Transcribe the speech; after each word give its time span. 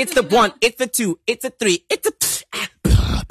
It's 0.00 0.14
the 0.14 0.22
one, 0.22 0.54
it's 0.62 0.78
the 0.78 0.86
two, 0.86 1.18
it's 1.26 1.44
a 1.44 1.50
three, 1.50 1.84
it's 1.90 2.08
a. 2.08 2.12
Ah, 2.54 3.22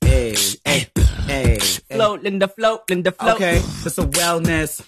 hey, 0.00 0.34
hey, 0.64 0.88
hey. 1.28 1.58
Float, 1.88 2.24
Lindah, 2.24 2.52
float, 2.52 2.88
Lindah, 2.88 3.14
float. 3.14 3.36
Okay, 3.36 3.58
it's 3.58 3.96
a 3.96 4.02
wellness 4.02 4.84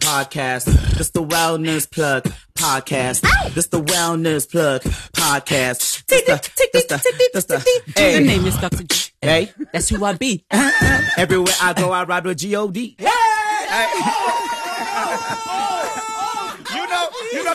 podcast. 0.00 0.64
This 0.98 1.10
the 1.10 1.22
wellness 1.24 1.88
plug 1.88 2.24
podcast. 2.58 3.22
This 3.54 3.68
the 3.68 3.80
wellness 3.80 4.50
plug 4.50 4.82
podcast. 4.82 6.04
The, 6.06 6.24
the, 6.26 6.40
the, 7.46 7.92
Hey. 7.94 8.14
Your 8.14 8.22
name 8.22 8.46
is 8.46 8.56
Dr. 8.56 8.82
G. 8.82 9.12
Hey. 9.22 9.52
That's 9.72 9.88
who 9.88 10.04
I 10.04 10.14
be. 10.14 10.44
Everywhere 10.50 11.54
I 11.62 11.72
go, 11.72 11.92
I 11.92 12.02
ride 12.02 12.24
with 12.24 12.38
G-O-D. 12.38 12.96
You 12.98 13.06
know, 13.06 13.12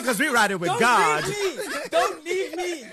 because 0.02 0.18
we 0.18 0.28
ride 0.28 0.50
it 0.50 0.60
with 0.60 0.78
God. 0.78 1.24
Don't 1.90 2.24
leave 2.24 2.56
me. 2.56 2.84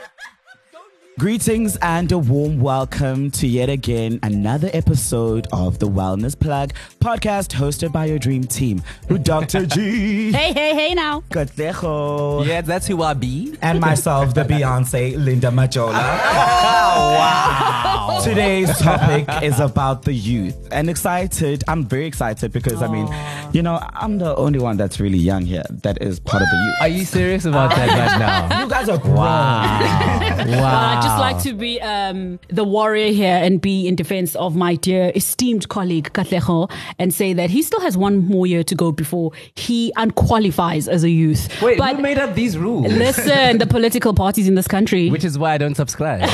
Greetings 1.20 1.76
and 1.82 2.10
a 2.14 2.18
warm 2.18 2.62
welcome 2.62 3.30
to 3.32 3.46
yet 3.46 3.68
again 3.68 4.22
another 4.24 4.70
episode 4.72 5.48
of 5.52 5.78
the 5.80 5.86
Wellness 5.86 6.40
Plug 6.40 6.72
podcast 7.02 7.50
hosted 7.52 7.92
by 7.92 8.06
your 8.06 8.18
dream 8.18 8.46
team, 8.46 8.82
Dr. 9.24 9.66
G. 9.66 10.32
Hey, 10.32 10.54
hey, 10.54 10.74
hey 10.74 10.94
now. 10.94 11.20
Katlego. 11.30 12.48
Yeah, 12.48 12.62
that's 12.62 12.88
who 12.88 13.04
I 13.04 13.16
be. 13.16 13.58
And 13.62 13.82
myself, 13.82 14.34
the 14.34 14.46
Beyonce, 14.46 15.16
Lindah 15.18 15.52
Majola. 15.52 15.92
wow. 15.92 18.22
Today's 18.24 18.70
topic 18.80 19.26
is 19.44 19.60
about 19.60 20.04
the 20.04 20.14
youth. 20.14 20.56
And 20.72 20.90
excited, 20.90 21.66
I'm 21.68 21.84
very 21.86 22.06
excited 22.06 22.54
because, 22.54 22.82
I 22.82 22.88
mean, 22.88 23.10
you 23.54 23.62
know, 23.62 23.78
I'm 23.94 24.20
the 24.20 24.34
only 24.38 24.60
one 24.60 24.78
that's 24.78 25.02
really 25.02 25.18
young 25.18 25.46
here 25.46 25.64
that 25.84 26.02
is 26.02 26.22
part 26.22 26.44
of 26.44 26.50
the 26.50 26.56
youth. 26.56 26.76
Are 26.82 26.88
you 26.88 27.04
serious 27.04 27.44
about 27.44 27.72
that 27.72 27.90
right 27.90 28.18
now? 28.20 28.62
You 28.64 28.70
guys 28.70 28.88
are 28.88 28.98
grown. 28.98 29.16
Wow. 29.16 30.36
Well, 30.40 30.62
Wow. 30.62 31.02
I'd 31.10 31.32
just 31.34 31.44
like 31.44 31.44
to 31.44 31.54
be 31.54 31.82
um, 31.82 32.40
the 32.50 32.64
warrior 32.64 33.12
here 33.12 33.36
and 33.36 33.60
be 33.62 33.88
in 33.88 33.96
defense 33.96 34.36
of 34.36 34.56
my 34.56 34.76
dear 34.76 35.12
esteemed 35.16 35.70
colleague 35.70 36.12
Katlego 36.14 36.72
and 36.98 37.14
say 37.14 37.34
that 37.34 37.50
he 37.50 37.62
still 37.62 37.80
has 37.82 37.98
one 37.98 38.26
more 38.28 38.46
year 38.48 38.64
to 38.64 38.76
go 38.76 38.92
before 38.92 39.32
he 39.56 39.92
unqualifies 39.98 40.88
as 40.88 41.04
a 41.04 41.10
youth. 41.10 41.62
Wait, 41.62 41.78
but 41.78 41.96
who 41.96 42.02
made 42.02 42.18
up 42.18 42.36
these 42.36 42.58
rules? 42.58 42.92
listen, 42.94 43.58
the 43.58 43.68
political 43.68 44.14
parties 44.14 44.48
in 44.48 44.56
this 44.56 44.68
country. 44.68 45.10
Which 45.10 45.24
is 45.26 45.38
why 45.38 45.54
I 45.54 45.58
don't 45.58 45.76
subscribe. 45.76 46.22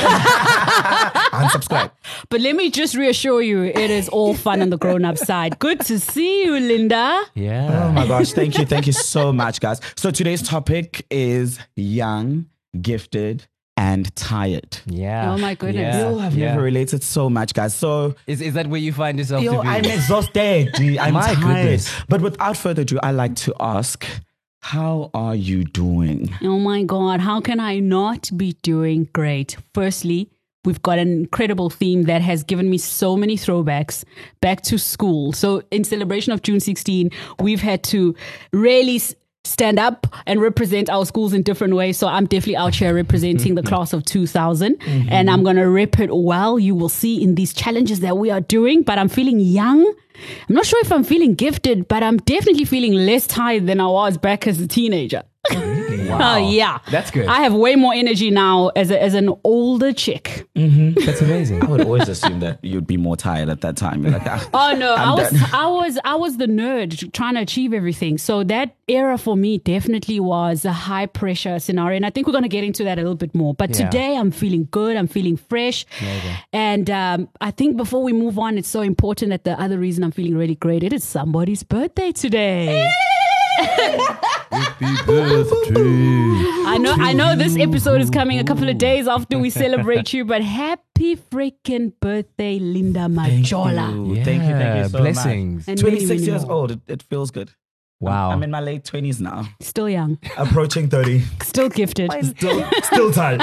Unsubscribe. 1.36 1.90
but 2.28 2.40
let 2.40 2.56
me 2.56 2.70
just 2.70 2.94
reassure 2.96 3.42
you, 3.42 3.64
it 3.64 3.90
is 3.90 4.08
all 4.08 4.34
fun 4.34 4.62
on 4.62 4.70
the 4.70 4.78
grown-up 4.78 5.18
side. 5.18 5.58
Good 5.58 5.80
to 5.80 5.98
see 5.98 6.44
you, 6.44 6.52
Lindah. 6.52 7.24
Yeah. 7.34 7.86
Oh 7.88 7.92
my 7.92 8.06
gosh, 8.06 8.32
thank 8.32 8.58
you. 8.58 8.64
Thank 8.66 8.86
you 8.86 8.92
so 9.14 9.32
much, 9.32 9.60
guys. 9.60 9.80
So 9.96 10.10
today's 10.10 10.42
topic 10.42 11.04
is 11.10 11.58
young, 11.76 12.46
gifted, 12.80 13.46
and 13.76 14.14
tired. 14.16 14.78
Yeah. 14.86 15.32
Oh 15.32 15.38
my 15.38 15.54
goodness. 15.54 15.94
Yeah. 15.94 16.10
You 16.10 16.18
have 16.18 16.34
Yeah. 16.34 16.48
never 16.50 16.62
related 16.62 17.02
so 17.02 17.28
much, 17.28 17.52
guys. 17.54 17.74
So 17.74 18.14
Is, 18.26 18.40
is 18.40 18.54
that 18.54 18.66
where 18.68 18.80
you 18.80 18.92
find 18.92 19.18
yourself 19.18 19.42
Yo, 19.42 19.56
to 19.56 19.62
be? 19.62 19.68
I'm 19.68 19.84
exhausted. 19.84 20.70
I'm 21.00 21.14
My 21.14 21.34
tired. 21.34 21.38
goodness. 21.42 21.92
But 22.08 22.20
without 22.22 22.56
further 22.56 22.82
ado, 22.82 22.98
I 23.02 23.10
like 23.10 23.34
to 23.36 23.54
ask, 23.60 24.06
how 24.62 25.10
are 25.14 25.34
you 25.34 25.64
doing? 25.64 26.34
Oh 26.42 26.58
my 26.58 26.82
God, 26.84 27.20
how 27.20 27.40
can 27.40 27.60
I 27.60 27.78
not 27.78 28.30
be 28.36 28.54
doing 28.62 29.08
great? 29.12 29.56
Firstly, 29.74 30.30
we've 30.64 30.82
got 30.82 30.98
an 30.98 31.08
incredible 31.08 31.70
theme 31.70 32.04
that 32.04 32.22
has 32.22 32.42
given 32.42 32.68
me 32.68 32.78
so 32.78 33.16
many 33.16 33.36
throwbacks 33.36 34.04
back 34.40 34.62
to 34.62 34.78
school. 34.78 35.32
So, 35.32 35.62
in 35.70 35.84
celebration 35.84 36.32
of 36.32 36.42
June 36.42 36.58
16, 36.58 37.10
we've 37.40 37.60
had 37.60 37.84
to 37.84 38.16
really 38.52 38.96
s- 38.96 39.14
stand 39.46 39.78
up 39.78 40.06
and 40.26 40.40
represent 40.40 40.90
our 40.90 41.06
schools 41.06 41.32
in 41.32 41.42
different 41.42 41.74
ways. 41.74 41.96
So, 41.96 42.08
I'm 42.08 42.26
definitely 42.26 42.56
out 42.56 42.74
here 42.74 42.94
representing 42.94 43.54
the 43.54 43.62
mm-hmm. 43.62 43.68
class 43.68 43.92
of 43.92 44.04
2000, 44.04 44.78
mm-hmm. 44.78 45.08
and 45.10 45.30
I'm 45.30 45.42
going 45.42 45.56
to 45.56 45.68
rep 45.68 45.98
it 45.98 46.10
well. 46.14 46.58
You 46.58 46.74
will 46.74 46.88
see 46.88 47.22
in 47.22 47.34
these 47.34 47.52
challenges 47.52 48.00
that 48.00 48.18
we 48.18 48.30
are 48.30 48.40
doing, 48.40 48.82
but 48.82 48.98
I'm 48.98 49.08
feeling 49.08 49.40
young. 49.40 49.94
I'm 50.48 50.54
not 50.54 50.66
sure 50.66 50.80
if 50.82 50.92
I'm 50.92 51.04
feeling 51.04 51.34
gifted, 51.34 51.88
but 51.88 52.02
I'm 52.02 52.18
definitely 52.18 52.64
feeling 52.64 52.94
less 52.94 53.26
tired 53.26 53.66
than 53.66 53.80
I 53.80 53.86
was 53.86 54.16
back 54.16 54.46
as 54.46 54.60
a 54.60 54.66
teenager. 54.66 55.22
Oh 56.18 56.36
yeah, 56.50 56.78
That's 56.90 57.10
good. 57.10 57.26
I 57.26 57.40
have 57.42 57.52
way 57.52 57.74
more 57.76 57.92
energy 57.92 58.30
now 58.30 58.68
as 58.76 58.90
a, 58.90 59.00
as 59.02 59.14
an 59.14 59.34
older 59.44 59.92
chick. 59.92 60.46
That's 60.54 61.20
amazing. 61.20 61.62
I 61.62 61.66
would 61.68 61.82
always 61.82 62.08
assume 62.08 62.40
that 62.40 62.58
you'd 62.64 62.86
be 62.86 62.96
more 62.96 63.16
tired 63.16 63.48
at 63.48 63.60
that 63.62 63.76
time. 63.76 64.02
You're 64.02 64.12
like, 64.12 64.22
ah, 64.26 64.48
Oh 64.54 64.76
no, 64.76 64.94
I'm 64.94 65.08
I 65.10 65.14
was 65.14 65.30
done. 65.30 65.50
I 65.52 65.66
was 65.66 65.98
I 66.04 66.14
was 66.14 66.36
the 66.38 66.46
nerd 66.46 67.12
trying 67.12 67.34
to 67.34 67.40
achieve 67.40 67.72
everything. 67.74 68.18
So 68.18 68.44
that 68.44 68.74
era 68.88 69.18
for 69.18 69.36
me 69.36 69.58
definitely 69.58 70.20
was 70.20 70.64
a 70.64 70.72
high 70.72 71.06
pressure 71.06 71.58
scenario, 71.58 71.96
and 71.96 72.06
I 72.06 72.10
think 72.10 72.26
we're 72.26 72.32
gonna 72.32 72.48
get 72.48 72.64
into 72.64 72.84
that 72.84 72.98
a 72.98 73.02
little 73.02 73.16
bit 73.16 73.34
more. 73.34 73.52
But 73.54 73.70
Yeah. 73.70 73.84
today 73.90 74.16
I'm 74.16 74.30
feeling 74.30 74.68
good. 74.70 74.96
I'm 74.96 75.08
feeling 75.08 75.36
fresh, 75.36 75.84
and 76.52 76.88
um, 76.90 77.28
I 77.40 77.50
think 77.50 77.76
before 77.76 78.02
we 78.02 78.12
move 78.12 78.38
on, 78.38 78.58
it's 78.58 78.68
so 78.68 78.80
important 78.80 79.30
that 79.30 79.44
the 79.44 79.60
other 79.60 79.78
reason 79.78 80.04
I'm 80.04 80.12
feeling 80.12 80.36
really 80.36 80.54
great 80.54 80.82
it 80.82 80.92
is 80.92 81.04
somebody's 81.04 81.62
birthday 81.62 82.12
today. 82.12 82.90
I 86.68 86.78
know 86.80 86.94
I 86.98 87.12
know 87.12 87.36
this 87.36 87.56
episode 87.56 88.00
is 88.00 88.10
coming 88.10 88.38
a 88.38 88.44
couple 88.44 88.68
of 88.68 88.78
days 88.78 89.08
after 89.08 89.38
we 89.38 89.50
celebrate 89.50 90.12
you, 90.12 90.24
but 90.24 90.42
happy 90.42 91.16
freaking 91.16 91.92
birthday, 92.00 92.58
Lindah 92.58 93.08
Majola. 93.12 94.16
you. 94.16 94.24
Thank 94.24 94.42
you, 94.44 94.50
thank 94.50 94.84
you 94.84 94.88
so 94.90 94.98
Blessings. 94.98 95.68
And 95.68 95.82
many, 95.82 95.96
26 95.98 96.08
many 96.20 96.22
years 96.32 96.42
more. 96.46 96.52
old. 96.52 96.70
It, 96.72 96.80
it 96.86 97.02
feels 97.02 97.30
good. 97.30 97.50
Wow. 97.98 98.30
I'm 98.30 98.42
in 98.42 98.50
my 98.50 98.60
late 98.60 98.84
20s 98.84 99.20
now. 99.20 99.48
Still 99.62 99.88
young, 99.88 100.18
Approaching 100.36 100.88
30. 100.90 101.20
still 101.42 101.70
gifted. 101.70 102.12
Still, 102.36 102.68
still 102.82 103.10
tired. 103.10 103.40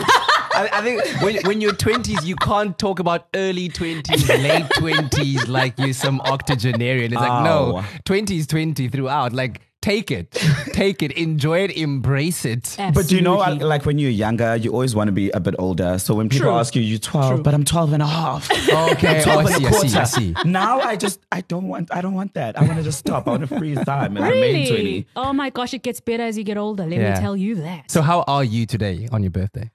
I, 0.56 0.70
I 0.72 0.82
think 0.84 1.02
when, 1.24 1.38
when 1.48 1.60
you're 1.60 1.74
20s, 1.74 2.24
you 2.24 2.36
can't 2.36 2.78
talk 2.78 3.00
about 3.00 3.28
early 3.34 3.68
20s, 3.70 4.28
late 4.44 4.66
20s 4.66 5.48
like 5.48 5.74
you're 5.80 5.94
some 5.94 6.22
octogenarian. 6.22 7.12
It's 7.14 7.20
like, 7.20 7.44
no, 7.44 7.80
Oh. 7.80 7.86
20s, 8.06 8.48
20 8.48 8.90
throughout. 8.90 9.34
Like, 9.34 9.62
take 9.84 10.10
it. 10.12 10.32
Take 10.72 11.04
it. 11.04 11.12
Enjoy 11.12 11.60
it. 11.60 11.72
Embrace 11.78 12.46
it. 12.46 12.76
But 12.96 13.08
do 13.08 13.16
you 13.16 13.22
know, 13.22 13.38
like 13.38 13.86
when 13.86 14.00
you're 14.00 14.10
younger, 14.10 14.56
you 14.56 14.72
always 14.72 14.96
want 14.96 15.10
to 15.10 15.12
be 15.12 15.30
a 15.32 15.40
bit 15.40 15.56
older. 15.60 16.00
So 16.00 16.16
when 16.16 16.30
people 16.30 16.48
True. 16.48 16.56
ask 16.58 16.76
you, 16.76 16.82
you're 16.82 17.00
12, 17.00 17.44
but 17.44 17.54
I'm 17.54 17.66
12 17.66 17.94
and 17.94 18.02
a 18.02 18.08
half. 18.08 18.50
Okay. 18.94 19.22
12 19.24 19.28
Oh, 19.28 19.40
I 19.40 19.42
and 19.42 19.50
a 19.50 19.54
see, 19.54 19.66
I 19.66 19.88
see, 19.88 19.98
I 19.98 20.04
see. 20.06 20.36
Now 20.46 20.80
I 20.80 20.96
just, 20.96 21.20
I 21.32 21.42
don't 21.42 21.68
want, 21.68 21.94
I 21.94 22.02
don't 22.02 22.14
want 22.14 22.34
that. 22.36 22.58
I 22.58 22.64
want 22.64 22.78
to 22.78 22.84
just 22.84 23.00
stop. 23.00 23.28
I 23.28 23.32
want 23.32 23.48
to 23.48 23.58
freeze 23.60 23.84
time 23.84 24.16
and 24.18 24.26
remain 24.26 24.68
20. 24.68 24.72
Really? 24.84 25.08
Oh 25.16 25.34
my 25.34 25.50
gosh, 25.50 25.74
it 25.74 25.84
gets 25.84 26.00
better 26.00 26.24
as 26.24 26.38
you 26.38 26.44
get 26.44 26.58
older. 26.58 26.86
Let 26.86 27.00
Yeah. 27.00 27.14
me 27.16 27.20
tell 27.20 27.36
you 27.38 27.56
that. 27.56 27.92
So, 27.92 28.02
how 28.02 28.24
are 28.28 28.44
you 28.44 28.66
today 28.66 29.08
on 29.12 29.22
your 29.24 29.32
birthday? 29.32 29.70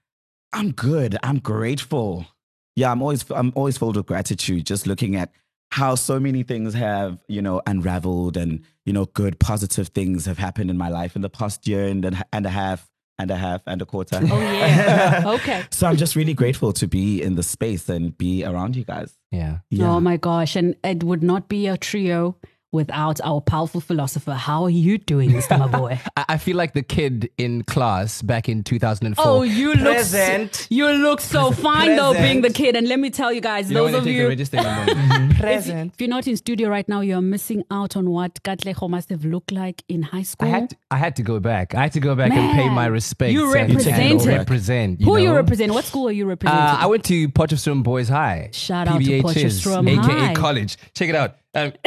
I'm 0.52 0.72
good. 0.72 1.16
I'm 1.22 1.38
grateful. 1.38 2.26
Yeah, 2.76 2.90
I'm 2.92 3.02
always 3.02 3.24
I'm 3.30 3.52
always 3.54 3.76
filled 3.76 3.96
with 3.96 4.06
gratitude 4.06 4.64
just 4.64 4.86
looking 4.86 5.16
at 5.16 5.30
how 5.70 5.94
so 5.94 6.18
many 6.18 6.42
things 6.42 6.74
have, 6.74 7.18
you 7.28 7.42
know, 7.42 7.60
unraveled 7.66 8.36
and, 8.36 8.62
you 8.84 8.92
know, 8.92 9.06
good 9.06 9.38
positive 9.38 9.88
things 9.88 10.24
have 10.26 10.38
happened 10.38 10.70
in 10.70 10.78
my 10.78 10.88
life 10.88 11.14
in 11.14 11.22
the 11.22 11.28
past 11.28 11.66
year 11.68 11.86
and 11.86 12.04
a, 12.04 12.24
and 12.32 12.46
a 12.46 12.50
half 12.50 12.88
and 13.18 13.30
a 13.30 13.36
half 13.36 13.60
and 13.66 13.82
a 13.82 13.86
quarter. 13.86 14.20
oh 14.22 14.40
yeah. 14.40 15.22
okay. 15.26 15.64
so 15.70 15.86
I'm 15.86 15.96
just 15.96 16.16
really 16.16 16.34
grateful 16.34 16.72
to 16.74 16.86
be 16.86 17.20
in 17.20 17.34
the 17.34 17.42
space 17.42 17.88
and 17.88 18.16
be 18.16 18.44
around 18.44 18.76
you 18.76 18.84
guys. 18.84 19.18
Yeah. 19.30 19.56
Oh, 19.56 19.64
yeah. 19.70 19.90
Oh 19.90 20.00
my 20.00 20.16
gosh, 20.16 20.56
and 20.56 20.76
it 20.84 21.02
would 21.02 21.22
not 21.22 21.48
be 21.48 21.66
a 21.66 21.76
trio 21.76 22.36
without 22.72 23.20
our 23.22 23.40
powerful 23.40 23.80
philosopher. 23.80 24.34
How 24.34 24.64
are 24.64 24.70
you 24.70 24.98
doing, 24.98 25.30
Mr. 25.30 25.58
My 25.58 25.66
boy? 25.68 25.98
I, 26.16 26.24
I 26.30 26.36
feel 26.38 26.56
like 26.56 26.74
the 26.74 26.82
kid 26.82 27.30
in 27.38 27.62
class 27.64 28.20
back 28.22 28.48
in 28.48 28.62
2004. 28.62 29.24
Oh, 29.26 29.42
you 29.42 29.74
look 29.74 29.94
Present. 29.96 30.54
so, 30.54 30.66
you 30.70 30.86
look 30.88 31.20
so 31.20 31.50
fine 31.66 31.96
though 31.96 32.12
being 32.12 32.42
the 32.42 32.50
kid. 32.50 32.76
And 32.76 32.86
let 32.88 32.98
me 32.98 33.10
tell 33.10 33.32
you 33.32 33.40
guys, 33.40 33.70
You 33.70 33.74
those 33.74 33.94
of 33.94 34.06
you 34.06 34.22
the 34.24 34.28
register 34.28 34.58
in 34.58 34.62
the 34.64 34.94
morning. 34.94 35.30
if, 35.30 35.38
Present. 35.38 35.92
if 35.94 36.00
you're 36.00 36.10
not 36.10 36.26
in 36.26 36.36
studio 36.36 36.68
right 36.68 36.88
now, 36.88 37.00
you're 37.00 37.22
missing 37.22 37.64
out 37.70 37.96
on 37.96 38.10
what 38.10 38.42
Katlego 38.42 38.88
must 38.90 39.08
have 39.10 39.24
looked 39.24 39.50
like 39.52 39.82
in 39.88 40.02
high 40.02 40.18
I 40.18 40.22
school. 40.22 40.48
had, 40.50 40.70
to, 40.70 40.76
I 40.90 40.96
had 40.96 41.16
to 41.16 41.22
go 41.22 41.40
back. 41.40 41.74
I 41.74 41.82
had 41.82 41.92
to 41.92 42.00
go 42.00 42.14
back 42.14 42.32
and 42.32 42.52
pay 42.54 42.68
my 42.68 42.86
respects. 42.86 43.32
you 43.32 43.44
and- 43.54 43.70
represented. 43.70 44.10
and 44.12 44.26
represent. 44.26 45.00
You 45.00 45.06
Who 45.06 45.12
know? 45.12 45.16
you 45.18 45.34
represent? 45.34 45.72
What 45.72 45.84
school 45.84 46.08
are 46.08 46.12
you 46.12 46.26
representing? 46.26 46.62
Uh, 46.62 46.76
I 46.80 46.86
went 46.86 47.04
to 47.06 47.28
Potchefstroom 47.30 47.82
Boys 47.82 48.08
High. 48.08 48.50
Shout 48.52 48.88
out 48.88 49.00
to 49.00 49.04
PBHs, 49.06 49.22
Potchefstroom 49.22 49.88
aka 50.04 50.18
High. 50.26 50.34
college. 50.34 50.76
Check 50.94 51.08
it 51.08 51.14
out. 51.14 51.36
Um, 51.54 51.72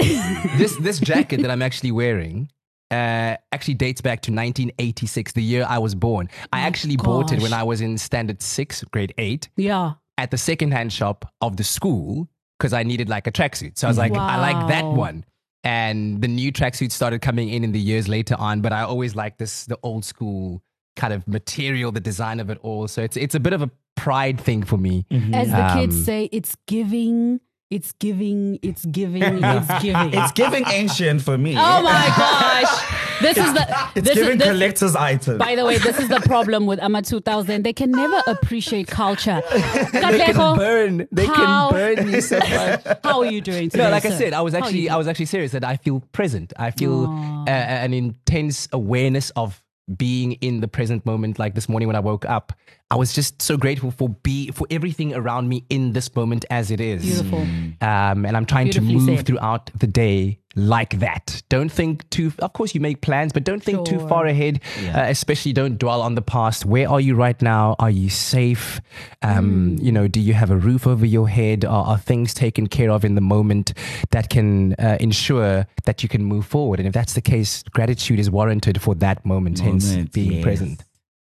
this 0.58 0.76
this 0.78 1.00
jacket 1.00 1.42
that 1.42 1.52
I'm 1.52 1.62
actually 1.62 1.92
wearing 1.92 2.50
uh, 2.92 3.38
actually 3.54 3.76
dates 3.76 4.02
back 4.02 4.22
to 4.24 4.32
1986, 4.32 5.32
the 5.32 5.42
year 5.42 5.66
I 5.68 5.78
was 5.78 5.96
born. 5.96 6.30
I 6.52 6.62
actually 6.62 6.98
bought 6.98 7.32
it 7.32 7.42
when. 7.42 7.54
I 7.54 7.64
was 7.64 7.80
in 7.80 7.98
standard 7.98 8.42
six, 8.42 8.84
grade 8.84 9.14
eight, 9.18 9.50
yeah. 9.56 9.94
at 10.18 10.32
the 10.32 10.38
secondhand 10.38 10.92
shop 10.92 11.32
of 11.40 11.56
the 11.58 11.64
school 11.64 12.28
because 12.60 12.74
I 12.74 12.84
needed 12.84 13.08
like 13.10 13.28
a 13.28 13.32
tracksuit. 13.32 13.78
So 13.78 13.88
I 13.88 13.90
was 13.90 13.98
like, 13.98 14.14
I 14.14 14.38
like 14.40 14.68
that 14.68 14.86
one. 14.86 15.26
And 15.64 16.22
the 16.22 16.28
new 16.28 16.52
tracksuits 16.52 16.92
started 16.92 17.22
coming 17.22 17.50
in 17.50 17.64
in 17.64 17.72
the 17.72 17.80
years 17.80 18.08
later 18.08 18.36
on, 18.38 18.62
but 18.62 18.74
I 18.74 18.82
always 18.82 19.16
like 19.16 19.38
this 19.38 19.66
the 19.66 19.78
old 19.84 20.04
school 20.04 20.62
kind 20.96 21.14
of 21.14 21.28
material, 21.28 21.92
the 21.92 22.00
design 22.00 22.40
of 22.40 22.50
it 22.50 22.58
all. 22.62 22.88
So 22.88 23.02
it's 23.02 23.16
it's 23.16 23.36
a 23.36 23.40
bit 23.40 23.54
of 23.54 23.62
a 23.62 23.70
pride 23.96 24.40
thing 24.42 24.64
for 24.64 24.78
me. 24.78 25.06
As 25.12 25.52
the 25.52 25.72
kids 25.76 25.96
Um, 25.96 26.04
say, 26.04 26.30
it's 26.32 26.56
giving, 26.68 27.40
it's 27.72 27.94
giving, 27.94 28.60
it's 28.62 28.86
giving, 28.86 29.24
it's 29.24 29.68
giving. 29.82 30.14
It's 30.14 30.32
giving 30.34 30.64
ancient 30.68 31.22
for 31.22 31.38
me. 31.38 31.56
oh 31.58 31.82
my 31.82 32.08
gosh. 32.18 33.22
this 33.22 33.38
is 33.38 33.54
the 33.54 33.88
It's 33.96 34.08
this 34.08 34.16
giving 34.16 34.34
is 34.34 34.38
this, 34.40 34.48
collector's 34.48 34.96
items. 34.96 35.38
by 35.40 35.56
the 35.56 35.66
way, 35.66 35.78
this 35.78 35.98
is 36.00 36.10
the 36.10 36.20
problem 36.22 36.66
with 36.66 36.80
AMA 36.82 37.02
2000. 37.02 37.64
They 37.64 37.74
can 37.74 37.92
never 37.92 38.22
appreciate 38.28 38.88
culture. 38.88 39.42
Katlego, 39.50 40.58
burn. 40.58 41.08
They 41.12 41.26
How- 41.26 41.70
can 41.72 41.96
burn 41.96 42.10
you 42.14 42.22
so 42.22 42.40
much. 42.40 42.84
How 43.04 43.20
are 43.22 43.26
you 43.32 43.42
doing 43.42 43.70
today? 43.70 43.84
No, 43.86 43.90
like 43.90 44.06
I 44.06 44.12
said, 44.12 44.34
I 44.34 44.42
was 44.42 44.54
actually 44.54 44.90
I 44.90 44.98
was 44.98 45.08
actually 45.08 45.26
serious 45.28 45.52
that 45.54 45.64
I 45.64 45.78
feel 45.78 46.02
present. 46.12 46.54
I 46.58 46.72
feel 46.72 47.06
Aw. 47.08 47.44
uh, 47.44 47.50
an 47.50 47.94
intense 47.94 48.68
awareness 48.72 49.30
of 49.32 49.62
being 49.98 50.34
in 50.34 50.62
the 50.62 50.68
present 50.68 51.06
moment. 51.06 51.40
Like 51.40 51.56
this 51.56 51.70
morning 51.70 51.88
when 51.88 51.96
I 51.96 52.00
woke 52.00 52.26
up, 52.26 52.54
I 52.90 52.96
was 52.96 53.14
just 53.14 53.42
so 53.42 53.58
grateful 53.58 53.92
for 53.92 54.10
be 54.10 54.52
for 54.52 54.68
everything 54.70 55.14
around 55.14 55.50
me 55.50 55.66
in 55.70 55.94
this 55.94 56.14
moment 56.16 56.46
as 56.50 56.72
it 56.72 56.82
is. 56.82 57.04
Beautiful. 57.04 57.40
Um, 57.40 58.26
and 58.26 58.36
I'm 58.36 58.46
trying 58.46 58.70
to 58.72 58.82
move 58.82 59.18
said. 59.18 59.26
throughout 59.26 59.72
the 59.78 59.88
day 59.88 60.41
like 60.56 61.00
that. 61.00 61.42
Don't 61.50 61.72
think 61.72 62.10
too. 62.10 62.32
Of 62.40 62.54
course, 62.54 62.76
you 62.76 62.82
make 62.82 63.02
plans, 63.02 63.34
but 63.34 63.44
don't 63.44 63.64
think 63.64 63.86
too 63.86 64.00
far 64.08 64.26
ahead. 64.26 64.60
Uh, 64.80 65.06
especially, 65.08 65.54
don't 65.54 65.78
dwell 65.78 66.02
on 66.02 66.16
the 66.16 66.22
past. 66.22 66.66
Where 66.66 66.90
are 66.90 67.00
you 67.00 67.16
right 67.16 67.42
now? 67.42 67.76
Are 67.80 67.90
you 67.90 68.10
safe? 68.10 68.82
Um, 69.22 69.42
Hmm. 69.42 69.76
You 69.82 69.92
know, 69.92 70.08
do 70.08 70.20
you 70.20 70.34
have 70.34 70.52
a 70.52 70.58
roof 70.58 70.86
over 70.88 71.06
your 71.06 71.28
head? 71.28 71.66
Are, 71.66 71.86
are 71.86 71.98
things 71.98 72.34
taken 72.34 72.68
care 72.68 72.92
of 72.92 73.04
in 73.04 73.16
the 73.16 73.22
moment 73.22 73.74
that 74.12 74.30
can 74.30 74.74
uh, 74.74 74.98
ensure 75.00 75.66
that 75.86 76.04
you 76.04 76.10
can 76.10 76.24
move 76.24 76.46
forward? 76.46 76.80
And 76.80 76.88
if 76.88 76.94
that's 76.94 77.14
the 77.14 77.22
case, 77.22 77.64
gratitude 77.64 78.20
is 78.20 78.30
warranted 78.30 78.82
for 78.82 78.96
that 78.96 79.26
moment. 79.26 79.60
hence, 79.60 79.96
being 80.14 80.34
yes. 80.34 80.44
present. 80.44 80.84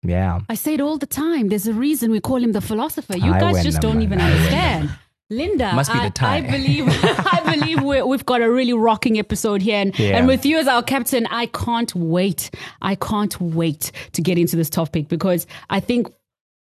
Yeah. 0.03 0.41
I 0.49 0.55
say 0.55 0.75
it 0.75 0.81
all 0.81 0.97
the 0.97 1.07
time. 1.07 1.49
There's 1.49 1.67
a 1.67 1.73
reason 1.73 2.11
we 2.11 2.19
call 2.19 2.37
him 2.37 2.51
the 2.51 2.61
philosopher. 2.61 3.17
You 3.17 3.31
I 3.33 3.39
guys 3.39 3.63
just 3.63 3.81
them, 3.81 3.93
don't 3.93 4.01
even 4.03 4.21
I 4.21 4.31
understand. 4.31 4.89
Lindah, 5.31 5.73
Must 5.73 5.91
be 5.91 5.97
I, 5.99 6.05
the 6.07 6.13
tie. 6.13 6.35
I 6.37 6.41
believe 6.41 6.85
I 6.87 7.41
believe 7.55 7.81
we're, 7.81 8.05
we've 8.05 8.25
got 8.25 8.41
a 8.41 8.51
really 8.51 8.73
rocking 8.73 9.17
episode 9.17 9.61
here, 9.61 9.77
and, 9.79 9.97
Yeah. 9.97 10.17
and 10.17 10.27
with 10.27 10.45
you 10.45 10.57
as 10.59 10.67
our 10.67 10.83
captain, 10.83 11.25
I 11.31 11.47
can't 11.47 11.93
wait. 11.95 12.51
I 12.81 12.93
can't 12.95 13.39
wait 13.41 13.91
to 14.13 14.21
get 14.21 14.37
into 14.37 14.55
this 14.55 14.69
topic 14.69 15.07
because 15.07 15.47
I 15.69 15.79
think 15.79 16.07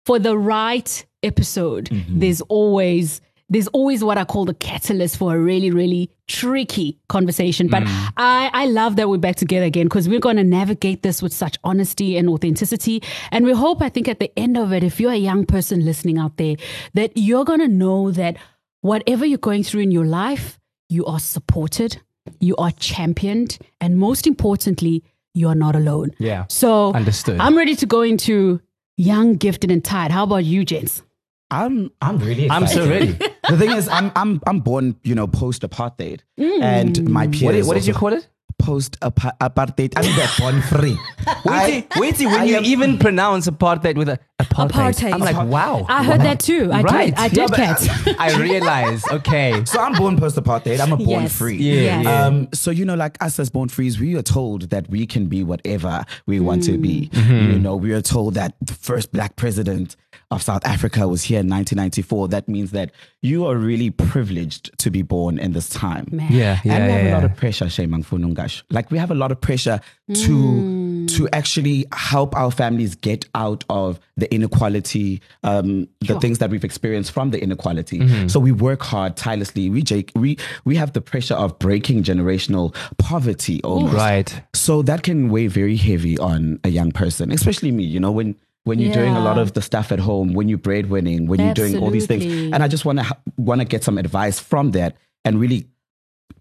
for 0.05 0.17
the 0.17 0.37
right 0.37 1.05
episode, 1.23 1.85
Mm-hmm. 1.89 2.19
there's 2.19 2.41
always 2.41 3.19
there's 3.49 3.67
always 3.67 4.03
what 4.03 4.17
I 4.17 4.23
call 4.23 4.45
the 4.45 4.53
catalyst 4.55 5.17
for 5.17 5.35
a 5.35 5.39
really, 5.39 5.69
really 5.69 6.09
tricky 6.27 6.97
conversation. 7.09 7.67
But 7.67 7.83
Mm. 7.83 8.09
I, 8.17 8.49
I 8.51 8.65
love 8.65 8.95
that 8.95 9.09
we're 9.09 9.17
back 9.17 9.35
together 9.35 9.65
again 9.65 9.85
because 9.85 10.09
we're 10.09 10.21
going 10.21 10.37
to 10.37 10.43
navigate 10.43 11.03
this 11.03 11.21
with 11.21 11.33
such 11.33 11.59
honesty 11.63 12.17
and 12.17 12.29
authenticity. 12.29 13.03
And 13.31 13.45
we 13.45 13.51
hope, 13.51 13.81
I 13.83 13.89
think, 13.89 14.07
at 14.07 14.19
the 14.19 14.31
end 14.39 14.57
of 14.57 14.71
it, 14.73 14.83
if 14.83 14.99
you're 14.99 15.11
a 15.11 15.17
young 15.17 15.45
person 15.45 15.85
listening 15.85 16.17
out 16.17 16.37
there, 16.37 16.55
that 16.95 17.11
you're 17.15 17.43
going 17.45 17.59
to 17.59 17.67
know 17.67 18.09
that 18.11 18.37
whatever 18.83 19.25
you're 19.25 19.37
going 19.39 19.63
through 19.63 19.81
in 19.81 19.91
your 19.91 20.05
life, 20.05 20.59
you 20.89 21.05
are 21.05 21.19
supported, 21.19 21.99
you 22.39 22.55
are 22.57 22.71
championed, 22.71 23.57
and 23.81 23.97
most 23.97 24.27
importantly, 24.27 25.03
you 25.33 25.47
are 25.47 25.55
not 25.55 25.75
alone. 25.75 26.11
Yeah. 26.19 26.45
So 26.49 26.93
Understood. 26.93 27.39
I'm 27.39 27.57
ready 27.57 27.75
to 27.77 27.85
go 27.85 28.01
into 28.01 28.61
young, 28.97 29.35
gifted, 29.35 29.71
and 29.71 29.83
tired. 29.83 30.11
How 30.11 30.23
about 30.23 30.43
you, 30.45 30.63
gents? 30.63 31.01
I'm 31.49 31.91
I'm 32.01 32.17
really 32.19 32.49
I'm 32.49 32.67
so 32.67 32.87
ready. 32.87 33.11
the 33.49 33.57
thing 33.57 33.71
is, 33.71 33.87
I'm 33.87 34.11
I'm 34.15 34.41
I'm 34.45 34.59
born, 34.59 34.95
you 35.03 35.15
know, 35.15 35.27
post 35.27 35.61
apartheid, 35.61 36.21
mm. 36.39 36.61
and 36.61 37.09
my 37.09 37.27
peers. 37.27 37.43
What 37.43 37.51
did, 37.51 37.65
what 37.67 37.73
did 37.75 37.87
you 37.87 37.93
call 37.93 38.13
it? 38.13 38.27
Post 38.59 38.97
apartheid. 39.01 39.93
I'm 39.97 40.03
the 40.03 40.35
born 40.39 40.61
free. 40.61 40.97
Wait, 41.45 41.89
till- 41.91 42.01
wait 42.01 42.15
till 42.15 42.29
when 42.31 42.41
I 42.41 42.43
you 42.45 42.55
am- 42.57 42.65
even 42.65 42.97
pronounce 42.97 43.47
apartheid 43.47 43.95
with 43.97 44.07
a 44.09 44.19
apartheid. 44.41 44.69
Apartheid. 44.93 45.13
I'm 45.13 45.19
like, 45.19 45.47
wow. 45.47 45.85
I 45.89 46.03
heard 46.03 46.21
that 46.21 46.39
too. 46.39 46.69
I 46.71 46.81
Right. 46.81 47.05
did. 47.07 47.19
I 47.19 47.27
did, 47.27 47.49
but- 47.49 47.55
Kat. 47.57 48.15
I 48.19 48.37
realize. 48.39 49.03
Okay. 49.11 49.63
So 49.65 49.79
I'm 49.81 49.93
born 49.93 50.17
post 50.17 50.37
apartheid. 50.37 50.79
I'm 50.79 50.93
a 50.93 50.97
born 50.97 51.23
Yes. 51.23 51.35
free. 51.37 51.57
Yeah, 51.57 52.01
yeah. 52.01 52.25
Um, 52.25 52.47
so 52.53 52.71
you 52.71 52.85
know, 52.85 52.95
like 52.95 53.21
us 53.21 53.39
as 53.39 53.49
born 53.49 53.67
frees, 53.69 53.99
we 53.99 54.15
are 54.15 54.21
told 54.23 54.69
that 54.69 54.89
we 54.89 55.05
can 55.05 55.27
be 55.27 55.43
whatever 55.43 56.05
we 56.25 56.39
want 56.39 56.63
to 56.63 56.77
be. 56.77 57.09
Mm-hmm. 57.11 57.51
You 57.53 57.59
know, 57.59 57.75
we 57.75 57.91
are 57.93 58.01
told 58.01 58.35
that 58.35 58.55
the 58.61 58.73
first 58.73 59.11
black 59.11 59.35
president 59.35 59.95
of 60.33 60.41
South 60.41 60.65
Africa 60.65 61.07
was 61.07 61.23
here 61.23 61.39
in 61.39 61.49
1994. 61.49 62.27
That 62.29 62.47
means 62.47 62.71
that 62.71 62.91
you 63.21 63.45
are 63.45 63.55
really 63.55 63.89
privileged 63.89 64.77
to 64.79 64.91
be 64.91 65.01
born 65.01 65.39
in 65.39 65.53
this 65.53 65.69
time. 65.69 66.07
Man. 66.11 66.31
Yeah, 66.31 66.59
yeah, 66.63 66.73
and 66.73 66.85
we 66.85 66.89
yeah. 66.89 66.97
have 66.97 67.07
a 67.07 67.15
lot 67.15 67.23
of 67.23 67.37
pressure, 67.37 67.65
Shaymang 67.65 68.05
Funungash. 68.05 68.63
Like 68.69 68.91
we 68.91 68.97
have 68.97 69.11
a 69.11 69.15
lot 69.15 69.31
of 69.31 69.39
pressure 69.39 69.79
to 70.13 71.07
to 71.07 71.29
actually 71.31 71.85
help 71.93 72.35
our 72.35 72.51
families 72.51 72.95
get 72.95 73.25
out 73.35 73.63
of 73.69 73.99
the 74.17 74.33
inequality, 74.33 75.21
um, 75.43 75.87
the 76.01 76.19
things 76.19 76.39
that 76.39 76.49
we've 76.49 76.63
experienced 76.63 77.11
from 77.11 77.31
the 77.31 77.41
inequality. 77.41 77.99
Mm-hmm. 77.99 78.27
So 78.27 78.39
we 78.39 78.51
work 78.51 78.83
hard 78.83 79.15
tirelessly. 79.15 79.69
We 79.69 79.81
Jake, 79.81 80.11
we 80.15 80.37
we 80.65 80.75
have 80.75 80.93
the 80.93 81.01
pressure 81.01 81.35
of 81.35 81.57
breaking 81.59 82.03
generational 82.03 82.75
poverty 82.97 83.61
almost. 83.63 83.95
Right. 83.95 84.41
So 84.53 84.81
that 84.83 85.03
can 85.03 85.29
weigh 85.29 85.47
very 85.47 85.77
heavy 85.77 86.17
on 86.17 86.59
a 86.63 86.69
young 86.69 86.91
person, 86.91 87.31
especially 87.31 87.71
me. 87.71 87.83
You 87.83 87.99
know 87.99 88.11
when. 88.11 88.35
When 88.65 88.79
you're 88.79 88.93
doing 88.93 89.15
a 89.15 89.19
lot 89.19 89.37
of 89.37 89.53
the 89.53 89.61
stuff 89.61 89.91
at 89.91 89.99
home, 89.99 90.33
when 90.33 90.47
you're 90.47 90.57
breadwinning, 90.57 91.27
when 91.27 91.39
you're 91.41 91.53
doing 91.53 91.77
all 91.77 91.89
these 91.89 92.07
things, 92.07 92.23
and 92.25 92.63
I 92.63 92.67
just 92.69 92.85
want 92.85 92.99
to 92.99 93.17
want 93.37 93.59
to 93.61 93.65
get 93.65 93.83
some 93.83 93.97
advice 93.97 94.39
from 94.39 94.71
that 94.71 94.95
and 95.25 95.39
really 95.39 95.67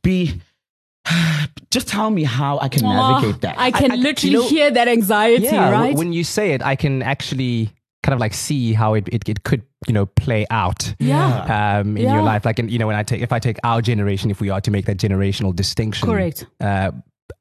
be 0.03 0.41
just 1.71 1.89
tell 1.89 2.11
me 2.11 2.23
how 2.23 2.59
I 2.61 2.69
can 2.69 2.83
navigate 2.83 3.35
Oh, 3.37 3.39
that. 3.41 3.57
I 3.59 3.71
can 3.73 3.91
I- 3.93 3.97
literally 3.97 4.35
you 4.35 4.43
know- 4.43 4.49
hear 4.49 4.71
that 4.71 4.87
anxiety, 4.89 5.45
Yeah. 5.45 5.71
right? 5.71 5.97
When 5.97 6.13
you 6.13 6.23
say 6.23 6.53
it, 6.53 6.63
I 6.63 6.77
can 6.77 7.03
actually 7.03 7.71
kind 8.05 8.15
of 8.15 8.21
like 8.21 8.35
see 8.35 8.73
how 8.73 8.95
it, 8.95 9.09
it, 9.09 9.29
it 9.29 9.43
could, 9.45 9.63
you 9.87 9.93
know, 9.95 10.07
play 10.07 10.45
out. 10.51 10.95
yeah. 11.01 11.79
Um, 11.81 11.97
in 11.97 12.05
Yeah. 12.05 12.15
your 12.15 12.23
life, 12.23 12.45
like, 12.45 12.59
in, 12.59 12.69
you 12.69 12.79
know, 12.79 12.87
when 12.89 12.97
I 12.97 13.03
take, 13.05 13.21
if 13.23 13.33
I 13.33 13.39
take 13.39 13.59
our 13.65 13.81
generation, 13.81 14.31
if 14.31 14.41
we 14.41 14.51
are 14.51 14.61
to 14.61 14.71
make 14.71 14.87
that 14.87 14.97
generational 14.99 15.55
distinction, 15.55 16.07
Correct. 16.09 16.47
Uh, 16.61 16.91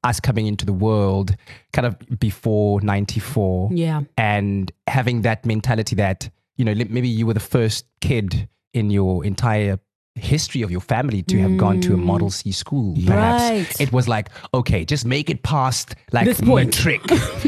us 0.04 0.20
coming 0.20 0.48
into 0.48 0.66
the 0.66 0.74
world 0.74 1.36
kind 1.74 1.86
of 1.86 1.96
before 2.20 2.82
94 2.82 3.70
Yeah. 3.74 4.02
and 4.18 4.72
having 4.88 5.22
that 5.24 5.46
mentality 5.46 5.96
that 5.96 6.30
you 6.58 6.66
know 6.66 6.74
maybe 6.90 7.08
you 7.10 7.26
were 7.26 7.34
the 7.34 7.40
first 7.40 7.86
kid 8.02 8.48
in 8.74 8.90
your 8.92 9.26
entire 9.26 9.80
history 10.16 10.62
of 10.62 10.70
your 10.70 10.82
family 10.82 11.22
to 11.24 11.40
have 11.40 11.56
gone 11.56 11.80
to 11.80 11.94
a 11.94 11.98
model 11.98 12.30
c 12.30 12.52
school 12.52 12.96
perhaps 13.06 13.44
Right. 13.50 13.82
it 13.82 13.94
was 13.94 14.10
like 14.10 14.30
okay 14.54 14.84
just 14.84 15.06
make 15.06 15.30
it 15.30 15.42
past 15.42 15.96
like 16.12 16.26
This 16.26 16.42
point. 16.42 16.68
matric 16.86 17.02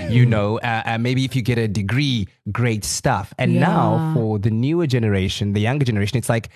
you 0.10 0.26
know 0.34 0.60
uh, 0.60 0.82
uh, 0.86 0.98
maybe 0.98 1.26
if 1.26 1.36
you 1.36 1.42
get 1.42 1.58
a 1.58 1.68
degree 1.68 2.26
great 2.54 2.86
stuff 2.86 3.34
and 3.38 3.60
now 3.60 4.14
for 4.16 4.40
the 4.40 4.50
newer 4.50 4.88
generation 4.88 5.52
the 5.52 5.60
younger 5.60 5.84
generation 5.84 6.18
it's 6.18 6.30
like 6.30 6.50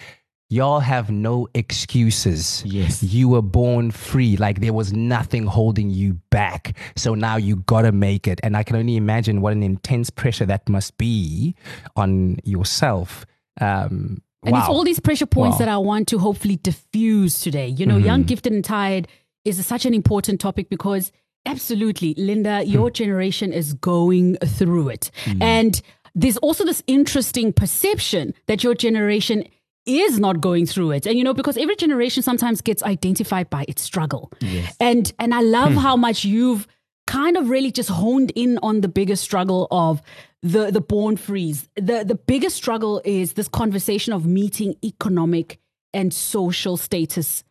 y'all 0.50 0.80
have 0.80 1.10
no 1.12 1.48
excuses 1.54 2.64
Yes. 2.66 3.04
you 3.04 3.28
were 3.30 3.42
born 3.42 3.92
free 3.92 4.38
like 4.38 4.62
there 4.62 4.74
was 4.74 4.94
nothing 4.94 5.46
holding 5.46 5.90
you 5.90 6.14
back 6.30 6.78
so 6.96 7.16
now 7.16 7.36
you 7.38 7.58
gotta 7.68 7.92
make 7.92 8.28
it 8.28 8.40
and 8.44 8.56
i 8.56 8.64
can 8.64 8.76
only 8.76 8.96
imagine 8.96 9.42
what 9.42 9.54
an 9.54 9.62
intense 9.64 10.10
pressure 10.10 10.46
that 10.46 10.68
must 10.70 10.98
be 10.98 11.54
on 11.96 12.38
yourself 12.44 13.26
um 13.60 14.22
And 14.46 14.54
wow. 14.54 14.60
it's 14.60 14.70
all 14.70 14.84
these 14.86 15.00
pressure 15.02 15.26
points 15.26 15.56
Wow. 15.60 15.66
Mm-hmm. 15.66 15.66
that 15.66 15.70
I 15.74 15.78
want 15.92 16.08
to 16.10 16.18
hopefully 16.20 16.58
diffuse 16.58 17.42
today. 17.42 17.68
You 17.80 17.86
know, 17.90 17.98
young, 17.98 18.24
gifted, 18.24 18.54
and 18.54 18.64
tired 18.64 19.08
is 19.44 19.56
such 19.66 19.86
an 19.86 19.94
important 19.94 20.40
topic 20.40 20.70
because 20.70 21.12
absolutely, 21.46 22.14
Lindah, 22.16 22.64
Hmm. 22.64 22.70
your 22.76 22.90
generation 22.92 23.52
is 23.52 23.74
going 23.74 24.38
through 24.58 24.90
it. 24.96 25.12
And 25.42 25.82
there's 26.16 26.38
also 26.38 26.64
this 26.66 26.82
interesting 26.88 27.52
perception 27.52 28.34
that 28.46 28.64
your 28.64 28.76
generation 28.76 29.44
is 29.88 30.20
not 30.20 30.42
going 30.42 30.66
through 30.68 30.92
it. 30.92 31.06
And 31.08 31.18
you 31.18 31.24
know, 31.24 31.34
because 31.34 31.58
every 31.58 31.76
generation 31.76 32.22
sometimes 32.24 32.62
gets 32.62 32.84
identified 32.84 33.50
by 33.50 33.66
its 33.68 33.82
struggle. 33.82 34.32
And 34.80 35.12
and 35.20 35.34
I 35.34 35.42
love 35.42 35.72
Hmm. 35.74 35.78
how 35.80 35.96
much 35.98 36.26
you've 36.26 36.68
kind 37.08 37.38
of 37.38 37.50
really 37.50 37.72
just 37.72 37.90
honed 37.90 38.32
in 38.36 38.60
on 38.62 38.82
the 38.82 38.88
biggest 38.90 39.24
struggle 39.24 39.68
of 39.72 40.02
the 40.44 40.72
the 40.72 40.82
born 40.82 41.16
frees. 41.18 41.70
The 41.76 42.04
the 42.06 42.16
biggest 42.16 42.56
struggle 42.58 43.02
is 43.06 43.34
this 43.34 43.48
conversation 43.48 44.14
of 44.14 44.26
meeting 44.26 44.76
economic 44.84 45.60
and 45.94 46.14
social 46.14 46.76
status 46.78 47.44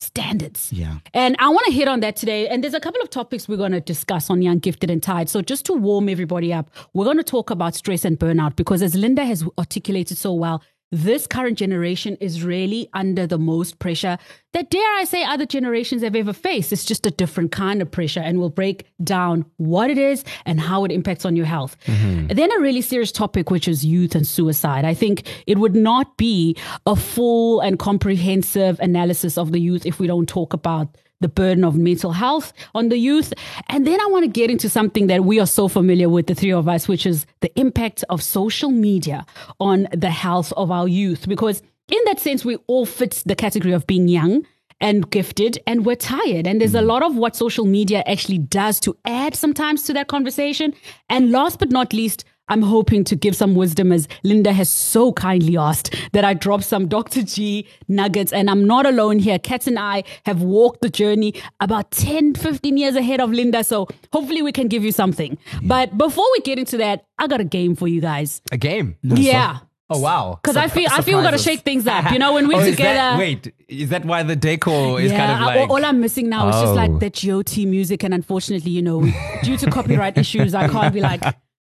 standards. 0.00 0.72
yeah. 0.72 0.96
And 1.14 1.36
I 1.38 1.48
want 1.48 1.64
to 1.66 1.72
hit 1.72 1.86
on 1.88 2.00
that 2.00 2.16
today. 2.16 2.48
And 2.48 2.62
there's 2.62 2.74
a 2.74 2.80
couple 2.80 3.00
of 3.00 3.08
topics 3.10 3.48
we're 3.48 3.56
going 3.56 3.72
to 3.72 3.80
discuss 3.80 4.30
on 4.30 4.42
Young, 4.42 4.58
Gifted, 4.58 4.90
and 4.90 5.00
Tired. 5.02 5.28
So, 5.28 5.42
just 5.42 5.64
to 5.66 5.74
warm 5.74 6.08
everybody 6.08 6.52
up, 6.52 6.70
we're 6.92 7.04
going 7.04 7.18
to 7.18 7.22
talk 7.24 7.50
about 7.50 7.74
stress 7.74 8.04
and 8.04 8.18
burnout 8.18 8.56
because, 8.56 8.82
as 8.82 8.94
Lindah 8.94 9.24
has 9.24 9.44
articulated 9.58 10.18
so 10.18 10.32
well, 10.32 10.62
this 10.92 11.26
current 11.26 11.58
generation 11.58 12.16
is 12.20 12.44
really 12.44 12.88
under 12.92 13.26
the 13.26 13.38
most 13.38 13.78
pressure 13.78 14.18
that, 14.52 14.70
dare 14.70 14.94
I 14.98 15.04
say, 15.04 15.24
other 15.24 15.46
generations 15.46 16.02
have 16.02 16.14
ever 16.14 16.34
faced. 16.34 16.72
It's 16.72 16.84
just 16.84 17.06
a 17.06 17.10
different 17.10 17.50
kind 17.50 17.80
of 17.80 17.90
pressure. 17.90 18.20
And 18.20 18.38
we'll 18.38 18.50
break 18.50 18.86
down 19.02 19.46
what 19.56 19.90
it 19.90 19.96
is 19.96 20.22
and 20.44 20.60
how 20.60 20.84
it 20.84 20.92
impacts 20.92 21.24
on 21.24 21.34
your 21.34 21.46
health. 21.46 21.78
Mm-hmm. 21.86 22.28
Then, 22.28 22.52
a 22.52 22.60
really 22.60 22.82
serious 22.82 23.10
topic, 23.10 23.50
which 23.50 23.66
is 23.66 23.84
youth 23.84 24.14
and 24.14 24.26
suicide. 24.26 24.84
I 24.84 24.92
think 24.92 25.26
it 25.46 25.58
would 25.58 25.74
not 25.74 26.18
be 26.18 26.56
a 26.86 26.94
full 26.94 27.60
and 27.60 27.78
comprehensive 27.78 28.78
analysis 28.80 29.38
of 29.38 29.52
the 29.52 29.58
youth 29.58 29.86
if 29.86 29.98
we 29.98 30.06
don't 30.06 30.28
talk 30.28 30.52
about 30.52 30.98
the 31.22 31.28
burden 31.28 31.64
of 31.64 31.76
mental 31.76 32.12
health 32.12 32.52
on 32.74 32.88
the 32.88 32.98
youth. 32.98 33.32
And 33.68 33.86
then 33.86 34.00
I 34.00 34.06
want 34.06 34.24
to 34.24 34.30
get 34.30 34.50
into 34.50 34.68
something 34.68 35.06
that 35.06 35.24
we 35.24 35.40
are 35.40 35.46
so 35.46 35.68
familiar 35.68 36.08
with, 36.08 36.26
the 36.26 36.34
three 36.34 36.52
of 36.52 36.68
us, 36.68 36.88
which 36.88 37.06
is 37.06 37.26
the 37.40 37.58
impact 37.58 38.04
of 38.10 38.22
social 38.22 38.70
media 38.70 39.24
on 39.58 39.88
the 39.92 40.10
health 40.10 40.52
of 40.56 40.70
our 40.70 40.88
youth. 40.88 41.28
Because 41.28 41.62
in 41.88 42.00
that 42.06 42.20
sense, 42.20 42.44
we 42.44 42.56
all 42.66 42.86
fit 42.86 43.22
the 43.26 43.34
category 43.34 43.72
of 43.72 43.86
being 43.86 44.08
young 44.08 44.46
and 44.80 45.08
gifted 45.10 45.58
and 45.66 45.86
we're 45.86 45.96
tired. 45.96 46.46
And 46.46 46.60
there's 46.60 46.74
a 46.74 46.80
mm. 46.80 46.86
lot 46.86 47.02
of 47.02 47.16
what 47.16 47.36
social 47.36 47.64
media 47.64 48.02
actually 48.06 48.38
does 48.38 48.80
to 48.80 48.96
add 49.04 49.34
sometimes 49.34 49.84
to 49.84 49.92
that 49.94 50.08
conversation. 50.08 50.74
And 51.08 51.30
last 51.30 51.58
but 51.58 51.70
not 51.70 51.92
least, 51.92 52.24
I'm 52.48 52.62
hoping 52.62 53.04
to 53.04 53.16
give 53.16 53.34
some 53.36 53.54
wisdom 53.54 53.92
as 53.92 54.08
Lindah 54.24 54.52
has 54.52 54.68
so 54.68 55.12
kindly 55.12 55.56
asked 55.56 55.94
that 56.12 56.24
I 56.24 56.34
drop 56.34 56.62
some 56.62 56.86
Dr. 56.88 57.22
G 57.22 57.66
nuggets. 57.88 58.32
And 58.32 58.50
I'm 58.50 58.66
not 58.66 58.84
alone 58.84 59.18
here. 59.20 59.38
Kat 59.38 59.66
and 59.66 59.78
I 59.78 60.04
have 60.26 60.42
walked 60.42 60.82
the 60.82 60.90
journey 60.90 61.34
about 61.60 61.90
10, 61.92 62.34
15 62.34 62.76
years 62.76 62.96
ahead 62.96 63.20
of 63.20 63.30
Lindah. 63.30 63.64
So 63.64 63.88
hopefully 64.12 64.42
we 64.42 64.52
can 64.52 64.68
give 64.68 64.84
you 64.84 64.92
something. 64.92 65.38
But 65.62 65.96
before 65.96 66.26
we 66.32 66.40
get 66.40 66.58
into 66.58 66.76
that, 66.78 67.04
I 67.18 67.26
got 67.26 67.40
a 67.40 67.44
game 67.44 67.74
for 67.76 67.88
you 67.88 68.00
guys. 68.00 68.42
A 68.50 68.56
game. 68.58 68.96
yeah. 69.02 69.60
Oh 69.88 70.00
wow. 70.00 70.38
Because 70.42 70.56
I 70.56 70.68
feel 70.68 70.88
I 70.90 71.02
feel 71.02 71.18
we 71.18 71.24
gotta 71.24 71.36
shake 71.38 71.60
things 71.60 71.86
up. 71.86 72.10
You 72.12 72.18
know, 72.18 72.32
when 72.32 72.48
we're 72.48 72.62
Oh, 72.62 72.64
together. 72.64 72.94
that- 72.94 73.18
wait, 73.18 73.52
is 73.68 73.90
that 73.90 74.04
why 74.06 74.22
the 74.22 74.34
decor 74.36 75.00
is 75.00 75.12
yeah, 75.12 75.18
kind 75.26 75.32
of 75.32 75.46
like? 75.46 75.70
all, 75.70 75.76
all 75.76 75.84
I'm 75.84 76.00
missing 76.00 76.28
now 76.30 76.48
is 76.48 76.54
just 76.56 76.66
Oh. 76.68 76.74
like 76.74 76.98
the 76.98 77.10
GOT 77.10 77.66
music, 77.66 78.02
and 78.02 78.14
unfortunately, 78.14 78.70
you 78.70 78.80
know, 78.82 79.02
due 79.42 79.56
to 79.58 79.70
copyright 79.70 80.16
issues, 80.24 80.54
I 80.54 80.66
can't 80.68 80.92
be 80.94 81.00
like. 81.00 81.22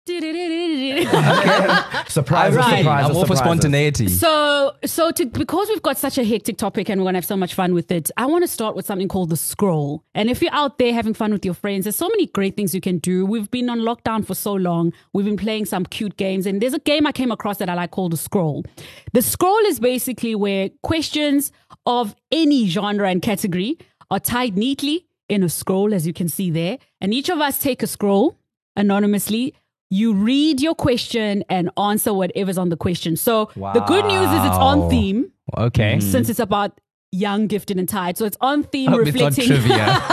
Surprise! 2.07 2.55
Right. 2.55 2.79
surprise, 2.79 3.05
I'm 3.05 3.15
all 3.15 3.25
for 3.25 3.35
spontaneity. 3.35 4.07
So, 4.07 4.73
so 4.85 5.11
to 5.11 5.25
because 5.25 5.67
we've 5.69 5.81
got 5.81 5.97
such 5.97 6.17
a 6.17 6.23
hectic 6.23 6.57
topic 6.57 6.89
and 6.89 6.99
we're 6.99 7.05
gonna 7.05 7.17
have 7.17 7.25
so 7.25 7.37
much 7.37 7.53
fun 7.53 7.73
with 7.73 7.91
it, 7.91 8.09
I 8.17 8.25
want 8.25 8.43
to 8.43 8.47
start 8.47 8.75
with 8.75 8.85
something 8.85 9.07
called 9.07 9.29
the 9.29 9.37
scroll. 9.37 10.03
And 10.15 10.29
if 10.29 10.41
you're 10.41 10.53
out 10.53 10.77
there 10.77 10.93
having 10.93 11.13
fun 11.13 11.31
with 11.31 11.45
your 11.45 11.53
friends, 11.53 11.85
there's 11.85 11.95
so 11.95 12.09
many 12.09 12.27
great 12.27 12.55
things 12.55 12.73
you 12.73 12.81
can 12.81 12.97
do. 12.97 13.25
We've 13.25 13.49
been 13.51 13.69
on 13.69 13.79
lockdown 13.79 14.25
for 14.25 14.35
so 14.35 14.53
long. 14.53 14.93
We've 15.13 15.25
been 15.25 15.37
playing 15.37 15.65
some 15.65 15.85
cute 15.85 16.17
games, 16.17 16.45
and 16.45 16.61
there's 16.61 16.73
a 16.73 16.79
game 16.79 17.05
I 17.05 17.11
came 17.11 17.31
across 17.31 17.57
that 17.57 17.69
I 17.69 17.75
like 17.75 17.91
called 17.91 18.13
the 18.13 18.17
scroll. 18.17 18.65
The 19.13 19.21
scroll 19.21 19.59
is 19.65 19.79
basically 19.79 20.35
where 20.35 20.69
questions 20.83 21.51
of 21.85 22.15
any 22.31 22.67
genre 22.67 23.09
and 23.09 23.21
category 23.21 23.77
are 24.11 24.19
tied 24.19 24.57
neatly 24.57 25.05
in 25.27 25.43
a 25.43 25.49
scroll, 25.49 25.93
as 25.93 26.07
you 26.07 26.13
can 26.13 26.27
see 26.27 26.49
there, 26.49 26.79
and 26.99 27.13
each 27.13 27.29
of 27.29 27.39
us 27.39 27.59
take 27.59 27.83
a 27.83 27.87
scroll 27.87 28.37
anonymously. 28.75 29.53
You 29.91 30.13
read 30.13 30.61
your 30.61 30.75
question 30.75 31.43
and 31.49 31.71
answer 31.77 32.13
whatever's 32.13 32.57
on 32.57 32.69
the 32.69 32.77
question. 32.77 33.15
So 33.15 33.49
the 33.55 33.83
good 33.87 34.05
news 34.05 34.29
is 34.29 34.45
it's 34.45 34.57
on 34.57 34.89
theme 34.89 35.31
okay. 35.57 35.99
since 35.99 36.29
it's 36.29 36.39
about 36.39 36.79
young, 37.11 37.47
gifted, 37.47 37.77
and 37.79 37.89
tired. 37.89 38.17
So 38.17 38.25
it's 38.25 38.37
on 38.41 38.63
theme, 38.63 38.91
Hope 38.91 39.07
it's 39.07 39.17
not 39.17 39.35
reflecting. 39.37 39.47
trivia. 39.47 39.85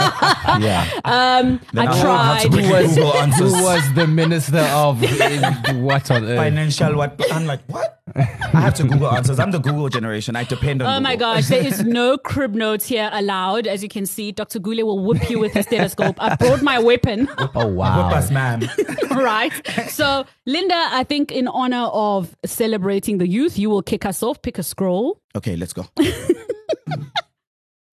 Yeah. 0.59 0.89
um, 1.05 1.59
Then 1.73 1.87
I 1.87 1.91
I'll 1.91 2.01
tried. 2.01 2.41
to 2.43 2.49
quickly 2.49 2.87
Google 2.87 3.11
Who 3.11 3.63
was 3.63 3.93
the 3.93 4.07
minister 4.07 4.59
of 4.59 4.99
what 5.81 6.09
on 6.09 6.23
earth? 6.23 6.37
Financial 6.37 6.95
what? 6.95 7.21
I'm 7.31 7.45
like, 7.45 7.61
what? 7.67 8.01
I 8.15 8.21
have 8.61 8.73
to 8.75 8.83
Google 8.83 9.11
answers. 9.11 9.37
I'm 9.39 9.51
the 9.51 9.59
Google 9.59 9.89
generation. 9.89 10.35
I 10.35 10.45
depend 10.45 10.81
on 10.81 10.87
Oh 10.91 10.99
my 10.99 11.15
gosh, 11.15 11.47
there 11.47 11.63
is 11.63 11.83
no 11.99 12.17
crib 12.17 12.55
notes 12.55 12.85
here 12.87 13.09
allowed. 13.13 13.67
As 13.67 13.83
you 13.83 13.89
can 13.89 14.05
see, 14.05 14.31
Dr. 14.31 14.57
Gule 14.59 14.83
will 14.85 15.03
whip 15.03 15.29
you 15.29 15.37
with 15.37 15.53
his 15.53 15.65
stethoscope. 15.67 16.15
I 16.19 16.35
brought 16.35 16.63
my 16.63 16.79
weapon, 16.79 17.29
Oh 17.37 17.67
Whip 17.67 17.75
wow. 17.75 18.09
us, 18.09 18.31
ma'am. 18.31 18.61
right? 19.11 19.51
So, 19.89 20.25
Lindah, 20.47 20.71
I 20.91 21.03
think 21.03 21.31
in 21.31 21.47
honor 21.49 21.89
of 21.93 22.35
celebrating 22.45 23.17
the 23.19 23.27
youth, 23.27 23.59
you 23.59 23.69
will 23.69 23.83
kick 23.83 24.05
us 24.05 24.23
off. 24.23 24.41
Pick 24.41 24.57
a 24.57 24.63
scroll. 24.63 25.21
Okay, 25.35 25.55
let's 25.57 25.73
go. 25.73 25.85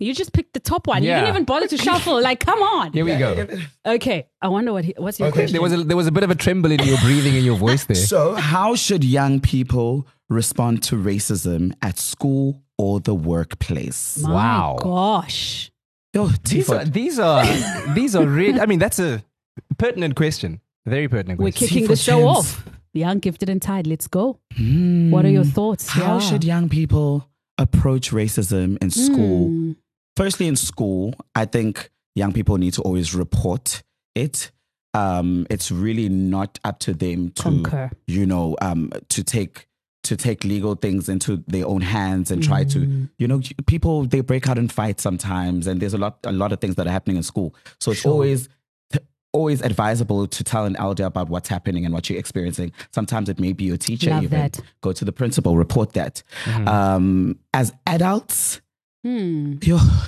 You 0.05 0.15
just 0.15 0.33
picked 0.33 0.53
the 0.55 0.61
top 0.61 0.87
one. 0.87 1.03
You 1.03 1.11
didn't 1.11 1.29
even 1.29 1.45
bother 1.45 1.67
to 1.69 1.77
shuffle. 1.79 2.21
Like, 2.23 2.41
come 2.41 2.61
on. 2.63 2.93
Here 2.93 3.05
we 3.05 3.17
go. 3.17 3.47
Okay, 3.87 4.27
I 4.41 4.49
wonder 4.49 4.73
what. 4.73 4.85
He, 4.85 4.95
what's 4.99 5.19
your 5.19 5.29
Okay. 5.29 5.41
question? 5.41 5.53
There 5.55 5.63
was 5.63 5.73
a 5.73 5.85
there 5.85 5.97
was 5.97 6.07
a 6.07 6.13
bit 6.13 6.23
of 6.25 6.31
a 6.31 6.35
tremble 6.35 6.71
in 6.71 6.81
your 6.83 6.99
breathing 6.99 7.35
and 7.37 7.45
your 7.45 7.57
voice 7.57 7.85
there. 7.85 7.95
So, 7.97 8.35
how 8.35 8.75
should 8.75 9.03
young 9.05 9.41
people 9.41 10.07
respond 10.29 10.83
to 10.85 10.97
racism 10.97 11.73
at 11.83 11.99
school 11.99 12.63
or 12.79 13.01
the 13.01 13.15
workplace? 13.15 14.19
My 14.23 14.31
Wow. 14.33 14.77
gosh. 14.81 15.71
Yo, 16.15 16.29
These 16.45 16.71
are 16.71 16.85
these 16.85 17.19
are 17.19 17.45
these 17.95 18.15
are 18.17 18.27
really. 18.27 18.61
I 18.61 18.67
mean, 18.67 18.79
that's 18.79 18.99
a 18.99 19.23
pertinent 19.79 20.15
question. 20.17 20.61
Very 20.87 21.09
pertinent 21.09 21.39
Question. 21.41 21.45
We're 21.45 21.51
question. 21.53 21.69
kicking 21.69 21.87
for 21.87 21.93
the 21.93 21.97
show 21.97 22.21
chance. 22.35 22.39
off. 22.39 22.69
Young, 22.93 23.19
gifted, 23.19 23.49
and 23.49 23.61
tired. 23.61 23.87
Let's 23.89 24.07
go. 24.07 24.39
What 25.11 25.25
are 25.25 25.31
your 25.31 25.45
thoughts? 25.45 25.89
how 25.89 26.15
Yeah. 26.15 26.19
should 26.21 26.45
young 26.45 26.69
people 26.69 27.29
approach 27.59 28.11
racism 28.13 28.79
in 28.83 28.91
school? 28.91 29.49
Hmm. 29.49 29.73
Firstly, 30.17 30.47
in 30.47 30.57
school, 30.57 31.15
I 31.35 31.45
think 31.45 31.91
young 32.15 32.33
people 32.33 32.57
need 32.59 32.75
to 32.75 32.83
always 32.83 33.15
report 33.15 33.83
it. 34.15 34.51
Um, 34.95 35.47
it's 35.51 35.73
really 35.73 36.09
not 36.09 36.61
up 36.65 36.79
to 36.81 36.95
them 36.95 37.31
to, 37.33 37.43
Concur. 37.43 37.91
you 38.07 38.25
know, 38.27 38.57
um, 38.61 38.93
to 39.09 39.25
take 39.25 39.67
to 40.05 40.17
take 40.17 40.45
legal 40.45 40.75
things 40.75 41.09
into 41.09 41.43
their 41.47 41.67
own 41.67 41.81
hands 41.81 42.31
and 42.31 42.43
try 42.43 42.63
Mm. 42.63 42.71
to, 42.75 43.09
you 43.17 43.27
know, 43.27 43.41
people 43.67 44.05
they 44.05 44.21
break 44.21 44.47
out 44.49 44.59
in 44.59 44.69
fights 44.69 45.03
sometimes, 45.03 45.67
and 45.67 45.81
there's 45.81 45.95
a 45.95 45.99
lot 45.99 46.19
a 46.25 46.31
lot 46.33 46.53
of 46.53 46.61
things 46.61 46.75
that 46.77 46.87
are 46.87 46.91
happening 46.91 47.17
in 47.17 47.23
school. 47.23 47.55
So 47.81 47.91
it's 47.91 48.03
Sure. 48.03 48.13
always 48.13 48.49
always 49.33 49.63
advisable 49.63 50.29
to 50.29 50.45
tell 50.45 50.65
an 50.65 50.77
elder 50.77 51.05
about 51.07 51.29
what's 51.29 51.49
happening 51.49 51.85
and 51.85 51.93
what 51.93 52.09
you're 52.09 52.19
experiencing. 52.21 52.71
Sometimes 52.93 53.29
it 53.29 53.41
may 53.41 53.53
be 53.53 53.65
your 53.65 53.77
teacher. 53.77 54.11
Love 54.11 54.23
even 54.25 54.39
that. 54.39 54.61
go 54.81 54.93
to 54.93 55.05
the 55.05 55.11
principal, 55.11 55.57
report 55.57 55.95
that. 55.95 56.23
Um, 56.67 57.41
as 57.53 57.73
adults, 57.85 58.61
Hmm. 59.05 59.57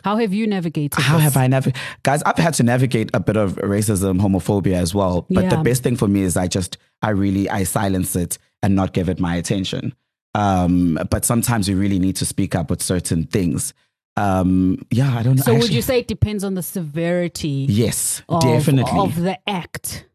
How 0.04 0.16
have 0.16 0.32
you 0.32 0.46
navigated? 0.46 0.98
how 0.98 1.16
this? 1.16 1.24
have 1.24 1.36
I 1.36 1.46
never, 1.48 1.70
guys? 2.02 2.22
I've 2.22 2.38
had 2.38 2.54
to 2.54 2.62
navigate 2.62 3.10
a 3.12 3.20
bit 3.20 3.36
of 3.36 3.56
racism, 3.56 4.20
homophobia 4.20 4.76
as 4.76 4.94
well. 4.94 5.26
But 5.28 5.50
the 5.50 5.58
best 5.58 5.82
thing 5.82 5.96
for 5.96 6.08
me 6.08 6.22
is 6.22 6.36
I 6.36 6.46
just, 6.46 6.78
I 7.02 7.10
really, 7.10 7.48
I 7.50 7.64
silence 7.64 8.16
it 8.16 8.38
and 8.62 8.74
not 8.74 8.94
give 8.94 9.10
it 9.10 9.20
my 9.20 9.36
attention. 9.36 9.94
Um, 10.34 10.98
but 11.10 11.26
sometimes 11.26 11.68
you 11.68 11.76
really 11.76 11.98
need 11.98 12.16
to 12.16 12.26
speak 12.26 12.54
up 12.54 12.70
with 12.70 12.82
certain 12.82 13.24
things. 13.24 13.74
Um, 14.16 14.78
yeah, 14.90 15.14
I 15.14 15.22
don't 15.22 15.36
know. 15.36 15.42
So 15.42 15.54
would 15.54 15.70
you 15.70 15.82
say 15.82 15.98
it 15.98 16.08
depends 16.08 16.42
on 16.42 16.54
the 16.54 16.62
severity? 16.62 17.66
Yes, 17.68 18.22
of, 18.30 18.40
definitely. 18.40 18.98
of 18.98 19.20
the 19.20 19.38
act. 19.46 20.06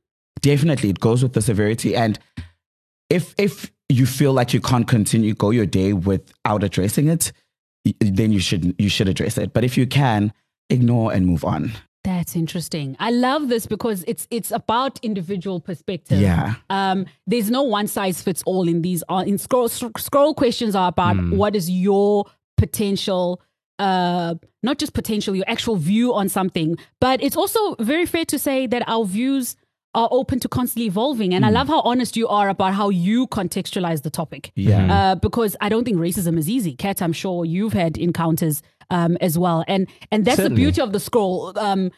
definitely 0.42 0.90
it 0.90 1.00
goes 1.00 1.22
with 1.22 1.34
the 1.34 1.42
severity 1.42 1.96
and 1.96 2.18
if 3.10 3.36
if 3.38 3.72
you 3.90 4.06
feel 4.06 4.34
like 4.34 4.54
you 4.54 4.62
can't 4.62 4.88
continue 4.88 5.34
go 5.36 5.52
your 5.52 5.68
day 5.68 5.94
without 5.94 6.64
addressing 6.64 7.08
it 7.08 7.32
then 8.00 8.32
you 8.32 8.40
should 8.40 8.76
you 8.78 8.90
should 8.90 9.08
address 9.08 9.38
it 9.38 9.54
but 9.54 9.64
if 9.64 9.78
you 9.78 9.88
can 9.88 10.32
ignore 10.70 11.12
and 11.14 11.26
move 11.26 11.44
on 11.44 11.72
That's 12.04 12.36
interesting. 12.36 12.96
I 13.00 13.12
love 13.12 13.48
this 13.48 13.68
because 13.68 14.04
it's 14.08 14.26
it's 14.32 14.50
about 14.52 15.00
individual 15.04 15.60
perspective. 15.60 16.20
Yeah. 16.20 16.56
Um, 16.72 17.06
there's 17.28 17.52
no 17.52 17.62
one 17.62 17.86
size 17.88 18.24
fits 18.24 18.42
all 18.48 18.68
in 18.68 18.82
these. 18.82 19.04
uh, 19.08 19.24
In 19.28 19.38
scroll 19.38 19.70
scroll 19.70 20.34
questions 20.34 20.74
are 20.76 20.90
about 20.90 21.16
Hmm. 21.18 21.38
what 21.38 21.56
is 21.56 21.70
your 21.70 22.26
potential. 22.58 23.40
Uh, 23.78 24.34
not 24.64 24.78
just 24.80 24.94
potential, 24.94 25.36
your 25.36 25.46
actual 25.48 25.76
view 25.76 26.14
on 26.14 26.30
something, 26.30 26.76
but 27.00 27.22
it's 27.24 27.36
also 27.38 27.76
very 27.80 28.06
fair 28.06 28.26
to 28.26 28.38
say 28.38 28.68
that 28.68 28.82
our 28.88 29.06
views 29.06 29.56
are 29.94 30.08
open 30.12 30.40
to 30.40 30.48
constantly 30.48 30.86
evolving. 30.88 31.32
Hmm. 31.32 31.36
And 31.38 31.46
I 31.46 31.50
love 31.50 31.68
how 31.68 31.82
honest 31.82 32.16
you 32.16 32.28
are 32.28 32.48
about 32.50 32.74
how 32.74 32.90
you 32.90 33.28
contextualize 33.28 34.04
the 34.04 34.10
topic. 34.10 34.52
Yeah. 34.56 34.94
Uh, 35.12 35.16
because 35.16 35.56
I 35.60 35.70
don't 35.70 35.84
think 35.84 35.98
racism 35.98 36.38
is 36.38 36.50
easy. 36.50 36.76
Kat, 36.76 37.02
I'm 37.02 37.14
sure 37.14 37.44
you've 37.46 37.74
had 37.74 37.98
encounters 37.98 38.62
um, 38.90 39.18
as 39.22 39.38
well. 39.38 39.64
And 39.68 39.88
and 40.12 40.24
that's 40.26 40.38
Certainly. 40.38 40.56
the 40.56 40.62
beauty 40.64 40.82
of 40.82 40.94
the 40.94 41.00
scroll. 41.00 41.58
Um, 41.60 41.92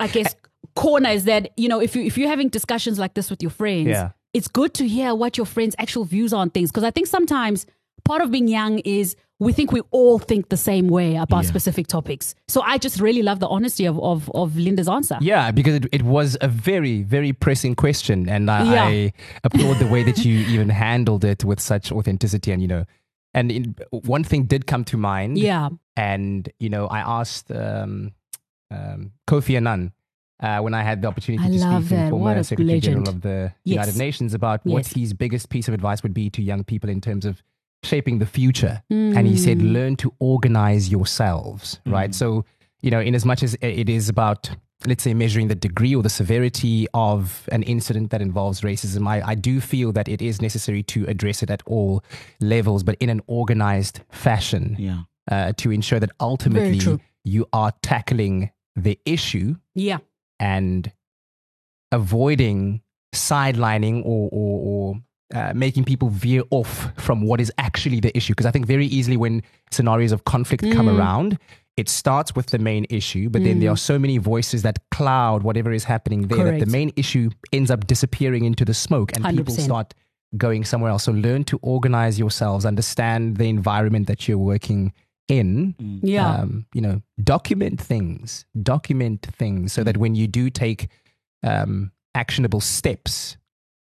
I 0.00 0.08
guess 0.08 0.34
corner 0.76 1.10
is 1.10 1.24
that 1.24 1.52
you 1.56 1.68
know 1.68 1.80
if 1.80 1.94
you 1.94 2.02
if 2.02 2.16
you're 2.18 2.28
having 2.28 2.48
discussions 2.48 2.98
like 2.98 3.14
this 3.14 3.30
with 3.30 3.42
your 3.42 3.50
friends, 3.50 3.88
Yeah. 3.88 4.10
it's 4.32 4.48
good 4.48 4.72
to 4.74 4.88
hear 4.88 5.14
what 5.14 5.36
your 5.36 5.46
friends' 5.46 5.76
actual 5.78 6.04
views 6.04 6.32
are 6.32 6.40
on 6.40 6.50
things. 6.50 6.70
Because 6.70 6.84
I 6.84 6.90
think 6.90 7.06
sometimes 7.06 7.66
part 8.04 8.22
of 8.22 8.30
being 8.30 8.48
young 8.48 8.78
is 8.80 9.16
we 9.44 9.52
think 9.52 9.70
we 9.72 9.82
all 9.90 10.18
think 10.18 10.48
the 10.48 10.56
same 10.56 10.88
way 10.88 11.16
about 11.16 11.44
Yeah. 11.44 11.50
specific 11.50 11.86
topics. 11.86 12.34
So 12.48 12.60
I 12.62 12.78
just 12.78 13.00
really 13.00 13.22
love 13.22 13.38
the 13.40 13.48
honesty 13.48 13.84
of 13.86 13.98
of, 14.00 14.30
of 14.34 14.52
Lindah's 14.56 14.88
answer. 14.88 15.18
Yeah, 15.20 15.50
because 15.52 15.74
it, 15.76 15.86
it 15.92 16.02
was 16.02 16.36
a 16.40 16.48
very, 16.48 17.02
very 17.02 17.32
pressing 17.32 17.74
question, 17.74 18.28
and 18.28 18.50
I, 18.50 18.72
Yeah. 18.74 18.84
I 18.84 19.12
applaud 19.44 19.78
the 19.78 19.86
way 19.86 20.02
that 20.04 20.24
you 20.24 20.38
even 20.54 20.68
handled 20.70 21.24
it 21.24 21.44
with 21.44 21.60
such 21.60 21.92
authenticity. 21.92 22.50
And 22.52 22.62
you 22.62 22.68
know, 22.68 22.84
and 23.34 23.50
in, 23.52 23.74
one 23.90 24.24
thing 24.24 24.44
did 24.44 24.66
come 24.66 24.84
to 24.84 24.96
mind. 24.96 25.38
Yeah. 25.38 25.68
and 25.96 26.48
you 26.58 26.68
know, 26.68 26.86
I 26.88 27.00
asked 27.20 27.50
um, 27.52 28.12
um, 28.70 29.12
Kofi 29.28 29.56
Annan 29.56 29.92
uh, 30.42 30.58
when 30.60 30.74
I 30.74 30.82
had 30.82 31.02
the 31.02 31.08
opportunity 31.08 31.44
I 31.44 31.50
to 31.50 31.58
speak 31.58 31.88
to 31.88 32.04
the 32.04 32.10
former 32.10 32.42
Secretary 32.42 32.74
legend. 32.74 32.82
General 33.04 33.08
of 33.08 33.20
the 33.22 33.52
Yes. 33.64 33.74
United 33.74 33.96
Nations 33.98 34.34
about 34.34 34.60
what 34.64 34.86
his 34.86 35.12
biggest 35.14 35.48
piece 35.48 35.68
of 35.68 35.74
advice 35.74 36.02
would 36.02 36.14
be 36.14 36.30
to 36.30 36.42
young 36.42 36.64
people 36.64 36.90
in 36.90 37.00
terms 37.00 37.24
of 37.24 37.42
shaping 37.84 38.18
the 38.18 38.26
future. 38.26 38.82
And 38.90 39.26
he 39.26 39.36
said, 39.36 39.58
Mm. 39.58 39.72
learn 39.72 39.96
to 39.96 40.12
organize 40.18 40.88
yourselves, 40.90 41.80
right? 41.86 42.14
So, 42.14 42.44
you 42.82 42.90
know, 42.90 43.00
in 43.00 43.14
as 43.14 43.24
much 43.24 43.42
as 43.42 43.56
it 43.60 43.88
is 43.88 44.08
about, 44.08 44.50
let's 44.86 45.02
say, 45.02 45.14
measuring 45.14 45.48
the 45.48 45.54
degree 45.54 45.94
or 45.94 46.02
the 46.02 46.08
severity 46.10 46.86
of 46.94 47.48
an 47.52 47.62
incident 47.62 48.10
that 48.10 48.20
involves 48.20 48.60
racism, 48.62 49.06
I, 49.06 49.22
I 49.32 49.34
do 49.34 49.60
feel 49.60 49.92
that 49.92 50.08
it 50.08 50.20
is 50.20 50.40
necessary 50.42 50.82
to 50.84 51.06
address 51.06 51.42
it 51.42 51.50
at 51.50 51.62
all 51.66 52.02
levels, 52.40 52.82
but 52.82 52.96
in 53.00 53.08
an 53.10 53.20
organized 53.26 54.00
fashion 54.10 54.76
yeah 54.78 55.02
uh, 55.30 55.52
to 55.56 55.70
ensure 55.70 55.98
that 56.00 56.10
ultimately 56.20 56.98
you 57.24 57.46
are 57.52 57.72
tackling 57.82 58.50
the 58.76 58.98
issue 59.06 59.54
Yeah. 59.74 59.98
and 60.38 60.92
avoiding 61.92 62.82
sidelining 63.14 64.02
or, 64.04 64.28
or, 64.32 64.60
or 64.66 65.00
uh, 65.34 65.52
making 65.54 65.84
people 65.84 66.08
veer 66.08 66.42
off 66.50 66.88
from 66.96 67.22
what 67.22 67.40
is 67.40 67.50
actually 67.58 68.00
the 68.00 68.16
issue. 68.16 68.32
Because 68.32 68.46
I 68.46 68.50
think 68.50 68.66
very 68.66 68.86
easily 68.86 69.16
when 69.16 69.42
scenarios 69.70 70.12
of 70.12 70.24
conflict 70.24 70.62
come 70.72 70.86
Mm. 70.86 70.98
around, 70.98 71.38
it 71.76 71.88
starts 71.88 72.36
with 72.36 72.46
the 72.46 72.58
main 72.58 72.86
issue, 72.88 73.28
but 73.28 73.42
then 73.42 73.58
there 73.58 73.70
are 73.70 73.76
so 73.76 73.98
many 73.98 74.16
voices 74.18 74.62
that 74.62 74.78
cloud 74.92 75.42
whatever 75.42 75.72
is 75.72 75.82
happening 75.84 76.28
there 76.28 76.44
that 76.44 76.60
the 76.60 76.70
main 76.70 76.92
issue 76.94 77.30
ends 77.52 77.68
up 77.68 77.86
disappearing 77.88 78.44
into 78.44 78.64
the 78.64 78.74
smoke 78.74 79.10
and 79.16 79.24
people 79.24 79.52
100%. 79.54 79.64
start 79.64 79.94
going 80.36 80.64
somewhere 80.64 80.90
else. 80.92 81.02
So 81.04 81.12
learn 81.12 81.42
to 81.44 81.58
organize 81.62 82.16
yourselves, 82.18 82.64
understand 82.64 83.38
the 83.38 83.48
environment 83.48 84.06
that 84.06 84.28
you're 84.28 84.38
working 84.38 84.92
in. 85.26 85.74
Yeah. 86.02 86.32
Um, 86.42 86.66
you 86.74 86.80
know, 86.80 87.02
document 87.24 87.80
things, 87.80 88.44
document 88.62 89.22
things 89.38 89.72
so 89.72 89.82
that 89.82 89.96
when 89.96 90.14
you 90.14 90.28
do 90.28 90.50
take 90.50 90.88
um, 91.42 91.90
actionable 92.14 92.60
steps, 92.60 93.36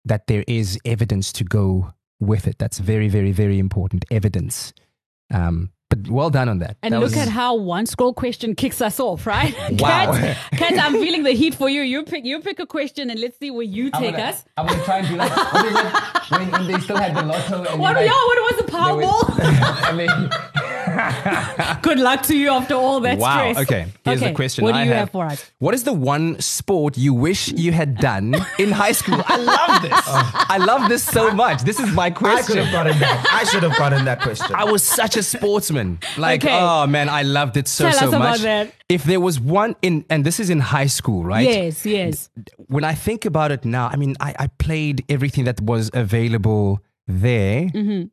that 0.06 0.28
there 0.28 0.44
is 0.48 0.80
evidence 0.86 1.32
to 1.34 1.44
go 1.44 1.94
with 2.20 2.48
it. 2.48 2.58
That's 2.60 2.78
very, 2.80 3.10
very, 3.10 3.32
very 3.32 3.60
important. 3.60 4.06
Evidence. 4.12 4.74
Um, 5.34 5.72
but 5.90 6.10
well 6.10 6.30
done 6.32 6.50
on 6.50 6.60
that. 6.60 6.78
And 6.82 6.94
That 6.94 7.00
look 7.00 7.12
was- 7.12 7.18
at 7.18 7.30
how 7.30 7.56
one 7.56 7.86
scroll 7.86 8.14
question 8.14 8.56
kicks 8.56 8.82
us 8.82 9.00
off, 9.00 9.26
right? 9.28 9.54
Wow. 9.80 10.14
Kat, 10.14 10.38
Kat, 10.54 10.74
I'm 10.80 10.94
feeling 10.94 11.24
the 11.24 11.32
heat 11.32 11.54
for 11.56 11.70
you. 11.70 11.82
You 11.82 12.04
pick 12.04 12.26
you 12.26 12.40
pick 12.42 12.60
a 12.60 12.66
question 12.66 13.10
and 13.12 13.20
let's 13.20 13.38
see 13.40 13.52
where 13.52 13.64
you 13.66 13.92
take 13.92 14.16
us. 14.18 14.44
I'm 14.58 14.66
gonna 14.68 14.84
try 14.84 14.98
and 15.00 15.08
do 15.08 15.16
like 15.16 15.36
what 15.54 15.66
is 15.66 15.76
it 15.76 16.32
when, 16.32 16.52
when 16.52 16.68
they 16.72 16.80
still 16.80 16.98
had 16.98 17.16
the 17.16 17.22
lotto 17.24 17.64
and 17.64 17.80
What, 17.84 17.98
you, 18.00 18.06
yeah, 18.06 18.12
what 18.12 18.56
was 18.56 18.66
the 18.66 18.72
Powerball? 18.72 19.90
and 19.90 20.00
then, 20.00 20.30
Good 21.82 22.00
luck 22.00 22.24
to 22.24 22.36
you 22.38 22.50
after 22.50 22.74
all 22.76 23.00
that 23.02 23.18
wow. 23.18 23.52
stress. 23.52 23.58
Okay. 23.66 23.86
Here's 24.04 24.22
Okay, 24.22 24.30
the 24.32 24.36
question. 24.36 24.64
What 24.64 24.74
do 24.74 24.78
I 24.80 24.84
you 24.84 24.90
have. 24.90 24.98
have 25.00 25.12
for 25.12 25.26
us? 25.26 25.52
What 25.60 25.74
is 25.74 25.84
the 25.84 25.94
one 25.94 26.40
sport 26.40 26.98
you 26.98 27.14
wish 27.14 27.50
you 27.50 27.72
had 27.72 27.98
done 27.98 28.36
in 28.60 28.72
high 28.72 28.92
school? 28.94 29.22
I 29.26 29.38
love 29.38 29.82
this. 29.82 29.92
I 30.06 30.58
love 30.58 30.90
this 30.90 31.04
so 31.04 31.32
much. 31.32 31.62
This 31.64 31.80
is 31.80 31.92
my 31.94 32.10
question. 32.10 32.38
I 32.38 32.48
could 32.48 32.58
have 32.66 32.72
gotten 32.72 33.00
that. 33.00 33.26
I 33.32 33.44
should 33.46 33.64
have 33.64 33.78
gotten 33.78 34.06
that 34.06 34.22
question. 34.22 34.56
I 34.56 34.64
was 34.66 34.84
such 34.84 35.18
a 35.18 35.24
sportsman. 35.24 36.00
Like, 36.18 36.44
Okay. 36.44 36.58
oh 36.60 36.88
man, 36.88 37.10
I 37.10 37.24
loved 37.24 37.58
it 37.58 37.68
so 37.68 37.86
Tell 37.90 37.94
so 38.00 38.06
us 38.08 38.14
about 38.14 38.20
much. 38.20 38.42
that. 38.42 38.74
If 38.90 39.04
there 39.04 39.20
was 39.20 39.40
one 39.40 39.76
in, 39.82 40.06
and 40.10 40.24
this 40.26 40.40
is 40.40 40.50
in 40.50 40.60
high 40.60 40.88
school, 40.88 41.24
right? 41.24 41.48
Yes, 41.48 41.86
yes. 41.86 42.30
When 42.68 42.84
I 42.84 42.94
think 42.94 43.26
about 43.26 43.52
it 43.52 43.66
now, 43.66 43.88
I 43.92 43.96
mean, 43.96 44.16
I, 44.20 44.36
I 44.38 44.48
played 44.48 45.04
everything 45.10 45.46
that 45.46 45.60
was 45.62 45.90
available 45.94 46.82
there. 47.08 47.66
Mm-hmm. 47.66 48.06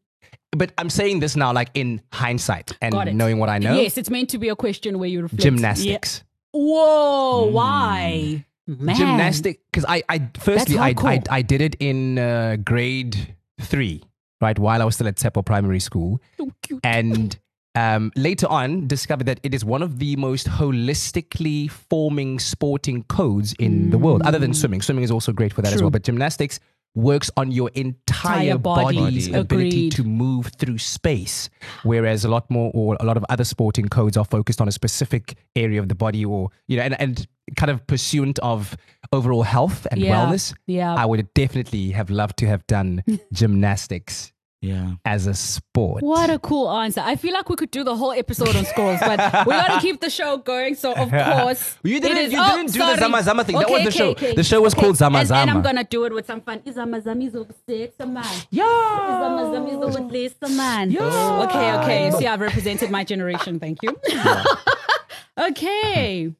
But 0.55 0.73
I'm 0.77 0.91
saying 0.91 1.21
this 1.21 1.35
now, 1.35 1.53
like 1.53 1.71
in 1.75 2.03
hindsight 2.13 2.73
and 2.83 3.17
knowing 3.17 3.39
what 3.39 3.49
I 3.49 3.59
know. 3.59 3.75
Yes, 3.75 3.97
it's 3.97 4.11
meant 4.11 4.29
to 4.31 4.39
be 4.39 4.51
a 4.51 4.57
question 4.57 4.99
where 4.99 5.09
you 5.09 5.23
reflect. 5.23 5.43
Gymnastics. 5.43 6.23
Yeah. 6.55 6.61
Whoa, 6.61 7.47
why? 7.51 8.45
Man. 8.67 8.95
Gymnastic, 8.95 9.61
because 9.73 9.87
I, 9.89 10.03
I 10.09 10.29
firstly 10.39 10.79
I, 10.79 10.95
I. 10.97 11.23
I 11.31 11.43
did 11.43 11.63
it 11.63 11.77
in 11.81 12.19
uh, 12.19 12.57
grade 12.63 13.35
three, 13.61 14.03
right, 14.41 14.59
while 14.59 14.83
I 14.83 14.85
was 14.85 14.95
still 14.95 15.09
at 15.09 15.17
Seppo 15.17 15.45
Primary 15.45 15.81
School. 15.81 16.21
So 16.39 16.53
and 16.85 17.37
um, 17.75 18.13
later 18.15 18.47
on 18.47 18.87
discovered 18.87 19.25
that 19.25 19.41
it 19.43 19.55
is 19.55 19.65
one 19.65 19.83
of 19.83 19.99
the 19.99 20.15
most 20.17 20.47
holistically 20.47 21.71
forming 21.71 22.39
sporting 22.39 23.03
codes 23.05 23.55
in 23.59 23.91
the 23.91 23.99
world, 23.99 24.21
other 24.23 24.39
than 24.39 24.53
swimming. 24.53 24.83
Swimming 24.83 25.05
is 25.05 25.11
also 25.11 25.33
great 25.33 25.55
for 25.55 25.63
that 25.63 25.73
as 25.73 25.81
well. 25.81 25.91
But 25.91 26.03
gymnastics 26.03 26.61
works 26.95 27.31
on 27.37 27.51
your 27.51 27.71
entire 27.75 28.03
Entire 28.23 28.59
body. 28.59 28.97
body's 28.99 29.29
ability 29.29 29.69
Agreed. 29.89 29.93
to 29.93 30.05
move 30.05 30.51
through 30.59 30.79
space, 30.79 31.49
whereas 31.83 32.25
a 32.25 32.29
lot 32.29 32.49
more 32.51 32.71
or 32.75 32.97
a 33.01 33.05
lot 33.05 33.17
of 33.17 33.25
other 33.29 33.45
sporting 33.45 33.89
codes 33.89 34.17
are 34.17 34.25
focused 34.25 34.61
on 34.61 34.69
a 34.69 34.73
specific 34.73 35.37
area 35.57 35.81
of 35.81 35.89
the 35.89 35.95
body, 35.95 36.25
or 36.25 36.51
you 36.69 36.77
know, 36.77 36.83
and, 36.85 37.01
and 37.01 37.27
kind 37.57 37.71
of 37.71 37.85
pursuant 37.87 38.39
of 38.41 38.77
overall 39.13 39.43
health 39.43 39.87
and 39.91 40.01
Yeah. 40.01 40.15
wellness. 40.27 40.55
Yeah. 40.67 40.95
I 40.95 41.05
would 41.07 41.33
definitely 41.35 41.91
have 41.93 42.11
loved 42.11 42.37
to 42.39 42.47
have 42.47 42.67
done 42.67 43.03
gymnastics 43.33 44.32
yeah. 44.63 44.93
as 45.05 45.27
a 45.27 45.35
sport. 45.35 46.03
What 46.03 46.31
a 46.31 46.39
cool 46.39 46.71
answer. 46.71 47.03
I 47.05 47.17
feel 47.17 47.35
like 47.35 47.49
we 47.51 47.57
could 47.57 47.71
do 47.71 47.85
the 47.85 47.95
whole 47.95 48.13
episode 48.13 48.57
on 48.57 48.65
scrolls, 48.65 49.01
but 49.01 49.19
we 49.47 49.53
got 49.53 49.75
to 49.75 49.81
keep 49.81 50.01
the 50.01 50.09
show 50.09 50.39
going. 50.39 50.77
So, 50.77 50.93
of 50.95 51.11
course. 51.11 51.77
You 51.83 52.01
didn't- 52.01 52.17
is- 52.19 52.33
you 52.33 52.39
oh, 52.41 52.57
didn't 52.57 52.73
do 52.73 52.79
the. 52.79 52.97
Zama 52.97 53.23
Zama 53.23 53.45
thing. 53.45 53.59
That 53.59 53.69
was 53.69 53.83
the 53.83 53.89
Okay, 53.89 53.99
show. 53.99 54.11
okay, 54.13 54.35
The 54.35 54.45
show 54.45 54.63
was 54.63 54.73
okay. 54.73 54.83
called 54.83 54.97
Zama 54.97 55.19
and, 55.19 55.31
And 55.31 55.51
I'm 55.51 55.63
going 55.63 55.77
to 55.77 55.85
do 55.85 56.05
it 56.05 56.15
with 56.15 56.27
some 56.27 56.41
fun. 56.41 56.63
Zama 56.73 57.03
Zama 57.03 57.25
is 57.25 57.35
over 57.37 57.53
six, 57.69 57.99
man. 57.99 58.25
Yeah. 58.51 58.65
Zama 58.65 59.53
Zama 59.53 59.69
is 59.69 59.99
over 59.99 60.09
this, 60.09 60.35
man. 60.49 60.97
Okay, 60.97 61.73
okay. 61.79 62.11
See, 62.19 62.27
I've 62.27 62.41
represented 62.41 62.91
my 62.91 63.05
generation. 63.05 63.59
Thank 63.59 63.79
you. 63.83 63.99
okay. 65.39 66.33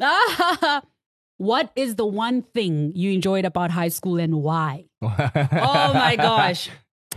Ah, 0.00 0.82
what 1.36 1.70
is 1.76 1.96
the 1.96 2.06
one 2.06 2.42
thing 2.42 2.92
you 2.94 3.12
enjoyed 3.12 3.44
about 3.44 3.70
high 3.70 3.88
school 3.88 4.18
and 4.18 4.42
why? 4.42 4.86
Oh 5.02 5.10
my 5.94 6.16
gosh. 6.16 6.70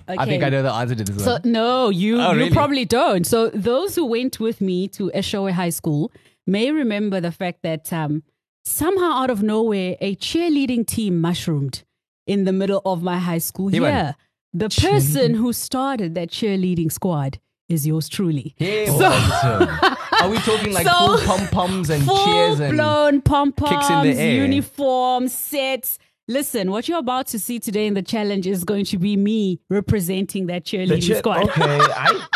Okay. 0.08 0.18
I 0.20 0.26
think 0.26 0.44
I 0.44 0.50
know 0.50 0.62
the 0.64 0.72
answer 0.72 0.96
to 0.96 1.04
this 1.04 1.24
So 1.24 1.34
one. 1.34 1.42
no, 1.46 1.90
you 1.90 2.22
Oh, 2.22 2.32
you 2.34 2.38
really? 2.38 2.52
probably 2.52 2.86
don't. 2.86 3.26
So 3.26 3.50
those 3.50 3.96
who 3.96 4.06
went 4.06 4.40
with 4.40 4.62
me 4.62 4.88
to 4.90 5.12
Eshowe 5.16 5.52
High 5.52 5.70
School 5.72 6.12
may 6.46 6.72
remember 6.72 7.20
the 7.20 7.32
fact 7.32 7.64
that 7.64 7.92
um, 7.92 8.22
somehow 8.64 9.14
out 9.24 9.30
of 9.32 9.42
nowhere 9.42 9.96
a 10.02 10.16
cheerleading 10.18 10.86
team 10.86 11.20
mushroomed 11.22 11.84
in 12.28 12.44
the 12.46 12.54
middle 12.54 12.82
of 12.86 13.02
my 13.02 13.18
high 13.18 13.38
school 13.40 13.70
Ivan. 13.70 13.82
year. 13.82 14.16
The 14.54 14.70
person 14.70 15.34
who 15.34 15.52
started 15.54 16.16
that 16.16 16.30
cheerleading 16.30 16.92
squad 16.92 17.40
is 17.68 17.86
yours 17.88 18.08
truly. 18.08 18.56
Yeah, 18.60 18.86
So- 18.86 19.06
awesome. 19.06 19.70
Are 20.22 20.30
we 20.30 20.38
talking 20.38 20.72
like 20.72 20.86
So- 20.88 21.18
full 21.18 21.38
pom 21.38 21.48
poms 21.48 21.90
and 21.90 22.04
Full 22.06 22.24
cheers 22.26 22.60
and 22.60 22.78
blown 22.78 23.22
pom 23.22 23.52
kicks 23.52 23.72
in 23.72 23.78
poms, 23.78 24.16
the 24.16 24.22
air. 24.22 24.36
uniforms, 24.44 25.34
sets. 25.34 25.98
Listen, 26.28 26.72
what 26.72 26.88
you're 26.88 26.98
about 27.00 27.28
to 27.28 27.40
see 27.40 27.60
today 27.60 27.86
in 27.86 27.94
the 27.94 28.02
challenge 28.02 28.48
is 28.48 28.64
going 28.64 28.86
to 28.86 28.98
be 28.98 29.16
me 29.16 29.60
representing 29.70 30.48
that 30.48 30.64
cheerleading 30.66 31.06
chip- 31.06 31.20
squad. 31.20 31.44
Okay. 31.50 31.62
I, 31.80 32.28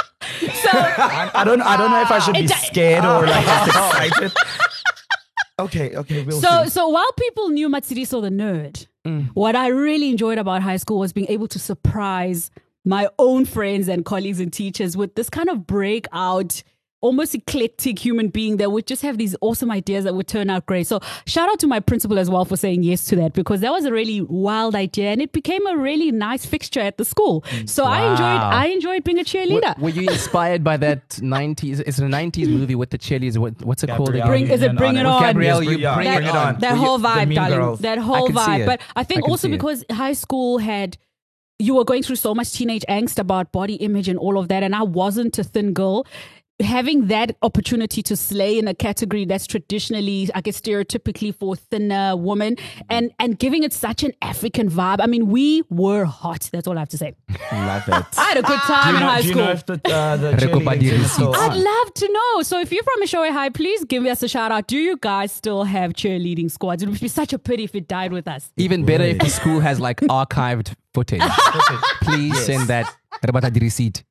So 0.41 0.69
I, 0.71 1.31
I 1.33 1.43
don't. 1.43 1.61
I 1.61 1.75
don't 1.77 1.89
know 1.91 2.01
if 2.01 2.11
I 2.11 2.19
should 2.19 2.33
be 2.35 2.47
scared 2.47 3.03
or 3.03 3.25
like 3.25 3.45
excited. 3.67 4.31
Okay. 5.57 5.95
Okay. 5.95 6.23
We'll 6.23 6.39
So, 6.39 6.63
see. 6.65 6.69
so 6.69 6.87
while 6.89 7.11
people 7.13 7.49
knew 7.49 7.67
Matshidiso 7.69 8.21
the 8.21 8.29
nerd, 8.29 8.85
mm. 9.05 9.27
what 9.33 9.55
I 9.55 9.67
really 9.69 10.09
enjoyed 10.09 10.37
about 10.37 10.61
high 10.61 10.77
school 10.77 10.99
was 10.99 11.11
being 11.13 11.27
able 11.29 11.47
to 11.47 11.59
surprise 11.59 12.51
my 12.85 13.09
own 13.17 13.45
friends 13.45 13.87
and 13.87 14.05
colleagues 14.05 14.39
and 14.39 14.53
teachers 14.53 14.95
with 14.95 15.15
this 15.15 15.29
kind 15.29 15.49
of 15.49 15.65
breakout, 15.67 16.63
almost 17.01 17.33
eclectic 17.33 17.99
human 17.99 18.27
being 18.27 18.57
that 18.57 18.71
would 18.71 18.85
just 18.85 19.01
have 19.01 19.17
these 19.17 19.35
awesome 19.41 19.71
ideas 19.71 20.03
that 20.03 20.15
would 20.15 20.27
turn 20.27 20.49
out 20.49 20.65
great. 20.65 20.87
So, 20.87 20.99
shout 21.25 21.49
out 21.49 21.59
to 21.59 21.67
my 21.67 21.79
principal 21.79 22.19
as 22.19 22.29
well 22.29 22.45
for 22.45 22.57
saying 22.57 22.83
yes 22.83 23.05
to 23.05 23.15
that 23.17 23.33
because 23.33 23.61
that 23.61 23.71
was 23.71 23.85
a 23.85 23.91
really 23.91 24.21
wild 24.21 24.75
idea 24.75 25.11
and 25.11 25.21
it 25.21 25.31
became 25.31 25.65
a 25.67 25.77
really 25.77 26.11
nice 26.11 26.45
fixture 26.45 26.81
at 26.81 26.97
the 26.97 27.05
school. 27.05 27.43
So, 27.65 27.85
I 27.85 28.11
enjoyed, 28.11 28.41
I 28.41 28.65
enjoyed 28.67 29.03
being 29.03 29.19
a 29.19 29.23
cheerleader. 29.23 29.77
Were, 29.77 29.83
were 29.83 29.89
you 29.89 30.09
inspired 30.09 30.63
by 30.63 30.77
that 30.77 31.09
90s? 31.09 31.81
It's 31.85 31.99
a 31.99 32.03
90s 32.03 32.47
movie 32.49 32.75
with 32.75 32.89
the 32.89 32.97
cheerleaders. 32.97 33.37
What, 33.37 33.61
what's 33.63 33.83
it 33.83 33.87
called 33.87 34.13
Gabrielle 34.13 34.31
again? 34.33 34.47
Bring- 34.47 34.51
is 34.51 34.61
it 34.61 34.75
Bring 34.75 34.95
It 34.97 35.05
On? 35.05 35.21
Gabrielle, 35.21 35.63
you 35.63 35.77
yeah, 35.77 35.95
bring 35.95 36.05
that, 36.07 36.23
it 36.23 36.29
on. 36.29 36.59
That 36.59 36.77
whole 36.77 36.99
vibe, 36.99 37.33
darling. 37.33 37.59
Girls. 37.59 37.79
That 37.79 37.97
whole 37.97 38.29
vibe. 38.29 38.65
But 38.65 38.81
I 38.95 39.01
I 39.01 39.03
think 39.03 39.23
can 39.23 39.31
also 39.31 39.47
see 39.47 39.53
it. 39.53 39.57
because 39.57 39.85
high 39.91 40.13
school 40.13 40.57
had 40.59 40.97
you 41.57 41.75
were 41.75 41.83
going 41.83 42.03
through 42.03 42.15
so 42.15 42.33
much 42.33 42.53
teenage 42.53 42.85
angst 42.87 43.19
about 43.19 43.51
body 43.51 43.75
image 43.75 44.07
and 44.07 44.17
all 44.17 44.37
of 44.37 44.47
that, 44.47 44.63
and 44.63 44.73
I 44.73 44.83
wasn't 44.83 45.37
a 45.37 45.43
thin 45.43 45.73
girl. 45.73 46.05
Having 46.61 47.07
that 47.07 47.37
opportunity 47.41 48.01
to 48.03 48.15
slay 48.15 48.59
in 48.59 48.67
a 48.67 48.73
category 48.73 49.25
that's 49.25 49.47
traditionally, 49.47 50.29
I 50.35 50.41
guess, 50.41 50.59
stereotypically 50.59 51.33
for 51.33 51.55
thinner 51.55 52.17
women, 52.17 52.57
and 52.89 53.11
and 53.19 53.39
giving 53.39 53.63
it 53.63 53.71
such 53.71 54.03
an 54.03 54.11
African 54.21 54.69
vibe. 54.69 54.97
I 54.99 55.07
mean, 55.07 55.27
we 55.27 55.63
were 55.69 56.05
hot. 56.05 56.49
That's 56.51 56.67
all 56.67 56.77
I 56.77 56.81
have 56.81 56.89
to 56.89 56.97
say. 56.97 57.15
Love 57.51 57.87
it. 57.87 58.05
I 58.17 58.23
had 58.23 58.37
a 58.37 58.41
good 58.41 58.59
time 58.59 58.95
in 58.95 59.01
know, 59.01 59.07
high 59.07 59.21
school. 59.21 59.35
know 59.35 59.51
if 59.51 59.65
the, 59.65 59.73
uh, 59.85 60.17
the 60.17 60.31
Reko 60.33 60.37
cheerleading 60.37 60.65
Badiri 60.65 60.79
team 60.79 61.01
is 61.01 61.11
still 61.11 61.31
receipts. 61.31 61.49
I'd 61.49 61.57
love 61.57 61.93
to 61.93 62.11
know. 62.11 62.41
So 62.43 62.59
if 62.59 62.71
you're 62.71 62.83
from 62.83 63.03
Eshowe 63.03 63.31
High, 63.31 63.49
please 63.49 63.85
give 63.85 64.05
us 64.05 64.21
a 64.23 64.27
shout 64.27 64.51
out. 64.51 64.67
Do 64.67 64.77
you 64.77 64.97
guys 64.97 65.31
still 65.31 65.63
have 65.63 65.93
cheerleading 65.93 66.51
squads? 66.51 66.83
It 66.83 66.89
would 66.89 66.99
be 66.99 67.07
such 67.07 67.33
a 67.33 67.39
pity 67.39 67.63
if 67.63 67.75
it 67.75 67.87
died 67.87 68.11
with 68.11 68.27
us. 68.27 68.51
Even 68.57 68.85
better 68.85 69.05
if 69.05 69.19
the 69.19 69.29
school 69.29 69.59
has 69.61 69.79
like 69.79 70.01
archived 70.01 70.73
footage. 70.93 71.21
Please 72.01 72.37
send 72.45 72.67
that. 72.67 72.93
Rabata 73.23 73.51
di 73.51 73.59
receipt. 73.59 74.03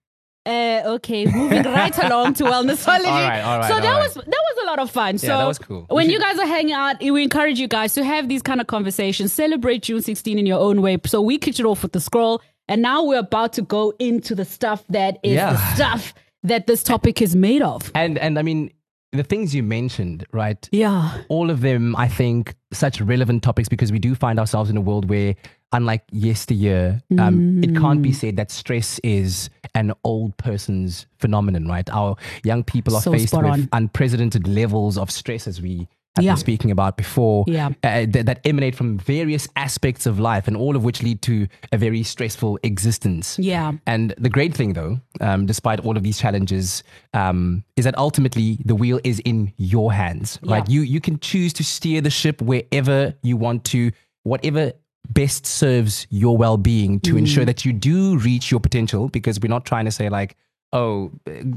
Uh, 0.46 0.82
okay, 0.86 1.26
moving 1.26 1.62
right 1.64 1.96
along 2.04 2.32
to 2.34 2.44
wellnessology. 2.44 3.04
All 3.06 3.22
right, 3.22 3.40
all 3.42 3.58
right, 3.58 3.68
So 3.68 3.80
that 3.80 3.92
right. 3.92 4.02
was 4.02 4.14
that 4.14 4.26
was 4.26 4.64
a 4.64 4.66
lot 4.66 4.78
of 4.78 4.90
fun. 4.90 5.18
So 5.18 5.26
that 5.26 5.46
was 5.46 5.58
cool. 5.58 5.84
When 5.90 6.06
should- 6.06 6.12
you 6.14 6.20
guys 6.20 6.38
are 6.38 6.46
hanging 6.46 6.72
out, 6.72 6.96
we 7.02 7.22
encourage 7.22 7.58
you 7.58 7.68
guys 7.68 7.92
to 7.94 8.04
have 8.04 8.28
these 8.28 8.40
kind 8.42 8.60
of 8.60 8.66
conversations. 8.66 9.32
Celebrate 9.32 9.82
June 9.82 10.00
16 10.00 10.38
in 10.38 10.46
your 10.46 10.58
own 10.58 10.80
way. 10.80 10.96
So 11.06 11.20
we 11.20 11.36
kicked 11.38 11.60
it 11.60 11.66
off 11.66 11.82
with 11.82 11.92
the 11.92 12.00
scroll, 12.00 12.40
and 12.66 12.80
now 12.80 13.04
we're 13.04 13.18
about 13.18 13.52
to 13.54 13.62
go 13.62 13.92
into 13.98 14.34
the 14.34 14.44
stuff 14.46 14.84
that 14.88 15.18
is 15.22 15.34
Yeah. 15.34 15.52
the 15.52 15.74
stuff 15.74 16.14
that 16.44 16.66
this 16.66 16.82
topic 16.82 17.20
is 17.20 17.36
made 17.36 17.60
of. 17.60 17.90
And 17.94 18.16
and 18.16 18.38
I 18.38 18.42
mean 18.42 18.70
the 19.12 19.22
things 19.24 19.54
you 19.54 19.62
mentioned, 19.62 20.26
right? 20.32 20.68
Yeah. 20.70 21.22
all 21.30 21.50
of 21.50 21.62
them, 21.62 21.96
I 21.96 22.08
think, 22.08 22.54
such 22.72 23.00
relevant 23.00 23.42
topics 23.42 23.66
because 23.68 23.90
we 23.90 23.98
do 23.98 24.14
find 24.14 24.38
ourselves 24.38 24.68
in 24.68 24.76
a 24.76 24.82
world 24.82 25.08
where, 25.08 25.34
unlike 25.72 26.02
yesteryear, 26.12 27.02
um, 27.18 27.62
it 27.62 27.74
can't 27.74 28.00
Mm. 28.00 28.02
be 28.02 28.12
said 28.12 28.36
that 28.36 28.50
stress 28.50 28.98
is 29.04 29.50
an 29.74 29.92
old 30.04 30.36
person's 30.38 31.06
phenomenon, 31.18 31.66
right? 31.66 31.88
Our 31.90 32.16
young 32.44 32.64
people 32.64 32.96
are 32.96 33.02
So 33.02 33.12
faced 33.12 33.34
with 33.36 33.44
on. 33.44 33.68
unprecedented 33.72 34.48
levels 34.48 34.96
of 34.96 35.10
stress, 35.10 35.46
as 35.46 35.60
we 35.60 35.86
I've 36.16 36.24
Yeah. 36.24 36.32
been 36.32 36.38
speaking 36.40 36.70
about 36.72 36.96
before, 36.96 37.44
Yeah. 37.46 37.68
uh, 37.84 38.04
that, 38.08 38.26
that 38.26 38.40
emanate 38.44 38.74
from 38.74 38.98
various 38.98 39.46
aspects 39.54 40.04
of 40.04 40.18
life, 40.18 40.48
and 40.48 40.56
all 40.56 40.74
of 40.74 40.82
which 40.82 41.00
lead 41.00 41.22
to 41.22 41.46
a 41.70 41.78
very 41.78 42.02
stressful 42.02 42.58
existence. 42.64 43.38
Yeah. 43.38 43.72
And 43.86 44.14
the 44.18 44.28
great 44.30 44.52
thing, 44.52 44.72
though, 44.72 44.98
um, 45.20 45.46
despite 45.46 45.78
all 45.78 45.96
of 45.96 46.02
these 46.02 46.18
challenges, 46.18 46.82
um, 47.14 47.62
is 47.76 47.84
that 47.84 47.96
ultimately 47.96 48.58
the 48.64 48.74
wheel 48.74 48.98
is 49.04 49.20
in 49.20 49.52
your 49.58 49.92
hands, 49.92 50.40
right? 50.42 50.68
Yeah. 50.68 50.74
You 50.74 50.80
you 50.80 51.00
can 51.00 51.20
choose 51.20 51.52
to 51.52 51.62
steer 51.62 52.00
the 52.00 52.10
ship 52.10 52.42
wherever 52.42 53.14
you 53.22 53.36
want 53.36 53.62
to, 53.66 53.92
whatever 54.24 54.72
best 55.10 55.46
serves 55.46 56.06
your 56.10 56.36
well-being 56.36 57.00
to 57.00 57.14
Mm. 57.14 57.18
ensure 57.18 57.44
that 57.44 57.64
you 57.64 57.72
do 57.72 58.18
reach 58.18 58.50
your 58.50 58.60
potential. 58.60 59.08
Because 59.08 59.40
we're 59.40 59.48
not 59.48 59.64
trying 59.64 59.84
to 59.86 59.90
say 59.90 60.08
like. 60.08 60.36
Oh, 60.70 61.10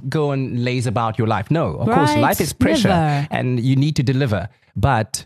go 0.08 0.32
and 0.32 0.64
laze 0.64 0.88
about 0.88 1.18
your 1.18 1.28
life. 1.28 1.52
No, 1.52 1.76
of 1.76 1.90
course, 1.90 2.16
life 2.16 2.40
is 2.40 2.54
pressure 2.54 2.88
Never. 2.88 3.28
and 3.30 3.60
you 3.60 3.76
need 3.76 3.98
to 3.98 4.04
deliver, 4.04 4.48
but 4.74 5.26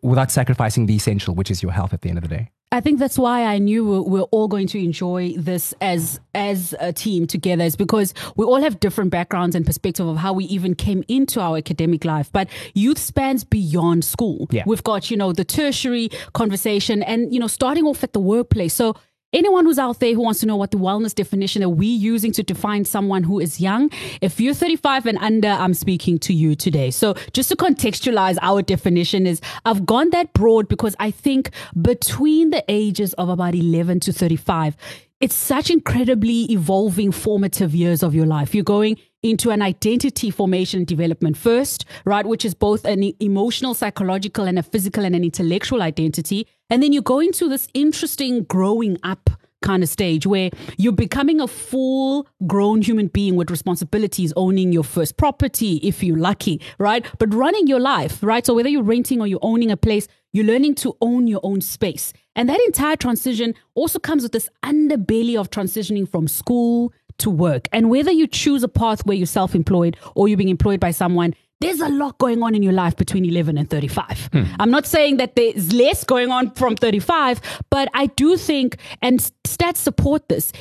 without 0.00 0.30
sacrificing 0.30 0.86
the 0.86 0.94
essential, 0.94 1.34
which 1.34 1.50
is 1.50 1.60
your 1.60 1.72
health 1.72 1.92
at 1.92 2.02
the 2.02 2.08
end 2.08 2.18
of 2.18 2.22
the 2.22 2.28
day. 2.28 2.50
I 2.72 2.80
think 2.80 2.98
that's 2.98 3.16
why 3.16 3.44
I 3.44 3.58
knew 3.58 3.84
we- 3.84 4.00
we're 4.10 4.22
all 4.32 4.48
going 4.48 4.66
to 4.68 4.78
enjoy 4.82 5.34
this 5.38 5.72
as 5.80 6.20
as 6.34 6.74
a 6.80 6.92
team 6.92 7.26
together 7.26 7.64
is 7.64 7.76
because 7.76 8.12
we 8.36 8.44
all 8.44 8.60
have 8.60 8.80
different 8.80 9.10
backgrounds 9.10 9.54
and 9.54 9.64
perspective 9.64 10.06
of 10.06 10.16
how 10.18 10.32
we 10.32 10.44
even 10.46 10.74
came 10.74 11.02
into 11.08 11.40
our 11.40 11.56
academic 11.56 12.04
life. 12.04 12.28
But 12.32 12.48
youth 12.74 12.98
spans 12.98 13.44
beyond 13.44 14.04
school. 14.04 14.48
Yeah. 14.50 14.64
We've 14.66 14.82
got, 14.82 15.10
you 15.10 15.16
know, 15.16 15.32
the 15.32 15.44
tertiary 15.44 16.10
conversation 16.34 17.02
and, 17.04 17.32
you 17.32 17.38
know, 17.40 17.46
starting 17.46 17.86
off 17.86 18.02
at 18.04 18.12
the 18.12 18.20
workplace. 18.20 18.74
So 18.74 18.96
anyone 19.36 19.66
who's 19.66 19.78
out 19.78 20.00
there 20.00 20.14
who 20.14 20.22
wants 20.22 20.40
to 20.40 20.46
know 20.46 20.56
what 20.56 20.70
the 20.70 20.78
wellness 20.78 21.14
definition 21.14 21.60
that 21.60 21.68
we're 21.68 21.96
using 21.96 22.32
to 22.32 22.42
define 22.42 22.86
someone 22.86 23.22
who 23.22 23.38
is 23.38 23.60
young, 23.60 23.90
if 24.22 24.40
you're 24.40 24.54
35 24.54 25.06
and 25.06 25.18
under, 25.18 25.48
I'm 25.48 25.74
speaking 25.74 26.18
to 26.20 26.32
you 26.32 26.54
today. 26.54 26.90
So 26.90 27.14
just 27.32 27.50
to 27.50 27.56
contextualize 27.56 28.38
our 28.40 28.62
definition 28.62 29.26
is 29.26 29.40
I've 29.66 29.84
gone 29.84 30.10
that 30.10 30.32
broad 30.32 30.68
because 30.68 30.96
I 30.98 31.10
think 31.10 31.50
between 31.80 32.50
the 32.50 32.64
ages 32.68 33.12
of 33.14 33.28
about 33.28 33.54
11 33.54 34.00
to 34.00 34.12
35, 34.12 34.74
it's 35.20 35.34
such 35.34 35.70
incredibly 35.70 36.50
evolving 36.50 37.12
formative 37.12 37.74
years 37.74 38.02
of 38.02 38.14
your 38.14 38.26
life. 38.26 38.54
You're 38.54 38.64
going 38.64 38.98
into 39.30 39.50
an 39.50 39.62
identity 39.62 40.30
formation 40.30 40.78
and 40.78 40.86
development 40.86 41.36
first, 41.36 41.84
right? 42.04 42.26
Which 42.26 42.44
is 42.44 42.54
both 42.54 42.84
an 42.84 43.12
emotional, 43.20 43.74
psychological, 43.74 44.44
and 44.44 44.58
a 44.58 44.62
physical 44.62 45.04
and 45.04 45.14
an 45.14 45.24
intellectual 45.24 45.82
identity. 45.82 46.46
And 46.70 46.82
then 46.82 46.92
you 46.92 47.02
go 47.02 47.20
into 47.20 47.48
this 47.48 47.68
interesting 47.74 48.44
growing 48.44 48.98
up 49.02 49.30
kind 49.62 49.82
of 49.82 49.88
stage 49.88 50.26
where 50.26 50.50
you're 50.76 50.92
becoming 50.92 51.40
a 51.40 51.48
full 51.48 52.28
grown 52.46 52.82
human 52.82 53.08
being 53.08 53.36
with 53.36 53.50
responsibilities, 53.50 54.32
owning 54.36 54.72
your 54.72 54.84
first 54.84 55.16
property 55.16 55.76
if 55.82 56.02
you're 56.02 56.16
lucky, 56.16 56.60
right? 56.78 57.04
But 57.18 57.34
running 57.34 57.66
your 57.66 57.80
life, 57.80 58.22
right? 58.22 58.46
So 58.46 58.54
whether 58.54 58.68
you're 58.68 58.82
renting 58.82 59.20
or 59.20 59.26
you're 59.26 59.40
owning 59.42 59.70
a 59.70 59.76
place, 59.76 60.06
you're 60.32 60.44
learning 60.44 60.74
to 60.76 60.96
own 61.00 61.26
your 61.26 61.40
own 61.42 61.60
space. 61.60 62.12
And 62.36 62.48
that 62.48 62.60
entire 62.66 62.96
transition 62.96 63.54
also 63.74 63.98
comes 63.98 64.22
with 64.22 64.32
this 64.32 64.48
underbelly 64.62 65.38
of 65.38 65.50
transitioning 65.50 66.08
from 66.08 66.28
school 66.28 66.92
to 67.18 67.30
work. 67.30 67.68
And 67.72 67.90
whether 67.90 68.10
you 68.10 68.26
choose 68.26 68.62
a 68.62 68.68
path 68.68 69.04
where 69.06 69.16
you're 69.16 69.26
self 69.26 69.54
employed 69.54 69.96
or 70.14 70.28
you're 70.28 70.36
being 70.36 70.48
employed 70.48 70.80
by 70.80 70.90
someone, 70.90 71.34
there's 71.60 71.80
a 71.80 71.88
lot 71.88 72.18
going 72.18 72.42
on 72.42 72.54
in 72.54 72.62
your 72.62 72.72
life 72.72 72.96
between 72.96 73.24
11 73.24 73.56
and 73.56 73.68
35. 73.70 74.28
Hmm. 74.32 74.44
I'm 74.60 74.70
not 74.70 74.86
saying 74.86 75.16
that 75.16 75.36
there's 75.36 75.72
less 75.72 76.04
going 76.04 76.30
on 76.30 76.50
from 76.50 76.76
35, 76.76 77.40
but 77.70 77.88
I 77.94 78.06
do 78.06 78.36
think, 78.36 78.76
and 79.00 79.20
stats 79.44 79.78
support 79.78 80.28
this, 80.28 80.52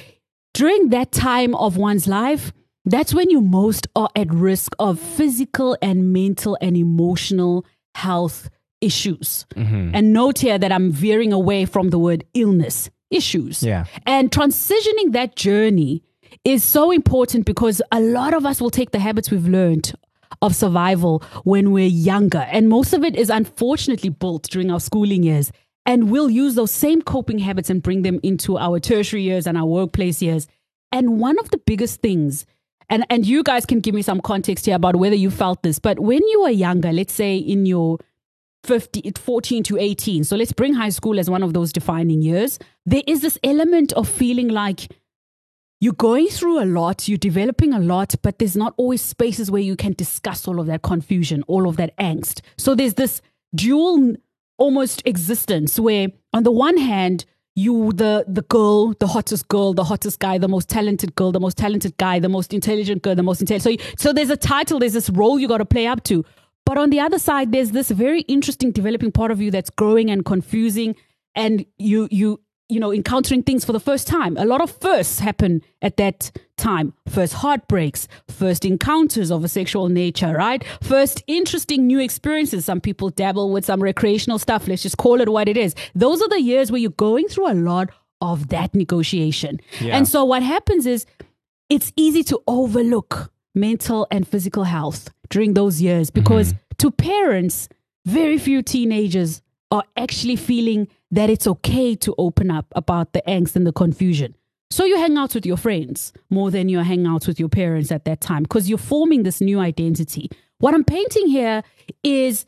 during 0.54 0.90
that 0.90 1.12
time 1.12 1.54
of 1.56 1.76
one's 1.76 2.08
life, 2.08 2.54
that's 2.86 3.14
when 3.14 3.30
you 3.30 3.42
most 3.42 3.88
are 3.96 4.10
at 4.16 4.34
risk 4.34 4.74
of 4.80 5.00
physical 5.00 5.78
and 5.82 6.14
mental 6.14 6.58
and 6.62 6.78
emotional 6.78 7.66
health 7.94 8.50
issues. 8.80 9.46
Mm-hmm. 9.56 9.92
And 9.94 10.14
note 10.14 10.40
here 10.40 10.58
that 10.58 10.72
I'm 10.72 10.92
veering 10.92 11.34
away 11.34 11.66
from 11.66 11.90
the 11.90 12.00
word 12.00 12.24
illness 12.34 12.90
issues. 13.10 13.64
Yeah. 13.64 13.86
And 14.06 14.32
transitioning 14.32 15.12
that 15.12 15.36
journey 15.36 16.04
is 16.44 16.64
so 16.64 16.92
important 16.92 17.46
because 17.46 17.82
a 17.92 18.00
lot 18.00 18.34
of 18.34 18.46
us 18.46 18.62
will 18.62 18.70
take 18.70 18.92
the 18.92 19.00
habits 19.00 19.32
we've 19.32 19.48
learned 19.48 19.94
of 20.42 20.56
survival 20.56 21.24
when 21.44 21.72
we're 21.72 21.88
younger. 21.88 22.46
And 22.52 22.70
most 22.70 22.94
of 22.94 23.04
it 23.04 23.16
is 23.16 23.30
unfortunately 23.30 24.10
built 24.10 24.50
during 24.50 24.72
our 24.72 24.80
schooling 24.80 25.24
years. 25.24 25.52
And 25.86 26.10
we'll 26.10 26.30
use 26.30 26.56
those 26.56 26.72
same 26.72 27.02
coping 27.02 27.40
habits 27.40 27.70
and 27.70 27.82
bring 27.82 28.02
them 28.02 28.20
into 28.24 28.58
our 28.58 28.80
tertiary 28.80 29.22
years 29.22 29.46
and 29.46 29.58
our 29.58 29.66
workplace 29.66 30.22
years. 30.22 30.48
And 30.92 31.20
one 31.20 31.38
of 31.40 31.52
the 31.52 31.58
biggest 31.60 32.02
things, 32.02 32.46
and, 32.90 33.06
and 33.10 33.26
you 33.26 33.44
guys 33.44 33.66
can 33.66 33.80
give 33.80 33.94
me 33.94 34.02
some 34.02 34.22
context 34.22 34.66
here 34.66 34.76
about 34.76 34.96
whether 34.96 35.16
you 35.16 35.30
felt 35.30 35.62
this, 35.62 35.80
but 35.80 36.00
when 36.00 36.26
you 36.28 36.42
were 36.42 36.50
younger, 36.50 36.92
let's 36.92 37.14
say 37.14 37.38
in 37.38 37.66
your 37.66 38.00
50, 38.66 39.12
14 39.16 39.64
to 39.64 39.78
18. 39.78 40.24
So 40.24 40.36
let's 40.36 40.52
bring 40.52 40.74
high 40.74 40.90
school 40.90 41.20
as 41.20 41.30
one 41.30 41.44
of 41.44 41.54
those 41.54 41.72
defining 41.72 42.22
years. 42.22 42.58
There 42.86 43.04
is 43.06 43.22
this 43.22 43.38
element 43.44 43.94
of 43.94 44.10
feeling 44.10 44.50
like 44.50 44.92
you're 45.86 45.94
going 45.94 46.28
through 46.30 46.60
a 46.64 46.66
lot, 46.66 47.08
you're 47.08 47.16
developing 47.16 47.72
a 47.72 47.80
lot, 47.80 48.16
but 48.24 48.40
there's 48.40 48.58
not 48.58 48.74
always 48.76 49.04
spaces 49.04 49.52
where 49.52 49.62
you 49.62 49.76
can 49.76 49.94
discuss 49.94 50.48
all 50.48 50.60
of 50.60 50.66
that 50.66 50.82
confusion, 50.82 51.44
all 51.48 51.70
of 51.70 51.78
that 51.78 51.96
angst. 51.98 52.42
So 52.58 52.74
there's 52.74 52.96
this 52.96 53.22
dual 53.54 54.16
almost 54.58 55.04
existence 55.06 55.80
where 55.80 56.08
on 56.34 56.42
the 56.42 56.52
one 56.52 56.78
hand, 56.78 57.26
you 57.54 57.92
the 57.94 58.26
the 58.28 58.42
girl, 58.42 58.94
the 58.94 59.06
hottest 59.06 59.48
girl, 59.48 59.76
the 59.76 59.84
hottest 59.84 60.18
guy, 60.20 60.40
the 60.40 60.48
most 60.48 60.70
talented 60.70 61.14
girl, 61.14 61.32
the 61.32 61.40
most 61.40 61.56
talented 61.56 61.96
guy, 61.98 62.18
the 62.18 62.30
most 62.30 62.52
intelligent 62.52 63.04
girl, 63.04 63.14
the 63.14 63.22
most 63.22 63.40
intelligent. 63.40 63.80
So, 63.80 64.08
so 64.08 64.12
there's 64.12 64.32
a 64.32 64.38
title, 64.38 64.80
there's 64.80 64.94
this 64.94 65.12
role 65.12 65.38
you 65.38 65.48
got 65.48 65.60
to 65.60 65.66
play 65.66 65.86
up 65.86 66.04
to. 66.06 66.26
But 66.66 66.80
on 66.80 66.90
the 66.90 67.00
other 67.00 67.20
side, 67.20 67.52
there's 67.52 67.72
this 67.72 67.92
very 67.92 68.22
interesting 68.22 68.72
developing 68.72 69.12
part 69.12 69.30
of 69.30 69.40
you 69.40 69.52
that's 69.52 69.70
growing 69.70 70.10
and 70.10 70.26
confusing, 70.26 70.96
and 71.36 71.64
you 71.78 72.08
you 72.10 72.42
you 72.70 72.80
know 72.80 72.92
encountering 72.92 73.44
things 73.44 73.64
for 73.64 73.74
the 73.74 73.80
first 73.80 74.08
time. 74.08 74.38
A 74.38 74.46
lot 74.46 74.62
of 74.62 74.72
firsts 74.72 75.20
happen 75.20 75.62
at 75.82 75.98
that 75.98 76.32
time. 76.58 76.94
First 77.08 77.34
heartbreaks, 77.34 78.08
first 78.28 78.66
encounters 78.66 79.32
of 79.32 79.44
a 79.44 79.48
sexual 79.48 79.90
nature, 79.90 80.34
right? 80.34 80.64
First 80.82 81.24
interesting 81.28 81.86
new 81.86 82.00
experiences. 82.00 82.66
Some 82.66 82.82
people 82.82 83.10
dabble 83.10 83.52
with 83.52 83.66
some 83.66 83.82
recreational 83.82 84.40
stuff. 84.40 84.68
Let's 84.68 84.84
just 84.84 84.98
call 84.98 85.22
it 85.22 85.30
what 85.30 85.48
it 85.48 85.58
is. 85.58 85.76
Those 85.94 86.22
are 86.22 86.30
the 86.30 86.42
years 86.42 86.72
where 86.72 86.80
you're 86.80 86.92
going 86.92 87.28
through 87.28 87.52
a 87.52 87.54
lot 87.54 87.90
of 88.22 88.48
that 88.50 88.74
negotiation. 88.74 89.60
And 89.82 90.08
so 90.08 90.24
what 90.24 90.42
happens 90.42 90.86
is 90.86 91.06
it's 91.70 91.92
easy 91.96 92.24
to 92.24 92.42
overlook 92.48 93.32
mental 93.54 94.08
and 94.12 94.28
physical 94.28 94.64
health 94.64 95.10
during 95.30 95.54
those 95.54 95.82
years 95.82 96.10
mm-hmm. 96.10 96.22
because 96.22 96.54
to 96.78 96.92
parents, 96.92 97.70
very 98.06 98.38
few 98.38 98.62
teenagers 98.62 99.42
are 99.72 99.84
actually 99.98 100.36
feeling 100.36 100.88
that 101.12 101.30
it's 101.30 101.48
okay 101.48 101.96
to 101.96 102.16
open 102.18 102.52
up 102.52 102.66
about 102.76 103.14
the 103.14 103.24
angst 103.28 103.56
and 103.56 103.66
the 103.66 103.74
confusion. 103.74 104.36
So 104.72 104.84
you 104.84 104.98
hang 104.98 105.18
out 105.18 105.36
with 105.36 105.46
your 105.46 105.58
friends 105.58 106.12
more 106.30 106.52
than 106.52 106.70
you 106.70 106.80
hang 106.80 107.06
out 107.06 107.28
with 107.28 107.40
your 107.40 107.50
parents 107.50 107.92
at 107.92 108.06
that 108.06 108.22
time 108.22 108.44
because 108.44 108.68
you're 108.68 108.78
forming 108.78 109.24
this 109.24 109.40
new 109.40 109.60
identity. 109.60 110.30
What 110.58 110.74
I'm 110.74 110.84
painting 110.84 111.28
here 111.28 111.64
is 112.04 112.46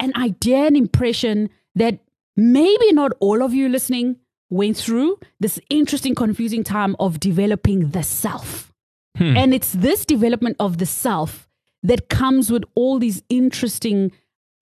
an 0.00 0.12
idea 0.16 0.66
and 0.66 0.76
impression 0.76 1.50
that 1.74 2.00
maybe 2.36 2.92
not 2.92 3.12
all 3.20 3.42
of 3.42 3.52
you 3.52 3.68
listening 3.68 4.16
went 4.50 4.76
through 4.76 5.18
this 5.40 5.60
interesting, 5.68 6.14
confusing 6.14 6.64
time 6.64 6.96
of 6.98 7.20
developing 7.20 7.90
the 7.90 8.02
self. 8.02 8.72
Hmm. 9.16 9.36
And 9.36 9.54
it's 9.54 9.72
this 9.72 10.04
development 10.04 10.56
of 10.58 10.78
the 10.78 10.86
self 10.86 11.48
that 11.82 12.08
comes 12.08 12.50
with 12.50 12.64
all 12.74 12.98
these 12.98 13.22
interesting 13.28 14.12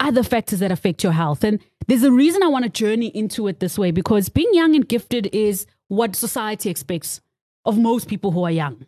other 0.01 0.23
factors 0.23 0.61
that 0.61 0.71
affect 0.71 1.03
your 1.03 1.13
health. 1.13 1.45
And 1.45 1.61
there's 1.87 2.03
a 2.03 2.13
reason 2.13 2.43
I 2.43 2.49
want 2.49 2.65
to 2.65 2.71
journey 2.71 3.09
into 3.09 3.49
it 3.49 3.61
this 3.61 3.79
way 3.79 3.91
because 3.91 4.29
being 4.29 4.53
young 4.53 4.75
and 4.75 4.87
gifted 4.89 5.29
is 5.33 5.67
what 5.89 6.17
society 6.17 6.71
expects 6.71 7.21
of 7.65 7.79
most 7.79 8.09
people 8.09 8.31
who 8.31 8.45
are 8.45 8.51
young. 8.51 8.87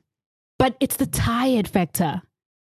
But 0.58 0.76
it's 0.80 0.96
the 0.96 1.06
tired 1.06 1.68
factor 1.68 2.22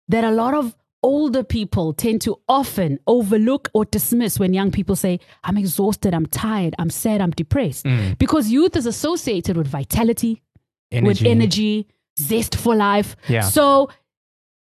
that 0.09 0.25
a 0.25 0.31
lot 0.31 0.55
of 0.55 0.75
older 1.03 1.45
people 1.45 1.93
tend 1.93 2.21
to 2.23 2.39
often 2.49 2.99
overlook 3.07 3.71
or 3.73 3.85
dismiss 3.85 4.39
when 4.39 4.53
young 4.53 4.71
people 4.71 4.97
say, 4.97 5.21
I'm 5.45 5.57
exhausted, 5.57 6.13
I'm 6.13 6.27
tired, 6.27 6.75
I'm 6.79 6.91
sad, 6.91 7.21
I'm 7.21 7.31
depressed. 7.31 7.85
Mm. 7.85 8.19
Because 8.19 8.51
youth 8.51 8.77
is 8.77 8.87
associated 8.87 9.57
with 9.57 9.67
vitality, 9.67 10.43
with 10.91 11.23
energy, 11.23 11.87
zest 12.19 12.57
for 12.57 12.75
life. 12.75 13.17
Yeah. 13.29 13.43
So 13.43 13.91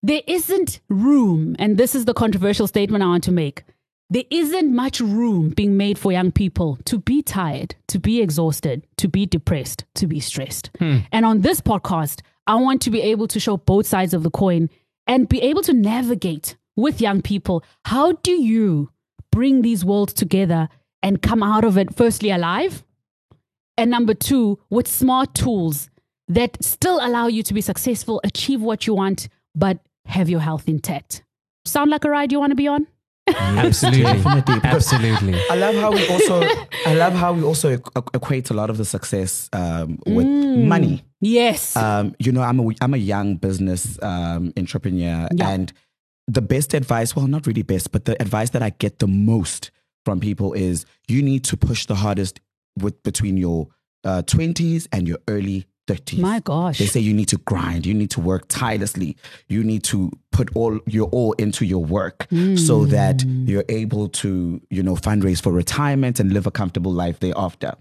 there 0.03 0.21
isn't 0.27 0.81
room, 0.89 1.55
and 1.59 1.77
this 1.77 1.95
is 1.95 2.05
the 2.05 2.13
controversial 2.13 2.67
statement 2.67 3.03
I 3.03 3.07
want 3.07 3.23
to 3.25 3.31
make. 3.31 3.63
There 4.09 4.23
isn't 4.29 4.75
much 4.75 4.99
room 4.99 5.49
being 5.49 5.77
made 5.77 5.97
for 5.97 6.11
young 6.11 6.31
people 6.31 6.77
to 6.85 6.97
be 6.97 7.21
tired, 7.21 7.75
to 7.87 7.99
be 7.99 8.21
exhausted, 8.21 8.85
to 8.97 9.07
be 9.07 9.25
depressed, 9.25 9.85
to 9.95 10.07
be 10.07 10.19
stressed. 10.19 10.69
Hmm. 10.79 10.97
And 11.11 11.25
on 11.25 11.41
this 11.41 11.61
podcast, 11.61 12.21
I 12.45 12.55
want 12.55 12.81
to 12.81 12.89
be 12.89 13.01
able 13.01 13.27
to 13.29 13.39
show 13.39 13.57
both 13.57 13.85
sides 13.85 14.13
of 14.13 14.23
the 14.23 14.31
coin 14.31 14.69
and 15.07 15.29
be 15.29 15.41
able 15.41 15.61
to 15.63 15.73
navigate 15.73 16.57
with 16.75 16.99
young 16.99 17.21
people. 17.21 17.63
How 17.85 18.13
do 18.13 18.31
you 18.31 18.89
bring 19.31 19.61
these 19.61 19.85
worlds 19.85 20.13
together 20.13 20.67
and 21.01 21.21
come 21.21 21.41
out 21.41 21.63
of 21.63 21.77
it, 21.77 21.95
firstly, 21.95 22.31
alive? 22.31 22.83
And 23.77 23.89
number 23.89 24.13
two, 24.13 24.59
with 24.69 24.87
smart 24.87 25.33
tools 25.33 25.89
that 26.27 26.61
still 26.61 26.99
allow 27.01 27.27
you 27.27 27.43
to 27.43 27.53
be 27.53 27.61
successful, 27.61 28.19
achieve 28.23 28.61
what 28.61 28.85
you 28.85 28.93
want, 28.93 29.29
but 29.55 29.79
have 30.05 30.29
your 30.29 30.39
health 30.39 30.67
intact. 30.67 31.23
Sound 31.65 31.91
like 31.91 32.05
a 32.05 32.09
ride 32.09 32.31
you 32.31 32.39
want 32.39 32.51
to 32.51 32.55
be 32.55 32.67
on? 32.67 32.87
Absolutely. 33.27 34.03
Definitely, 34.03 34.59
Absolutely. 34.63 35.39
I 35.49 35.55
love 35.55 35.75
how 35.75 35.91
we 35.91 36.07
also 36.07 36.41
I 36.85 36.93
love 36.95 37.13
how 37.13 37.33
we 37.33 37.43
also 37.43 37.77
equ- 37.77 38.15
equate 38.15 38.49
a 38.49 38.53
lot 38.53 38.69
of 38.69 38.77
the 38.77 38.85
success 38.85 39.49
um, 39.53 39.99
with 40.05 40.25
Mm. 40.25 40.65
money. 40.67 41.03
Yes. 41.21 41.75
Um, 41.77 42.15
you 42.19 42.31
know, 42.31 42.41
I'm 42.41 42.59
a 42.59 42.73
I'm 42.81 42.93
a 42.93 42.97
young 42.97 43.35
business 43.35 43.97
um, 44.01 44.51
entrepreneur, 44.57 45.27
Yeah. 45.33 45.49
and 45.49 45.71
the 46.27 46.41
best 46.41 46.73
advice, 46.73 47.15
well, 47.15 47.27
not 47.27 47.45
really 47.47 47.61
best, 47.63 47.91
but 47.91 48.05
the 48.05 48.19
advice 48.21 48.49
that 48.51 48.61
I 48.63 48.71
get 48.71 48.99
the 48.99 49.07
most 49.07 49.71
from 50.05 50.19
people 50.19 50.53
is 50.53 50.85
you 51.07 51.21
need 51.21 51.43
to 51.45 51.57
push 51.57 51.85
the 51.85 51.95
hardest 51.95 52.39
with 52.79 53.01
between 53.03 53.37
your 53.37 53.67
uh, 54.03 54.23
20s 54.23 54.87
and 54.91 55.07
your 55.07 55.19
early 55.27 55.65
30s. 55.95 56.19
My 56.19 56.39
gosh. 56.39 56.77
They 56.80 56.86
say 56.86 56.99
you 56.99 57.13
need 57.13 57.27
to 57.30 57.38
grind, 57.38 57.86
you 57.86 57.93
need 57.93 58.12
to 58.12 58.21
work 58.21 58.45
tirelessly, 58.47 59.17
you 59.47 59.63
need 59.63 59.84
to 59.86 60.12
put 60.32 60.56
all 60.56 60.80
your 60.86 61.08
all 61.10 61.34
into 61.34 61.65
your 61.65 61.84
work 61.84 62.27
so 62.56 62.86
that 62.86 63.23
you're 63.25 63.65
able 63.69 64.08
to, 64.10 64.62
you 64.69 64.84
know, 64.84 64.95
fundraise 64.95 65.41
for 65.41 65.51
retirement 65.51 66.19
and 66.19 66.34
live 66.34 66.47
a 66.47 66.51
comfortable 66.51 66.91
life 66.91 67.19
thereafter. 67.19 67.75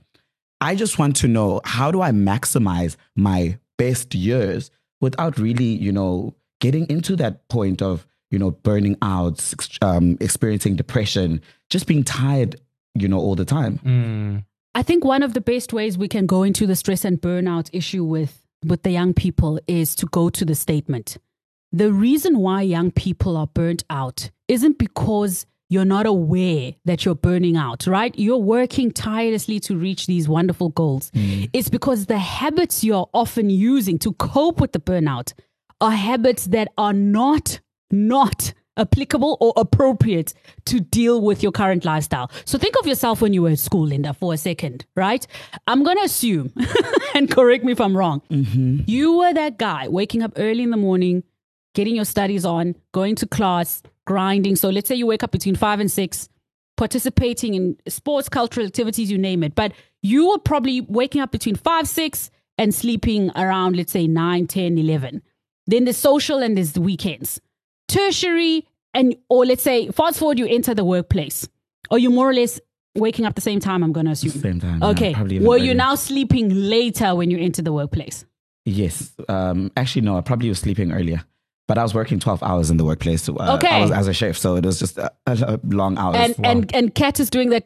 I 0.61 0.75
just 0.75 0.99
want 0.99 1.17
to 1.17 1.29
know 1.29 1.61
how 1.65 1.91
do 1.91 2.03
I 2.03 2.11
maximize 2.11 2.97
my 3.17 3.59
best 3.79 4.15
years 4.15 4.71
without 5.01 5.39
really, 5.39 5.65
you 5.65 5.93
know, 5.93 6.35
getting 6.61 6.87
into 6.91 7.17
that 7.17 7.49
point 7.49 7.81
of, 7.81 8.07
you 8.31 8.39
know, 8.39 8.51
burning 8.51 8.97
out, 9.01 9.55
um, 9.81 10.19
experiencing 10.21 10.77
depression, 10.77 11.41
just 11.71 11.87
being 11.87 12.05
tired, 12.05 12.61
you 12.95 13.09
know, 13.09 13.19
all 13.19 13.35
the 13.35 13.47
time. 13.47 13.79
Mm. 13.79 14.45
I 14.75 14.83
think 14.83 15.05
one 15.05 15.23
of 15.23 15.35
the 15.35 15.41
best 15.41 15.73
ways 15.73 15.99
we 15.99 16.09
can 16.09 16.27
go 16.27 16.43
into 16.43 16.67
the 16.67 16.77
stress 16.77 17.05
and 17.05 17.21
burnout 17.21 17.71
issue 17.73 18.05
with 18.05 18.37
with 18.65 18.83
the 18.83 18.91
young 18.91 19.15
people 19.15 19.59
is 19.67 19.95
to 19.97 20.07
go 20.07 20.29
to 20.29 20.45
the 20.45 20.55
statement. 20.55 21.17
The 21.73 21.93
reason 21.93 22.39
why 22.39 22.63
young 22.63 22.91
people 22.91 23.37
are 23.37 23.47
burnt 23.47 23.85
out 23.89 24.31
isn't 24.49 24.79
because 24.79 25.47
you're 25.71 25.85
not 25.85 26.05
aware 26.05 26.75
that 26.85 27.05
you're 27.05 27.15
burning 27.15 27.57
out, 27.57 27.87
right? 27.87 28.13
You're 28.19 28.37
working 28.37 28.91
tirelessly 28.91 29.61
to 29.61 29.77
reach 29.77 30.07
these 30.07 30.29
wonderful 30.29 30.71
goals. 30.71 31.11
Mm. 31.13 31.49
It's 31.53 31.71
because 31.71 32.07
the 32.07 32.19
habits 32.19 32.83
you're 32.85 33.09
often 33.15 33.51
using 33.51 33.99
to 34.01 34.13
cope 34.15 34.61
with 34.61 34.73
the 34.73 34.81
burnout 34.81 35.33
are 35.81 35.93
habits 35.93 36.47
that 36.47 36.69
are 36.77 36.93
not 36.93 37.61
not 37.91 38.53
applicable 38.77 39.37
or 39.41 39.53
appropriate 39.57 40.35
to 40.67 40.81
deal 40.81 41.21
with 41.21 41.43
your 41.43 41.53
current 41.53 41.85
lifestyle. 41.85 42.31
So 42.45 42.59
think 42.59 42.77
of 42.79 42.87
yourself 42.87 43.21
when 43.21 43.33
you 43.33 43.43
were 43.43 43.51
at 43.51 43.59
school, 43.59 43.89
Lindah, 43.89 44.17
for 44.17 44.33
a 44.33 44.37
second, 44.37 44.87
right? 44.97 45.27
I'm 45.67 45.83
going 45.83 45.99
to 45.99 46.05
assume, 46.05 46.53
and 47.15 47.31
correct 47.31 47.65
me 47.65 47.73
if 47.73 47.81
I'm 47.81 47.97
wrong, 47.97 48.23
mm-hmm. 48.31 48.81
you 48.87 49.19
were 49.19 49.33
that 49.35 49.59
guy 49.59 49.89
waking 49.89 50.23
up 50.23 50.33
early 50.37 50.63
in 50.63 50.71
the 50.71 50.77
morning, 50.77 51.23
getting 51.75 51.97
your 51.97 52.05
studies 52.05 52.45
on, 52.45 52.75
going 52.93 53.17
to 53.17 53.27
class, 53.27 53.83
grinding. 54.07 54.57
So 54.57 54.71
let's 54.71 54.89
say 54.89 54.95
you 54.95 55.07
wake 55.07 55.23
up 55.23 55.33
between 55.33 55.57
five 55.57 55.81
and 55.81 55.91
six, 55.91 56.29
participating 56.77 57.55
in 57.55 57.77
sports, 57.89 58.29
cultural 58.29 58.67
activities, 58.67 59.11
you 59.11 59.19
name 59.19 59.43
it. 59.43 59.55
But 59.55 59.73
you 60.03 60.29
were 60.29 60.39
probably 60.39 60.81
waking 60.81 61.21
up 61.21 61.31
between 61.31 61.57
five, 61.57 61.87
six, 61.87 62.31
and 62.57 62.75
sleeping 62.75 63.31
around, 63.37 63.77
let's 63.77 63.93
say, 63.93 64.07
nine, 64.07 64.47
10, 64.47 64.79
11. 64.79 65.23
Then 65.67 65.85
the 65.85 65.93
social 65.93 66.39
and 66.39 66.57
there's 66.57 66.73
the 66.73 66.81
weekends. 66.81 67.41
Tertiary, 67.91 68.67
and 68.95 69.17
or 69.29 69.45
let's 69.45 69.63
say, 69.63 69.89
fast 69.91 70.19
forward, 70.19 70.39
you 70.39 70.47
enter 70.47 70.75
the 70.75 70.85
workplace. 70.85 71.49
Or 71.91 71.99
you 71.99 72.11
more 72.11 72.31
or 72.31 72.35
less 72.35 72.61
waking 72.95 73.25
up 73.25 73.35
the 73.35 73.41
same 73.41 73.61
time, 73.61 73.83
I'm 73.83 73.93
going 73.93 74.07
to 74.07 74.13
assume. 74.13 74.31
Same 74.31 74.61
time. 74.61 74.83
Okay. 74.83 75.11
even 75.11 75.45
Were 75.45 75.57
you 75.57 75.63
earlier. 75.65 75.75
now 75.75 75.95
sleeping 75.97 76.51
later 76.55 77.15
when 77.15 77.31
you 77.31 77.39
enter 77.39 77.63
the 77.63 77.73
workplace? 77.73 78.25
Yes. 78.65 79.13
Um, 79.29 79.73
actually, 79.77 80.03
no, 80.03 80.17
I 80.17 80.21
probably 80.21 80.49
was 80.49 80.59
sleeping 80.61 80.93
earlier. 80.93 81.25
But 81.67 81.79
I 81.79 81.83
was 81.83 81.95
working 81.95 82.19
12 82.19 82.43
hours 82.43 82.71
in 82.71 82.77
the 82.79 82.85
workplace. 82.85 83.29
Uh, 83.29 83.33
Okay. 83.55 83.69
I 83.69 83.81
was 83.83 83.91
as 83.93 84.09
a 84.09 84.13
chef, 84.13 84.37
so 84.37 84.57
it 84.57 84.67
was 84.67 84.79
just 84.79 84.99
a, 84.99 85.13
a, 85.27 85.61
long 85.65 85.99
hours. 85.99 86.17
and 86.17 86.35
and 86.45 86.75
and 86.75 86.95
Kat 86.95 87.21
is 87.21 87.31
doing 87.31 87.51
that 87.51 87.65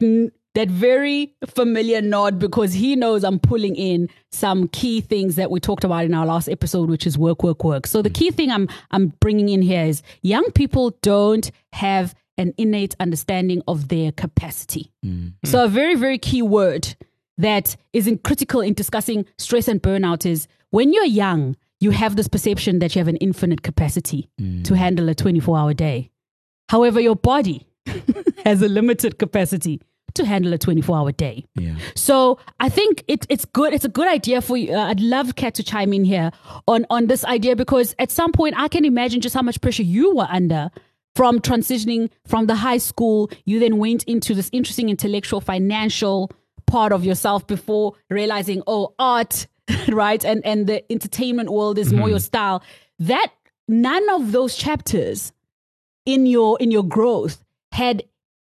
that 0.54 0.68
very 0.68 1.34
familiar 1.46 2.00
nod 2.00 2.38
because 2.38 2.72
he 2.72 2.94
knows 2.96 3.24
I'm 3.24 3.38
pulling 3.38 3.74
in 3.74 4.08
some 4.30 4.68
key 4.68 5.00
things 5.00 5.36
that 5.36 5.50
we 5.50 5.60
talked 5.60 5.84
about 5.84 6.04
in 6.04 6.14
our 6.14 6.26
last 6.26 6.48
episode, 6.48 6.88
which 6.88 7.06
is 7.06 7.18
work, 7.18 7.42
work, 7.42 7.64
work. 7.64 7.86
So 7.86 8.02
the 8.02 8.10
key 8.10 8.30
thing 8.30 8.50
I'm 8.50 8.68
I'm 8.90 9.08
bringing 9.20 9.48
in 9.48 9.62
here 9.62 9.84
is 9.84 10.02
young 10.22 10.50
people 10.52 10.96
don't 11.02 11.50
have 11.72 12.14
an 12.38 12.54
innate 12.56 12.94
understanding 13.00 13.62
of 13.68 13.88
their 13.88 14.12
capacity. 14.12 14.92
Mm. 15.04 15.34
So 15.44 15.64
a 15.64 15.68
very 15.68 15.96
very 15.96 16.18
key 16.18 16.42
word 16.42 16.94
that 17.36 17.76
is 17.92 18.06
in 18.06 18.18
critical 18.18 18.60
in 18.60 18.74
discussing 18.74 19.26
stress 19.38 19.66
and 19.66 19.82
burnout 19.82 20.24
is 20.24 20.46
when 20.70 20.92
you're 20.92 21.04
young, 21.04 21.56
you 21.80 21.90
have 21.90 22.14
this 22.14 22.28
perception 22.28 22.78
that 22.78 22.94
you 22.94 23.00
have 23.00 23.08
an 23.08 23.16
infinite 23.16 23.62
capacity 23.62 24.28
to 24.38 24.44
mm. 24.44 24.76
handle 24.76 25.08
a 25.08 25.14
24 25.14 25.58
hour 25.58 25.74
day. 25.74 26.10
However, 26.68 27.00
your 27.00 27.16
body 27.16 27.66
has 28.44 28.62
a 28.62 28.68
limited 28.68 29.18
capacity 29.18 29.80
to 30.14 30.24
handle 30.24 30.52
a 30.52 30.58
24 30.58 30.96
hour 30.96 31.12
day. 31.12 31.44
yeah. 31.54 31.74
So 31.94 32.38
I 32.60 32.68
think 32.68 33.04
it, 33.08 33.26
it's 33.28 33.44
good. 33.44 33.72
It's 33.72 33.84
a 33.84 33.88
good 33.88 34.08
idea 34.08 34.40
for 34.40 34.56
you. 34.56 34.74
Uh, 34.74 34.86
I'd 34.88 35.00
love 35.00 35.36
Kat 35.36 35.54
to 35.56 35.62
chime 35.62 35.92
in 35.92 36.04
here 36.04 36.30
on, 36.66 36.86
on 36.90 37.06
this 37.06 37.24
idea 37.24 37.56
because 37.56 37.94
at 37.98 38.10
some 38.10 38.32
point 38.32 38.54
I 38.56 38.68
can 38.68 38.84
imagine 38.84 39.20
just 39.20 39.34
how 39.34 39.42
much 39.42 39.60
pressure 39.60 39.82
you 39.82 40.14
were 40.14 40.28
under 40.30 40.70
from 41.16 41.40
transitioning 41.40 42.10
from 42.26 42.46
the 42.46 42.54
high 42.56 42.78
school. 42.78 43.30
You 43.44 43.58
then 43.60 43.78
went 43.78 44.04
into 44.04 44.34
this 44.34 44.50
interesting 44.52 44.88
intellectual, 44.88 45.40
financial 45.40 46.30
part 46.66 46.92
of 46.92 47.04
yourself 47.04 47.46
before 47.46 47.94
realizing, 48.10 48.62
oh, 48.66 48.94
art, 48.98 49.46
right? 49.88 50.24
And, 50.24 50.44
and 50.44 50.66
the 50.66 50.90
entertainment 50.90 51.50
world 51.50 51.78
is 51.78 51.92
more 51.92 52.08
your 52.08 52.20
style. 52.20 52.62
That 52.98 53.32
none 53.68 54.08
of 54.10 54.32
those 54.32 54.56
chapters 54.56 55.32
in 56.06 56.26
your 56.26 56.58
in 56.60 56.70
your 56.70 56.84
growth 56.84 57.44
had 57.72 58.02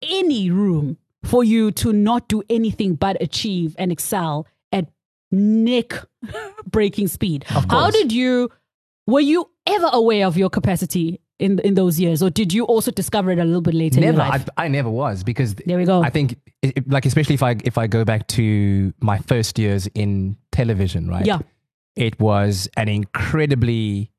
any 0.02 0.50
room 0.50 0.98
for 1.24 1.42
you 1.44 1.70
to 1.72 1.92
not 1.92 2.28
do 2.28 2.42
anything 2.48 2.94
but 2.94 3.16
achieve 3.20 3.74
and 3.78 3.90
excel 3.92 4.46
at 4.72 4.86
neck 5.32 5.92
breaking 6.70 7.08
speed. 7.08 7.44
How 7.48 7.90
did 7.90 8.12
you 8.12 8.50
were 9.06 9.20
you 9.20 9.50
ever 9.66 9.88
aware 9.92 10.26
of 10.26 10.36
your 10.36 10.50
capacity 10.50 11.20
in 11.38 11.58
in 11.60 11.74
those 11.74 11.98
years 11.98 12.22
or 12.22 12.30
did 12.30 12.52
you 12.52 12.64
also 12.64 12.90
discover 12.90 13.30
it 13.32 13.38
a 13.38 13.44
little 13.44 13.60
bit 13.60 13.74
later 13.74 13.98
in 13.98 14.02
Never. 14.06 14.18
your 14.18 14.28
life? 14.28 14.48
I, 14.56 14.64
I 14.64 14.68
never 14.68 14.88
was 14.90 15.24
because 15.24 15.54
There 15.66 15.76
we 15.78 15.84
go. 15.84 16.02
I 16.02 16.10
think, 16.10 16.36
it- 16.62 16.88
like, 16.88 17.04
especially 17.06 17.34
if 17.34 17.42
I 17.42 17.56
if 17.64 17.76
I 17.78 17.86
go 17.88 18.04
back 18.04 18.26
to 18.28 18.92
my 19.00 19.18
first 19.18 19.58
years 19.58 19.88
in 19.94 20.36
television, 20.52 21.08
right? 21.08 21.26
Yeah. 21.26 21.40
it 21.96 22.18
was 22.20 22.68
an 22.76 22.88
incredibly 22.88 24.10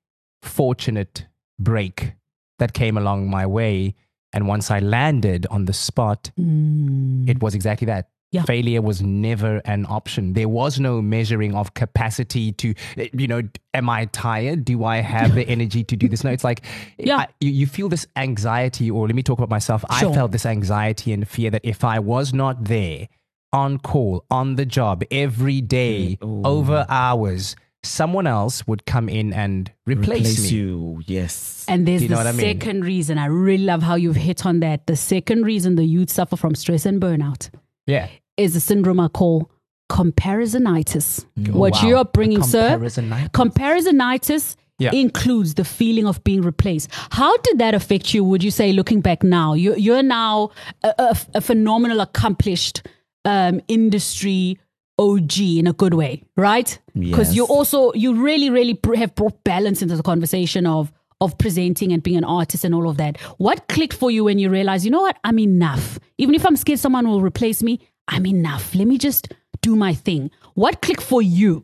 fortunate 0.41 1.25
break 1.59 2.13
that 2.59 2.73
came 2.73 2.97
along 2.97 3.29
my 3.29 3.45
way, 3.45 3.95
and 4.35 4.47
once 4.47 4.69
I 4.69 4.79
landed 4.79 5.47
on 5.49 5.65
the 5.65 5.73
spot, 5.73 6.29
it 6.37 7.41
was 7.41 7.55
exactly 7.55 7.85
that. 7.87 8.05
Mm. 8.05 8.09
Yeah. 8.31 8.43
Failure 8.43 8.81
was 8.81 9.01
never 9.01 9.61
an 9.63 9.85
option. 9.87 10.33
There 10.33 10.49
was 10.49 10.77
no 10.77 11.01
measuring 11.01 11.55
of 11.55 11.73
capacity 11.73 12.51
to, 12.53 12.73
you 12.97 13.27
know, 13.27 13.41
am 13.73 13.89
I 13.89 14.05
tired? 14.07 14.65
Do 14.65 14.83
I 14.83 14.97
have 14.97 15.35
the 15.35 15.47
energy 15.47 15.85
to 15.85 15.95
do 15.95 16.09
this? 16.09 16.23
No, 16.25 16.31
it's 16.31 16.43
like, 16.43 16.61
Yeah. 16.97 17.17
I- 17.19 17.27
you, 17.39 17.51
you 17.51 17.65
feel 17.67 17.87
this 17.87 18.05
anxiety, 18.17 18.91
or 18.91 19.07
let 19.07 19.15
me 19.15 19.23
talk 19.23 19.37
about 19.37 19.49
myself. 19.49 19.85
Sure. 19.99 20.09
I 20.11 20.13
felt 20.13 20.33
this 20.33 20.45
anxiety 20.45 21.13
and 21.13 21.25
fear 21.25 21.49
that 21.51 21.61
if 21.63 21.85
I 21.85 21.99
was 21.99 22.33
not 22.33 22.65
there 22.65 23.07
on 23.53 23.77
call, 23.77 24.25
on 24.29 24.55
the 24.55 24.65
job, 24.65 25.03
every 25.11 25.61
day, 25.61 26.17
over 26.21 26.85
hours, 26.89 27.55
someone 27.85 28.27
else 28.27 28.65
would 28.67 28.85
come 28.85 29.07
in 29.09 29.31
and 29.33 29.71
replace, 29.85 30.07
Replace 30.37 30.51
me. 30.51 30.57
you. 30.57 31.01
Yes. 31.05 31.65
And 31.67 31.87
there's 31.87 32.03
you 32.03 32.09
know 32.09 32.15
the 32.17 32.23
what 32.25 32.27
I 32.27 32.31
mean? 32.31 32.59
second 32.59 32.83
reason. 32.85 33.17
I 33.17 33.25
really 33.27 33.63
love 33.65 33.81
how 33.83 33.95
you've 33.95 34.15
hit 34.15 34.45
on 34.45 34.59
that. 34.59 34.87
The 34.87 34.95
second 34.95 35.43
reason 35.43 35.75
the 35.75 35.85
youth 35.85 36.09
suffer 36.09 36.35
from 36.35 36.55
stress 36.55 36.85
and 36.85 37.01
burnout 37.01 37.49
Yeah. 37.87 38.07
is 38.37 38.55
a 38.55 38.59
syndrome 38.59 38.99
I 38.99 39.07
call 39.07 39.49
comparisonitis. 39.89 41.25
What 41.51 41.73
Wow. 41.75 41.87
you're 41.87 42.05
bringing, 42.05 42.43
sir, 42.43 42.77
Comparisonitis. 42.77 43.31
comparisonitis 43.31 44.55
Yeah. 44.79 44.91
includes 44.93 45.53
the 45.53 45.63
feeling 45.63 46.05
of 46.05 46.23
being 46.23 46.41
replaced. 46.41 46.89
How 47.11 47.37
did 47.37 47.59
that 47.59 47.73
affect 47.73 48.13
you? 48.13 48.23
Would 48.23 48.43
you 48.43 48.51
say, 48.51 48.73
looking 48.73 48.99
back 49.01 49.23
now, 49.23 49.53
you, 49.53 49.75
you're 49.75 50.03
now 50.03 50.49
a, 50.83 50.93
a, 50.99 51.17
a 51.35 51.41
phenomenal, 51.41 52.01
accomplished 52.01 52.81
um, 53.23 53.61
industry 53.67 54.57
OG 54.97 55.39
in 55.59 55.67
a 55.67 55.73
good 55.73 55.93
way, 55.93 56.23
right? 56.37 56.79
Because 56.93 57.29
Yes. 57.29 57.35
you 57.35 57.45
also 57.45 57.91
you 57.93 58.13
really, 58.23 58.49
really 58.49 58.73
br- 58.73 58.95
have 58.95 59.13
brought 59.15 59.43
balance 59.43 59.81
into 59.81 59.95
the 59.95 60.03
conversation 60.03 60.65
of 60.65 60.91
of 61.21 61.37
presenting 61.37 61.93
and 61.93 62.03
being 62.03 62.17
an 62.17 62.23
artist 62.25 62.65
and 62.65 62.75
all 62.75 62.89
of 62.89 62.97
that. 62.97 63.17
What 63.37 63.67
clicked 63.69 63.93
for 63.95 64.11
you 64.11 64.25
when 64.25 64.37
you 64.37 64.49
realized, 64.49 64.83
you 64.85 64.91
know 64.91 65.01
what, 65.01 65.17
I'm 65.23 65.39
enough. 65.39 65.97
Even 66.17 66.35
if 66.35 66.45
I'm 66.45 66.55
scared 66.57 66.79
someone 66.79 67.07
will 67.07 67.21
replace 67.21 67.63
me, 67.63 67.79
I'm 68.09 68.25
enough. 68.25 68.75
Let 68.75 68.85
me 68.87 68.97
just 68.97 69.29
do 69.61 69.75
my 69.77 69.93
thing. 69.93 70.29
What 70.55 70.81
clicked 70.81 71.01
for 71.03 71.21
you? 71.21 71.63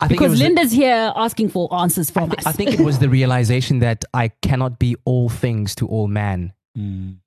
I 0.00 0.06
think 0.08 0.20
Because 0.20 0.30
was 0.30 0.38
the- 0.40 0.44
Lindah's 0.48 0.72
here 0.72 1.12
asking 1.16 1.48
for 1.50 1.72
answers 1.74 2.08
from 2.10 2.30
us. 2.32 2.46
I 2.46 2.52
think 2.52 2.70
it 2.72 2.80
was 2.80 2.98
the 3.00 3.08
realization 3.08 3.80
that 3.80 4.04
I 4.14 4.28
cannot 4.42 4.78
be 4.78 4.94
all 5.04 5.28
things 5.28 5.74
to 5.76 5.86
all 5.88 6.06
man. 6.08 6.52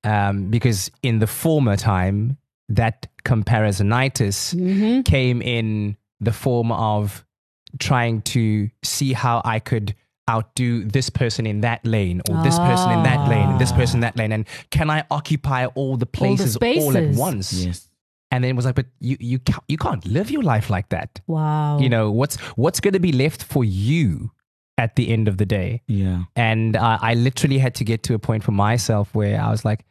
Um, 0.03 0.49
because 0.51 0.91
in 1.01 1.19
the 1.19 1.27
former 1.27 1.75
time, 1.75 2.37
that 2.69 3.07
comparisonitis 3.25 4.55
Mm-hmm. 4.55 5.01
came 5.01 5.41
in 5.41 5.97
the 6.19 6.31
form 6.31 6.71
of 6.71 7.25
trying 7.79 8.21
to 8.21 8.69
see 8.83 9.13
how 9.13 9.41
I 9.45 9.59
could 9.59 9.95
outdo 10.29 10.83
this 10.85 11.09
person 11.09 11.47
in 11.47 11.61
that 11.61 11.83
lane 11.85 12.21
or 12.29 12.43
this 12.43 12.57
person 12.59 12.91
in 12.91 13.03
that 13.03 13.27
lane 13.27 13.49
and 13.49 13.59
this 13.59 13.71
person 13.71 13.97
in 13.97 14.01
that 14.01 14.15
lane? 14.15 14.31
And 14.31 14.45
can 14.69 14.89
I 14.89 15.03
occupy 15.09 15.65
all 15.65 15.97
the 15.97 16.05
places 16.05 16.55
all, 16.55 16.95
at 16.95 17.15
once? 17.15 17.51
Yes. 17.53 17.87
And 18.31 18.43
then 18.43 18.51
it 18.51 18.55
was 18.55 18.65
like, 18.65 18.75
but 18.75 18.85
you 18.99 19.17
you 19.19 19.39
can't, 19.39 19.63
you 19.67 19.77
can't 19.77 20.05
live 20.05 20.29
your 20.29 20.43
life 20.43 20.69
like 20.69 20.89
that. 20.89 21.19
Wow. 21.25 21.79
You 21.79 21.89
know 21.89 22.11
what's 22.11 22.37
what's 22.55 22.79
going 22.79 22.93
to 22.93 22.99
be 22.99 23.11
left 23.11 23.43
for 23.43 23.63
you 23.63 24.29
at 24.77 24.95
the 24.95 25.09
end 25.09 25.27
of 25.27 25.37
the 25.37 25.45
day? 25.47 25.81
Yeah. 25.87 26.25
And 26.35 26.75
uh, 26.75 26.99
I 27.01 27.15
literally 27.15 27.57
had 27.57 27.73
to 27.75 27.83
get 27.83 28.03
to 28.03 28.13
a 28.13 28.19
point 28.19 28.43
for 28.43 28.51
myself 28.51 29.15
where 29.15 29.41
I 29.41 29.49
was 29.49 29.65
like, 29.65 29.83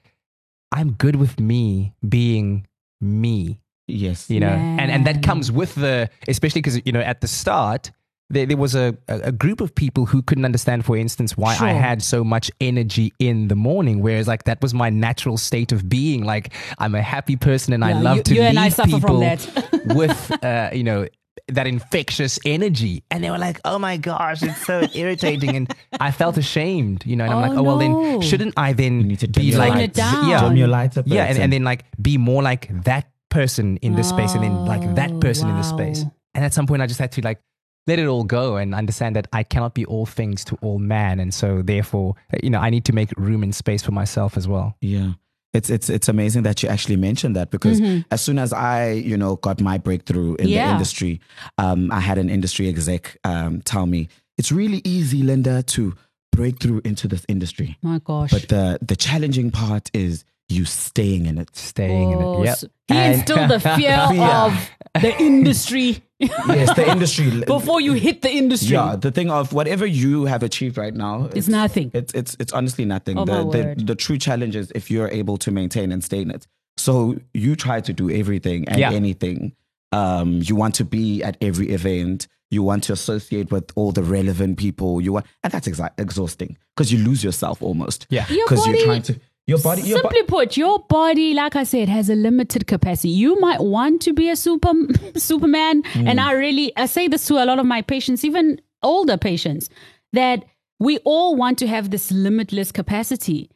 I'm 0.70 0.92
good 0.92 1.16
with 1.16 1.40
me 1.40 1.94
being 2.08 2.67
me 3.00 3.60
Yes. 3.90 4.28
you 4.28 4.40
know 4.40 4.48
and 4.48 4.90
and 4.90 5.06
that 5.06 5.22
comes 5.22 5.50
with 5.50 5.74
the 5.74 6.10
especially 6.26 6.60
because 6.60 6.80
you 6.84 6.92
know 6.92 7.00
at 7.00 7.20
the 7.22 7.26
start 7.28 7.90
there, 8.30 8.44
there 8.44 8.58
was 8.58 8.74
a, 8.74 8.94
a 9.08 9.20
a 9.20 9.32
group 9.32 9.62
of 9.62 9.74
people 9.74 10.04
who 10.04 10.20
couldn't 10.20 10.44
understand 10.44 10.84
for 10.84 10.94
instance 10.98 11.34
why 11.34 11.56
i 11.58 11.72
had 11.72 12.02
so 12.02 12.22
much 12.22 12.50
energy 12.60 13.10
in 13.18 13.48
the 13.48 13.54
morning 13.56 14.02
whereas 14.02 14.28
like 14.28 14.44
that 14.44 14.60
was 14.60 14.74
my 14.74 14.90
natural 14.90 15.38
state 15.38 15.72
of 15.72 15.88
being 15.88 16.22
like 16.24 16.52
i'm 16.78 16.94
a 16.94 17.00
happy 17.00 17.36
person 17.36 17.72
and 17.72 17.82
i 17.82 17.98
love 17.98 18.18
you- 18.18 18.22
to 18.24 18.34
you 18.34 18.40
lead 18.42 18.48
and 18.48 18.58
I 18.58 18.68
suffer 18.68 18.90
from 18.90 19.00
people 19.00 19.20
that. 19.20 19.40
with 19.96 20.44
uh 20.44 20.68
you 20.74 20.84
know 20.84 21.06
that 21.48 21.66
infectious 21.66 22.38
energy 22.44 23.02
and 23.10 23.24
they 23.24 23.30
were 23.30 23.38
like 23.38 23.60
oh 23.64 23.78
my 23.78 23.96
gosh 23.96 24.42
it's 24.42 24.64
so 24.66 24.86
irritating 24.94 25.56
and 25.56 25.74
i 25.98 26.10
felt 26.10 26.36
ashamed 26.36 27.04
you 27.06 27.16
know 27.16 27.24
and 27.24 27.32
i'm 27.32 27.38
Oh, 27.38 27.48
like 27.48 27.58
oh 27.58 27.62
well 27.62 27.78
then 27.78 27.92
oh, 27.94 28.20
shouldn't 28.20 28.54
i 28.56 28.72
then 28.72 29.00
You 29.00 29.06
need 29.06 29.20
to 29.20 29.28
be 29.28 29.44
your 29.44 29.58
like 29.58 29.72
Tone 29.72 29.80
it 29.82 29.94
down. 29.94 30.28
yeah 30.28 30.40
Dim 30.48 30.56
your 30.56 30.68
lights 30.68 30.96
up 30.96 31.06
yeah, 31.08 31.24
and, 31.24 31.38
and 31.38 31.52
then 31.52 31.64
like 31.64 31.84
be 32.00 32.18
more 32.18 32.42
like 32.42 32.68
that 32.84 33.10
person 33.30 33.76
in 33.78 33.94
this 33.94 34.08
space, 34.08 34.34
and 34.34 34.42
then 34.42 34.64
like 34.64 34.82
oh, 34.82 34.94
that 34.94 35.10
Oh, 35.12 35.18
person 35.20 35.50
in 35.50 35.56
this 35.56 35.68
space. 35.68 36.02
And 36.34 36.44
at 36.44 36.54
some 36.54 36.66
point, 36.66 36.80
I 36.80 36.86
just 36.86 36.98
had 36.98 37.12
to 37.12 37.20
like 37.20 37.40
let 37.86 37.98
it 37.98 38.06
all 38.06 38.24
go 38.24 38.56
and 38.56 38.74
understand 38.74 39.16
that 39.16 39.26
I 39.34 39.42
cannot 39.42 39.74
be 39.74 39.84
all 39.84 40.06
things 40.06 40.44
to 40.46 40.56
all 40.62 40.78
man, 40.78 41.20
and 41.20 41.32
so 41.34 41.60
therefore, 41.62 42.14
you 42.42 42.48
know, 42.50 42.58
I 42.58 42.70
need 42.70 42.84
to 42.86 42.92
make 42.94 43.10
room 43.18 43.42
and 43.42 43.54
space 43.54 43.82
for 43.82 43.92
myself 43.92 44.36
as 44.38 44.48
well. 44.48 44.76
Yeah. 44.80 45.12
It's 45.58 45.70
it's 45.76 45.88
it's 45.96 46.08
amazing 46.08 46.42
that 46.44 46.62
you 46.62 46.68
actually 46.68 46.96
mentioned 46.96 47.34
that 47.38 47.50
because 47.50 47.78
as 48.10 48.20
soon 48.26 48.38
as 48.38 48.50
I, 48.52 48.92
you 49.10 49.16
know, 49.22 49.36
got 49.36 49.60
my 49.60 49.76
breakthrough 49.86 50.36
in 50.36 50.46
the 50.46 50.72
industry, 50.74 51.20
um, 51.64 51.80
I 51.98 52.00
had 52.00 52.18
an 52.18 52.28
industry 52.30 52.68
exec 52.68 53.02
um, 53.24 53.60
tell 53.62 53.86
me 53.86 54.08
it's 54.38 54.52
really 54.52 54.80
easy, 54.84 55.22
Lindah, 55.22 55.66
to 55.74 55.94
break 56.30 56.60
through 56.62 56.80
into 56.84 57.08
this 57.08 57.24
industry. 57.28 57.76
My 57.82 57.98
gosh. 57.98 58.30
But 58.30 58.48
the 58.48 58.78
the 58.80 58.96
challenging 58.96 59.50
part 59.50 59.90
is 59.92 60.24
you 60.48 60.64
staying 60.64 61.26
in 61.26 61.38
it. 61.38 61.54
Staying 61.56 62.12
in 62.12 62.18
Oh, 62.22 62.42
it. 62.42 62.46
Yep. 62.46 62.56
so 62.58 62.66
He 62.88 62.94
And- 62.94 63.14
instilled 63.14 63.50
the 63.50 63.60
fear 63.76 63.90
Yeah. 64.12 64.46
of 64.46 65.02
the 65.02 65.16
industry 65.20 66.02
Yes, 66.20 66.74
the 66.74 66.90
industry. 66.90 67.30
before 67.46 67.80
you 67.80 67.92
hit 67.92 68.22
the 68.22 68.30
industry. 68.30 68.74
Yeah, 68.74 68.96
the 68.96 69.12
thing 69.12 69.30
of 69.30 69.52
whatever 69.52 69.86
you 69.86 70.24
have 70.24 70.42
achieved 70.42 70.76
right 70.76 70.94
now, 70.94 71.28
It's 71.34 71.46
nothing. 71.48 71.92
It's 71.94 72.12
it's 72.12 72.36
it's 72.40 72.52
honestly 72.52 72.84
nothing. 72.84 73.16
Oh, 73.18 73.24
the, 73.24 73.44
the 73.76 73.84
the 73.84 73.94
true 73.94 74.18
challenge 74.18 74.56
is 74.56 74.72
if 74.74 74.90
you're 74.90 75.08
able 75.10 75.36
to 75.38 75.50
maintain 75.52 75.92
and 75.92 76.02
stay 76.02 76.22
in 76.22 76.30
it. 76.32 76.46
So 76.76 77.16
you 77.34 77.54
try 77.54 77.80
to 77.82 77.92
do 77.92 78.10
everything 78.10 78.66
and 78.68 78.78
Yeah. 78.80 78.90
anything. 78.92 79.52
Um, 79.92 80.40
you 80.42 80.56
want 80.56 80.74
to 80.76 80.84
be 80.84 81.22
at 81.22 81.36
every 81.40 81.68
event. 81.70 82.26
You 82.50 82.62
want 82.62 82.82
to 82.84 82.92
associate 82.94 83.50
with 83.52 83.70
all 83.76 83.92
the 83.92 84.02
relevant 84.02 84.58
people. 84.58 85.00
You 85.00 85.12
want, 85.12 85.26
and 85.44 85.52
that's 85.52 85.68
exa- 85.68 85.92
exhausting 85.98 86.56
because 86.74 86.90
you 86.92 86.98
lose 87.04 87.22
yourself 87.22 87.62
almost. 87.62 88.06
Yeah. 88.10 88.26
Your 88.28 88.46
because 88.48 88.66
you're 88.66 88.84
trying 88.84 89.02
to 89.02 89.20
your 89.48 89.58
body. 89.58 89.82
Your 89.82 89.98
Simply 90.00 90.22
put, 90.24 90.56
your 90.56 90.78
body, 90.88 91.32
like 91.34 91.56
I 91.56 91.64
said, 91.64 91.88
has 91.88 92.08
a 92.10 92.14
limited 92.14 92.66
capacity. 92.66 93.08
You 93.08 93.40
might 93.40 93.60
want 93.60 94.02
to 94.02 94.12
be 94.12 94.28
a 94.30 94.36
super 94.36 94.72
Superman, 95.16 95.82
Mm. 95.94 96.06
and 96.08 96.20
I 96.20 96.32
really 96.32 96.72
I 96.76 96.86
say 96.86 97.08
this 97.08 97.26
to 97.28 97.42
a 97.42 97.46
lot 97.46 97.58
of 97.58 97.66
my 97.66 97.82
patients, 97.82 98.24
even 98.24 98.60
older 98.82 99.16
patients, 99.16 99.70
that 100.12 100.44
we 100.78 100.98
all 101.04 101.34
want 101.34 101.58
to 101.58 101.66
have 101.66 101.90
this 101.90 102.12
limitless 102.12 102.70
capacity. 102.72 103.50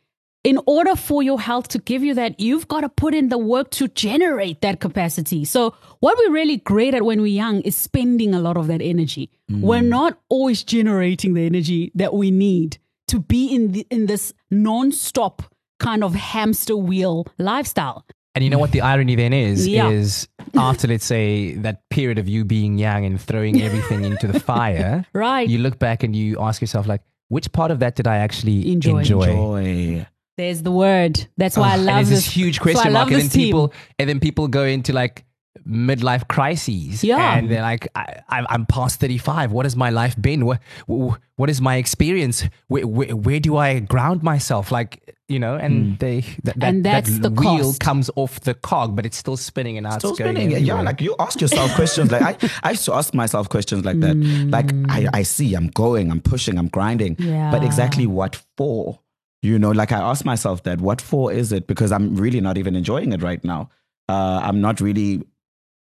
In 0.45 0.59
order 0.67 0.97
for 0.97 1.23
your 1.23 1.39
health 1.41 1.69
to 1.69 1.79
give 1.79 2.03
you 2.03 2.15
that, 2.15 2.41
you've 2.41 2.67
got 2.67 2.81
to 2.81 2.89
put 2.89 3.15
in 3.15 3.29
the 3.29 3.39
work 3.39 3.71
to 3.79 3.87
generate 3.87 4.61
that 4.63 4.81
capacity. 4.81 5.45
So, 5.45 5.73
what 6.01 6.19
we're 6.19 6.33
really 6.33 6.57
great 6.57 6.95
at 6.95 7.05
when 7.05 7.21
we're 7.21 7.37
young 7.45 7.61
is 7.61 7.77
spending 7.77 8.35
a 8.35 8.41
lot 8.41 8.57
of 8.57 8.67
that 8.67 8.83
energy. 8.83 9.31
We're 9.49 9.83
not 9.83 10.19
always 10.31 10.65
generating 10.65 11.35
the 11.35 11.47
energy 11.47 11.93
that 11.95 12.13
we 12.15 12.31
need 12.33 12.79
to 13.07 13.21
be 13.21 13.55
in 13.55 13.71
the, 13.73 13.87
in 13.91 14.07
this 14.07 14.33
non-stop 14.51 15.43
kind 15.83 16.03
of 16.05 16.15
hamster 16.15 16.77
wheel 16.77 17.27
lifestyle. 17.39 18.07
And 18.35 18.43
you 18.43 18.49
know 18.49 18.59
what 18.59 18.73
the 18.73 18.81
irony 18.81 19.15
then 19.15 19.35
is? 19.35 19.69
Yeah. 19.69 19.91
Is 19.91 20.27
after 20.57 20.89
let's 20.89 21.05
say 21.05 21.55
that 21.57 21.83
period 21.91 22.19
of 22.19 22.27
you 22.29 22.45
being 22.47 22.79
young 22.79 23.05
and 23.05 23.21
throwing 23.21 23.61
everything 23.69 24.05
into 24.05 24.27
the 24.27 24.41
fire, 24.41 25.05
Right. 25.13 25.47
you 25.49 25.59
look 25.59 25.79
back 25.79 26.03
and 26.03 26.17
you 26.17 26.41
ask 26.41 26.63
yourself 26.63 26.87
like, 26.87 27.03
which 27.29 27.53
part 27.53 27.71
of 27.71 27.81
that 27.81 27.95
did 27.97 28.07
I 28.07 28.17
actually 28.19 28.73
Enjoy. 28.73 28.99
enjoy? 29.01 29.27
joy. 29.27 30.07
There's 30.39 30.63
the 30.63 30.73
word. 30.73 31.27
That's 31.37 31.59
why 31.59 31.73
I 31.73 31.75
ah, 31.75 31.77
love 31.77 31.87
there's 31.97 32.09
this 32.09 32.25
this 32.25 32.35
huge 32.35 32.59
question 32.61 32.87
I 32.87 32.91
love 32.91 33.09
mark, 33.11 33.13
and 33.13 33.23
then 33.23 33.29
team. 33.29 33.45
people 33.49 33.73
and 33.99 34.09
then 34.09 34.19
people 34.21 34.49
go 34.49 34.65
into 34.65 34.93
like 34.95 35.25
midlife 35.69 36.27
crises. 36.29 37.05
Yeah. 37.05 37.37
and 37.39 37.51
they're 37.51 37.63
like, 37.63 37.89
I, 37.95 38.21
I'm 38.29 38.67
past 38.67 39.01
35. 39.01 39.53
What 39.53 39.67
has 39.67 39.77
my 39.77 39.91
life 39.91 40.21
been? 40.21 40.47
What 40.47 40.61
what 40.87 41.51
is 41.51 41.61
my 41.61 41.77
experience? 41.77 42.45
Where, 42.69 42.87
where, 42.87 43.17
where 43.17 43.41
do 43.41 43.57
I 43.57 43.81
ground 43.81 44.23
myself? 44.23 44.71
Like 44.73 45.17
you 45.29 45.39
know, 45.39 45.55
and 45.57 45.99
they 45.99 46.21
that, 46.45 46.59
that, 46.59 46.69
And 46.69 46.85
that's 46.85 47.19
that 47.19 47.23
the 47.23 47.31
wheel 47.31 47.59
cost. 47.59 47.81
comes 47.81 48.11
off 48.17 48.41
the 48.41 48.53
cog, 48.55 48.95
but 48.95 49.07
it's 49.07 49.17
still 49.17 49.37
spinning 49.39 49.79
and 49.79 49.91
Still 49.95 50.15
spinning. 50.15 50.51
Yeah, 50.51 50.83
like 50.83 51.01
you 51.01 51.17
ask 51.19 51.41
yourself 51.41 51.75
questions. 51.75 52.11
Like 52.13 52.43
I, 52.45 52.51
I 52.63 52.71
used 52.73 52.85
to 52.85 52.95
ask 52.95 53.15
myself 53.15 53.49
questions 53.49 53.85
like 53.85 54.01
that. 54.01 54.15
Like 54.17 54.71
I, 54.91 55.09
I 55.13 55.23
see, 55.23 55.55
I'm 55.55 55.69
going, 55.69 56.11
I'm 56.11 56.21
pushing, 56.21 56.59
I'm 56.59 56.69
grinding. 56.69 57.17
yeah. 57.19 57.51
But 57.51 57.65
exactly 57.65 58.07
what 58.07 58.43
for? 58.57 59.01
You 59.41 59.59
know, 59.59 59.71
like 59.71 59.91
I 59.91 60.01
ask 60.01 60.25
myself 60.25 60.63
that, 60.65 60.81
what 60.81 61.01
for 61.01 61.33
is 61.33 61.51
it? 61.51 61.67
Because 61.67 61.93
I'm 61.93 62.15
really 62.15 62.41
not 62.41 62.59
even 62.59 62.77
enjoying 62.77 63.13
it 63.13 63.23
right 63.23 63.43
now. 63.43 63.71
Uh, 64.09 64.41
I'm 64.43 64.61
not 64.61 64.81
really 64.81 65.23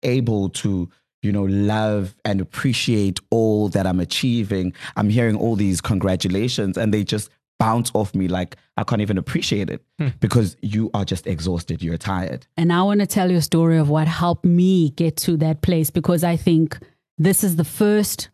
able 0.02 0.48
to, 0.50 0.88
you 1.22 1.32
know, 1.32 1.44
love 1.44 2.14
and 2.24 2.40
appreciate 2.40 3.20
all 3.30 3.68
that 3.70 3.86
I'm 3.86 4.00
achieving. 4.00 4.72
I'm 4.96 5.10
hearing 5.10 5.36
all 5.36 5.56
these 5.56 5.80
congratulations 5.80 6.76
and 6.76 6.92
they 6.94 7.04
just 7.04 7.30
bounce 7.58 7.90
off 7.92 8.14
me 8.14 8.26
like 8.26 8.56
I 8.78 8.84
can't 8.84 9.02
even 9.02 9.18
appreciate 9.18 9.68
it 9.68 9.82
hmm. 9.98 10.08
because 10.20 10.56
you 10.62 10.90
are 10.94 11.04
just 11.04 11.26
exhausted. 11.26 11.82
You're 11.82 11.98
tired. 11.98 12.46
And 12.56 12.72
I 12.72 12.82
want 12.82 13.00
to 13.00 13.06
tell 13.06 13.30
you 13.30 13.36
a 13.36 13.42
story 13.42 13.76
of 13.76 13.90
what 13.90 14.08
helped 14.08 14.44
me 14.44 14.90
get 14.90 15.16
to 15.18 15.36
that 15.38 15.60
place 15.60 15.90
because 15.90 16.24
I 16.24 16.36
think 16.36 16.78
this 17.18 17.44
is 17.44 17.56
the 17.56 17.64
first 17.64 18.30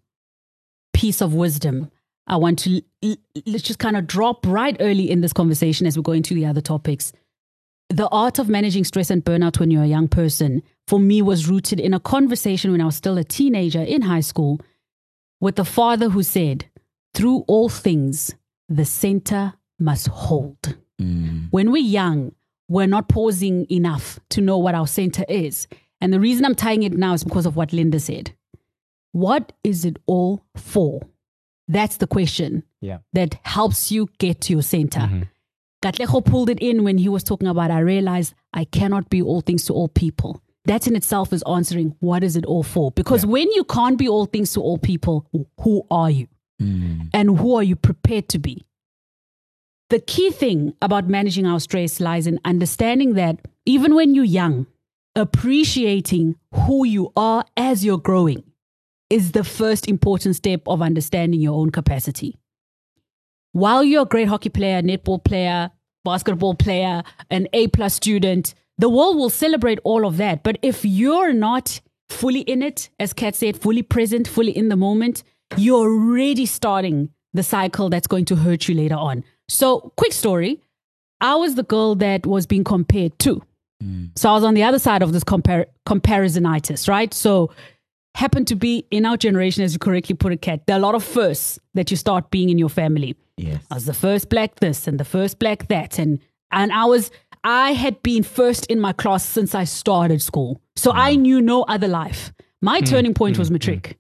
piece 0.95 1.21
of 1.21 1.35
wisdom 1.35 1.91
I 2.27 2.37
want 2.37 2.59
to 2.61 2.83
let's 3.47 3.63
just 3.63 3.79
kind 3.79 3.97
of 3.97 4.07
drop 4.07 4.45
right 4.47 4.77
early 4.81 5.11
in 5.11 5.21
this 5.21 5.33
conversation 5.33 5.87
as 5.87 5.97
we 5.97 6.03
go 6.03 6.13
into 6.13 6.35
the 6.35 6.47
other 6.47 6.61
topics. 6.61 7.13
The 7.89 8.09
art 8.09 8.41
of 8.41 8.49
managing 8.49 8.85
stress 8.85 9.11
and 9.11 9.25
burnout 9.25 9.61
when 9.61 9.71
you're 9.71 9.85
a 9.85 9.87
young 9.87 10.09
person 10.09 10.63
for 10.87 11.01
me 11.01 11.23
was 11.23 11.49
rooted 11.49 11.81
in 11.81 11.95
a 11.95 12.01
conversation 12.01 12.73
when 12.73 12.81
I 12.81 12.87
was 12.87 12.97
still 12.97 13.19
a 13.19 13.25
teenager 13.25 13.83
in 13.83 14.03
high 14.03 14.21
school 14.21 14.61
with 15.41 15.59
a 15.59 15.65
father 15.65 16.09
who 16.09 16.23
said, 16.23 16.67
Through 17.15 17.45
all 17.49 17.69
things, 17.69 18.35
the 18.69 18.85
center 18.85 19.55
must 19.79 20.09
hold 20.09 20.77
mm. 21.01 21.49
when 21.51 21.71
we're 21.71 21.83
young, 21.83 22.33
we're 22.69 22.87
not 22.87 23.09
pausing 23.09 23.67
enough 23.71 24.19
to 24.31 24.41
know 24.41 24.59
what 24.59 24.75
our 24.75 24.87
center 24.87 25.25
is. 25.29 25.69
And 26.01 26.13
the 26.13 26.21
reason 26.21 26.45
I'm 26.45 26.55
tying 26.55 26.83
it 26.83 26.93
now 26.93 27.15
is 27.15 27.25
because 27.25 27.47
of 27.47 27.57
what 27.57 27.71
Lindah 27.71 28.01
said. 28.01 28.35
What 29.13 29.53
is 29.65 29.85
it 29.85 29.99
all 30.07 30.45
for? 30.57 31.01
That's 31.69 31.97
the 31.97 32.07
question 32.07 32.65
yeah. 32.81 32.99
that 33.13 33.39
helps 33.43 33.91
you 33.91 34.09
get 34.19 34.41
to 34.43 34.53
your 34.53 34.63
center. 34.63 35.01
Mm-hmm. 35.01 35.23
Katlego 35.83 36.25
pulled 36.25 36.51
it 36.51 36.61
in 36.61 36.85
when 36.85 36.99
he 36.99 37.09
was 37.09 37.23
talking 37.23 37.49
about, 37.49 37.71
I 37.71 37.81
realized 37.81 38.35
I 38.53 38.65
cannot 38.65 39.09
be 39.09 39.23
all 39.23 39.41
things 39.41 39.65
to 39.67 39.73
all 39.73 39.89
people. 39.89 40.43
That 40.67 40.87
in 40.87 40.97
itself 40.97 41.33
is 41.33 41.43
answering, 41.49 41.95
what 42.01 42.23
is 42.23 42.37
it 42.37 42.45
all 42.45 42.63
for? 42.63 42.91
Because 42.91 43.25
when 43.25 43.51
you 43.53 43.65
can't 43.65 43.97
be 43.97 44.09
all 44.09 44.27
things 44.27 44.53
to 44.53 44.61
all 44.61 44.79
people, 44.79 45.27
who 45.61 45.87
are 45.91 46.11
you? 46.11 46.27
Mm. 46.61 47.11
And 47.13 47.39
who 47.39 47.55
are 47.55 47.63
you 47.63 47.77
prepared 47.77 48.29
to 48.31 48.39
be? 48.39 48.65
The 49.91 50.01
key 50.01 50.31
thing 50.31 50.75
about 50.83 51.09
managing 51.09 51.47
our 51.47 51.61
stress 51.61 52.01
lies 52.01 52.27
in 52.27 52.41
understanding 52.45 53.15
that 53.15 53.47
even 53.65 53.95
when 53.95 54.15
you're 54.15 54.25
young, 54.25 54.67
appreciating 55.15 56.35
who 56.53 56.85
you 56.85 57.13
are 57.17 57.45
as 57.57 57.85
you're 57.85 57.99
growing 57.99 58.43
is 59.09 59.33
the 59.33 59.45
first 59.45 59.89
important 59.89 60.35
step 60.35 60.63
of 60.67 60.83
understanding 60.83 61.41
your 61.41 61.55
own 61.55 61.71
capacity. 61.71 62.37
While 63.53 63.85
you're 63.85 64.03
a 64.03 64.07
great 64.07 64.29
hockey 64.29 64.49
player, 64.49 64.83
netball 64.83 65.23
player, 65.23 65.71
basketball 66.05 66.55
player, 66.55 67.05
an 67.31 67.47
A 67.53 67.69
plus 67.69 67.95
student, 67.95 68.55
the 68.79 68.89
world 68.89 69.17
will 69.17 69.31
celebrate 69.31 69.79
all 69.85 70.07
of 70.07 70.17
that. 70.19 70.43
But 70.43 70.59
if 70.63 70.85
you're 70.85 71.33
not 71.33 71.81
fully 72.09 72.41
in 72.41 72.63
it, 72.63 72.91
as 72.99 73.13
Kat 73.13 73.35
said, 73.35 73.61
fully 73.61 73.83
present, 73.83 74.29
fully 74.29 74.57
in 74.57 74.69
the 74.69 74.77
moment, 74.77 75.23
you're 75.57 75.89
already 75.89 76.47
starting 76.47 77.11
the 77.33 77.43
cycle 77.43 77.91
that's 77.91 78.07
going 78.07 78.25
to 78.27 78.37
hurt 78.37 78.69
you 78.69 78.75
later 78.75 78.95
on. 78.95 79.25
So, 79.49 79.93
quick 79.97 80.13
story 80.13 80.61
I 81.21 81.37
was 81.37 81.55
the 81.55 81.63
girl 81.63 81.95
that 81.97 82.27
was 82.27 82.47
being 82.47 82.65
compared 82.65 83.19
to. 83.21 83.43
Mm. 83.83 84.11
So, 84.17 84.31
I 84.31 84.33
was 84.33 84.45
on 84.45 84.55
the 84.55 84.63
other 84.63 84.79
side 84.79 85.03
of 85.03 85.13
this 85.13 85.25
compar- 85.25 85.67
comparisonitis, 85.87 86.89
right? 86.89 87.13
So, 87.15 87.53
happen 88.15 88.45
to 88.47 88.57
be 88.57 88.87
in 88.91 89.07
our 89.07 89.17
generation, 89.17 89.63
as 89.63 89.73
you 89.73 89.79
correctly 89.79 90.15
put 90.15 90.33
it, 90.33 90.43
Kat. 90.43 90.67
There 90.67 90.75
are 90.75 90.79
a 90.79 90.83
lot 90.83 90.95
of 90.95 91.05
firsts 91.05 91.59
that 91.75 91.91
you 91.91 91.97
start 91.97 92.31
being 92.31 92.49
in 92.49 92.59
your 92.59 92.71
family. 92.71 93.15
Yes. 93.37 93.63
I 93.71 93.75
was 93.75 93.85
the 93.85 93.95
first 93.95 94.31
black 94.31 94.57
this 94.57 94.89
and 94.89 94.99
the 94.99 95.05
first 95.05 95.39
black 95.39 95.69
that, 95.69 95.99
and 95.99 96.19
and 96.51 96.73
I 96.73 96.87
was 96.87 97.11
I 97.47 97.75
had 97.75 98.03
been 98.03 98.25
first 98.25 98.67
in 98.67 98.81
my 98.81 98.93
class 98.93 99.25
since 99.25 99.55
I 99.55 99.63
started 99.63 100.21
school, 100.21 100.61
so 100.75 100.91
I 100.93 101.15
mm. 101.15 101.21
knew 101.21 101.41
no 101.41 101.63
other 101.63 101.87
life. 101.87 102.33
My 102.61 102.81
mm. 102.81 102.89
turning 102.89 103.15
point 103.15 103.37
mm. 103.37 103.39
was 103.39 103.53
matric. 103.53 103.97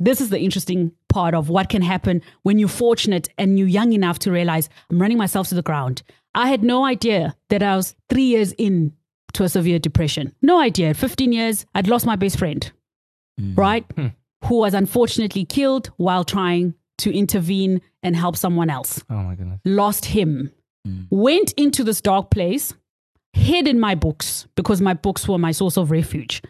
This 0.00 0.20
is 0.20 0.30
the 0.30 0.40
interesting 0.40 0.90
part 1.08 1.34
of 1.34 1.48
what 1.48 1.68
can 1.68 1.82
happen 1.82 2.20
when 2.42 2.58
you're 2.58 2.68
fortunate 2.68 3.28
and 3.38 3.60
you're 3.60 3.68
young 3.68 3.92
enough 3.92 4.18
to 4.20 4.32
realize 4.32 4.68
I'm 4.90 5.00
running 5.00 5.18
myself 5.18 5.48
to 5.50 5.54
the 5.54 5.62
ground. 5.62 6.02
I 6.34 6.48
had 6.48 6.64
no 6.64 6.84
idea 6.84 7.36
that 7.48 7.62
I 7.62 7.76
was 7.76 7.94
three 8.08 8.24
years 8.24 8.52
in 8.58 8.92
to 9.34 9.44
a 9.44 9.48
severe 9.48 9.78
depression. 9.78 10.34
No 10.42 10.60
idea. 10.60 10.90
At 10.90 10.96
15 10.96 11.30
years, 11.30 11.66
I'd 11.76 11.86
lost 11.86 12.06
my 12.06 12.16
best 12.16 12.38
friend, 12.38 12.72
right? 13.54 13.84
Hmm. 13.94 14.08
Who 14.46 14.56
was 14.56 14.74
unfortunately 14.74 15.44
killed 15.44 15.92
while 15.96 16.24
trying 16.24 16.74
to 16.98 17.16
intervene 17.16 17.82
and 18.02 18.16
help 18.16 18.36
someone 18.36 18.68
else. 18.68 19.00
Oh 19.08 19.14
my 19.14 19.36
goodness. 19.36 19.60
Lost 19.64 20.06
him. 20.06 20.50
Went 21.10 21.52
into 21.52 21.84
this 21.84 22.00
dark 22.00 22.30
place, 22.30 22.72
hid 23.32 23.68
in 23.68 23.78
my 23.78 23.94
books 23.94 24.46
because 24.56 24.80
my 24.80 24.94
books 24.94 25.26
were 25.28 25.38
my 25.38 25.52
source 25.52 25.76
of 25.76 25.90
refuge. 25.90 26.42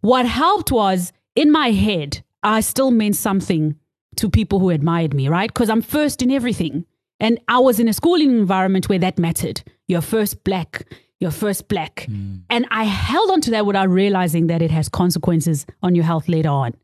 What 0.00 0.26
helped 0.26 0.70
was 0.70 1.12
in 1.34 1.50
my 1.50 1.70
head, 1.70 2.22
I 2.42 2.60
still 2.60 2.90
meant 2.90 3.16
something 3.16 3.76
to 4.16 4.30
people 4.30 4.58
who 4.58 4.70
admired 4.70 5.14
me, 5.14 5.28
right? 5.28 5.52
Because 5.52 5.68
I'm 5.68 5.82
first 5.82 6.22
in 6.22 6.30
everything. 6.30 6.84
And 7.18 7.38
I 7.48 7.58
was 7.58 7.80
in 7.80 7.88
a 7.88 7.92
schooling 7.92 8.30
environment 8.30 8.88
where 8.88 8.98
that 8.98 9.18
mattered. 9.18 9.62
You're 9.88 10.02
first 10.02 10.44
black, 10.44 10.86
you're 11.20 11.30
first 11.30 11.68
black. 11.68 12.04
Hmm. 12.04 12.36
And 12.50 12.66
I 12.70 12.84
held 12.84 13.30
on 13.30 13.40
to 13.42 13.50
that 13.52 13.66
without 13.66 13.88
realizing 13.88 14.48
that 14.48 14.62
it 14.62 14.70
has 14.70 14.88
consequences 14.88 15.66
on 15.82 15.94
your 15.94 16.04
health 16.04 16.28
later 16.28 16.50
on. 16.50 16.74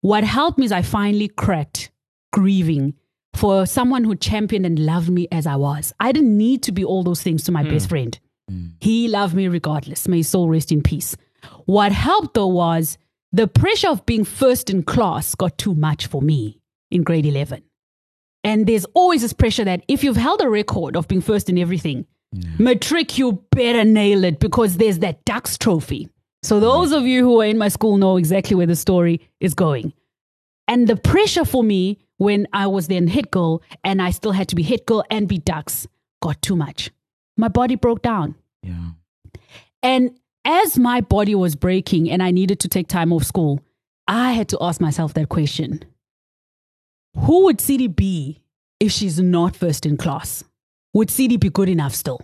What 0.00 0.24
helped 0.24 0.58
me 0.58 0.66
is 0.66 0.72
I 0.72 0.82
finally 0.82 1.28
cracked 1.28 1.90
grieving 2.32 2.94
for 3.34 3.66
someone 3.66 4.04
who 4.04 4.16
championed 4.16 4.66
and 4.66 4.78
loved 4.78 5.10
me 5.10 5.28
as 5.30 5.46
I 5.46 5.56
was. 5.56 5.92
I 6.00 6.12
didn't 6.12 6.36
need 6.36 6.62
to 6.64 6.72
be 6.72 6.84
all 6.84 7.02
those 7.02 7.22
things 7.22 7.44
to 7.44 7.52
my 7.52 7.62
best 7.62 7.86
hmm. 7.86 7.90
friend. 7.90 8.18
Mm. 8.50 8.72
He 8.80 9.08
loved 9.08 9.34
me 9.34 9.48
regardless. 9.48 10.08
May 10.08 10.18
his 10.18 10.28
soul 10.28 10.48
rest 10.48 10.72
in 10.72 10.82
peace. 10.82 11.16
What 11.66 11.92
helped 11.92 12.34
though 12.34 12.46
was 12.46 12.98
the 13.32 13.46
pressure 13.46 13.88
of 13.88 14.06
being 14.06 14.24
first 14.24 14.70
in 14.70 14.82
class 14.82 15.34
got 15.34 15.58
too 15.58 15.74
much 15.74 16.06
for 16.06 16.22
me 16.22 16.60
in 16.90 17.02
grade 17.02 17.26
11. 17.26 17.62
And 18.44 18.66
there's 18.66 18.86
always 18.94 19.22
this 19.22 19.32
pressure 19.32 19.64
that 19.64 19.84
if 19.88 20.02
you've 20.02 20.16
held 20.16 20.40
a 20.40 20.48
record 20.48 20.96
of 20.96 21.08
being 21.08 21.20
first 21.20 21.50
in 21.50 21.58
everything, 21.58 22.06
mm. 22.34 22.58
matric, 22.58 23.18
you 23.18 23.44
better 23.50 23.84
nail 23.84 24.24
it 24.24 24.38
because 24.38 24.76
there's 24.76 25.00
that 25.00 25.24
Dux 25.24 25.58
trophy. 25.58 26.08
So 26.42 26.60
those 26.60 26.92
of 26.92 27.04
you 27.06 27.24
who 27.24 27.40
are 27.40 27.46
in 27.46 27.58
my 27.58 27.68
school 27.68 27.96
know 27.96 28.16
exactly 28.16 28.56
where 28.56 28.66
the 28.66 28.76
story 28.76 29.28
is 29.40 29.54
going. 29.54 29.92
And 30.68 30.86
the 30.86 30.96
pressure 30.96 31.44
for 31.44 31.64
me 31.64 31.98
when 32.18 32.46
I 32.52 32.66
was 32.66 32.88
then 32.88 33.08
hit 33.08 33.30
girl 33.30 33.62
and 33.82 34.00
I 34.00 34.10
still 34.10 34.32
had 34.32 34.48
to 34.48 34.56
be 34.56 34.62
hit 34.62 34.86
girl 34.86 35.04
and 35.10 35.26
be 35.26 35.38
dux 35.38 35.86
got 36.22 36.40
too 36.42 36.56
much. 36.56 36.90
My 37.38 37.48
body 37.48 37.76
broke 37.76 38.02
down. 38.02 38.34
Yeah. 38.62 38.90
And 39.82 40.18
as 40.44 40.78
my 40.78 41.00
body 41.00 41.34
was 41.34 41.54
breaking 41.54 42.10
and 42.10 42.22
I 42.22 42.32
needed 42.32 42.60
to 42.60 42.68
take 42.68 42.88
time 42.88 43.12
off 43.12 43.22
school, 43.24 43.60
I 44.08 44.32
had 44.32 44.48
to 44.48 44.58
ask 44.60 44.80
myself 44.80 45.14
that 45.14 45.28
question 45.28 45.84
Who 47.16 47.44
would 47.44 47.58
Tshidi 47.58 47.94
be 47.94 48.42
if 48.80 48.92
she's 48.92 49.20
not 49.20 49.56
first 49.56 49.86
in 49.86 49.96
class? 49.96 50.44
Would 50.94 51.08
Tshidi 51.08 51.38
be 51.38 51.48
good 51.48 51.68
enough 51.68 51.94
still? 51.94 52.20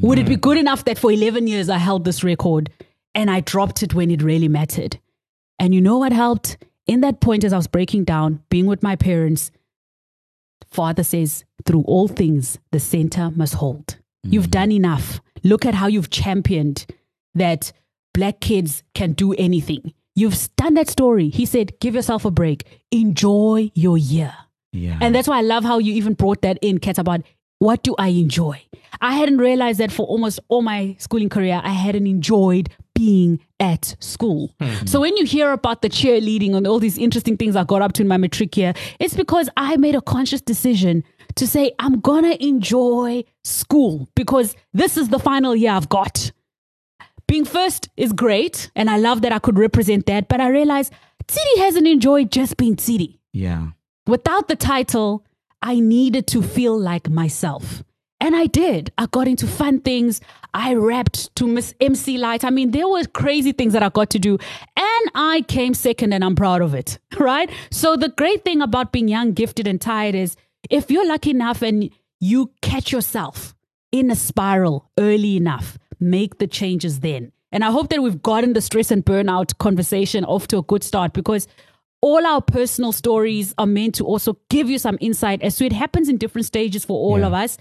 Would 0.00 0.18
it 0.18 0.26
be 0.26 0.36
mm. 0.36 0.40
good 0.40 0.58
enough 0.58 0.84
that 0.84 0.98
for 0.98 1.10
11 1.10 1.46
years 1.46 1.68
I 1.68 1.78
held 1.78 2.04
this 2.04 2.24
record 2.24 2.70
and 3.14 3.30
I 3.30 3.40
dropped 3.40 3.82
it 3.82 3.94
when 3.94 4.10
it 4.10 4.22
really 4.22 4.48
mattered? 4.48 4.98
And 5.58 5.74
you 5.74 5.80
know 5.80 5.98
what 5.98 6.12
helped? 6.12 6.56
In 6.86 7.02
that 7.02 7.20
point, 7.20 7.44
as 7.44 7.52
I 7.52 7.56
was 7.56 7.68
breaking 7.68 8.04
down, 8.04 8.42
being 8.50 8.66
with 8.66 8.82
my 8.82 8.96
parents, 8.96 9.50
Father 10.70 11.04
says, 11.04 11.44
through 11.64 11.82
all 11.82 12.08
things, 12.08 12.58
the 12.72 12.80
center 12.80 13.30
must 13.30 13.54
hold. 13.54 13.98
You've 14.24 14.48
mm. 14.48 14.52
done 14.52 14.72
enough. 14.72 15.20
Look 15.42 15.66
at 15.66 15.74
how 15.74 15.86
you've 15.86 16.10
championed 16.10 16.86
that 17.34 17.72
black 18.14 18.40
kids 18.40 18.82
can 18.94 19.12
do 19.12 19.32
anything. 19.34 19.94
You've 20.14 20.48
done 20.56 20.74
that 20.74 20.88
story. 20.88 21.30
He 21.30 21.46
said, 21.46 21.78
give 21.80 21.94
yourself 21.94 22.24
a 22.24 22.30
break. 22.30 22.64
Enjoy 22.90 23.70
your 23.74 23.96
year. 23.96 24.34
Yeah. 24.72 24.98
And 25.00 25.14
that's 25.14 25.26
why 25.26 25.38
I 25.38 25.42
love 25.42 25.64
how 25.64 25.78
you 25.78 25.92
even 25.94 26.14
brought 26.14 26.42
that 26.42 26.58
in, 26.62 26.78
Kat, 26.78 26.98
about 26.98 27.22
what 27.58 27.82
do 27.82 27.94
I 27.98 28.08
enjoy? 28.08 28.62
I 29.00 29.14
hadn't 29.14 29.38
realized 29.38 29.80
that 29.80 29.92
for 29.92 30.06
almost 30.06 30.40
all 30.48 30.62
my 30.62 30.96
schooling 30.98 31.28
career, 31.28 31.60
I 31.62 31.70
hadn't 31.70 32.06
enjoyed 32.06 32.68
being 32.94 33.40
at 33.58 33.96
school. 34.00 34.54
Hmm. 34.60 34.86
So 34.86 35.00
when 35.00 35.16
you 35.16 35.24
hear 35.24 35.52
about 35.52 35.82
the 35.82 35.88
cheerleading 35.88 36.54
and 36.54 36.66
all 36.66 36.78
these 36.78 36.98
interesting 36.98 37.36
things 37.36 37.56
I 37.56 37.64
got 37.64 37.80
up 37.80 37.92
to 37.94 38.02
in 38.02 38.08
my 38.08 38.16
matric 38.16 38.56
year, 38.56 38.74
it's 38.98 39.14
because 39.14 39.48
I 39.56 39.76
made 39.76 39.94
a 39.94 40.02
conscious 40.02 40.40
decision 40.40 41.04
to 41.36 41.46
say, 41.46 41.72
I'm 41.78 42.00
gonna 42.00 42.36
enjoy 42.40 43.24
school 43.44 44.08
because 44.14 44.54
this 44.72 44.96
is 44.96 45.08
the 45.08 45.18
final 45.18 45.54
year 45.56 45.72
I've 45.72 45.88
got. 45.88 46.32
Being 47.26 47.44
first 47.44 47.88
is 47.96 48.12
great 48.12 48.70
and 48.76 48.90
i 48.90 48.98
love 48.98 49.22
that 49.22 49.32
i 49.32 49.38
could 49.38 49.58
represent 49.58 50.04
that 50.04 50.28
but 50.28 50.38
i 50.40 50.48
realized 50.48 50.92
Tshidi 51.26 51.58
hasn't 51.58 51.86
enjoyed 51.86 52.30
just 52.30 52.58
being 52.58 52.76
Tshidi. 52.76 53.18
yeah. 53.32 53.68
without 54.06 54.48
the 54.48 54.56
title 54.56 55.24
i 55.62 55.78
needed 55.80 56.26
to 56.26 56.42
feel 56.42 56.78
like 56.78 57.08
myself. 57.08 57.82
And 58.20 58.36
i 58.36 58.46
did. 58.46 58.92
I 58.98 59.06
got 59.06 59.26
into 59.28 59.46
fun 59.46 59.80
things. 59.80 60.20
I 60.52 60.74
rapped 60.74 61.34
to 61.36 61.46
miss 61.46 61.74
MC 61.80 62.18
Lyte 62.18 62.44
i 62.44 62.50
mean 62.50 62.72
there 62.72 62.88
were 62.88 63.04
crazy 63.04 63.52
things 63.52 63.72
that 63.72 63.82
i 63.82 63.88
got 63.88 64.10
to 64.10 64.18
do 64.18 64.36
and 64.76 65.10
i 65.14 65.42
came 65.48 65.72
second 65.72 66.12
and 66.12 66.22
i'm 66.22 66.36
proud 66.36 66.60
of 66.60 66.74
it 66.74 66.98
right? 67.18 67.48
So 67.70 67.96
the 67.96 68.10
great 68.10 68.44
thing 68.44 68.60
about 68.60 68.92
being 68.92 69.08
young 69.08 69.32
gifted 69.32 69.66
and 69.66 69.80
tired 69.80 70.14
is 70.14 70.36
if 70.72 70.90
you're 70.90 71.06
lucky 71.06 71.30
enough 71.30 71.62
and 71.62 71.90
you 72.18 72.50
catch 72.62 72.90
yourself 72.90 73.54
in 73.92 74.10
a 74.10 74.16
spiral 74.16 74.90
early 74.98 75.36
enough, 75.36 75.78
make 76.00 76.38
the 76.38 76.46
changes 76.46 77.00
then. 77.00 77.30
And 77.52 77.62
I 77.62 77.70
hope 77.70 77.90
that 77.90 78.02
we've 78.02 78.22
gotten 78.22 78.54
the 78.54 78.62
stress 78.62 78.90
and 78.90 79.04
burnout 79.04 79.58
conversation 79.58 80.24
off 80.24 80.48
to 80.48 80.58
a 80.58 80.62
good 80.62 80.82
start 80.82 81.12
because 81.12 81.46
all 82.00 82.26
our 82.26 82.40
personal 82.40 82.90
stories 82.92 83.54
are 83.58 83.66
meant 83.66 83.94
to 83.96 84.04
also 84.04 84.38
give 84.48 84.70
you 84.70 84.78
some 84.78 84.96
insight 85.00 85.42
as 85.42 85.56
to 85.56 85.66
it 85.66 85.72
happens 85.72 86.08
in 86.08 86.16
different 86.16 86.46
stages 86.46 86.84
for 86.84 86.98
all 86.98 87.18
Yeah. 87.20 87.26
of 87.26 87.34
us. 87.34 87.58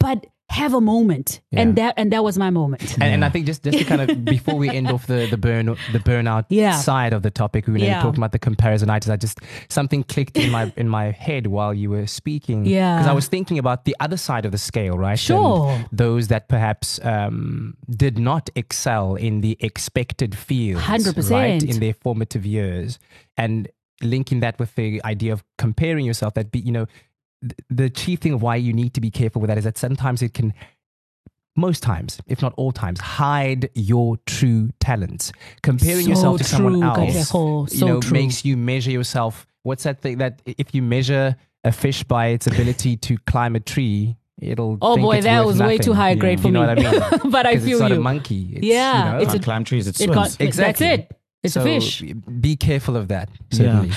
But 0.00 0.26
have 0.52 0.74
a 0.74 0.80
moment. 0.80 1.40
And 1.50 1.76
that 1.76 1.94
and 1.96 2.12
that 2.12 2.22
was 2.22 2.36
my 2.38 2.50
moment. 2.50 2.94
And, 2.94 3.02
and 3.04 3.24
I 3.24 3.28
think 3.30 3.46
just, 3.46 3.62
just 3.64 3.78
to 3.78 3.84
kind 3.84 4.02
of 4.02 4.24
before 4.36 4.56
we 4.56 4.68
end 4.70 4.88
off 4.88 5.06
the 5.06 5.26
the 5.30 5.36
burn 5.38 5.66
the 5.66 5.98
burnout 5.98 6.44
Yeah. 6.50 6.72
side 6.76 7.12
of 7.12 7.22
the 7.22 7.30
topic, 7.30 7.66
we 7.66 7.72
were 7.72 7.78
Yeah. 7.78 8.02
talking 8.02 8.20
about 8.20 8.32
the 8.32 8.38
comparisonitis. 8.38 9.10
I 9.10 9.16
just 9.16 9.38
something 9.68 10.04
clicked 10.04 10.36
in 10.36 10.50
my 10.50 10.72
in 10.76 10.88
my 10.88 11.10
head 11.10 11.46
while 11.46 11.72
you 11.74 11.90
were 11.90 12.06
speaking. 12.06 12.66
Yeah. 12.66 12.96
because 12.96 13.10
I 13.10 13.14
was 13.14 13.28
thinking 13.28 13.58
about 13.58 13.84
the 13.84 13.96
other 14.00 14.16
side 14.16 14.44
of 14.46 14.52
the 14.52 14.58
scale, 14.58 14.96
right? 14.98 15.18
Sure. 15.18 15.70
And 15.70 15.88
those 15.90 16.28
that 16.28 16.48
perhaps 16.48 17.00
um, 17.04 17.76
did 17.88 18.18
not 18.18 18.50
excel 18.54 19.14
in 19.16 19.40
the 19.40 19.56
expected 19.60 20.36
fields, 20.36 20.84
100%. 20.84 21.30
right, 21.30 21.62
in 21.62 21.80
their 21.80 21.94
formative 21.94 22.44
years, 22.46 22.98
and 23.36 23.68
linking 24.02 24.40
that 24.40 24.58
with 24.58 24.74
the 24.74 25.00
idea 25.04 25.32
of 25.32 25.44
comparing 25.58 26.04
yourself. 26.04 26.34
That 26.34 26.50
be 26.50 26.58
you 26.60 26.72
know 26.72 26.86
the 27.70 27.90
chief 27.90 28.20
thing 28.20 28.32
of 28.32 28.42
why 28.42 28.56
you 28.56 28.72
need 28.72 28.94
to 28.94 29.00
be 29.00 29.10
careful 29.10 29.40
with 29.40 29.48
that 29.48 29.58
is 29.58 29.64
that 29.64 29.76
sometimes 29.78 30.22
it 30.22 30.32
can 30.34 30.54
most 31.56 31.82
times, 31.82 32.18
if 32.26 32.40
not 32.40 32.54
all 32.56 32.72
times, 32.72 32.98
hide 33.00 33.68
your 33.74 34.16
true 34.26 34.70
talents. 34.80 35.32
Comparing 35.62 36.04
So 36.04 36.08
yourself 36.10 36.38
to 36.38 36.44
someone 36.44 36.82
else, 36.82 37.30
Katlego. 37.30 37.72
you 37.74 37.86
know, 37.86 38.00
true. 38.00 38.12
makes 38.12 38.44
you 38.44 38.56
measure 38.56 38.90
yourself. 38.90 39.46
What's 39.62 39.82
that 39.84 40.00
thing 40.00 40.18
that 40.18 40.40
if 40.46 40.74
you 40.74 40.80
measure 40.82 41.36
a 41.64 41.70
fish 41.72 42.04
by 42.04 42.28
its 42.28 42.46
ability 42.46 42.96
to 43.08 43.18
climb 43.26 43.54
a 43.54 43.60
tree, 43.60 44.16
it'll. 44.40 44.78
Oh 44.80 44.94
think 44.94 45.04
boy, 45.04 45.16
it's 45.18 45.26
that 45.26 45.44
worth 45.44 45.58
was 45.58 45.60
way 45.60 45.76
too 45.78 45.90
nothing. 45.90 45.94
high 45.94 46.14
grade 46.14 46.38
You 46.38 46.42
for 46.44 46.50
know 46.52 46.62
me. 46.74 46.82
what 46.84 46.86
I 46.86 47.10
mean? 47.22 47.30
But 47.30 47.46
I 47.46 47.54
'Cause 47.56 47.64
feel 47.64 47.72
it's 47.72 47.80
not 47.80 47.90
you. 47.90 47.96
a 47.98 48.00
monkey. 48.00 48.50
It's, 48.54 48.66
Yeah, 48.66 48.98
you 48.98 49.12
know, 49.12 49.18
it's 49.18 49.28
a- 49.28 49.32
Can't 49.34 49.44
climb 49.44 49.64
trees. 49.64 49.86
It 49.86 50.00
It 50.00 50.04
swims. 50.04 50.14
can't- 50.36 50.40
Exactly. 50.40 50.86
That's 50.86 51.00
it. 51.02 51.16
It's 51.42 51.56
a 51.56 51.60
so 51.60 51.64
fish. 51.64 52.02
Be 52.40 52.56
careful 52.56 52.96
of 52.96 53.08
that. 53.08 53.28
Certainly. 53.50 53.90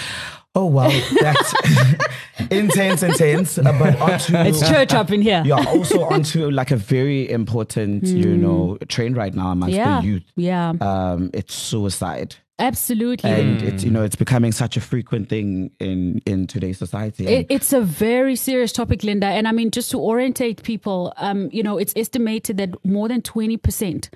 Oh 0.57 0.67
well, 0.67 0.89
that's 1.21 1.53
intense, 2.51 3.03
intense. 3.03 3.57
Uh, 3.57 3.63
but 3.77 3.99
onto 3.99 4.35
It's 4.35 4.67
church 4.67 4.93
up 4.93 5.11
in 5.11 5.21
here. 5.21 5.43
Yeah, 5.45 5.63
also 5.67 6.03
onto 6.05 6.49
like 6.49 6.71
a 6.71 6.77
very 6.77 7.29
important, 7.29 8.03
you 8.05 8.37
know, 8.37 8.77
trend 8.87 9.17
right 9.17 9.33
now 9.33 9.51
amongst 9.51 9.73
Hmm. 9.75 9.79
Yeah. 9.81 10.01
the 10.01 10.07
youth. 10.07 10.23
Yeah. 10.35 10.73
Um, 10.81 11.29
it's 11.33 11.53
suicide, 11.53 12.35
Absolutely. 12.59 13.29
and 13.29 13.61
it's 13.61 13.83
you 13.83 13.91
know 13.91 14.03
it's 14.03 14.15
becoming 14.15 14.51
such 14.53 14.77
a 14.77 14.81
frequent 14.81 15.27
thing 15.29 15.71
in 15.79 16.21
in 16.25 16.47
today's 16.47 16.77
society. 16.77 17.27
It, 17.27 17.47
it's 17.49 17.73
a 17.73 17.81
very 17.81 18.35
serious 18.35 18.71
topic, 18.71 19.01
Lindah. 19.01 19.23
And 19.37 19.47
I 19.47 19.51
mean, 19.51 19.71
just 19.71 19.91
to 19.91 19.97
orientate 19.99 20.63
people, 20.63 21.13
um, 21.17 21.49
you 21.51 21.63
know, 21.63 21.77
it's 21.77 21.93
estimated 21.95 22.57
that 22.57 22.69
more 22.85 23.07
than 23.09 23.21
20% 23.21 24.09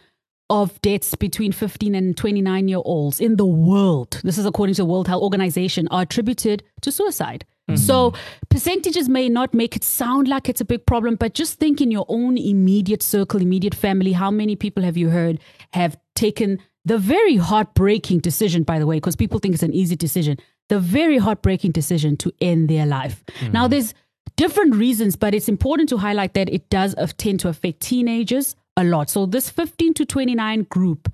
of 0.49 0.81
deaths 0.81 1.15
between 1.15 1.51
15 1.51 1.93
and 1.95 2.17
29 2.17 2.67
year 2.67 2.81
olds 2.83 3.19
in 3.19 3.35
the 3.35 3.45
world, 3.45 4.19
this 4.23 4.37
is 4.37 4.45
according 4.45 4.75
to 4.75 4.81
the 4.81 4.85
World 4.85 5.07
Health 5.07 5.21
Organization, 5.21 5.87
are 5.89 6.01
attributed 6.03 6.63
to 6.81 6.91
suicide. 6.91 7.45
Mm-hmm. 7.69 7.77
So 7.77 8.13
percentages 8.49 9.07
may 9.07 9.29
not 9.29 9.53
make 9.53 9.75
it 9.75 9.83
sound 9.83 10.27
like 10.27 10.49
it's 10.49 10.61
a 10.61 10.65
big 10.65 10.85
problem, 10.85 11.15
but 11.15 11.33
just 11.33 11.59
think 11.59 11.81
in 11.81 11.91
your 11.91 12.05
own 12.09 12.37
immediate 12.37 13.03
circle, 13.03 13.41
immediate 13.41 13.75
family, 13.75 14.11
how 14.11 14.31
many 14.31 14.55
people 14.55 14.83
have 14.83 14.97
you 14.97 15.09
heard 15.09 15.39
have 15.73 15.97
taken 16.15 16.59
the 16.85 16.97
very 16.97 17.35
heartbreaking 17.35 18.19
decision, 18.19 18.63
by 18.63 18.79
the 18.79 18.87
way, 18.87 18.97
because 18.97 19.15
people 19.15 19.39
think 19.39 19.53
it's 19.53 19.63
an 19.63 19.73
easy 19.73 19.95
decision, 19.95 20.37
the 20.69 20.79
very 20.79 21.19
heartbreaking 21.19 21.71
decision 21.71 22.17
to 22.17 22.33
end 22.41 22.69
their 22.69 22.87
life. 22.87 23.23
Mm-hmm. 23.27 23.51
Now, 23.51 23.67
there's 23.67 23.93
different 24.35 24.73
reasons, 24.75 25.15
but 25.15 25.35
it's 25.35 25.49
important 25.49 25.89
to 25.89 25.97
highlight 25.97 26.33
that 26.33 26.49
it 26.49 26.69
does 26.69 26.95
tend 27.17 27.41
to 27.41 27.49
affect 27.49 27.81
teenagers 27.81 28.55
a 28.79 28.83
lot. 28.83 29.09
So, 29.09 29.25
this 29.25 29.49
15 29.49 29.93
to 29.95 30.05
29 30.05 30.63
group 30.63 31.11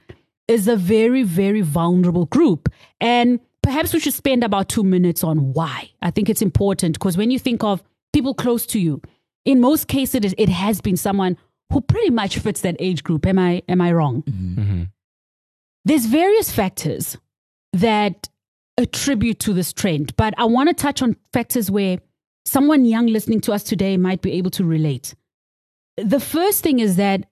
is 0.48 0.68
a 0.68 0.76
very, 0.76 1.24
very 1.24 1.62
vulnerable 1.62 2.26
group. 2.28 2.70
And 3.02 3.40
perhaps 3.64 3.94
we 3.94 4.00
should 4.00 4.14
spend 4.14 4.44
about 4.44 4.70
two 4.70 4.84
minutes 4.84 5.24
on 5.24 5.54
why. 5.54 5.90
I 6.02 6.12
think 6.12 6.30
it's 6.30 6.42
important 6.42 6.94
because 7.00 7.18
when 7.18 7.32
you 7.32 7.40
think 7.40 7.64
of 7.64 7.84
people 8.14 8.34
close 8.34 8.66
to 8.68 8.80
you, 8.80 9.02
in 9.44 9.60
most 9.60 9.88
cases, 9.88 10.16
it, 10.16 10.26
is- 10.26 10.36
it 10.38 10.50
has 10.50 10.82
been 10.82 10.98
someone 10.98 11.38
who 11.74 11.82
pretty 11.82 12.12
much 12.12 12.38
fits 12.38 12.62
that 12.62 12.76
age 12.80 13.04
group. 13.04 13.26
Am 13.26 13.40
I, 13.40 13.64
am 13.68 13.82
I 13.82 13.92
wrong? 13.92 14.22
Mm-hmm. 14.24 14.62
Mm-hmm. 14.62 14.84
There's 15.84 16.06
various 16.06 16.52
factors 16.52 17.18
that 17.74 18.30
attribute 18.78 19.40
to 19.40 19.54
this 19.54 19.74
trend, 19.74 20.16
but 20.16 20.34
I 20.38 20.46
want 20.46 20.70
to 20.70 20.74
touch 20.76 21.02
on 21.02 21.16
factors 21.34 21.72
where 21.72 22.00
someone 22.46 22.86
young 22.86 23.08
listening 23.08 23.42
to 23.42 23.54
us 23.54 23.64
today 23.64 23.98
might 23.98 24.22
be 24.22 24.34
able 24.34 24.52
to 24.52 24.64
relate. 24.64 25.16
The 25.98 26.20
first 26.20 26.62
thing 26.62 26.80
is 26.80 26.98
that 26.98 27.26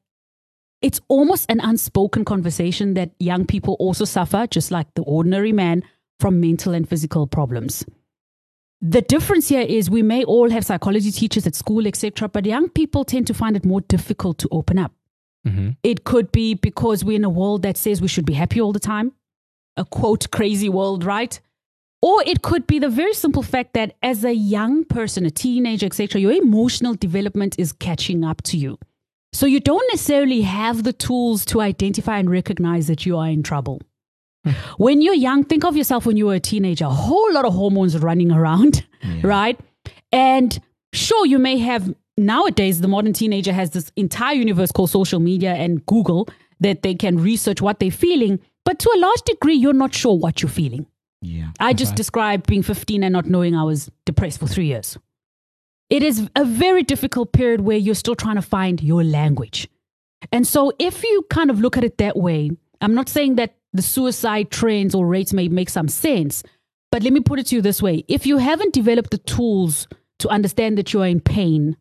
it's 0.83 0.99
almost 1.07 1.49
an 1.49 1.61
unspoken 1.61 2.25
conversation 2.25 2.93
that 2.93 3.11
young 3.19 3.45
people 3.45 3.75
also 3.79 4.05
suffer, 4.05 4.45
just 4.45 4.69
like 4.69 4.93
the 4.93 5.01
ordinary 5.03 5.53
man, 5.53 5.81
from 6.19 6.39
mental 6.39 6.73
and 6.73 6.87
physical 6.87 7.25
problems. 7.25 7.85
The 8.81 9.01
difference 9.01 9.47
here 9.47 9.61
is 9.61 9.89
we 9.89 10.03
may 10.03 10.25
all 10.25 10.49
have 10.49 10.65
psychology 10.65 11.09
teachers 11.11 11.47
at 11.47 11.55
school, 11.55 11.87
etc., 11.87 12.27
but 12.27 12.45
young 12.45 12.67
people 12.69 13.05
tend 13.05 13.27
to 13.27 13.33
find 13.33 13.55
it 13.55 13.65
more 13.65 13.79
difficult 13.81 14.37
to 14.39 14.49
open 14.51 14.77
up. 14.77 14.91
Mm-hmm. 15.47 15.69
It 15.83 16.03
could 16.03 16.31
be 16.33 16.53
because 16.53 17.03
we're 17.03 17.15
in 17.15 17.23
a 17.23 17.29
world 17.29 17.61
that 17.61 17.77
says 17.77 18.01
we 18.01 18.09
should 18.09 18.25
be 18.25 18.33
happy 18.33 18.59
all 18.59 18.73
the 18.73 18.79
time, 18.79 19.13
a 19.77 19.85
quote, 19.85 20.29
crazy 20.31 20.67
world, 20.67 21.05
right? 21.05 21.39
Or 22.01 22.21
it 22.25 22.41
could 22.41 22.67
be 22.67 22.79
the 22.79 22.89
very 22.89 23.13
simple 23.13 23.41
fact 23.41 23.73
that 23.73 23.95
as 24.03 24.25
a 24.25 24.33
young 24.33 24.83
person, 24.83 25.25
a 25.25 25.31
teenager, 25.31 25.85
etc., 25.85 26.19
your 26.19 26.33
emotional 26.33 26.93
development 26.93 27.55
is 27.57 27.71
catching 27.71 28.25
up 28.25 28.41
to 28.43 28.57
you. 28.57 28.77
So 29.33 29.45
you 29.47 29.59
don't 29.59 29.85
necessarily 29.91 30.41
have 30.41 30.83
the 30.83 30.93
tools 30.93 31.43
to 31.45 31.59
identify 31.59 32.19
and 32.19 32.29
recognize 32.29 32.87
that 32.87 33.05
you 33.05 33.17
are 33.17 33.27
in 33.27 33.43
trouble. 33.43 33.81
Hmm. 34.45 34.51
When 34.77 35.01
you're 35.01 35.15
young, 35.15 35.43
think 35.43 35.65
of 35.65 35.75
yourself 35.75 36.05
when 36.05 36.17
you 36.17 36.27
were 36.27 36.35
a 36.35 36.39
teenager, 36.39 36.85
a 36.85 36.89
whole 36.89 37.33
lot 37.33 37.43
of 37.43 37.53
hormones 37.53 37.97
running 37.97 38.31
around, 38.31 38.85
right? 39.23 39.59
And 40.11 40.57
sure, 40.93 41.25
you 41.25 41.39
may 41.39 41.57
have 41.57 41.93
nowadays, 42.17 42.81
the 42.81 42.87
modern 42.87 43.13
teenager 43.13 43.51
has 43.51 43.71
this 43.71 43.91
entire 43.95 44.35
universe 44.35 44.71
called 44.71 44.91
social 44.91 45.19
media 45.19 45.53
and 45.53 45.85
Google 45.85 46.29
that 46.59 46.83
they 46.83 46.93
can 46.93 47.17
research 47.17 47.61
what 47.61 47.79
they're 47.79 47.91
feeling. 47.91 48.39
But 48.65 48.79
to 48.79 48.89
a 48.95 48.99
large 48.99 49.21
degree, 49.23 49.55
you're 49.55 49.73
not 49.73 49.93
sure 49.93 50.17
what 50.17 50.41
you're 50.41 50.49
feeling. 50.49 50.85
Yeah. 51.21 51.49
I 51.59 51.73
just 51.73 51.95
described 51.95 52.47
being 52.47 52.63
15 52.63 53.03
and 53.03 53.13
not 53.13 53.25
knowing 53.25 53.55
I 53.55 53.63
was 53.63 53.89
depressed 54.05 54.39
for 54.39 54.47
three 54.47 54.67
years. 54.67 54.97
It 55.89 56.03
is 56.03 56.29
a 56.35 56.45
very 56.45 56.83
difficult 56.83 57.33
period 57.33 57.61
where 57.61 57.77
you're 57.77 57.95
still 57.95 58.15
trying 58.15 58.35
to 58.35 58.41
find 58.41 58.81
your 58.81 59.03
language. 59.03 59.67
And 60.31 60.47
so, 60.47 60.71
if 60.79 61.03
you 61.03 61.25
kind 61.29 61.49
of 61.49 61.59
look 61.59 61.77
at 61.77 61.83
it 61.83 61.97
that 61.97 62.17
way, 62.17 62.51
I'm 62.81 62.95
not 62.95 63.09
saying 63.09 63.35
that 63.35 63.55
the 63.73 63.81
suicide 63.81 64.51
trends 64.51 64.95
or 64.95 65.05
rates 65.05 65.33
may 65.33 65.47
make 65.49 65.69
some 65.69 65.87
sense, 65.87 66.43
but 66.91 67.03
let 67.03 67.13
me 67.13 67.19
put 67.19 67.39
it 67.39 67.47
to 67.47 67.55
you 67.55 67.61
this 67.61 67.81
way 67.81 68.05
if 68.07 68.25
you 68.25 68.37
haven't 68.37 68.73
developed 68.73 69.11
the 69.11 69.17
tools 69.17 69.87
to 70.19 70.29
understand 70.29 70.77
that 70.77 70.93
you 70.93 71.01
are 71.01 71.07
in 71.07 71.19
pain, 71.19 71.75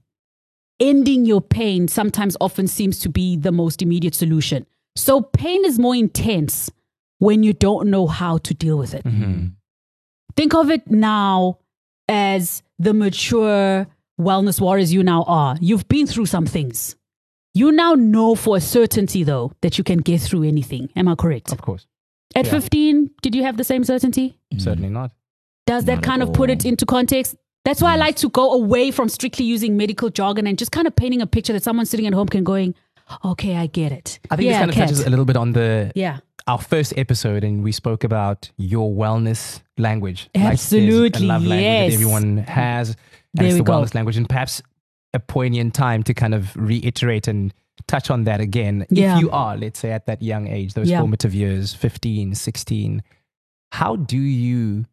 ending 0.81 1.25
your 1.25 1.41
pain 1.41 1.87
sometimes 1.87 2.37
often 2.41 2.67
seems 2.67 2.99
to 3.01 3.09
be 3.09 3.37
the 3.37 3.53
most 3.53 3.83
immediate 3.83 4.15
solution. 4.15 4.67
So, 4.97 5.23
pain 5.23 5.65
is 5.65 5.79
more 5.79 5.95
intense 5.95 6.71
when 7.19 7.43
you 7.43 7.53
don't 7.53 7.89
know 7.89 8.07
how 8.07 8.39
to 8.39 8.53
deal 8.53 8.77
with 8.77 8.95
it. 8.95 9.05
Mm-hmm. 9.05 9.49
Think 10.37 10.55
of 10.55 10.71
it 10.71 10.91
now 10.91 11.59
as 12.09 12.63
the 12.79 12.95
mature 12.95 13.87
wellness 14.21 14.61
warriors 14.61 14.93
you 14.93 15.03
now 15.03 15.25
are. 15.25 15.57
You've 15.61 15.89
been 15.89 16.07
through 16.07 16.27
some 16.27 16.47
things. 16.47 16.97
You 17.55 17.71
now 17.71 17.95
know 17.95 18.35
for 18.35 18.57
a 18.57 18.61
certainty, 18.61 19.25
though, 19.25 19.53
that 19.61 19.77
you 19.77 19.85
can 19.85 19.99
get 19.99 20.21
through 20.21 20.45
anything. 20.45 20.89
Am 20.97 21.09
I 21.09 21.15
correct? 21.15 21.53
Of 21.53 21.61
course. 21.61 21.87
At 22.35 22.47
yeah. 22.47 22.53
15, 22.53 23.11
did 23.21 23.35
you 23.35 23.43
have 23.43 23.59
the 23.59 23.65
same 23.65 23.85
certainty? 23.85 24.39
Mm. 24.55 24.61
Certainly 24.61 24.89
not. 24.89 25.13
Does 25.67 25.85
that 25.85 25.97
Not 25.97 26.05
kind 26.05 26.23
of 26.23 26.33
put 26.33 26.51
it 26.51 26.65
into 26.65 26.87
context? 26.87 27.37
That's 27.65 27.81
why 27.81 27.93
I 27.93 27.97
like 27.97 28.17
to 28.17 28.29
go 28.29 28.53
away 28.55 28.91
from 28.91 29.09
strictly 29.09 29.45
using 29.45 29.77
medical 29.77 30.09
jargon 30.11 30.47
and 30.47 30.59
just 30.59 30.73
kind 30.73 30.87
of 30.87 30.97
painting 30.97 31.23
a 31.23 31.27
picture 31.27 31.53
that 31.53 31.63
someone 31.63 31.87
sitting 31.87 32.07
at 32.07 32.15
home 32.15 32.27
can 32.27 32.43
going, 32.43 32.75
okay, 33.25 33.57
I 33.57 33.67
get 33.67 33.93
it. 33.93 34.19
I 34.31 34.37
think 34.37 34.47
yeah, 34.47 34.53
this 34.53 34.59
kind 34.59 34.71
of 34.71 34.77
touches 34.77 35.07
a 35.07 35.11
little 35.11 35.25
bit 35.25 35.37
on 35.37 35.53
the 35.53 35.93
Yeah. 35.95 36.19
Our 36.47 36.59
first 36.59 36.93
episode, 36.97 37.45
and 37.45 37.63
we 37.63 37.73
spoke 37.73 38.05
about 38.05 38.51
your 38.57 38.93
wellness 38.93 39.61
language. 39.79 40.29
Like, 40.35 40.45
Absolutely, 40.55 41.25
a 41.25 41.29
love 41.29 41.43
language 41.43 41.61
yes. 41.63 41.91
that 41.91 41.95
everyone 41.95 42.37
has, 42.39 42.97
and 43.39 43.47
it's 43.47 43.57
the 43.57 43.63
go. 43.63 43.73
wellness 43.73 43.95
language, 43.95 44.17
and 44.17 44.29
perhaps 44.29 44.63
a 45.15 45.19
poignant 45.21 45.75
time 45.75 46.03
to 46.05 46.15
kind 46.15 46.35
of 46.35 46.55
reiterate 46.57 47.29
and 47.29 47.53
touch 47.87 48.11
on 48.11 48.25
that 48.25 48.41
again. 48.41 48.87
Yeah. 48.91 49.17
If 49.17 49.23
you 49.23 49.31
are, 49.31 49.57
let's 49.57 49.79
say, 49.79 49.93
at 49.93 50.07
that 50.07 50.23
young 50.23 50.49
age, 50.49 50.75
those 50.75 50.89
Yeah. 50.91 51.01
formative 51.01 51.35
years, 51.35 51.75
15, 51.75 52.35
16, 52.35 53.03
how 53.73 53.97
do 53.97 54.19
you? 54.19 54.87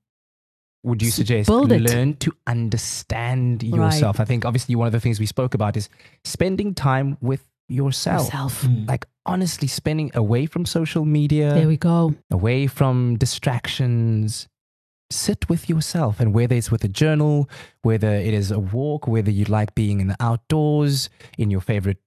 Would 0.84 1.02
you 1.02 1.12
suggest 1.12 1.50
learn 1.50 2.14
to 2.18 2.32
understand 2.48 3.64
Right. 3.64 3.76
yourself? 3.76 4.20
I 4.22 4.26
think 4.26 4.46
obviously 4.46 4.76
one 4.76 4.88
of 4.88 4.94
the 4.94 5.02
things 5.02 5.20
we 5.20 5.26
spoke 5.26 5.54
about 5.54 5.76
is 5.76 5.90
spending 6.24 6.74
time 6.74 7.18
with 7.20 7.46
yourself. 7.70 8.26
Yourself. 8.26 8.64
Hmm. 8.64 8.86
Like 8.86 9.06
honestly 9.26 9.68
spending 9.68 10.12
away 10.16 10.46
from 10.46 10.66
social 10.66 11.06
media, 11.06 11.54
There 11.54 11.68
we 11.68 11.78
go. 11.78 12.16
away 12.32 12.68
from 12.68 13.18
distractions. 13.18 14.48
Sit 15.12 15.50
with 15.50 15.68
yourself, 15.70 16.20
and 16.20 16.34
whether 16.36 16.56
it's 16.56 16.70
with 16.70 16.84
a 16.84 16.88
journal, 16.88 17.50
whether 17.82 18.10
it 18.14 18.32
is 18.34 18.52
a 18.52 18.60
walk, 18.60 19.08
whether 19.08 19.32
you 19.32 19.46
like 19.46 19.74
being 19.74 20.00
in 20.02 20.08
the 20.08 20.16
outdoors, 20.20 21.10
in 21.38 21.50
your 21.50 21.62
favorite 21.62 21.98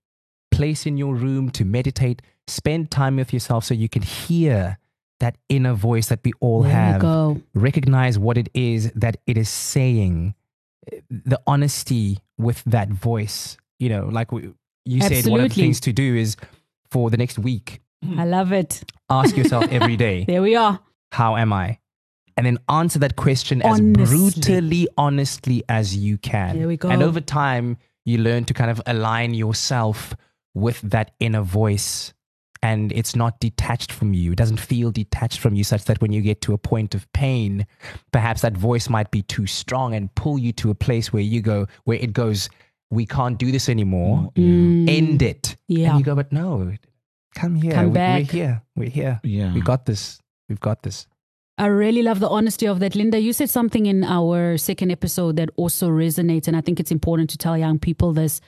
place 0.52 0.86
in 0.86 0.96
your 0.96 1.14
room 1.16 1.50
to 1.50 1.64
meditate, 1.64 2.22
spend 2.46 2.90
time 2.92 3.16
with 3.16 3.32
yourself 3.32 3.64
so 3.64 3.74
you 3.74 3.88
can 3.88 4.02
hear 4.02 4.78
that 5.18 5.36
inner 5.48 5.72
voice 5.72 6.08
that 6.08 6.20
we 6.24 6.32
all 6.40 6.62
there 6.62 6.70
we 6.70 6.74
have. 6.74 7.00
go. 7.00 7.40
Recognize 7.54 8.18
what 8.20 8.36
it 8.38 8.48
is 8.54 8.92
that 8.92 9.16
it 9.26 9.36
is 9.36 9.48
saying, 9.48 10.34
the 11.10 11.40
honesty 11.46 12.18
with 12.38 12.62
that 12.66 12.88
voice. 12.90 13.56
You 13.80 13.88
know, 13.88 14.06
like 14.12 14.30
we, 14.30 14.52
you 14.84 15.00
said, 15.00 15.26
one 15.26 15.40
of 15.40 15.48
the 15.50 15.54
things 15.54 15.80
to 15.80 15.92
do 15.92 16.16
is 16.16 16.36
for 16.90 17.10
the 17.10 17.16
next 17.16 17.38
week, 17.38 17.80
I 18.18 18.24
love 18.24 18.52
it. 18.52 18.82
ask 19.08 19.36
yourself 19.36 19.66
every 19.70 19.96
day, 19.96 20.24
There 20.24 20.42
we 20.42 20.56
are. 20.56 20.80
how 21.12 21.36
am 21.36 21.52
I? 21.52 21.78
And 22.36 22.46
then 22.46 22.58
answer 22.68 22.98
that 23.00 23.16
question 23.16 23.60
as 23.62 23.80
brutally 23.80 24.88
honestly 24.96 25.62
as 25.68 25.94
you 25.96 26.16
can. 26.18 26.58
There 26.58 26.66
we 26.68 26.76
go. 26.78 26.88
And 26.88 27.02
over 27.02 27.20
time, 27.20 27.76
you 28.04 28.18
learn 28.18 28.44
to 28.46 28.54
kind 28.54 28.70
of 28.70 28.80
align 28.86 29.34
yourself 29.34 30.14
with 30.54 30.80
that 30.80 31.12
inner 31.20 31.42
voice. 31.42 32.12
And 32.64 32.90
it's 32.92 33.14
not 33.16 33.38
detached 33.40 33.90
from 33.92 34.14
you. 34.14 34.32
It 34.32 34.38
doesn't 34.38 34.60
feel 34.60 34.90
detached 34.92 35.40
from 35.40 35.54
you, 35.54 35.64
such 35.64 35.84
that 35.86 36.00
when 36.00 36.12
you 36.12 36.22
get 36.22 36.40
to 36.42 36.52
a 36.54 36.58
point 36.58 36.94
of 36.94 37.12
pain, 37.12 37.66
perhaps 38.12 38.40
that 38.42 38.56
voice 38.56 38.88
might 38.88 39.10
be 39.10 39.22
too 39.22 39.46
strong 39.46 39.94
and 39.94 40.14
pull 40.14 40.38
you 40.38 40.52
to 40.52 40.70
a 40.70 40.74
place 40.74 41.12
where 41.12 41.22
you 41.22 41.40
go, 41.42 41.66
where 41.84 41.98
it 41.98 42.12
goes, 42.12 42.48
We 42.92 43.06
can't 43.06 43.38
do 43.38 43.50
this 43.50 43.68
anymore. 43.70 44.30
End 44.36 45.22
it. 45.22 45.42
Mm. 45.42 45.56
Yeah. 45.68 45.90
And 45.90 45.98
you 46.00 46.04
go, 46.04 46.14
But 46.14 46.30
no, 46.30 46.72
come 47.34 47.54
here. 47.56 47.72
Come 47.72 47.86
We- 47.86 47.92
back. 47.94 48.18
We're 48.24 48.32
here. 48.32 48.62
We're 48.76 48.90
here. 48.90 49.20
Yeah. 49.24 49.54
We 49.54 49.62
got 49.62 49.86
this. 49.86 50.20
We've 50.48 50.60
got 50.60 50.82
this. 50.82 51.06
I 51.56 51.66
really 51.66 52.02
love 52.02 52.20
the 52.20 52.28
honesty 52.28 52.66
of 52.66 52.80
that. 52.80 52.92
Lindah, 52.92 53.22
you 53.22 53.32
said 53.32 53.48
something 53.48 53.86
in 53.86 54.04
our 54.04 54.58
second 54.58 54.90
episode 54.90 55.36
that 55.36 55.48
also 55.56 55.88
resonates. 55.88 56.46
And 56.48 56.56
I 56.56 56.60
think 56.60 56.80
it's 56.80 56.90
important 56.90 57.30
to 57.30 57.38
tell 57.38 57.56
young 57.56 57.78
people 57.78 58.12
this. 58.12 58.40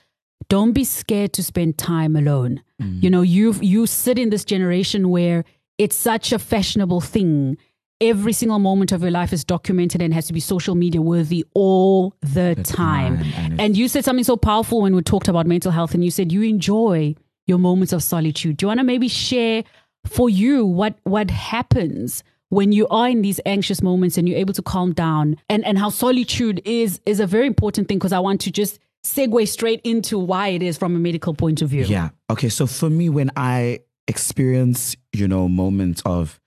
Don't 0.51 0.73
be 0.73 0.85
scared 0.85 1.33
to 1.35 1.43
spend 1.43 1.79
time 1.79 2.15
alone. 2.17 2.61
You 2.79 3.09
know, 3.09 3.23
you 3.23 3.55
you 3.63 3.87
sit 3.87 4.19
in 4.19 4.29
this 4.29 4.45
generation 4.45 5.09
where 5.09 5.45
it's 5.79 5.97
such 5.97 6.33
a 6.33 6.39
fashionable 6.39 7.01
thing. 7.01 7.57
Every 8.01 8.33
single 8.33 8.59
moment 8.59 8.93
of 8.93 9.03
your 9.03 9.11
life 9.11 9.33
is 9.33 9.45
documented 9.45 10.03
and 10.03 10.13
has 10.13 10.27
to 10.27 10.33
be 10.33 10.41
social 10.41 10.75
media 10.75 11.01
worthy 11.01 11.45
all 11.55 12.15
the, 12.21 12.55
time. 12.65 13.19
time, 13.19 13.33
and 13.37 13.61
And 13.61 13.77
you 13.77 13.89
said 13.89 14.05
something 14.05 14.25
so 14.25 14.37
powerful 14.37 14.83
when 14.83 14.95
we 14.95 15.03
talked 15.03 15.29
about 15.29 15.47
mental 15.47 15.71
health, 15.71 15.95
and 15.95 16.05
you 16.05 16.11
said 16.11 16.33
you 16.33 16.43
enjoy 16.43 17.15
your 17.47 17.59
moments 17.59 17.93
of 17.93 18.03
solitude. 18.03 18.57
Do 18.57 18.65
you 18.65 18.69
want 18.69 18.81
to 18.81 18.85
maybe 18.85 19.09
share 19.09 19.65
for 20.07 20.29
you 20.29 20.67
what 20.67 20.99
what 21.05 21.31
happens 21.31 22.25
when 22.51 22.73
you 22.73 22.87
are 22.89 23.09
in 23.09 23.23
these 23.23 23.41
anxious 23.47 23.83
moments 23.83 24.19
and 24.19 24.29
you're 24.29 24.39
able 24.39 24.55
to 24.55 24.63
calm 24.63 24.93
down, 24.93 25.37
and 25.49 25.65
and 25.65 25.79
how 25.79 25.91
solitude 25.91 26.61
is 26.65 27.01
is 27.07 27.21
a 27.21 27.27
very 27.27 27.47
important 27.47 27.89
thing 27.89 27.99
because 27.99 28.13
I 28.13 28.19
want 28.19 28.41
to 28.43 28.51
just 28.51 28.79
segue 29.05 29.47
straight 29.49 29.81
into 29.85 30.19
why 30.19 30.49
it 30.49 30.63
is 30.63 30.79
from 30.79 30.97
a 30.97 30.99
medical 30.99 31.35
point 31.35 31.63
of 31.63 31.69
view. 31.71 31.85
Yeah. 31.85 32.11
Okay. 32.31 32.49
So 32.49 32.67
for 32.67 32.91
me, 32.91 33.09
when 33.09 33.31
I 33.37 33.81
experience, 34.09 34.97
you 35.13 35.29
know, 35.29 35.49
moments 35.49 36.03
of 36.05 36.41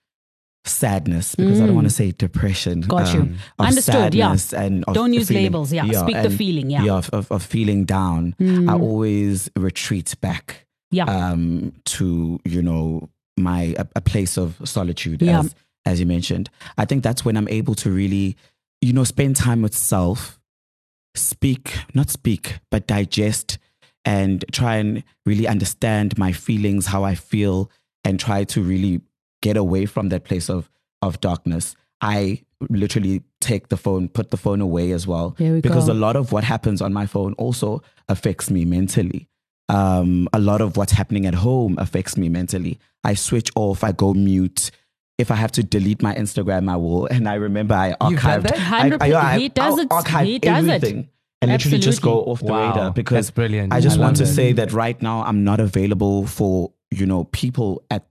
sadness, 0.68 1.36
because 1.36 1.62
I 1.62 1.66
don't 1.66 1.76
want 1.76 1.88
to 1.88 1.94
say 1.94 2.12
depression. 2.12 2.84
Mm. 2.84 2.88
Got 2.88 3.14
you. 3.14 3.22
of 3.60 3.68
Understood, 3.68 4.14
yeah. 4.14 4.36
And 4.56 4.84
Don't 4.94 5.14
use 5.14 5.28
feeling- 5.28 5.44
labels, 5.44 5.72
yeah. 5.74 5.84
Speak 6.02 6.22
the 6.22 6.30
feeling, 6.30 6.70
yeah. 6.70 6.82
Mm. 6.82 6.86
Yeah. 6.86 6.94
Of, 6.98 7.10
of, 7.12 7.32
of 7.32 7.44
feeling 7.44 7.86
down. 7.86 8.36
I 8.40 8.74
always 8.74 9.50
retreat 9.56 10.14
back 10.22 10.66
Yeah. 10.92 11.06
um, 11.06 11.74
to, 11.86 12.40
you 12.46 12.62
know, 12.62 13.10
my 13.38 13.76
a, 13.78 13.86
a 13.98 14.02
place 14.02 14.38
of 14.38 14.60
solitude, 14.66 15.22
Yeah. 15.22 15.40
as 15.42 15.56
as 15.86 16.00
you 16.00 16.06
mentioned. 16.06 16.50
I 16.78 16.86
think 16.86 17.04
that's 17.04 17.24
when 17.24 17.38
I'm 17.38 17.48
able 17.48 17.76
to 17.76 17.90
really, 17.92 18.36
you 18.82 18.92
know, 18.94 19.04
spend 19.06 19.36
time 19.38 19.62
with 19.62 19.74
self, 19.76 20.38
speak, 21.16 21.78
not 21.94 22.10
speak, 22.10 22.60
but 22.72 22.88
digest 22.88 23.58
and 24.06 24.44
try 24.52 24.76
and 24.78 25.04
really 25.26 25.48
understand 25.48 26.18
my 26.18 26.32
feelings, 26.32 26.88
how 26.88 27.04
I 27.04 27.16
feel, 27.16 27.70
and 28.04 28.20
try 28.20 28.44
to 28.46 28.62
really 28.62 29.02
get 29.48 29.58
away 29.58 29.84
from 29.94 30.10
that 30.10 30.24
place 30.30 30.50
of 30.50 30.70
of 31.08 31.20
darkness. 31.22 31.76
I 32.02 32.42
literally 32.70 33.22
take 33.40 33.64
the 33.70 33.78
phone, 33.86 34.08
put 34.10 34.30
the 34.32 34.38
phone 34.46 34.62
away 34.62 34.92
as 34.98 35.04
well, 35.12 35.36
we 35.40 35.62
because 35.62 35.88
go. 35.88 35.94
a 35.94 35.98
lot 36.06 36.16
of 36.22 36.32
what 36.32 36.44
happens 36.44 36.82
on 36.82 36.92
my 36.94 37.06
phone 37.06 37.34
also 37.46 37.82
affects 38.16 38.50
me 38.56 38.66
mentally. 38.66 39.28
Um, 39.70 40.28
a 40.34 40.40
lot 40.40 40.62
of 40.62 40.78
what's 40.78 40.94
happening 40.94 41.26
at 41.26 41.36
home 41.36 41.76
affects 41.78 42.18
me 42.18 42.30
mentally. 42.30 42.80
I 43.04 43.14
switch 43.16 43.50
off, 43.56 43.84
I 43.84 43.92
go 43.92 44.14
mute. 44.14 44.72
If 45.18 45.32
I 45.32 45.36
have 45.44 45.52
to 45.54 45.64
delete 45.64 46.02
my 46.08 46.14
Instagram, 46.24 46.70
I 46.72 46.78
will. 46.78 47.06
And 47.08 47.28
I 47.28 47.36
remember 47.36 47.74
I 47.76 47.88
You've 48.10 48.22
done 48.22 48.42
archived. 48.42 48.44
that? 48.50 49.02
I, 49.02 49.08
I, 49.14 49.34
I, 49.34 49.40
He 49.40 49.50
does 49.50 49.78
it. 49.80 49.88
archive 49.92 50.26
He 50.28 50.40
does 50.40 50.66
it. 50.66 50.70
everything 50.70 51.10
and 51.42 51.52
literally 51.52 51.80
just 51.80 52.02
go 52.02 52.24
off 52.32 52.40
the 52.40 52.46
Wow, 52.54 52.70
radar 52.70 52.92
because 52.92 53.16
that's 53.18 53.32
brilliant. 53.32 53.74
I 53.74 53.80
just 53.82 53.98
I 53.98 54.02
want 54.02 54.18
love 54.20 54.26
to 54.28 54.32
it. 54.32 54.36
say 54.36 54.54
that 54.54 54.72
right 54.74 55.00
now 55.02 55.24
I'm 55.24 55.44
not 55.44 55.60
available 55.60 56.26
for 56.38 56.72
you 57.00 57.06
know 57.06 57.26
people 57.42 57.84
at 57.92 58.04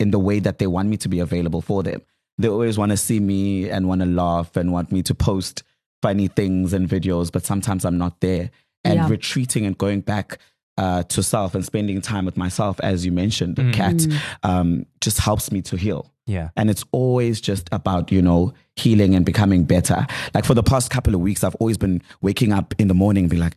in 0.00 0.10
the 0.10 0.18
way 0.18 0.40
that 0.40 0.58
they 0.58 0.66
want 0.66 0.88
me 0.88 0.96
to 0.96 1.08
be 1.08 1.20
available 1.20 1.60
for 1.62 1.82
them. 1.82 2.00
They 2.38 2.48
always 2.48 2.78
want 2.78 2.90
to 2.90 2.96
see 2.96 3.20
me 3.20 3.68
and 3.70 3.86
want 3.86 4.00
to 4.00 4.06
laugh 4.06 4.56
and 4.56 4.72
want 4.72 4.90
me 4.90 5.02
to 5.02 5.14
post 5.14 5.62
funny 6.02 6.28
things 6.28 6.72
and 6.72 6.88
videos, 6.88 7.30
but 7.30 7.44
sometimes 7.44 7.84
I'm 7.84 7.98
not 7.98 8.20
there. 8.20 8.50
And 8.82 8.94
Yeah. 8.94 9.08
retreating 9.08 9.66
and 9.66 9.76
going 9.76 10.00
back 10.00 10.38
uh, 10.78 11.02
to 11.02 11.22
self 11.22 11.54
and 11.54 11.62
spending 11.62 12.00
time 12.00 12.24
with 12.24 12.38
myself, 12.38 12.80
as 12.80 13.04
you 13.04 13.12
mentioned, 13.12 13.56
Mm. 13.56 13.72
Kat, 13.74 14.06
um, 14.42 14.86
just 15.02 15.18
helps 15.18 15.52
me 15.52 15.60
to 15.62 15.76
heal. 15.76 16.10
Yeah. 16.26 16.48
And 16.56 16.70
it's 16.70 16.84
always 16.92 17.38
just 17.42 17.68
about, 17.70 18.10
you 18.10 18.22
know, 18.22 18.54
healing 18.76 19.14
and 19.14 19.26
becoming 19.26 19.64
better. 19.64 20.06
Like 20.32 20.46
for 20.46 20.54
the 20.54 20.62
past 20.62 20.88
couple 20.90 21.14
of 21.14 21.20
weeks, 21.20 21.44
I've 21.44 21.56
always 21.56 21.76
been 21.76 22.00
waking 22.22 22.54
up 22.54 22.72
in 22.78 22.88
the 22.88 22.94
morning 22.94 23.24
and 23.24 23.30
be 23.30 23.36
like, 23.36 23.56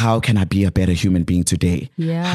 how 0.00 0.18
can 0.18 0.36
I 0.36 0.44
be 0.44 0.64
a 0.64 0.72
better 0.72 0.92
human 0.92 1.22
being 1.22 1.44
today? 1.44 1.88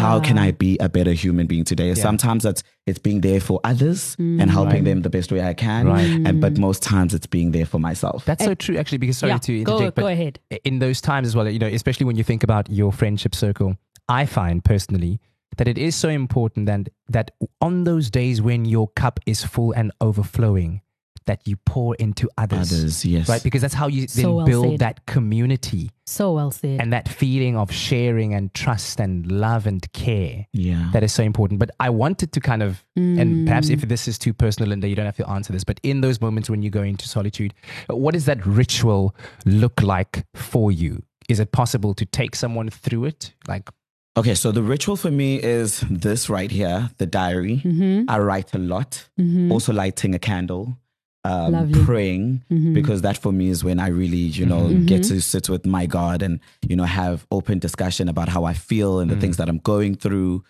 How 0.03 0.19
can 0.21 0.37
I 0.37 0.51
be 0.51 0.77
a 0.79 0.87
better 0.87 1.11
human 1.11 1.45
being 1.45 1.65
today? 1.65 1.93
Sometimes 1.95 2.45
it's 2.45 2.63
it's 2.87 2.99
being 2.99 3.19
there 3.21 3.41
for 3.41 3.59
others 3.63 4.15
Mm. 4.15 4.41
and 4.41 4.49
helping 4.49 4.83
them 4.85 5.01
the 5.01 5.09
best 5.09 5.29
way 5.31 5.41
I 5.43 5.53
can. 5.53 5.85
Right. 5.87 6.09
And 6.27 6.39
but 6.39 6.57
most 6.57 6.81
times 6.81 7.13
it's 7.13 7.27
being 7.27 7.51
there 7.51 7.65
for 7.65 7.79
myself. 7.79 8.23
That's 8.25 8.45
so 8.45 8.55
true, 8.55 8.77
actually, 8.77 8.99
because 8.99 9.17
sorry 9.17 9.33
Yeah, 9.33 9.39
to 9.39 9.63
go- 9.63 9.73
interject, 9.73 9.95
go 9.97 10.03
but 10.03 10.13
ahead. 10.13 10.39
in 10.63 10.79
those 10.79 11.01
times 11.01 11.27
as 11.27 11.35
well, 11.35 11.47
you 11.49 11.59
know, 11.59 11.67
especially 11.67 12.05
when 12.05 12.15
you 12.15 12.23
think 12.23 12.43
about 12.43 12.69
your 12.69 12.91
friendship 12.93 13.35
circle, 13.35 13.75
I 14.07 14.25
find 14.25 14.63
personally 14.63 15.19
that 15.57 15.67
it 15.67 15.77
is 15.77 15.95
so 15.95 16.07
important 16.09 16.65
that, 16.67 16.87
that 17.09 17.31
on 17.59 17.83
those 17.83 18.09
days 18.09 18.41
when 18.41 18.63
your 18.65 18.87
cup 18.95 19.19
is 19.25 19.43
full 19.43 19.71
and 19.73 19.91
overflowing, 19.99 20.81
that 21.29 21.39
you 21.47 21.55
pour 21.65 21.95
into 21.95 22.27
others. 22.37 22.71
Others, 22.73 23.05
yes. 23.05 23.29
Right? 23.29 23.43
Because 23.43 23.61
that's 23.61 23.73
how 23.81 23.87
you 23.87 24.01
then 24.01 24.23
So 24.25 24.35
well 24.37 24.45
build 24.45 24.69
said. 24.73 24.79
that 24.79 25.05
community 25.05 25.91
So 26.05 26.33
well 26.33 26.51
said. 26.51 26.81
and 26.81 26.91
that 26.91 27.07
feeling 27.07 27.55
of 27.55 27.71
sharing 27.71 28.33
and 28.33 28.51
trust 28.53 28.99
and 28.99 29.31
love 29.31 29.67
and 29.67 29.81
care. 29.93 30.47
yeah. 30.53 30.89
That 30.93 31.03
is 31.03 31.13
so 31.13 31.23
important. 31.23 31.59
But 31.59 31.69
I 31.79 31.89
wanted 31.91 32.31
to 32.33 32.39
kind 32.41 32.63
of, 32.63 32.83
and 32.95 33.47
perhaps 33.47 33.67
Mm. 33.69 33.73
if 33.75 33.81
this 33.93 34.07
is 34.07 34.17
too 34.17 34.33
personal, 34.33 34.67
Lindah, 34.71 34.89
you 34.89 34.95
don't 34.95 35.05
have 35.05 35.17
to 35.23 35.29
answer 35.29 35.53
this, 35.53 35.63
but 35.63 35.79
in 35.83 36.01
those 36.01 36.19
moments 36.19 36.49
when 36.49 36.61
you 36.63 36.69
go 36.71 36.81
into 36.83 37.07
solitude, 37.07 37.53
what 37.87 38.13
does 38.13 38.25
that 38.25 38.39
ritual 38.45 39.15
look 39.45 39.81
like 39.83 40.25
for 40.35 40.71
you? 40.71 41.03
Is 41.29 41.39
it 41.39 41.51
possible 41.51 41.93
to 41.93 42.05
take 42.05 42.35
someone 42.35 42.69
through 42.69 43.05
it? 43.05 43.33
Like, 43.47 43.69
Okay, 44.17 44.33
so 44.35 44.51
the 44.51 44.63
ritual 44.63 44.97
for 44.97 45.11
me 45.11 45.35
is 45.41 45.81
this 45.89 46.29
right 46.29 46.51
here, 46.51 46.89
the 46.97 47.05
diary. 47.05 47.61
Mm-hmm. 47.63 48.09
I 48.09 48.17
write 48.19 48.53
a 48.53 48.57
lot. 48.57 49.07
Also 49.51 49.71
lighting 49.71 50.13
a 50.15 50.19
candle, 50.19 50.75
um, 51.23 51.51
Lovely. 51.51 51.83
praying, 51.83 52.43
because 52.73 53.01
that 53.01 53.17
for 53.17 53.31
me 53.31 53.49
is 53.49 53.63
when 53.63 53.79
I 53.79 53.87
really, 53.87 54.17
you 54.17 54.45
know, 54.45 54.73
get 54.85 55.03
to 55.03 55.21
sit 55.21 55.49
with 55.49 55.65
my 55.65 55.85
God 55.85 56.21
and, 56.21 56.39
you 56.67 56.75
know, 56.75 56.85
have 56.85 57.25
open 57.31 57.59
discussion 57.59 58.07
about 58.07 58.29
how 58.29 58.45
I 58.45 58.53
feel 58.53 58.99
and 58.99 59.11
the 59.11 59.15
things 59.19 59.37
that 59.37 59.49
I'm 59.49 59.59
going 59.59 59.95
through. 59.95 60.43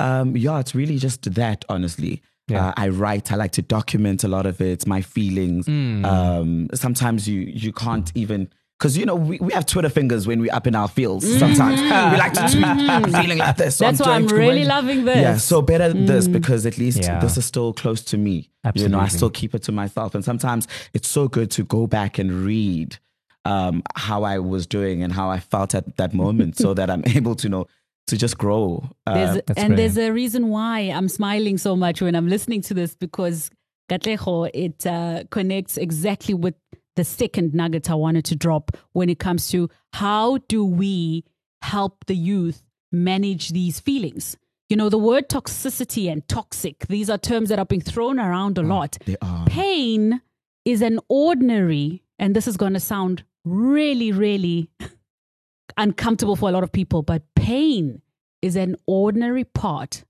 Um, 0.00 0.36
yeah, 0.36 0.58
it's 0.58 0.74
really 0.74 0.98
just 0.98 1.34
that, 1.34 1.64
honestly. 1.68 2.22
Yeah. 2.48 2.68
Uh, 2.68 2.72
I 2.76 2.88
write. 2.88 3.32
I 3.32 3.36
like 3.36 3.52
to 3.52 3.62
document 3.62 4.22
a 4.24 4.28
lot 4.28 4.46
of 4.46 4.60
it, 4.60 4.86
my 4.86 5.00
feelings. 5.00 5.66
Um, 5.68 6.68
sometimes 6.74 7.28
you 7.28 7.40
you 7.40 7.72
can't 7.72 8.12
even 8.14 8.48
because 8.78 8.96
you 8.98 9.06
know 9.06 9.14
we, 9.14 9.38
we 9.38 9.52
have 9.52 9.64
Twitter 9.66 9.88
fingers 9.88 10.26
when 10.26 10.40
we're 10.40 10.52
up 10.52 10.66
in 10.66 10.74
our 10.74 10.88
fields. 10.88 11.26
Sometimes 11.38 11.80
we 11.80 11.88
like 11.88 12.32
to 12.34 12.48
tweet. 12.50 12.64
I'm 12.66 13.10
feeling 13.12 13.38
like 13.38 13.56
this. 13.56 13.76
so 13.76 13.84
That's 13.86 14.00
why 14.00 14.12
I'm 14.14 14.26
really 14.26 14.60
much. 14.60 14.68
loving 14.68 15.04
this. 15.04 15.16
Yeah, 15.16 15.36
so 15.38 15.62
better 15.62 15.92
this 15.92 16.28
because 16.28 16.66
at 16.66 16.76
least 16.78 16.98
Yeah. 17.02 17.18
this 17.20 17.36
is 17.38 17.44
still 17.46 17.72
close 17.72 18.02
to 18.04 18.18
me. 18.18 18.50
You 18.74 18.88
know, 18.88 18.98
I 19.00 19.08
still 19.08 19.30
keep 19.30 19.54
it 19.54 19.62
to 19.64 19.72
myself. 19.72 20.14
And 20.14 20.24
sometimes 20.24 20.66
it's 20.92 21.08
so 21.08 21.28
good 21.28 21.50
to 21.52 21.64
go 21.64 21.86
back 21.86 22.18
and 22.18 22.44
read 22.44 22.98
um, 23.44 23.82
how 23.94 24.24
I 24.24 24.40
was 24.40 24.66
doing 24.66 25.02
and 25.02 25.12
how 25.12 25.30
I 25.30 25.38
felt 25.38 25.74
at 25.74 25.96
that 25.98 26.12
moment 26.12 26.58
so 26.58 26.74
that 26.74 26.90
I'm 26.90 27.04
able 27.14 27.36
to 27.36 27.48
know 27.48 27.66
to 28.08 28.16
just 28.16 28.36
grow. 28.38 28.88
Uh, 29.06 29.14
There's, 29.14 29.42
That's 29.46 29.58
and 29.60 29.78
there's 29.78 29.96
a 29.98 30.10
reason 30.12 30.48
why 30.48 30.80
I'm 30.80 31.08
smiling 31.08 31.58
so 31.58 31.74
much 31.76 32.00
when 32.02 32.14
I'm 32.14 32.28
listening 32.28 32.60
to 32.62 32.74
this 32.74 32.94
because 32.94 33.50
Katlego, 33.88 34.50
it 34.52 34.84
uh, 34.86 35.24
connects 35.30 35.76
exactly 35.76 36.34
with 36.34 36.54
the 36.96 37.04
second 37.04 37.54
nugget 37.54 37.90
I 37.90 37.94
wanted 37.94 38.24
to 38.26 38.36
drop 38.36 38.76
when 38.92 39.08
it 39.08 39.18
comes 39.18 39.48
to 39.50 39.68
how 39.92 40.38
do 40.48 40.64
we 40.64 41.24
help 41.62 42.04
the 42.06 42.16
youth 42.16 42.62
manage 42.92 43.50
these 43.50 43.80
feelings. 43.80 44.36
You 44.68 44.76
know, 44.76 44.88
the 44.88 44.98
word 44.98 45.28
toxicity 45.28 46.10
and 46.10 46.26
toxic, 46.28 46.86
these 46.88 47.08
are 47.08 47.18
terms 47.18 47.50
that 47.50 47.58
are 47.58 47.64
being 47.66 47.80
thrown 47.80 48.18
around 48.18 48.58
a 48.58 48.62
ah, 48.62 48.64
lot. 48.64 48.98
they 49.06 49.16
are. 49.22 49.46
Pain 49.46 50.20
is 50.64 50.82
an 50.82 50.98
ordinary, 51.08 52.02
and 52.18 52.34
this 52.34 52.48
is 52.48 52.56
going 52.56 52.72
to 52.72 52.80
sound 52.80 53.22
really, 53.44 54.10
really 54.10 54.68
uncomfortable 55.76 56.36
for 56.36 56.48
a 56.48 56.52
lot 56.52 56.62
of 56.64 56.72
people, 56.72 57.02
but 57.02 57.22
pain 57.34 58.02
is 58.42 58.56
an 58.56 58.76
ordinary 58.86 59.44
part 59.44 60.04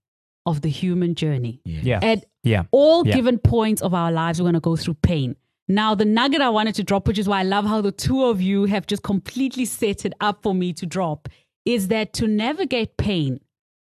of 0.46 0.60
the 0.62 0.68
human 0.68 1.14
journey. 1.14 1.60
yeah. 1.64 1.98
At 2.02 2.24
Yeah. 2.42 2.64
all 2.70 3.06
Yeah. 3.06 3.14
given 3.16 3.38
points 3.38 3.82
of 3.82 3.92
our 3.92 4.12
lives, 4.12 4.40
we're 4.40 4.44
going 4.44 4.54
to 4.54 4.60
go 4.60 4.76
through 4.76 4.94
pain. 4.94 5.36
Now, 5.68 5.94
the 5.94 6.04
nugget 6.04 6.40
I 6.40 6.48
wanted 6.48 6.76
to 6.76 6.84
drop, 6.84 7.08
which 7.08 7.18
is 7.18 7.28
why 7.28 7.40
I 7.40 7.42
love 7.42 7.64
how 7.64 7.80
the 7.80 7.92
two 7.92 8.24
of 8.24 8.40
you 8.40 8.66
have 8.66 8.86
just 8.86 9.02
completely 9.02 9.64
set 9.64 10.04
it 10.04 10.12
up 10.20 10.42
for 10.42 10.54
me 10.54 10.72
to 10.74 10.86
drop, 10.86 11.28
is 11.64 11.88
that 11.88 12.12
to 12.14 12.28
navigate 12.28 12.96
pain, 12.96 13.40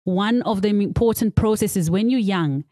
one 0.04 0.42
of 0.42 0.64
the 0.64 0.70
important 0.70 1.36
processes 1.36 1.92
when 1.92 2.10
you're 2.10 2.20
young, 2.20 2.64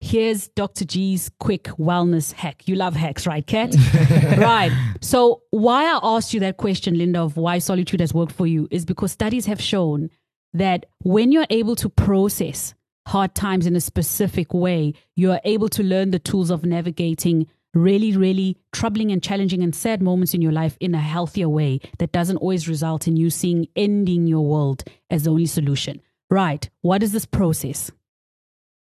here's 0.00 0.48
Dr. 0.48 0.84
G's 0.84 1.30
quick 1.40 1.64
wellness 1.64 2.32
hack. 2.32 2.68
You 2.68 2.76
love 2.76 2.94
hacks, 2.94 3.26
right, 3.26 3.44
Kat? 3.44 3.74
right. 4.38 4.70
So, 5.00 5.42
why 5.50 5.84
I 5.84 5.98
asked 6.02 6.32
you 6.32 6.40
that 6.40 6.56
question, 6.56 6.94
Lindah, 6.94 7.24
of 7.24 7.36
why 7.36 7.58
solitude 7.58 8.00
has 8.00 8.14
worked 8.14 8.32
for 8.32 8.46
you 8.46 8.68
is 8.70 8.84
because 8.84 9.10
studies 9.10 9.46
have 9.46 9.60
shown 9.60 10.10
that 10.52 10.86
when 11.02 11.32
you're 11.32 11.46
able 11.50 11.74
to 11.76 11.88
process 11.88 12.74
hard 13.06 13.34
times 13.34 13.66
in 13.66 13.74
a 13.74 13.80
specific 13.80 14.54
way, 14.54 14.94
you 15.16 15.32
are 15.32 15.40
able 15.44 15.68
to 15.70 15.82
learn 15.82 16.12
the 16.12 16.18
tools 16.18 16.50
of 16.50 16.64
navigating 16.64 17.46
really, 17.74 18.16
really 18.16 18.56
troubling 18.72 19.10
and 19.10 19.22
challenging 19.22 19.62
and 19.62 19.74
sad 19.74 20.00
moments 20.00 20.34
in 20.34 20.40
your 20.40 20.52
life 20.52 20.76
in 20.80 20.94
a 20.94 21.00
healthier 21.00 21.48
way 21.48 21.80
that 21.98 22.12
doesn't 22.12 22.38
always 22.38 22.68
result 22.68 23.06
in 23.06 23.16
you 23.16 23.30
seeing 23.30 23.66
ending 23.76 24.26
your 24.26 24.46
world 24.46 24.84
as 25.10 25.24
the 25.24 25.30
only 25.30 25.46
solution. 25.46 26.00
Right. 26.30 26.68
What 26.80 27.02
is 27.02 27.12
this 27.12 27.26
process? 27.26 27.90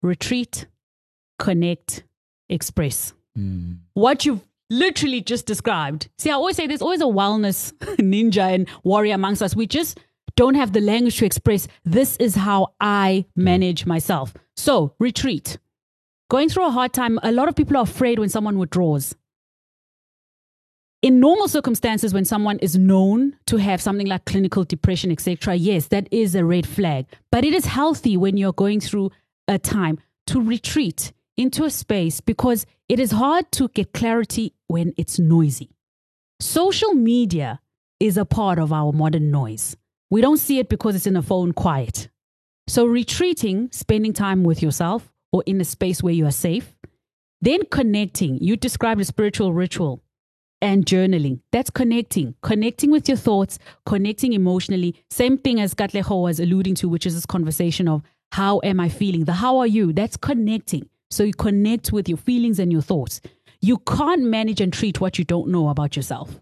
Retreat, 0.01 0.67
connect, 1.39 2.03
express. 2.49 3.13
Mm. 3.37 3.79
What 3.93 4.25
you've 4.25 4.41
literally 4.69 5.21
just 5.21 5.45
described. 5.45 6.09
See, 6.17 6.29
I 6.29 6.33
always 6.33 6.55
say 6.55 6.67
there's 6.67 6.81
always 6.81 7.01
a 7.01 7.05
wellness 7.05 7.73
ninja 7.99 8.53
and 8.53 8.67
warrior 8.83 9.15
amongst 9.15 9.41
us. 9.41 9.55
We 9.55 9.67
just 9.67 9.99
don't 10.35 10.55
have 10.55 10.73
the 10.73 10.81
language 10.81 11.17
to 11.17 11.25
express 11.25 11.67
this 11.85 12.17
is 12.17 12.35
how 12.35 12.73
I 12.79 13.25
manage 13.35 13.85
myself. 13.85 14.33
So, 14.55 14.93
retreat. 14.99 15.57
Going 16.33 16.49
through 16.49 16.65
a 16.65 16.71
hard 16.71 16.93
time, 16.93 17.19
a 17.21 17.31
lot 17.31 17.47
of 17.47 17.55
people 17.55 17.77
are 17.77 17.83
afraid 17.83 18.17
when 18.17 18.27
someone 18.27 18.57
withdraws. 18.57 19.13
In 21.03 21.19
normal 21.19 21.47
circumstances, 21.47 22.11
when 22.11 22.25
someone 22.25 22.57
is 22.57 22.75
known 22.75 23.35
to 23.45 23.57
have 23.57 23.79
something 23.79 24.07
like 24.07 24.25
clinical 24.25 24.63
depression, 24.63 25.11
etc., 25.11 25.53
yes, 25.53 25.89
that 25.89 26.07
is 26.09 26.33
a 26.33 26.43
red 26.43 26.65
flag. 26.65 27.05
But 27.31 27.45
it 27.45 27.53
is 27.53 27.67
healthy 27.67 28.17
when 28.17 28.35
you're 28.35 28.51
going 28.51 28.79
through 28.79 29.11
a 29.47 29.59
time 29.59 29.99
to 30.25 30.41
retreat 30.41 31.13
into 31.37 31.65
a 31.65 31.69
space 31.69 32.19
because 32.19 32.65
it 32.89 32.99
is 32.99 33.11
hard 33.11 33.51
to 33.51 33.67
get 33.67 33.93
clarity 33.93 34.55
when 34.65 34.95
it's 34.97 35.19
noisy. 35.19 35.69
Social 36.39 36.95
media 36.95 37.59
is 37.99 38.17
a 38.17 38.25
part 38.25 38.57
of 38.57 38.73
our 38.73 38.91
modern 38.91 39.29
noise. 39.29 39.77
We 40.09 40.21
don't 40.21 40.37
see 40.37 40.57
it 40.57 40.67
because 40.67 40.95
it's 40.95 41.05
in 41.05 41.15
a 41.15 41.21
phone 41.21 41.51
quiet. 41.51 42.09
So, 42.65 42.87
retreating, 42.87 43.69
spending 43.71 44.13
time 44.13 44.43
with 44.43 44.63
yourself 44.63 45.12
or 45.33 45.43
in 45.45 45.59
a 45.59 45.65
space 45.65 46.01
where 46.01 46.13
you 46.13 46.25
are 46.25 46.31
safe, 46.31 46.77
then 47.41 47.65
connecting. 47.69 48.37
You 48.37 48.55
described 48.55 49.01
a 49.01 49.05
spiritual 49.05 49.51
ritual 49.51 50.01
and 50.61 50.85
journaling. 50.85 51.41
That's 51.51 51.69
connecting, 51.69 52.35
connecting 52.41 52.89
with 52.89 53.09
your 53.09 53.17
thoughts, 53.17 53.59
connecting 53.85 54.31
emotionally. 54.31 54.95
Same 55.09 55.37
thing 55.37 55.59
as 55.59 55.73
Katlego 55.73 56.21
was 56.21 56.39
alluding 56.39 56.75
to, 56.75 56.87
which 56.87 57.05
is 57.05 57.15
this 57.15 57.25
conversation 57.25 57.89
of 57.89 58.01
how 58.31 58.61
am 58.63 58.79
I 58.79 58.87
feeling? 58.87 59.25
The 59.25 59.33
how 59.33 59.57
are 59.57 59.67
you? 59.67 59.91
That's 59.91 60.15
connecting. 60.15 60.87
So 61.11 61.23
you 61.23 61.33
connect 61.33 61.91
with 61.91 62.07
your 62.07 62.17
feelings 62.17 62.59
and 62.59 62.71
your 62.71 62.81
thoughts. 62.81 63.19
You 63.61 63.77
can't 63.79 64.23
manage 64.23 64.61
and 64.61 64.71
treat 64.71 65.01
what 65.01 65.19
you 65.19 65.25
don't 65.25 65.49
know 65.49 65.69
about 65.69 65.95
yourself. 65.95 66.39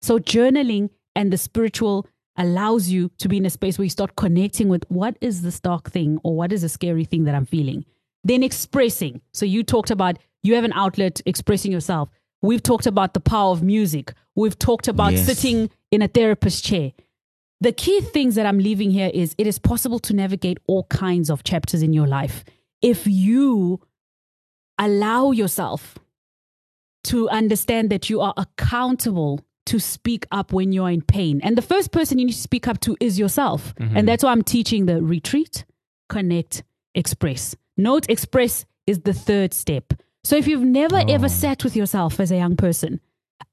So 0.00 0.18
journaling 0.18 0.90
and 1.14 1.32
the 1.32 1.38
spiritual 1.38 2.06
allows 2.36 2.88
you 2.88 3.10
to 3.18 3.28
be 3.28 3.36
in 3.36 3.46
a 3.46 3.50
space 3.50 3.78
where 3.78 3.84
you 3.84 3.90
start 3.90 4.16
connecting 4.16 4.68
with 4.68 4.84
what 4.88 5.16
is 5.20 5.42
this 5.42 5.60
dark 5.60 5.90
thing 5.90 6.18
or 6.24 6.34
what 6.34 6.52
is 6.52 6.62
the 6.62 6.68
scary 6.68 7.04
thing 7.04 7.24
that 7.24 7.34
I'm 7.34 7.46
feeling. 7.46 7.84
Then 8.24 8.42
expressing. 8.42 9.20
So 9.32 9.44
you 9.44 9.62
talked 9.62 9.90
about 9.90 10.18
you 10.42 10.54
have 10.54 10.64
an 10.64 10.72
outlet 10.72 11.20
expressing 11.26 11.72
yourself. 11.72 12.08
We've 12.40 12.62
talked 12.62 12.86
about 12.86 13.14
the 13.14 13.20
power 13.20 13.52
of 13.52 13.62
music. 13.62 14.12
We've 14.34 14.58
talked 14.58 14.88
about 14.88 15.12
Yes. 15.12 15.26
sitting 15.26 15.70
in 15.90 16.02
a 16.02 16.08
therapist 16.08 16.64
chair. 16.64 16.92
The 17.60 17.72
key 17.72 18.00
things 18.00 18.34
that 18.34 18.44
I'm 18.44 18.58
leaving 18.58 18.90
here 18.90 19.10
is 19.14 19.36
it 19.38 19.46
is 19.46 19.58
possible 19.58 20.00
to 20.00 20.12
navigate 20.12 20.58
all 20.66 20.84
kinds 20.84 21.30
of 21.30 21.44
chapters 21.44 21.82
in 21.82 21.92
your 21.92 22.08
life 22.08 22.44
if 22.80 23.06
you 23.06 23.80
allow 24.78 25.30
yourself 25.30 25.96
to 27.04 27.28
understand 27.28 27.90
that 27.90 28.10
you 28.10 28.20
are 28.20 28.34
accountable 28.36 29.40
to 29.66 29.78
speak 29.78 30.26
up 30.32 30.52
when 30.52 30.72
you're 30.72 30.90
in 30.90 31.02
pain. 31.02 31.40
And 31.42 31.56
the 31.56 31.62
first 31.62 31.92
person 31.92 32.18
you 32.18 32.26
need 32.26 32.32
to 32.32 32.38
speak 32.38 32.66
up 32.66 32.80
to 32.80 32.96
is 33.00 33.18
yourself. 33.18 33.74
And 33.78 33.90
mm-hmm. 33.90 34.06
that's 34.06 34.24
why 34.24 34.32
I'm 34.32 34.42
teaching 34.42 34.86
the 34.86 35.00
retreat, 35.00 35.64
connect, 36.08 36.64
express. 36.94 37.54
Note 37.76 38.06
express 38.08 38.64
is 38.86 39.00
the 39.00 39.14
third 39.14 39.54
step. 39.54 39.92
So 40.24 40.36
if 40.36 40.46
you've 40.46 40.62
never 40.62 41.02
ever 41.08 41.28
sat 41.28 41.64
with 41.64 41.74
yourself 41.74 42.20
as 42.20 42.30
a 42.30 42.36
young 42.36 42.56
person, 42.56 43.00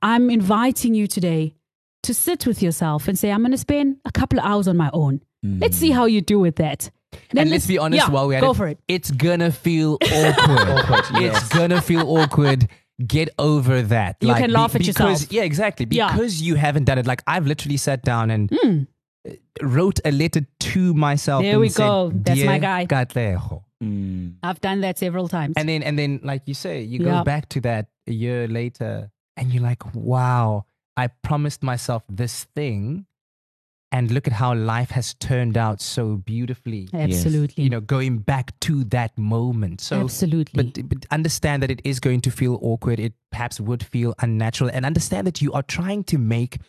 I'm 0.02 0.30
inviting 0.30 0.94
you 0.94 1.08
today 1.08 1.56
to 2.04 2.14
sit 2.14 2.46
with 2.46 2.62
yourself 2.62 3.08
and 3.08 3.18
say, 3.18 3.32
I'm 3.32 3.42
going 3.42 3.52
to 3.52 3.58
spend 3.58 3.98
a 4.06 4.12
couple 4.12 4.40
of 4.40 4.46
hours 4.46 4.68
on 4.68 4.78
my 4.78 4.90
own. 4.94 5.22
Let's 5.42 5.78
see 5.78 5.92
how 5.92 6.06
you 6.06 6.22
do 6.22 6.40
with 6.40 6.58
that. 6.58 6.92
Then 7.32 7.44
and 7.44 7.50
let's 7.50 7.66
be 7.66 7.78
honest, 7.78 8.08
yeah, 8.08 8.14
while 8.14 8.28
we're 8.28 8.36
at 8.36 8.42
go 8.42 8.52
it, 8.52 8.58
for 8.58 8.68
it. 8.68 8.80
it's 8.88 9.10
gonna 9.10 9.52
feel 9.52 9.98
awkward. 10.02 11.06
It's 11.24 11.50
gonna 11.50 11.82
feel 11.82 12.02
awkward. 12.02 12.68
Get 13.06 13.30
over 13.40 13.82
that. 13.84 14.18
You 14.20 14.34
can 14.34 14.52
laugh 14.52 14.76
at 14.76 14.82
because, 14.82 15.00
yourself. 15.00 15.32
Yeah, 15.32 15.44
exactly. 15.44 15.88
Yeah. 15.90 16.12
Because 16.12 16.42
you 16.42 16.56
haven't 16.56 16.84
done 16.84 16.98
it. 16.98 17.08
Like 17.08 17.24
I've 17.26 17.48
literally 17.48 17.78
sat 17.78 18.04
down 18.04 18.30
and 18.30 18.88
uh, 19.28 19.32
wrote 19.62 20.00
a 20.04 20.12
letter 20.12 20.46
to 20.60 20.94
myself. 20.94 21.42
There 21.42 21.54
and 21.54 21.62
we 21.62 21.70
said, 21.70 21.88
go. 21.88 22.12
That's 22.14 22.44
my 22.44 22.60
guy." 22.60 22.86
Katlego." 22.86 23.64
Mm. 23.84 24.36
I've 24.44 24.60
done 24.62 24.82
that 24.82 24.98
several 24.98 25.28
times. 25.28 25.54
And 25.58 25.68
then 25.70 25.84
and 25.84 25.98
then 25.98 26.20
like 26.24 26.44
you 26.48 26.54
say, 26.54 26.82
you 26.82 27.00
Yeah. 27.00 27.20
go 27.20 27.24
back 27.24 27.50
to 27.50 27.62
that 27.62 27.88
a 28.08 28.12
year 28.14 28.48
later 28.48 29.12
and 29.38 29.54
you're 29.54 29.64
like, 29.64 29.96
wow, 29.96 30.66
I 30.98 31.08
promised 31.08 31.64
myself 31.64 32.04
this 32.10 32.44
thing. 32.56 33.06
And 33.92 34.12
look 34.12 34.28
at 34.28 34.34
how 34.34 34.54
life 34.54 34.92
has 34.92 35.16
turned 35.16 35.58
out 35.58 35.82
so 35.82 36.18
beautifully 36.18 36.90
Absolutely. 36.94 37.64
you 37.64 37.72
know, 37.72 37.82
going 37.82 38.20
back 38.20 38.54
to 38.60 38.84
that 38.84 39.18
moment. 39.18 39.82
So, 39.82 40.02
Absolutely. 40.02 40.62
but, 40.62 40.88
but 40.88 41.08
understand 41.10 41.64
that 41.64 41.72
it 41.72 41.82
is 41.84 42.00
going 42.00 42.22
to 42.22 42.30
feel 42.30 42.60
awkward. 42.62 43.00
It 43.00 43.14
perhaps 43.32 43.60
would 43.60 43.82
feel 43.84 44.14
unnatural, 44.20 44.70
and 44.72 44.86
understand 44.86 45.26
that 45.26 45.42
you 45.42 45.52
are 45.54 45.64
trying 45.64 46.04
to 46.04 46.20
make 46.20 46.60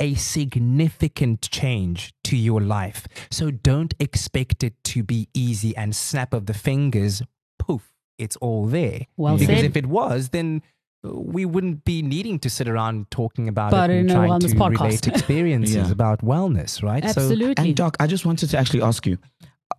a 0.00 0.14
significant 0.14 1.42
change 1.50 2.12
to 2.24 2.36
your 2.36 2.60
life. 2.60 3.06
So 3.30 3.50
don't 3.50 3.94
expect 4.00 4.62
it 4.64 4.74
to 4.84 5.02
be 5.02 5.28
easy 5.34 5.76
and 5.76 5.94
snap 5.94 6.32
of 6.34 6.46
the 6.46 6.54
fingers, 6.54 7.22
poof, 7.58 7.92
it's 8.18 8.36
all 8.36 8.66
there. 8.66 9.06
Well 9.16 9.36
because 9.38 9.56
said. 9.60 9.64
if 9.64 9.76
it 9.76 9.86
was, 9.86 10.30
then 10.30 10.62
uh, 11.06 11.12
we 11.14 11.44
wouldn't 11.44 11.84
be 11.84 12.02
needing 12.02 12.38
to 12.40 12.50
sit 12.50 12.68
around 12.68 13.10
talking 13.10 13.48
about 13.48 13.70
But 13.70 13.90
it 13.90 14.00
and 14.00 14.10
in 14.10 14.16
a 14.16 14.26
trying 14.26 14.40
to 14.40 14.46
podcast. 14.48 14.80
relate 14.80 15.06
experiences 15.14 15.74
Yeah. 15.76 15.90
about 15.90 16.20
wellness, 16.22 16.82
right? 16.82 17.02
So 17.04 17.08
Absolutely. 17.22 17.54
And 17.58 17.76
Doc, 17.76 17.96
I 18.00 18.06
just 18.06 18.24
wanted 18.26 18.50
to 18.50 18.58
actually 18.58 18.82
ask 18.82 19.06
you: 19.06 19.18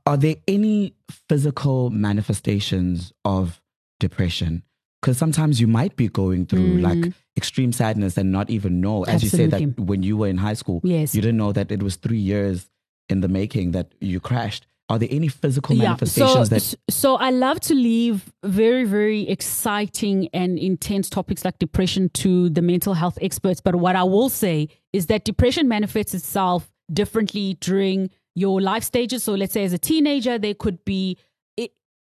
Are 0.06 0.18
there 0.18 0.36
any 0.48 0.96
physical 1.30 1.90
manifestations 1.90 3.12
of 3.24 3.62
depression? 4.00 4.64
Because 5.06 5.20
sometimes 5.20 5.62
you 5.62 5.68
might 5.68 5.96
be 5.96 6.08
going 6.08 6.48
through 6.48 6.80
like 6.80 7.14
extreme 7.38 7.72
sadness 7.72 8.18
and 8.18 8.32
not 8.32 8.50
even 8.50 8.82
know. 8.82 9.04
As 9.04 9.22
you 9.22 9.30
say 9.30 9.46
that 9.46 9.62
Mm. 9.62 9.80
When 9.82 10.02
you 10.02 10.18
were 10.18 10.28
in 10.28 10.38
high 10.38 10.56
school, 10.56 10.82
Yes. 10.84 11.14
you 11.14 11.22
didn't 11.22 11.38
know 11.38 11.52
that 11.52 11.72
it 11.72 11.84
was 11.84 11.96
three 11.96 12.18
years 12.18 12.68
in 13.08 13.22
the 13.22 13.28
making 13.28 13.72
that 13.74 13.94
you 14.02 14.20
crashed. 14.20 14.66
Are 14.90 14.98
there 14.98 15.08
any 15.12 15.28
physical 15.28 15.76
manifestations 15.76 16.50
so, 16.50 16.56
that? 16.56 16.76
so 16.90 17.16
I 17.18 17.30
love 17.30 17.60
to 17.62 17.76
leave 17.76 18.34
very, 18.44 18.84
very 18.84 19.30
exciting 19.30 20.28
and 20.34 20.58
intense 20.58 21.08
topics 21.08 21.46
like 21.46 21.60
depression 21.60 22.10
to 22.24 22.50
the 22.50 22.64
mental 22.64 22.96
health 22.96 23.20
experts. 23.22 23.62
But 23.62 23.76
what 23.76 23.96
I 23.96 24.04
will 24.04 24.30
say 24.30 24.70
is 24.92 25.06
that 25.06 25.24
depression 25.24 25.68
manifests 25.68 26.16
itself 26.16 26.72
differently 26.92 27.58
during 27.62 28.10
your 28.34 28.60
life 28.60 28.84
stages. 28.84 29.24
So 29.24 29.34
let's 29.36 29.54
say 29.54 29.66
as 29.66 29.74
a 29.74 29.78
teenager, 29.78 30.40
there 30.40 30.56
could 30.56 30.84
be 30.84 31.18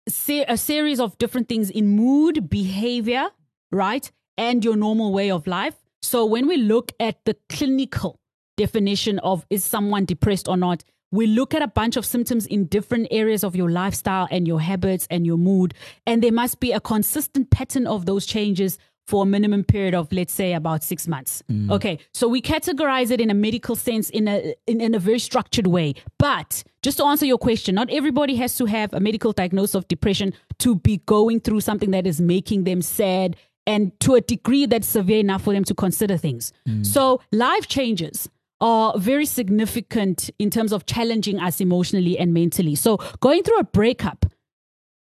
se- 0.07 0.45
a 0.47 0.57
series 0.57 0.99
of 0.99 1.17
different 1.17 1.49
things 1.49 1.69
in 1.69 1.95
mood, 1.95 2.49
behavior, 2.49 3.29
right? 3.71 4.11
And 4.37 4.63
your 4.63 4.75
normal 4.75 5.13
way 5.13 5.31
of 5.31 5.47
life. 5.47 5.75
So 6.01 6.25
when 6.25 6.47
we 6.47 6.57
look 6.57 6.91
at 6.99 7.23
the 7.25 7.37
clinical 7.49 8.19
definition 8.57 9.19
of 9.19 9.45
is 9.49 9.63
someone 9.63 10.05
depressed 10.05 10.47
or 10.47 10.57
not, 10.57 10.83
we 11.11 11.27
look 11.27 11.53
at 11.53 11.61
a 11.61 11.67
bunch 11.67 11.95
of 11.95 12.07
symptoms 12.07 12.47
in 12.47 12.65
different 12.65 13.07
areas 13.11 13.43
of 13.43 13.55
your 13.55 13.69
lifestyle 13.69 14.27
and 14.31 14.47
your 14.47 14.59
habits 14.59 15.07
and 15.11 15.27
your 15.27 15.37
mood. 15.37 15.75
And 16.07 16.23
there 16.23 16.31
must 16.31 16.59
be 16.59 16.71
a 16.71 16.79
consistent 16.79 17.51
pattern 17.51 17.85
of 17.85 18.07
those 18.07 18.25
changes 18.25 18.79
for 19.05 19.23
a 19.23 19.25
minimum 19.25 19.63
period 19.63 19.93
of, 19.93 20.11
let's 20.11 20.33
say, 20.33 20.53
about 20.53 20.83
six 20.83 21.07
months. 21.07 21.43
Mm. 21.51 21.71
Okay. 21.71 21.99
So 22.13 22.27
we 22.27 22.41
categorize 22.41 23.11
it 23.11 23.19
in 23.19 23.29
a 23.29 23.33
medical 23.33 23.75
sense 23.75 24.09
in 24.09 24.27
a, 24.27 24.55
in, 24.67 24.81
in 24.81 24.95
a 24.95 24.99
very 24.99 25.19
structured 25.19 25.67
way. 25.67 25.95
But 26.19 26.63
just 26.81 26.97
to 26.97 27.05
answer 27.05 27.25
your 27.25 27.37
question, 27.37 27.75
not 27.75 27.89
everybody 27.89 28.35
has 28.37 28.55
to 28.57 28.65
have 28.65 28.93
a 28.93 28.99
medical 28.99 29.33
diagnosis 29.33 29.75
of 29.75 29.87
depression 29.87 30.33
to 30.59 30.75
be 30.75 30.97
going 31.05 31.41
through 31.41 31.61
something 31.61 31.91
that 31.91 32.07
is 32.07 32.21
making 32.21 32.63
them 32.63 32.81
sad 32.81 33.35
and 33.65 33.97
to 34.01 34.15
a 34.15 34.21
degree 34.21 34.65
that's 34.65 34.87
severe 34.87 35.19
enough 35.19 35.43
for 35.43 35.53
them 35.53 35.63
to 35.65 35.73
consider 35.73 36.17
things. 36.17 36.51
Mm. 36.67 36.85
So 36.85 37.21
life 37.31 37.67
changes 37.67 38.29
are 38.61 38.97
very 38.97 39.25
significant 39.25 40.29
in 40.39 40.49
terms 40.49 40.71
of 40.71 40.85
challenging 40.85 41.39
us 41.39 41.59
emotionally 41.59 42.17
and 42.17 42.33
mentally. 42.33 42.75
So 42.75 42.97
going 43.19 43.43
through 43.43 43.59
a 43.59 43.63
breakup 43.65 44.25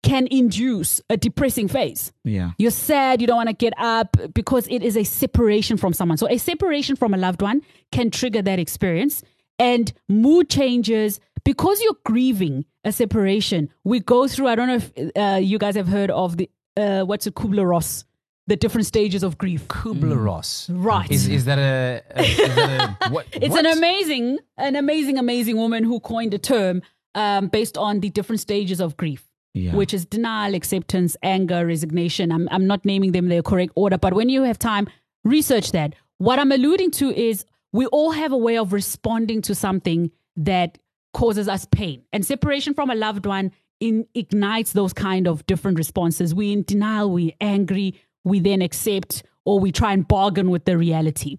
can 0.05 0.29
induce 0.31 1.01
a 1.09 1.17
depressing 1.17 1.67
phase. 1.67 2.13
Yeah. 2.25 2.53
You're 2.59 2.71
sad, 2.71 3.21
you 3.21 3.27
don't 3.27 3.37
want 3.37 3.49
to 3.49 3.55
get 3.55 3.73
up 3.79 4.17
because 4.35 4.69
it 4.69 4.83
is 4.83 4.97
a 4.97 5.03
separation 5.03 5.77
from 5.77 5.95
someone. 5.95 6.19
So, 6.19 6.29
a 6.29 6.39
separation 6.39 6.95
from 6.95 7.15
a 7.15 7.17
loved 7.17 7.43
one 7.43 7.63
can 7.91 8.11
trigger 8.11 8.43
that 8.43 8.59
experience. 8.61 9.23
And 9.59 9.93
mood 10.09 10.51
changes 10.51 11.21
because 11.45 11.81
you're 11.81 11.97
grieving 12.05 12.65
a 12.85 12.93
separation. 12.93 13.71
We 13.85 14.01
go 14.01 14.29
through, 14.29 14.49
I 14.49 14.55
don't 14.55 14.69
know 14.69 14.77
if 14.77 15.13
uh, 15.17 15.39
you 15.39 15.59
guys 15.59 15.75
have 15.75 15.89
heard 15.89 16.11
of 16.11 16.37
the, 16.37 16.51
uh, 16.77 17.05
what's 17.05 17.27
it, 17.27 17.35
Kubler 17.35 17.69
Ross, 17.69 18.05
the 18.47 18.57
different 18.57 18.87
stages 18.87 19.23
of 19.23 19.39
grief. 19.39 19.67
Kubler 19.69 20.23
Ross. 20.23 20.69
Right. 20.69 21.11
Is 21.11 21.29
is 21.29 21.47
that 21.47 21.59
a, 21.59 22.03
a, 22.15 22.23
is 22.23 22.37
that 22.37 22.99
a 23.01 23.09
what? 23.11 23.27
It's 23.33 23.49
what? 23.49 23.65
an 23.65 23.79
amazing, 23.79 24.39
an 24.59 24.77
amazing, 24.77 25.19
amazing 25.19 25.57
woman 25.57 25.83
who 25.83 25.99
coined 26.01 26.35
a 26.35 26.39
term 26.39 26.83
um, 27.15 27.47
based 27.47 27.79
on 27.79 28.01
the 28.01 28.11
different 28.11 28.41
stages 28.41 28.81
of 28.81 28.99
grief. 28.99 29.31
Yeah. 29.55 29.75
Which 29.75 29.95
is 29.95 30.05
denial, 30.05 30.55
acceptance, 30.55 31.17
anger, 31.23 31.65
resignation. 31.65 32.33
I'm, 32.33 32.49
I'm 32.51 32.67
not 32.67 32.85
naming 32.85 33.13
them 33.13 33.29
the 33.29 33.43
correct 33.43 33.73
order, 33.77 33.97
but 33.97 34.13
when 34.13 34.29
you 34.29 34.43
have 34.43 34.59
time, 34.59 34.89
research 35.25 35.73
that. 35.73 35.95
What 36.19 36.39
I'm 36.39 36.53
alluding 36.53 36.91
to 36.93 37.11
is 37.11 37.45
we 37.73 37.87
all 37.87 38.11
have 38.11 38.33
a 38.33 38.37
way 38.37 38.59
of 38.59 38.73
responding 38.73 39.43
to 39.43 39.55
something 39.55 40.11
that 40.37 40.79
causes 41.13 41.49
us 41.49 41.67
pain. 41.67 42.03
And 42.13 42.27
separation 42.27 42.75
from 42.75 42.91
a 42.91 42.95
loved 42.97 43.27
one 43.27 43.53
in, 43.79 44.07
ignites 44.15 44.73
those 44.73 44.93
kind 44.93 45.29
of 45.29 45.47
different 45.47 45.79
responses. 45.79 46.35
We 46.35 46.53
in 46.53 46.65
denial, 46.65 47.11
we 47.11 47.37
angry, 47.41 48.01
we 48.25 48.41
then 48.41 48.61
accept, 48.61 49.23
or 49.45 49.61
we 49.61 49.71
try 49.71 49.93
and 49.93 50.07
bargain 50.07 50.51
with 50.51 50.65
the 50.65 50.77
reality 50.77 51.39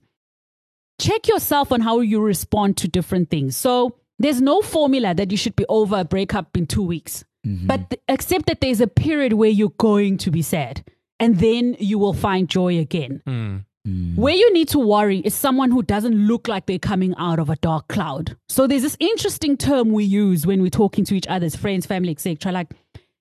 check 0.99 1.28
yourself 1.28 1.72
on 1.72 1.82
how 1.82 1.99
you 1.99 2.22
respond 2.22 2.78
to 2.78 2.88
different 2.88 3.30
things. 3.30 3.57
So 3.57 3.97
there's 4.20 4.41
no 4.41 4.61
formula 4.61 5.13
that 5.13 5.32
you 5.32 5.38
should 5.38 5.55
be 5.55 5.66
over 5.68 5.99
a 5.99 6.05
breakup 6.05 6.55
in 6.55 6.68
two 6.68 6.84
weeks. 6.84 7.26
Mm-hmm. 7.46 7.68
But 7.68 7.89
th- 7.89 8.02
accept 8.08 8.48
that 8.48 8.62
there's 8.62 8.82
a 8.82 8.88
period 8.88 9.34
where 9.34 9.50
you're 9.50 9.74
going 9.78 10.18
to 10.18 10.32
be 10.32 10.41
sad 10.41 10.84
and 11.20 11.39
then 11.39 11.76
you 11.80 12.00
will 12.00 12.14
find 12.14 12.50
joy 12.50 12.80
again. 12.80 13.22
Mm. 13.28 13.66
Mm. 13.88 14.16
Where 14.16 14.34
you 14.34 14.52
need 14.52 14.68
to 14.70 14.80
worry 14.80 15.20
is 15.20 15.36
someone 15.36 15.70
who 15.70 15.84
doesn't 15.84 16.16
look 16.16 16.48
like 16.48 16.66
they're 16.66 16.80
coming 16.80 17.14
out 17.18 17.39
of 17.39 17.50
a 17.50 17.56
dark 17.58 17.88
cloud. 17.88 18.36
So 18.50 18.66
there's 18.66 18.82
this 18.82 18.98
interesting 19.00 19.58
term 19.58 19.91
we 19.91 20.04
use 20.04 20.48
when 20.48 20.62
we're 20.62 20.70
talking 20.70 21.06
to 21.06 21.16
each 21.16 21.28
other 21.28 21.46
as 21.46 21.56
friends, 21.56 21.86
family, 21.86 22.12
etc. 22.12 22.52
Like, 22.52 22.72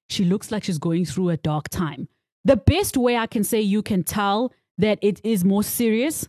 she 0.09 0.25
looks 0.25 0.51
like 0.51 0.65
she's 0.65 0.79
going 0.79 1.05
through 1.05 1.31
a 1.31 1.37
dark 1.37 1.69
time. 1.69 2.09
The 2.45 2.57
best 2.57 2.97
way 2.97 3.17
I 3.17 3.27
can 3.27 3.45
say 3.45 3.61
you 3.61 3.83
can 3.83 4.03
tell 4.05 4.53
that 4.79 4.99
it 5.03 5.21
is 5.23 5.45
more 5.45 5.63
serious 5.63 6.29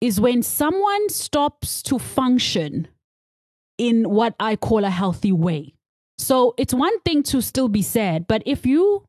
is 0.00 0.20
when 0.20 0.42
someone 0.42 1.08
stops 1.08 1.82
to 1.82 1.98
function 1.98 2.88
in 3.78 4.08
what 4.08 4.34
I 4.38 4.56
call 4.56 4.84
a 4.84 4.90
healthy 4.90 5.32
way. 5.32 5.74
So 6.18 6.54
it's 6.56 6.74
one 6.74 7.00
thing 7.00 7.22
to 7.24 7.40
still 7.42 7.68
be 7.68 7.82
sad, 7.82 8.26
but 8.26 8.42
if 8.46 8.66
you 8.66 9.04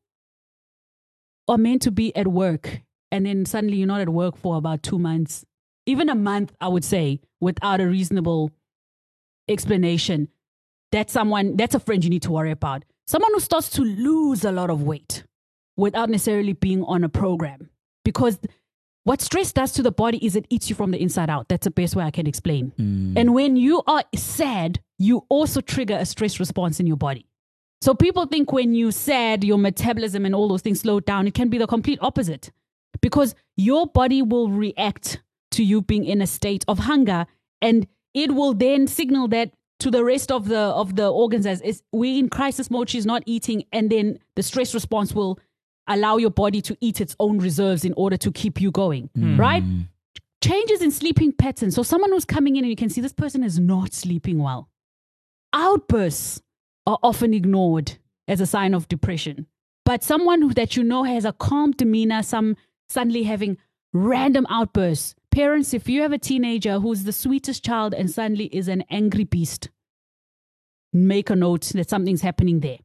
are 1.48 1.58
meant 1.58 1.82
to 1.82 1.90
be 1.90 2.14
at 2.16 2.26
work 2.26 2.82
and 3.12 3.26
then 3.26 3.46
suddenly 3.46 3.76
you're 3.76 3.86
not 3.86 4.00
at 4.00 4.08
work 4.08 4.36
for 4.36 4.56
about 4.56 4.82
two 4.82 4.98
months, 4.98 5.44
even 5.86 6.08
a 6.08 6.14
month, 6.14 6.52
I 6.60 6.68
would 6.68 6.84
say, 6.84 7.20
without 7.40 7.80
a 7.80 7.86
reasonable 7.86 8.50
explanation, 9.48 10.28
that's 10.90 11.12
someone, 11.12 11.56
that's 11.56 11.74
a 11.74 11.80
friend 11.80 12.02
you 12.02 12.10
need 12.10 12.22
to 12.22 12.32
worry 12.32 12.50
about. 12.50 12.84
Someone 13.06 13.32
who 13.34 13.40
starts 13.40 13.70
to 13.70 13.82
lose 13.82 14.44
a 14.44 14.52
lot 14.52 14.70
of 14.70 14.82
weight. 14.82 15.24
without 15.76 16.08
necessarily 16.08 16.54
being 16.54 16.82
on 16.84 17.04
a 17.04 17.08
program. 17.08 17.70
Because 18.04 18.38
what 19.06 19.20
stress 19.20 19.52
does 19.52 19.70
to 19.74 19.84
the 19.84 19.92
body 19.92 20.18
is 20.26 20.34
it 20.34 20.46
eats 20.50 20.68
you 20.68 20.74
from 20.74 20.90
the 20.90 21.00
inside 21.00 21.30
out. 21.30 21.48
That's 21.48 21.62
the 21.62 21.70
best 21.70 21.94
way 21.94 22.02
I 22.02 22.10
can 22.10 22.26
explain. 22.26 22.72
Mm. 22.76 23.16
And 23.16 23.34
when 23.34 23.54
you 23.54 23.80
are 23.86 24.02
sad, 24.16 24.80
you 24.98 25.24
also 25.28 25.60
trigger 25.60 25.94
a 25.94 26.04
stress 26.04 26.40
response 26.40 26.80
in 26.80 26.88
your 26.88 26.96
body. 26.96 27.24
So 27.80 27.94
people 27.94 28.26
think 28.26 28.50
when 28.50 28.74
you 28.74 28.90
sad, 28.90 29.44
your 29.44 29.58
metabolism 29.58 30.26
and 30.26 30.34
all 30.34 30.48
those 30.48 30.62
things 30.62 30.80
slow 30.80 30.98
down. 30.98 31.28
It 31.28 31.34
can 31.34 31.48
be 31.48 31.56
the 31.56 31.68
complete 31.68 32.00
opposite 32.02 32.50
because 33.00 33.36
your 33.56 33.86
body 33.86 34.22
will 34.22 34.50
react 34.50 35.22
to 35.52 35.62
you 35.62 35.82
being 35.82 36.04
in 36.04 36.20
a 36.20 36.26
state 36.26 36.64
of 36.66 36.80
hunger 36.80 37.26
and 37.62 37.86
it 38.12 38.34
will 38.34 38.54
then 38.54 38.88
signal 38.88 39.28
that 39.28 39.52
to 39.78 39.92
the 39.92 40.02
rest 40.02 40.32
of 40.32 40.48
the 40.48 40.58
of 40.58 40.96
the 40.96 41.08
organs 41.08 41.46
as 41.46 41.60
is 41.60 41.84
we 41.92 42.18
in 42.18 42.28
crisis 42.28 42.72
mode 42.72 42.90
she's 42.90 43.06
not 43.06 43.22
eating 43.24 43.62
and 43.72 43.88
then 43.88 44.18
the 44.34 44.42
stress 44.42 44.74
response 44.74 45.14
will 45.14 45.38
allow 45.88 46.16
your 46.16 46.30
body 46.30 46.60
to 46.60 46.76
eat 46.80 47.00
its 47.00 47.16
own 47.20 47.38
reserves 47.38 47.84
in 47.84 47.94
order 47.96 48.16
to 48.16 48.32
keep 48.32 48.60
you 48.60 48.70
going 48.70 49.08
hmm. 49.14 49.38
right 49.38 49.62
changes 50.42 50.82
in 50.82 50.90
sleeping 50.90 51.32
patterns 51.32 51.74
so 51.74 51.82
someone 51.82 52.10
who's 52.10 52.24
coming 52.24 52.56
in 52.56 52.64
and 52.64 52.70
you 52.70 52.76
can 52.76 52.88
see 52.88 53.00
this 53.00 53.12
person 53.12 53.42
is 53.42 53.58
not 53.58 53.92
sleeping 53.92 54.38
well 54.38 54.68
outbursts 55.52 56.42
are 56.86 56.98
often 57.02 57.34
ignored 57.34 57.98
as 58.28 58.40
a 58.40 58.46
sign 58.46 58.74
of 58.74 58.88
depression. 58.88 59.46
But 59.84 60.02
someone 60.02 60.48
that 60.54 60.76
you 60.76 60.82
know 60.82 61.04
has 61.04 61.24
a 61.24 61.32
calm 61.32 61.72
demeanor, 61.72 62.22
some 62.22 62.56
suddenly 62.88 63.24
having 63.24 63.56
random 63.92 64.46
outbursts. 64.50 65.14
Parents, 65.30 65.74
if 65.74 65.88
you 65.88 66.02
have 66.02 66.12
a 66.12 66.18
teenager 66.18 66.80
who's 66.80 67.04
the 67.04 67.12
sweetest 67.12 67.64
child 67.64 67.94
and 67.94 68.10
suddenly 68.10 68.46
is 68.46 68.68
an 68.68 68.84
angry 68.90 69.24
beast, 69.24 69.70
make 70.92 71.30
a 71.30 71.36
note 71.36 71.66
that 71.74 71.90
something's 71.90 72.22
happening 72.22 72.60
there. 72.60 72.78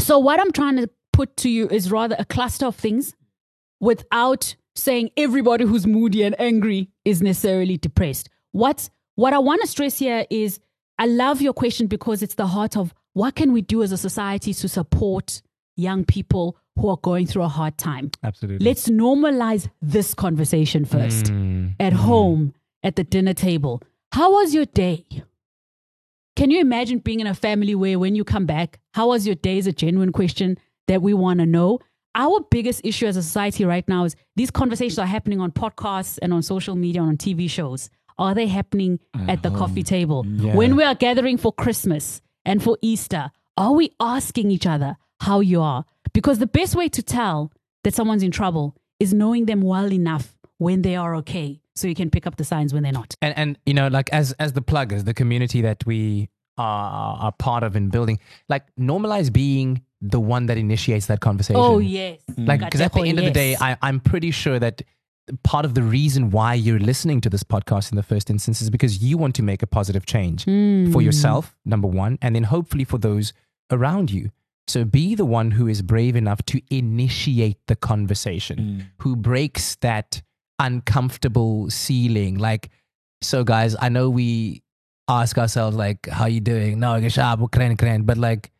So, 0.00 0.18
what 0.18 0.40
I'm 0.40 0.52
trying 0.52 0.76
to 0.76 0.90
put 1.16 1.36
to 1.38 1.48
you 1.48 1.66
is 1.68 1.90
rather 1.90 2.16
a 2.18 2.24
cluster 2.24 2.66
of 2.66 2.76
things 2.76 3.14
without 3.80 4.54
saying 4.74 5.10
everybody 5.16 5.64
who's 5.64 5.86
moody 5.86 6.22
and 6.22 6.38
angry 6.38 6.90
is 7.04 7.22
necessarily 7.22 7.76
depressed. 7.78 8.28
What 8.52 8.90
what 9.14 9.32
I 9.32 9.38
want 9.38 9.62
to 9.62 9.66
stress 9.66 9.98
here 9.98 10.26
is 10.28 10.60
I 10.98 11.06
love 11.06 11.40
your 11.40 11.54
question 11.54 11.86
because 11.86 12.22
it's 12.22 12.34
the 12.34 12.46
heart 12.46 12.76
of 12.76 12.92
what 13.14 13.34
can 13.34 13.52
we 13.52 13.62
do 13.62 13.82
as 13.82 13.92
a 13.92 13.96
society 13.96 14.52
to 14.54 14.68
support 14.68 15.40
young 15.76 16.04
people 16.04 16.58
who 16.78 16.88
are 16.90 16.98
going 16.98 17.26
through 17.26 17.42
a 17.44 17.48
hard 17.48 17.78
time. 17.78 18.10
Absolutely. 18.22 18.66
Let's 18.66 18.88
normalize 18.88 19.68
this 19.80 20.12
conversation 20.12 20.84
first 20.84 21.26
Mm. 21.32 21.74
at 21.80 21.94
home, 21.94 22.52
at 22.82 22.96
the 22.96 23.04
dinner 23.04 23.32
table. 23.34 23.82
How 24.12 24.28
was 24.32 24.52
your 24.54 24.66
day? 24.66 25.06
Can 26.36 26.50
you 26.50 26.60
imagine 26.60 26.98
being 26.98 27.20
in 27.20 27.26
a 27.26 27.34
family 27.34 27.74
where 27.74 27.98
when 27.98 28.14
you 28.14 28.24
come 28.24 28.44
back, 28.44 28.78
how 28.92 29.08
was 29.08 29.26
your 29.26 29.36
day 29.36 29.56
is 29.56 29.66
a 29.66 29.72
genuine 29.72 30.12
question 30.12 30.58
that 30.88 31.02
we 31.02 31.14
want 31.14 31.40
to 31.40 31.46
know? 31.46 31.80
Our 32.14 32.40
biggest 32.50 32.80
issue 32.84 33.06
as 33.06 33.16
a 33.16 33.22
society 33.22 33.64
right 33.64 33.86
now 33.88 34.04
is 34.04 34.16
these 34.36 34.50
conversations 34.50 34.98
are 34.98 35.06
happening 35.06 35.40
on 35.40 35.52
podcasts 35.52 36.18
and 36.22 36.32
on 36.32 36.42
social 36.42 36.74
media 36.74 37.02
and 37.02 37.10
on 37.10 37.16
TV 37.18 37.48
shows. 37.50 37.90
Are 38.18 38.34
they 38.34 38.46
happening 38.46 38.98
at 39.28 39.42
the 39.42 39.50
coffee 39.50 39.82
table? 39.82 40.24
When 40.24 40.76
we 40.76 40.84
are 40.84 40.94
gathering 40.94 41.36
for 41.36 41.52
Christmas 41.52 42.22
and 42.46 42.62
for 42.62 42.78
Easter, 42.80 43.30
are 43.58 43.72
we 43.72 43.94
asking 44.00 44.50
each 44.50 44.66
other 44.66 44.96
how 45.20 45.40
you 45.40 45.60
are? 45.60 45.84
Because 46.14 46.38
the 46.38 46.46
best 46.46 46.74
way 46.74 46.88
to 46.88 47.02
tell 47.02 47.52
that 47.84 47.94
someone's 47.94 48.22
in 48.22 48.30
trouble 48.30 48.74
is 48.98 49.12
knowing 49.12 49.44
them 49.44 49.60
well 49.60 49.92
enough 49.92 50.34
when 50.56 50.80
they 50.80 50.96
are 50.96 51.14
okay 51.16 51.60
so 51.74 51.86
you 51.86 51.94
can 51.94 52.10
pick 52.10 52.26
up 52.26 52.36
the 52.36 52.44
signs 52.44 52.72
when 52.72 52.82
they're 52.82 52.92
not. 52.92 53.14
and 53.20 53.36
and 53.36 53.58
you 53.66 53.74
know 53.74 53.88
like 53.88 54.08
as 54.10 54.32
as 54.38 54.54
the 54.54 54.62
pluggers 54.62 55.04
the 55.04 55.12
community 55.12 55.60
that 55.60 55.84
we 55.84 56.30
Uh, 56.58 56.62
are 56.62 57.16
are 57.24 57.32
part 57.32 57.62
of 57.62 57.76
in 57.76 57.88
building 57.90 58.18
like 58.48 58.64
normalize 58.76 59.30
being 59.32 59.82
the 60.00 60.18
one 60.18 60.46
that 60.46 60.56
initiates 60.56 61.06
that 61.06 61.20
conversation 61.20 61.60
Oh, 61.62 61.78
yes. 61.78 62.18
Mm. 62.30 62.48
like 62.48 62.60
because 62.60 62.80
at 62.80 62.92
the 62.92 63.00
Katlego, 63.00 63.08
end 63.08 63.18
of 63.18 63.24
the 63.26 63.30
day. 63.30 63.56
I, 63.60 63.76
i'm 63.82 64.00
pretty 64.00 64.30
sure 64.30 64.58
that 64.58 64.80
part 65.42 65.64
of 65.66 65.74
the 65.74 65.82
reason 65.82 66.30
why 66.30 66.54
you're 66.54 66.78
listening 66.78 67.20
to 67.22 67.28
this 67.28 67.42
podcast 67.42 67.90
in 67.92 67.96
the 67.96 68.02
first 68.02 68.30
instance 68.30 68.62
is 68.62 68.70
because 68.70 69.02
you 69.02 69.18
want 69.18 69.34
to 69.34 69.42
make 69.42 69.62
a 69.62 69.66
positive 69.66 70.06
change 70.06 70.44
Hmm. 70.44 70.92
for 70.92 71.02
yourself 71.02 71.54
number 71.64 71.88
one 71.88 72.16
and 72.22 72.34
then 72.34 72.44
hopefully 72.44 72.84
for 72.84 72.96
those 72.98 73.32
around 73.70 74.10
you 74.10 74.30
so 74.68 74.84
be 74.84 75.14
the 75.14 75.26
one 75.26 75.50
who 75.52 75.66
is 75.68 75.82
brave 75.82 76.16
enough 76.16 76.40
to 76.46 76.60
initiate 76.70 77.58
the 77.66 77.76
conversation 77.76 78.56
mm. 78.58 78.86
who 79.02 79.14
breaks 79.14 79.76
that 79.88 80.22
uncomfortable 80.58 81.70
ceiling 81.70 82.38
like 82.38 82.70
so 83.22 83.42
guys 83.44 83.74
i 83.80 83.88
know 83.88 84.08
we 84.10 84.62
ask 85.08 85.38
ourselves 85.38 85.76
like 85.76 86.08
how 86.08 86.26
you 86.26 86.40
doing? 86.40 86.80
No 86.80 87.00
geshabu, 87.00 87.50
kren, 87.50 87.76
kren. 87.76 88.04
but 88.06 88.16
like 88.16 88.50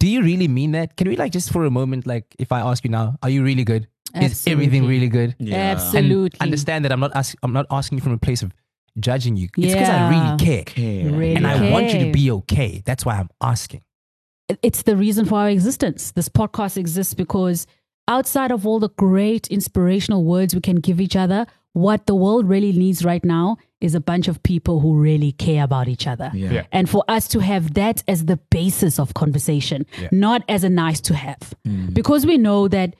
do 0.00 0.08
you 0.08 0.22
really 0.22 0.48
mean 0.48 0.72
that? 0.72 0.96
Can 0.96 1.08
we 1.08 1.16
like 1.16 1.32
just 1.32 1.50
for 1.50 1.64
a 1.64 1.70
moment 1.70 2.06
like 2.06 2.34
if 2.38 2.52
i 2.52 2.60
ask 2.60 2.84
you 2.84 2.90
now 2.90 3.16
are 3.22 3.30
you 3.30 3.42
really 3.42 3.64
good? 3.64 3.88
Is 4.14 4.46
everything 4.46 4.86
really 4.86 5.08
good? 5.08 5.34
Yeah. 5.38 5.56
and 5.56 5.78
Absolutely. 5.78 6.40
understand 6.40 6.84
that 6.84 6.92
i'm 6.92 7.00
not 7.00 7.12
ask, 7.14 7.36
i'm 7.42 7.52
not 7.52 7.66
asking 7.70 7.98
you 7.98 8.02
from 8.02 8.12
a 8.12 8.18
place 8.18 8.42
of 8.42 8.52
judging 9.00 9.36
you. 9.36 9.48
It's 9.56 9.74
because 9.74 9.88
i 9.88 10.08
really 10.10 10.36
care. 10.38 10.60
Okay. 10.60 11.04
Really 11.04 11.34
and 11.36 11.46
i 11.46 11.70
want 11.70 11.92
you 11.92 12.04
to 12.04 12.12
be 12.12 12.30
okay. 12.30 12.82
That's 12.84 13.04
why 13.04 13.16
i'm 13.16 13.30
asking. 13.40 13.82
It's 14.62 14.82
the 14.82 14.96
reason 14.96 15.24
for 15.24 15.38
our 15.38 15.48
existence. 15.48 16.12
This 16.12 16.28
podcast 16.28 16.76
exists 16.76 17.14
because 17.14 17.66
outside 18.06 18.52
of 18.52 18.66
all 18.66 18.78
the 18.78 18.90
great 18.90 19.46
inspirational 19.48 20.24
words 20.24 20.54
we 20.54 20.60
can 20.60 20.76
give 20.76 21.00
each 21.00 21.16
other, 21.16 21.46
what 21.72 22.06
the 22.06 22.14
world 22.14 22.48
really 22.48 22.72
needs 22.72 23.04
right 23.04 23.24
now 23.24 23.56
is 23.84 23.94
a 23.94 24.00
bunch 24.00 24.28
of 24.28 24.42
people 24.42 24.80
who 24.80 24.94
really 24.96 25.32
care 25.32 25.62
about 25.62 25.88
each 25.88 26.06
other. 26.06 26.30
Yeah. 26.32 26.50
Yeah. 26.50 26.66
And 26.72 26.88
for 26.88 27.04
us 27.06 27.28
to 27.28 27.40
have 27.40 27.74
that 27.74 28.02
as 28.08 28.24
the 28.24 28.38
basis 28.50 28.98
of 28.98 29.12
conversation, 29.14 29.84
not 30.10 30.42
as 30.48 30.64
a 30.64 30.70
nice 30.70 31.00
to 31.02 31.14
have. 31.14 31.54
Mm. 31.68 31.92
Because 31.92 32.24
we 32.24 32.38
know 32.38 32.66
that 32.68 32.96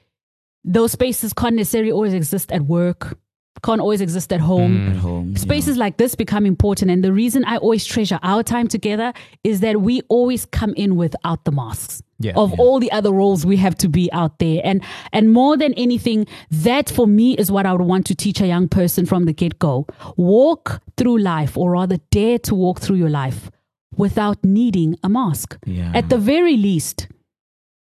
those 0.63 0.93
spaces 0.93 1.33
can't 1.33 1.57
necessarily 1.57 1.91
always 1.91 2.13
exist 2.13 2.53
at 2.53 2.63
work, 2.63 3.19
can't 3.63 3.81
always 3.81 4.01
exist 4.01 4.33
at 4.33 4.41
home. 4.41 4.77
Mm. 4.77 4.91
At 4.91 4.97
home. 4.97 5.37
Spaces 5.37 5.77
like 5.77 5.97
this 5.97 6.15
become 6.15 6.45
important. 6.47 6.91
And 6.91 7.03
the 7.03 7.13
reason 7.13 7.45
I 7.45 7.57
always 7.57 7.85
treasure 7.85 8.19
our 8.23 8.43
time 8.43 8.69
together 8.69 9.13
is 9.43 9.61
that 9.61 9.81
we 9.81 10.03
always 10.09 10.45
come 10.45 10.75
in 10.75 10.97
without 10.97 11.45
the 11.45 11.53
masks. 11.53 12.03
Yeah. 12.21 12.33
of 12.37 12.59
all 12.61 12.79
the 12.79 12.93
other 12.93 13.11
roles 13.11 13.45
we 13.45 13.57
have 13.57 13.77
to 13.79 13.89
be 13.89 14.11
out 14.13 14.39
there. 14.39 14.61
And 14.65 14.83
and 15.13 15.33
more 15.33 15.57
than 15.57 15.75
anything, 15.75 16.27
that 16.49 16.89
for 16.89 17.09
me 17.09 17.37
is 17.37 17.51
what 17.51 17.67
I 17.67 17.73
would 17.73 17.83
want 17.83 18.07
to 18.07 18.15
teach 18.15 18.41
a 18.41 18.47
young 18.47 18.69
person 18.69 19.05
from 19.05 19.25
the 19.25 19.33
get-go. 19.33 19.87
Walk 20.17 20.81
through 20.97 21.19
life, 21.19 21.57
or 21.59 21.73
rather 21.73 21.99
dare 22.13 22.39
to 22.39 22.55
walk 22.55 22.81
through 22.81 22.97
your 22.97 23.11
life 23.11 23.51
without 23.97 24.43
needing 24.45 24.97
a 25.03 25.09
mask. 25.09 25.59
Yeah. 25.67 25.91
At 25.93 26.09
the 26.09 26.17
very 26.17 26.57
least, 26.57 27.09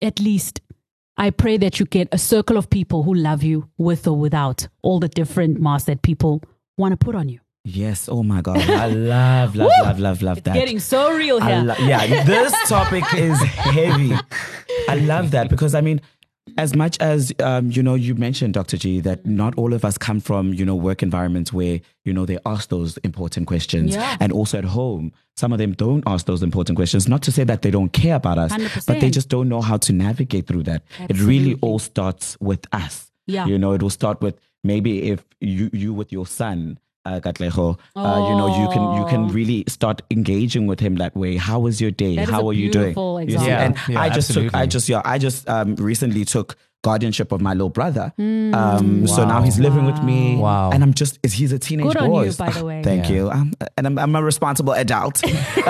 at 0.00 0.20
least 0.20 0.60
I 1.20 1.28
pray 1.28 1.58
that 1.58 1.78
you 1.78 1.84
get 1.84 2.08
a 2.12 2.18
circle 2.18 2.56
of 2.56 2.70
people 2.70 3.02
who 3.02 3.12
love 3.12 3.42
you 3.42 3.68
with 3.76 4.08
or 4.08 4.16
without 4.16 4.66
all 4.80 4.98
the 5.00 5.08
different 5.08 5.60
masks 5.60 5.84
that 5.86 6.00
people 6.00 6.42
want 6.78 6.92
to 6.92 6.96
put 6.96 7.14
on 7.14 7.28
you. 7.28 7.40
Yes. 7.62 8.08
Oh 8.10 8.22
my 8.22 8.40
God. 8.40 8.56
I 8.58 8.86
love, 8.86 9.54
love, 9.54 9.70
love, 9.82 10.00
love, 10.00 10.22
love 10.22 10.42
that. 10.44 10.54
Getting 10.54 10.78
so 10.80 11.12
real 11.14 11.38
here. 11.38 11.58
lo- 11.62 11.74
yeah, 11.78 12.24
this 12.24 12.54
topic 12.70 13.04
is 13.12 13.38
heavy. 13.42 14.14
I 14.88 14.94
love 14.94 15.32
that 15.32 15.50
because 15.50 15.74
I 15.74 15.82
mean, 15.82 16.00
as 16.58 16.74
much 16.74 16.98
as 17.00 17.32
um, 17.42 17.70
you 17.70 17.82
know, 17.82 17.94
you 17.94 18.14
mentioned 18.14 18.54
Dr. 18.54 18.76
G 18.76 19.00
that 19.00 19.24
not 19.26 19.54
all 19.56 19.72
of 19.72 19.84
us 19.84 19.96
come 19.98 20.20
from 20.20 20.52
you 20.54 20.64
know 20.64 20.74
work 20.74 21.02
environments 21.02 21.52
where 21.52 21.80
you 22.04 22.12
know 22.12 22.26
they 22.26 22.38
ask 22.46 22.68
those 22.68 22.96
important 22.98 23.46
questions, 23.46 23.94
Yeah. 23.94 24.16
and 24.20 24.32
also 24.32 24.58
at 24.58 24.64
home, 24.64 25.12
some 25.36 25.52
of 25.52 25.58
them 25.58 25.72
don't 25.72 26.02
ask 26.06 26.26
those 26.26 26.42
important 26.42 26.76
questions. 26.76 27.08
Not 27.08 27.22
to 27.22 27.32
say 27.32 27.44
that 27.44 27.62
they 27.62 27.70
don't 27.70 27.92
care 27.92 28.16
about 28.16 28.38
us, 28.38 28.52
but 28.86 29.00
they 29.00 29.10
just 29.10 29.28
don't 29.28 29.48
know 29.48 29.60
how 29.60 29.76
to 29.78 29.92
navigate 29.92 30.46
through 30.46 30.64
that. 30.64 30.82
It 31.08 31.20
really 31.20 31.56
all 31.60 31.78
starts 31.78 32.36
with 32.40 32.66
us. 32.72 33.10
Yeah. 33.26 33.46
you 33.46 33.58
know, 33.58 33.72
it 33.72 33.82
will 33.82 33.90
start 33.90 34.20
with 34.20 34.34
maybe 34.64 35.10
if 35.10 35.24
you 35.40 35.70
you 35.72 35.94
with 35.94 36.10
your 36.12 36.26
son. 36.26 36.78
Uh, 37.06 37.18
Katlego, 37.18 37.78
uh, 37.96 38.26
you 38.28 38.36
know, 38.36 38.46
you 38.60 38.68
can 38.68 38.82
you 38.98 39.04
can 39.06 39.24
Oh. 39.24 39.32
really 39.32 39.64
start 39.68 40.02
engaging 40.10 40.66
with 40.66 40.80
him 40.80 40.96
that 40.96 41.16
way. 41.16 41.36
How 41.36 41.58
was 41.58 41.80
your 41.80 41.90
day? 41.90 42.16
That 42.16 42.24
is 42.24 42.28
How 42.30 42.42
a 42.42 42.48
are 42.48 42.52
you 42.52 42.70
doing? 42.70 42.84
beautiful 42.92 43.18
You 43.22 43.28
see? 43.30 43.34
example. 43.36 43.56
And 43.64 43.74
Yeah, 43.88 44.00
I 44.02 44.06
yeah, 44.06 44.12
just 44.12 44.34
took, 44.34 44.54
I 44.54 44.66
just, 44.66 44.86
yeah, 44.88 45.00
I 45.02 45.16
just 45.16 45.48
um, 45.48 45.76
recently 45.76 46.26
took 46.26 46.56
guardianship 46.82 47.30
of 47.32 47.40
my 47.40 47.52
little 47.52 47.68
brother. 47.68 48.12
Um, 48.18 49.06
So 49.06 49.24
now 49.26 49.42
he's 49.42 49.58
living 49.58 49.84
with 49.84 50.02
me. 50.02 50.36
Wow. 50.36 50.70
And 50.70 50.82
I'm 50.82 50.94
just, 50.94 51.18
he's 51.24 51.52
a 51.52 51.58
teenage 51.58 51.92
Good 51.92 51.98
boy. 52.08 52.24
you, 52.24 52.32
by 52.32 52.50
the 52.50 52.64
way. 52.64 52.82
Thank 52.82 53.08
Yeah. 53.08 53.14
you. 53.14 53.30
Um, 53.30 53.52
and 53.76 53.86
I'm, 53.86 53.98
I'm 53.98 54.16
a 54.16 54.22
responsible 54.22 54.72
adult. 54.72 55.22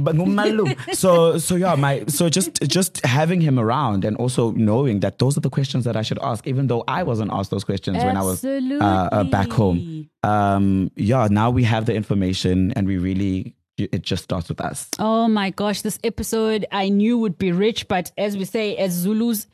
But. 0.00 0.94
So, 0.94 1.38
so 1.38 1.56
yeah, 1.56 1.74
my, 1.74 2.04
so 2.08 2.28
just, 2.28 2.62
just 2.62 3.04
having 3.04 3.40
him 3.40 3.58
around 3.58 4.04
and 4.04 4.16
also 4.16 4.52
knowing 4.52 5.00
that 5.00 5.18
those 5.18 5.36
are 5.36 5.40
the 5.40 5.50
questions 5.50 5.84
that 5.84 5.96
I 5.96 6.02
should 6.02 6.18
ask, 6.22 6.46
even 6.46 6.66
though 6.68 6.84
I 6.88 7.02
wasn't 7.02 7.30
asked 7.32 7.50
those 7.50 7.64
questions 7.64 7.98
when 7.98 8.16
I 8.16 8.22
was 8.22 8.44
uh, 8.44 9.08
uh, 9.12 9.24
back 9.24 9.50
home. 9.50 10.08
Um, 10.22 10.90
yeah, 10.96 11.28
now 11.30 11.50
we 11.50 11.64
have 11.64 11.86
the 11.86 11.94
information 11.94 12.72
and 12.72 12.86
we 12.86 12.96
really, 12.98 13.54
it 13.92 14.02
just 14.02 14.24
starts 14.24 14.48
with 14.48 14.60
us. 14.60 14.88
Oh 14.98 15.28
my 15.28 15.50
gosh, 15.50 15.82
this 15.82 15.98
episode 16.04 16.66
I 16.70 16.88
knew 16.88 17.18
would 17.18 17.38
be 17.38 17.52
rich, 17.52 17.88
but 17.88 18.12
as 18.16 18.36
we 18.36 18.44
say, 18.44 18.76
as 18.76 18.92
Zulus, 18.92 19.46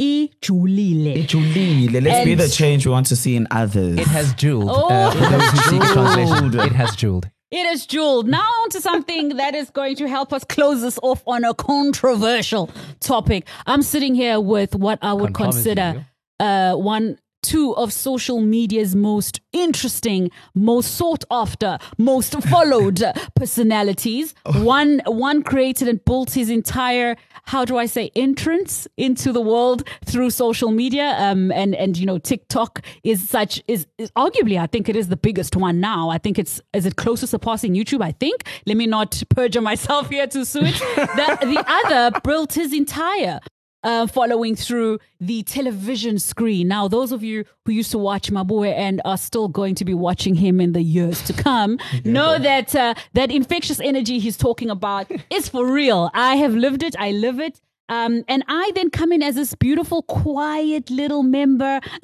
ijulile. 0.00 1.24
Ijulile. 1.24 2.02
Let's 2.02 2.24
be 2.24 2.34
the 2.34 2.48
change 2.48 2.86
we 2.86 2.92
want 2.92 3.06
to 3.06 3.16
see 3.16 3.36
in 3.36 3.46
others. 3.50 3.98
It 3.98 4.06
has 4.06 4.34
jeweled. 4.34 4.70
Oh. 4.72 4.88
Uh, 4.88 5.10
for 5.10 5.18
those 5.18 5.50
who 5.50 5.58
seek 5.58 5.82
Jeweled. 5.82 6.54
it 6.54 6.72
has 6.72 6.96
jeweled. 6.96 7.30
It 7.50 7.66
is 7.66 7.84
Jewel. 7.84 8.22
Now 8.22 8.46
on 8.62 8.70
to 8.70 8.80
something 8.80 9.36
that 9.36 9.56
is 9.56 9.70
going 9.70 9.96
to 9.96 10.08
help 10.08 10.32
us 10.32 10.44
close 10.44 10.82
this 10.82 11.00
off 11.02 11.22
on 11.26 11.42
a 11.42 11.52
controversial 11.52 12.70
topic. 13.00 13.48
I'm 13.66 13.82
sitting 13.82 14.14
here 14.14 14.38
with 14.38 14.76
what 14.76 15.00
I 15.02 15.14
would 15.14 15.34
consider 15.34 16.06
uh, 16.38 16.74
one, 16.76 17.18
two 17.42 17.74
of 17.76 17.92
social 17.92 18.40
media's 18.40 18.94
most 18.94 19.40
interesting, 19.52 20.30
most 20.54 20.94
sought 20.96 21.24
after, 21.30 21.78
most 21.98 22.40
followed 22.44 23.02
personalities. 23.34 24.34
One, 24.44 25.00
one 25.06 25.42
created 25.42 25.88
and 25.88 26.04
built 26.04 26.32
his 26.32 26.50
entire, 26.50 27.16
how 27.44 27.64
do 27.64 27.78
I 27.78 27.86
say, 27.86 28.10
entrance 28.14 28.86
into 28.96 29.32
the 29.32 29.40
world 29.40 29.88
through 30.04 30.30
social 30.30 30.70
media. 30.70 31.14
Um, 31.18 31.50
and, 31.52 31.74
and, 31.74 31.96
you 31.96 32.06
know, 32.06 32.18
TikTok 32.18 32.84
is 33.02 33.28
such, 33.28 33.62
is, 33.68 33.86
is 33.98 34.10
arguably, 34.12 34.58
I 34.58 34.66
think 34.66 34.88
it 34.88 34.96
is 34.96 35.08
the 35.08 35.16
biggest 35.16 35.56
one 35.56 35.80
now. 35.80 36.10
I 36.10 36.18
think 36.18 36.38
it's, 36.38 36.60
is 36.72 36.86
it 36.86 36.96
close 36.96 37.20
to 37.20 37.26
surpassing 37.26 37.74
YouTube? 37.74 38.02
I 38.02 38.12
think. 38.12 38.44
Let 38.66 38.76
me 38.76 38.86
not 38.86 39.22
perjure 39.30 39.60
myself 39.60 40.10
here 40.10 40.26
too 40.26 40.44
soon. 40.44 40.64
the, 40.64 41.38
the 41.42 41.64
other 41.66 42.20
built 42.22 42.52
his 42.54 42.72
entire 42.72 43.40
uh, 43.82 44.06
following 44.06 44.56
through 44.56 44.98
the 45.20 45.42
television 45.42 46.18
screen. 46.18 46.68
Now, 46.68 46.88
those 46.88 47.12
of 47.12 47.22
you 47.22 47.44
who 47.64 47.72
used 47.72 47.90
to 47.92 47.98
watch 47.98 48.30
Maboe 48.30 48.72
and 48.72 49.00
are 49.04 49.18
still 49.18 49.48
going 49.48 49.74
to 49.76 49.84
be 49.84 49.94
watching 49.94 50.34
him 50.34 50.60
in 50.60 50.72
the 50.72 50.82
years 50.82 51.22
to 51.22 51.32
come 51.32 51.78
know 52.04 52.38
that 52.38 52.74
uh, 52.74 52.94
that 53.14 53.30
infectious 53.30 53.80
energy 53.80 54.18
he's 54.18 54.36
talking 54.36 54.70
about 54.70 55.10
is 55.30 55.48
for 55.48 55.66
real. 55.66 56.10
I 56.14 56.36
have 56.36 56.54
lived 56.54 56.82
it. 56.82 56.94
I 56.98 57.12
live 57.12 57.40
it. 57.40 57.60
Um, 57.90 58.22
and 58.28 58.44
I 58.46 58.70
then 58.76 58.88
come 58.90 59.10
in 59.10 59.20
as 59.20 59.34
this 59.34 59.52
beautiful, 59.56 60.02
quiet 60.02 60.90
little 60.90 61.24
member, 61.24 61.80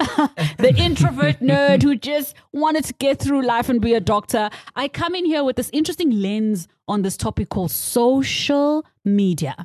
the 0.57 0.73
introvert 0.77 1.39
nerd 1.39 1.81
who 1.81 1.95
just 1.95 2.35
wanted 2.51 2.83
to 2.85 2.93
get 2.95 3.19
through 3.19 3.43
life 3.43 3.69
and 3.69 3.79
be 3.79 3.93
a 3.93 4.01
doctor. 4.01 4.49
I 4.75 4.89
come 4.89 5.15
in 5.15 5.25
here 5.25 5.45
with 5.45 5.55
this 5.55 5.69
interesting 5.71 6.11
lens 6.11 6.67
on 6.89 7.03
this 7.03 7.15
topic 7.15 7.47
called 7.47 7.71
social 7.71 8.85
media. 9.05 9.55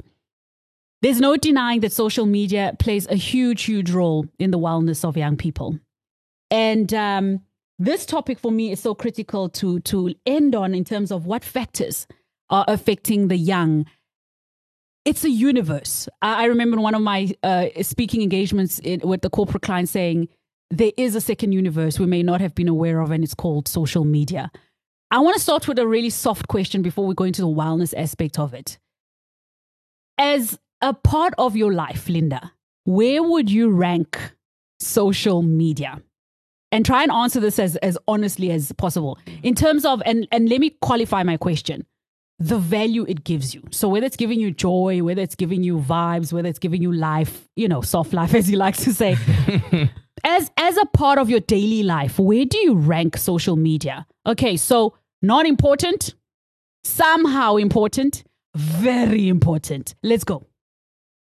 There's 1.03 1.21
no 1.21 1.37
denying 1.37 1.81
that 1.81 1.93
social 1.93 2.27
media 2.27 2.77
plays 2.79 3.09
a 3.09 3.17
huge, 3.17 3.65
huge 3.65 3.91
role 3.91 4.27
in 4.39 4.53
the 4.53 4.59
wellness 4.59 5.05
of 5.05 5.17
young 5.17 5.37
people. 5.37 5.79
And 6.51 6.95
um, 6.95 7.41
this 7.79 8.07
topic 8.07 8.39
for 8.39 8.53
me 8.53 8.71
is 8.71 8.81
so 8.81 8.95
critical 8.95 9.49
to, 9.49 9.81
to 9.81 10.15
end 10.25 10.55
on 10.55 10.75
in 10.75 10.85
terms 10.85 11.11
of 11.11 11.27
what 11.27 11.43
factors 11.43 12.07
are 12.51 12.65
affecting 12.69 13.29
the 13.29 13.37
young. 13.37 13.87
It's 15.05 15.25
a 15.25 15.31
universe. 15.31 16.09
I, 16.21 16.43
I 16.43 16.45
remember 16.45 16.81
one 16.81 16.95
of 16.95 17.03
my 17.03 17.35
uh, 17.43 17.67
speaking 17.83 18.23
engagements 18.23 18.79
in, 18.79 19.01
with 19.03 19.23
the 19.23 19.31
corporate 19.31 19.63
client 19.63 19.89
saying, 19.89 20.29
there 20.71 20.93
is 20.97 21.17
a 21.17 21.21
second 21.21 21.53
universe 21.53 21.99
we 21.99 22.07
may 22.07 22.23
not 22.23 22.41
have 22.41 22.55
been 22.55 22.69
aware 22.69 23.01
of, 23.01 23.11
and 23.11 23.25
it's 23.25 23.35
called 23.35 23.67
social 23.67 24.05
media. 24.05 24.51
I 25.11 25.19
want 25.19 25.35
to 25.35 25.43
start 25.43 25.69
with 25.69 25.79
a 25.79 25.87
really 25.87 26.09
soft 26.11 26.49
question 26.49 26.81
before 26.81 27.07
we 27.07 27.15
go 27.15 27.25
into 27.25 27.43
the 27.43 27.49
wellness 27.49 27.93
aspect 27.95 28.39
of 28.39 28.55
it. 28.55 28.79
As 30.17 30.59
a 30.83 30.93
part 30.93 31.33
of 31.39 31.57
your 31.57 31.73
life, 31.73 32.07
Lindah, 32.07 32.51
where 32.85 33.23
would 33.23 33.51
you 33.51 33.71
rank 33.71 34.19
social 34.81 35.43
media? 35.43 36.03
And 36.71 36.87
try 36.87 37.03
and 37.03 37.13
answer 37.13 37.39
this 37.39 37.59
as, 37.59 37.77
as 37.77 37.99
honestly 38.09 38.51
as 38.51 38.73
possible 38.73 39.19
in 39.43 39.55
terms 39.55 39.85
of, 39.85 40.03
and, 40.07 40.27
and 40.33 40.49
let 40.49 40.59
me 40.61 40.71
qualify 40.81 41.23
my 41.23 41.37
question 41.37 41.87
the 42.39 42.59
value 42.59 43.05
it 43.07 43.23
gives 43.25 43.55
you. 43.55 43.63
So, 43.71 43.89
whether 43.89 44.07
it's 44.07 44.17
giving 44.17 44.41
you 44.41 44.51
joy, 44.51 45.03
whether 45.03 45.23
it's 45.23 45.37
giving 45.37 45.63
you 45.63 45.79
vibes, 45.79 46.33
whether 46.33 46.49
it's 46.49 46.59
giving 46.59 46.83
you 46.83 46.93
life, 46.93 47.49
you 47.55 47.69
know, 47.69 47.83
soft 47.83 48.13
life, 48.13 48.35
as 48.41 48.51
you 48.51 48.57
like 48.57 48.77
to 48.79 48.93
say, 48.93 49.17
as, 50.25 50.51
as 50.57 50.77
a 50.77 50.87
part 50.87 51.19
of 51.19 51.31
your 51.31 51.41
daily 51.41 51.83
life, 51.83 52.19
where 52.19 52.45
do 52.45 52.59
you 52.59 52.75
rank 52.75 53.17
social 53.17 53.55
media? 53.55 54.07
Okay, 54.27 54.57
so 54.57 54.95
not 55.21 55.47
important, 55.47 56.15
somehow 56.83 57.57
important, 57.57 58.25
very 58.55 59.29
important. 59.29 59.95
Let's 60.03 60.25
go. 60.25 60.47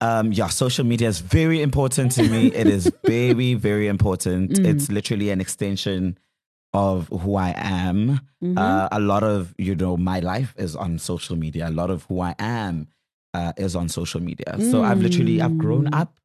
Um, 0.02 0.34
yeah, 0.34 0.47
social 0.47 0.84
media 0.84 1.08
is 1.08 1.20
very 1.20 1.62
important 1.62 2.12
to 2.14 2.24
me. 2.28 2.47
it 2.47 2.68
is 2.68 2.91
very, 3.06 3.54
very 3.54 3.88
important. 3.88 4.58
It's 4.60 4.89
literally 4.89 5.30
an 5.30 5.39
extension 5.39 6.18
of 6.74 7.08
who 7.10 7.36
I 7.36 7.54
am. 7.56 8.22
Uh, 8.58 8.88
a 8.91 8.99
lot 8.99 9.24
of, 9.24 9.54
you 9.58 9.76
know, 9.76 9.97
my 9.97 10.20
life 10.20 10.54
is 10.58 10.76
on 10.76 10.97
social 10.97 11.36
media. 11.36 11.68
A 11.68 11.72
lot 11.72 11.89
of 11.91 12.04
who 12.06 12.22
I 12.22 12.36
am 12.39 12.88
uh, 13.34 13.54
is 13.58 13.76
on 13.76 13.89
social 13.89 14.22
media. 14.22 14.58
So 14.72 14.84
I've 14.84 15.02
literally, 15.02 15.41
I've 15.41 15.58
grown 15.58 15.93
up, 15.93 16.20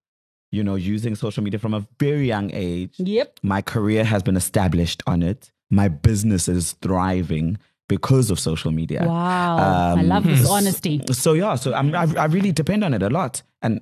you 0.53 0.65
know, 0.65 0.77
using 0.77 1.15
social 1.15 1.43
media 1.43 1.59
from 1.59 1.75
a 1.75 1.87
very 2.01 2.27
young 2.27 2.51
age. 2.55 2.95
Yep. 2.99 3.41
My 3.43 3.61
career 3.61 4.05
has 4.05 4.23
been 4.23 4.37
established 4.37 5.03
on 5.07 5.23
it. 5.23 5.53
My 5.71 5.89
business 5.89 6.49
is 6.49 6.73
thriving 6.81 7.59
because 7.89 8.31
of 8.31 8.39
social 8.39 8.71
media. 8.71 9.05
Wow. 9.07 9.95
I 9.97 10.03
love 10.03 10.25
this 10.25 10.49
honesty. 10.49 11.03
So 11.13 11.33
yeah, 11.35 11.55
so 11.55 11.73
I'm, 11.75 11.95
I, 11.95 12.07
I 12.17 12.25
really 12.27 12.53
depend 12.53 12.85
on 12.85 12.95
it 12.95 13.03
a 13.03 13.11
lot, 13.11 13.43
and 13.63 13.81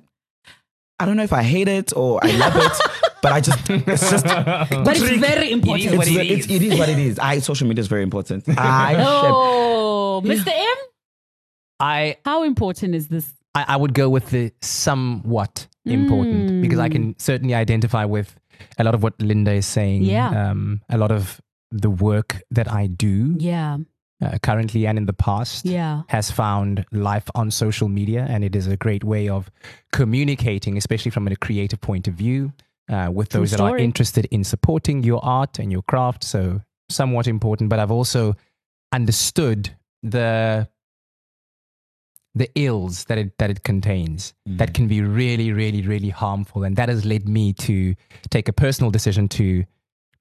I 0.99 1.05
don't 1.05 1.17
know 1.17 1.23
if 1.23 1.33
I 1.33 1.43
hate 1.43 1.67
it 1.67 1.95
or 1.95 2.19
I 2.23 2.31
love 2.37 2.55
it, 2.55 2.71
but 3.21 3.31
I 3.31 3.41
just 3.41 3.69
it's 3.69 4.09
just 4.09 4.25
But 4.25 4.97
it's 4.97 5.19
very 5.19 5.51
important. 5.51 5.91
is 5.91 5.97
what 5.97 6.07
it's, 6.07 6.45
it 6.45 6.51
it 6.51 6.61
is 6.61 6.79
what 6.79 6.89
it 6.89 6.99
is. 6.99 7.19
I 7.19 7.39
social 7.39 7.67
media 7.67 7.81
is 7.81 7.87
very 7.87 8.03
important. 8.03 8.45
I 8.57 8.95
Oh, 8.99 10.21
Mr. 10.23 10.47
M, 10.47 10.77
I, 11.79 12.17
how 12.23 12.43
important 12.43 12.95
is 12.95 13.07
this? 13.07 13.33
I 13.53 13.65
I 13.69 13.75
would 13.75 13.93
go 13.93 14.09
with 14.09 14.29
the 14.29 14.51
somewhat 14.61 15.67
important 15.85 16.61
because 16.61 16.79
I 16.79 16.89
can 16.89 17.17
certainly 17.19 17.53
identify 17.53 18.05
with 18.05 18.35
a 18.77 18.83
lot 18.83 18.95
of 18.95 19.03
what 19.03 19.17
Lindah 19.19 19.55
is 19.57 19.65
saying. 19.65 20.03
Yeah. 20.03 20.49
Um, 20.49 20.81
a 20.89 20.97
lot 20.97 21.11
of 21.11 21.41
the 21.71 21.89
work 21.89 22.41
that 22.51 22.71
I 22.71 22.87
do 22.87 23.35
Yeah, 23.37 23.77
uh, 24.21 24.37
currently 24.41 24.87
and 24.87 24.97
in 24.97 25.05
the 25.05 25.13
past 25.13 25.65
yeah, 25.65 26.03
has 26.07 26.31
found 26.31 26.85
life 26.91 27.29
on 27.35 27.51
social 27.51 27.89
media, 27.89 28.25
and 28.29 28.43
it 28.43 28.55
is 28.55 28.67
a 28.67 28.77
great 28.77 29.03
way 29.03 29.27
of 29.27 29.49
communicating, 29.91 30.77
especially 30.77 31.11
from 31.11 31.27
a 31.27 31.35
creative 31.35 31.81
point 31.81 32.07
of 32.07 32.13
view, 32.13 32.53
uh, 32.89 33.09
with 33.11 33.29
True 33.29 33.41
those 33.41 33.51
that 33.51 33.59
are 33.59 33.77
interested 33.77 34.25
in 34.31 34.43
supporting 34.43 35.03
your 35.03 35.23
art 35.23 35.59
and 35.59 35.71
your 35.71 35.81
craft. 35.83 36.23
So, 36.23 36.61
somewhat 36.89 37.27
important, 37.27 37.69
but 37.69 37.79
I've 37.79 37.91
also 37.91 38.35
understood 38.93 39.75
the 40.03 40.69
the 42.35 42.49
ills 42.55 43.05
that 43.05 43.17
it 43.17 43.37
that 43.37 43.49
it 43.49 43.63
contains 43.63 44.33
that 44.45 44.73
can 44.73 44.87
be 44.87 45.01
really, 45.01 45.51
really, 45.51 45.81
really 45.81 46.09
harmful, 46.09 46.63
and 46.63 46.75
that 46.75 46.89
has 46.89 47.05
led 47.05 47.27
me 47.27 47.53
to 47.53 47.95
take 48.29 48.47
a 48.47 48.53
personal 48.53 48.91
decision 48.91 49.27
to 49.29 49.63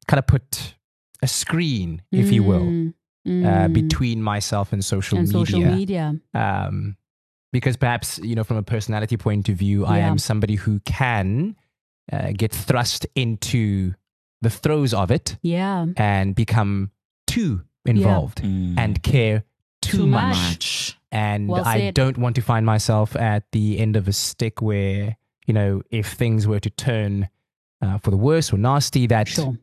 kind 0.06 0.18
of 0.18 0.26
put 0.26 0.74
a 1.22 1.26
screen, 1.28 2.02
if 2.12 2.30
you 2.32 2.42
will, 2.42 2.92
Mm, 3.26 3.44
uh, 3.46 3.68
mm. 3.68 3.72
between 3.72 4.22
myself 4.22 4.72
and 4.72 4.84
social 4.84 5.16
and 5.18 5.26
media. 5.28 5.46
social 5.46 5.60
media. 5.60 6.14
Um, 6.34 6.96
because 7.52 7.76
perhaps, 7.76 8.18
you 8.18 8.34
know, 8.34 8.44
from 8.44 8.56
a 8.58 8.62
personality 8.62 9.16
point 9.16 9.48
of 9.48 9.56
view, 9.56 9.86
I 9.86 10.00
am 10.00 10.18
somebody 10.18 10.56
who 10.56 10.80
can 10.80 11.56
uh, 12.12 12.32
get 12.36 12.52
thrust 12.52 13.06
into 13.14 13.94
the 14.42 14.50
throes 14.50 14.92
of 14.92 15.10
it 15.10 15.38
Yeah, 15.40 15.86
and 15.96 16.34
become 16.34 16.90
too 17.26 17.62
involved 17.86 18.42
Mm. 18.42 18.74
and 18.78 19.02
care 19.02 19.44
too, 19.80 19.98
Too 19.98 20.06
much. 20.06 20.34
much. 20.36 20.44
much. 20.50 20.98
And 21.12 21.48
Well 21.48 21.64
I 21.64 21.78
said. 21.78 21.94
don't 21.94 22.18
want 22.18 22.34
to 22.36 22.42
find 22.42 22.66
myself 22.66 23.14
at 23.16 23.50
the 23.52 23.78
end 23.78 23.96
of 23.96 24.08
a 24.08 24.12
stick 24.12 24.60
where, 24.60 25.16
you 25.46 25.54
know, 25.54 25.80
if 25.90 26.08
things 26.12 26.46
were 26.46 26.60
to 26.60 26.70
turn 26.70 27.28
uh, 27.80 27.98
for 27.98 28.10
the 28.10 28.16
worse 28.16 28.52
or 28.52 28.58
nasty, 28.58 29.06
that 29.06 29.28
sure. 29.28 29.56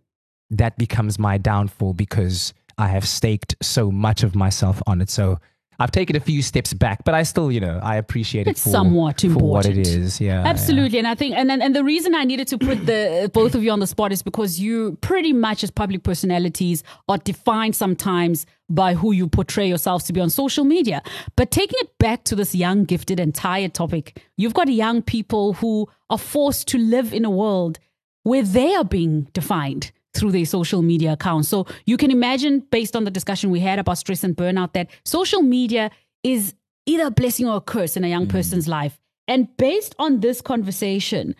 that 0.50 0.78
becomes 0.78 1.20
my 1.20 1.38
downfall 1.38 1.94
because 1.94 2.54
I 2.82 2.88
have 2.88 3.08
staked 3.08 3.56
so 3.62 3.92
much 3.92 4.24
of 4.24 4.36
myself 4.36 4.82
on 4.88 5.02
it. 5.02 5.10
So 5.12 5.40
I've 5.78 5.92
taken 5.92 6.16
a 6.16 6.20
few 6.20 6.42
steps 6.42 6.74
back, 6.74 7.04
but 7.04 7.14
I 7.14 7.22
still, 7.24 7.52
you 7.52 7.60
know, 7.60 7.80
I 7.82 7.98
appreciate 7.98 8.48
it 8.48 8.52
It's 8.52 8.64
for, 8.64 8.70
somewhat 8.70 9.22
for 9.22 9.30
what 9.30 9.68
it 9.68 9.78
is, 9.78 9.88
important. 9.88 10.22
Yeah, 10.22 10.44
Absolutely, 10.46 10.98
and 10.98 11.08
I 11.08 11.14
think, 11.14 11.36
and, 11.36 11.52
and 11.52 11.62
and 11.62 11.76
the 11.76 11.84
reason 11.84 12.16
I 12.16 12.24
needed 12.24 12.48
to 12.50 12.58
put 12.58 12.86
the 12.88 13.26
uh, 13.26 13.28
both 13.28 13.54
of 13.54 13.64
you 13.64 13.72
on 13.72 13.80
the 13.80 13.88
spot 13.88 14.12
is 14.12 14.24
because 14.24 14.60
you 14.60 14.98
pretty 15.02 15.32
much 15.32 15.64
as 15.64 15.70
public 15.72 16.04
personalities 16.04 16.84
are 17.08 17.20
defined 17.20 17.76
sometimes 17.76 18.48
by 18.70 18.96
who 18.96 19.12
you 19.12 19.28
portray 19.28 19.68
yourselves 19.68 20.04
to 20.06 20.14
be 20.14 20.22
on 20.22 20.30
social 20.30 20.66
media. 20.66 21.02
But 21.36 21.52
taking 21.52 21.78
it 21.82 21.98
back 22.00 22.24
to 22.26 22.36
this 22.36 22.56
young, 22.56 22.86
gifted, 22.86 23.20
and 23.20 23.34
tired 23.34 23.74
topic, 23.74 24.24
you've 24.38 24.56
got 24.56 24.68
young 24.70 25.02
people 25.04 25.54
who 25.54 25.88
are 26.10 26.18
forced 26.18 26.68
to 26.70 26.78
live 26.78 27.14
in 27.14 27.26
a 27.26 27.32
world 27.32 27.80
where 28.24 28.44
they 28.44 28.76
are 28.76 28.86
being 28.86 29.28
defined 29.34 29.92
through 30.14 30.32
their 30.32 30.46
social 30.46 30.82
media 30.82 31.14
accounts. 31.14 31.48
So 31.48 31.66
you 31.86 31.98
can 31.98 32.12
imagine, 32.12 32.60
based 32.72 32.96
on 32.96 33.04
the 33.06 33.12
discussion 33.12 33.50
we 33.50 33.60
had 33.60 33.80
about 33.80 33.98
stress 33.98 34.24
and 34.24 34.36
burnout, 34.36 34.74
that 34.74 34.90
social 35.06 35.42
media 35.42 35.92
is 36.24 36.54
either 36.86 37.08
a 37.08 37.12
blessing 37.12 37.48
or 37.48 37.58
a 37.58 37.62
curse 37.62 37.96
in 37.96 38.04
a 38.04 38.08
young 38.08 38.28
mm. 38.28 38.30
person's 38.30 38.68
life. 38.68 39.00
And 39.28 39.56
based 39.58 39.96
on 40.00 40.20
this 40.20 40.42
conversation, 40.42 41.36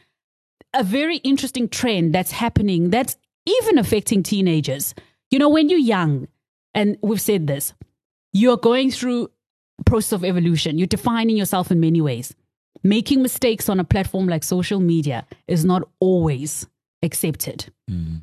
a 0.74 0.84
very 0.84 1.18
interesting 1.18 1.68
trend 1.68 2.14
that's 2.16 2.32
happening 2.32 2.90
that's 2.90 3.18
even 3.46 3.78
affecting 3.78 4.24
teenagers. 4.24 4.94
You 5.30 5.40
know, 5.40 5.50
when 5.50 5.70
you're 5.70 5.80
young, 5.80 6.28
and 6.74 6.98
we've 7.02 7.20
said 7.20 7.48
this, 7.48 7.74
you're 8.32 8.58
going 8.58 8.92
through 8.92 9.30
a 9.80 9.84
process 9.84 10.14
of 10.14 10.24
evolution. 10.24 10.78
You're 10.78 10.88
defining 10.88 11.36
yourself 11.36 11.72
in 11.72 11.80
many 11.80 12.00
ways. 12.00 12.34
Making 12.84 13.22
mistakes 13.22 13.68
on 13.68 13.80
a 13.80 13.84
platform 13.84 14.28
like 14.28 14.44
social 14.44 14.80
media 14.80 15.26
is 15.48 15.66
not 15.66 15.84
always 16.00 16.66
accepted. 17.04 17.72
Mm. 17.90 18.22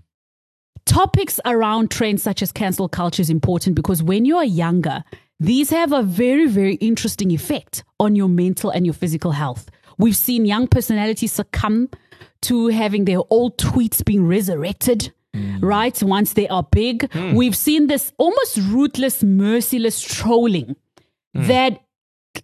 Topics 0.88 1.38
around 1.44 1.90
trends 1.90 2.22
such 2.22 2.42
as 2.42 2.50
cancel 2.50 2.88
culture 2.88 3.20
is 3.20 3.30
important 3.30 3.76
because 3.76 4.02
when 4.02 4.24
you 4.24 4.36
are 4.36 4.44
younger, 4.44 5.04
these 5.38 5.70
have 5.70 5.92
a 5.92 6.02
very, 6.02 6.46
very 6.46 6.74
interesting 6.76 7.30
effect 7.30 7.84
on 8.00 8.16
your 8.16 8.28
mental 8.28 8.70
and 8.70 8.86
your 8.86 8.94
physical 8.94 9.32
health. 9.32 9.70
We've 9.98 10.16
seen 10.16 10.46
young 10.46 10.66
personalities 10.66 11.32
succumb 11.32 11.90
to 12.42 12.68
having 12.68 13.04
their 13.04 13.20
old 13.30 13.58
tweets 13.58 14.04
being 14.04 14.26
resurrected, 14.26 15.12
mm. 15.36 15.58
right? 15.62 16.02
Once 16.02 16.32
they 16.32 16.48
are 16.48 16.62
big. 16.62 17.12
Hmm. 17.12 17.34
We've 17.34 17.56
seen 17.56 17.88
this 17.88 18.12
almost 18.16 18.56
ruthless, 18.58 19.22
merciless 19.22 20.00
trolling 20.00 20.76
hmm. 21.34 21.46
that 21.46 21.82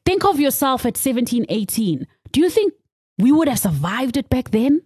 think 0.04 0.24
of 0.24 0.38
yourself 0.38 0.84
at 0.84 0.96
17, 0.96 1.46
18. 1.48 2.06
Do 2.32 2.40
you 2.40 2.50
think 2.50 2.74
we 3.18 3.32
would 3.32 3.48
have 3.48 3.60
survived 3.60 4.16
it 4.16 4.28
back 4.28 4.50
then? 4.50 4.82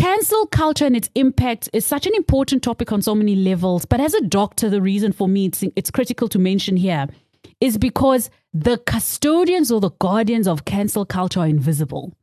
Cancel 0.00 0.46
culture 0.46 0.86
and 0.86 0.96
its 0.96 1.10
impact 1.14 1.68
is 1.74 1.84
such 1.84 2.06
an 2.06 2.14
important 2.14 2.62
topic 2.62 2.90
on 2.90 3.02
so 3.02 3.14
many 3.14 3.36
levels. 3.36 3.84
But 3.84 4.00
as 4.00 4.14
a 4.14 4.22
doctor, 4.22 4.70
the 4.70 4.80
reason 4.80 5.12
for 5.12 5.28
me 5.28 5.44
it's, 5.44 5.62
it's 5.76 5.90
critical 5.90 6.26
to 6.28 6.38
mention 6.38 6.78
here 6.78 7.06
is 7.60 7.76
because 7.76 8.30
the 8.54 8.78
custodians 8.78 9.70
or 9.70 9.78
the 9.78 9.90
guardians 9.90 10.48
of 10.48 10.64
cancel 10.64 11.04
culture 11.04 11.40
are 11.40 11.46
invisible. 11.46 12.14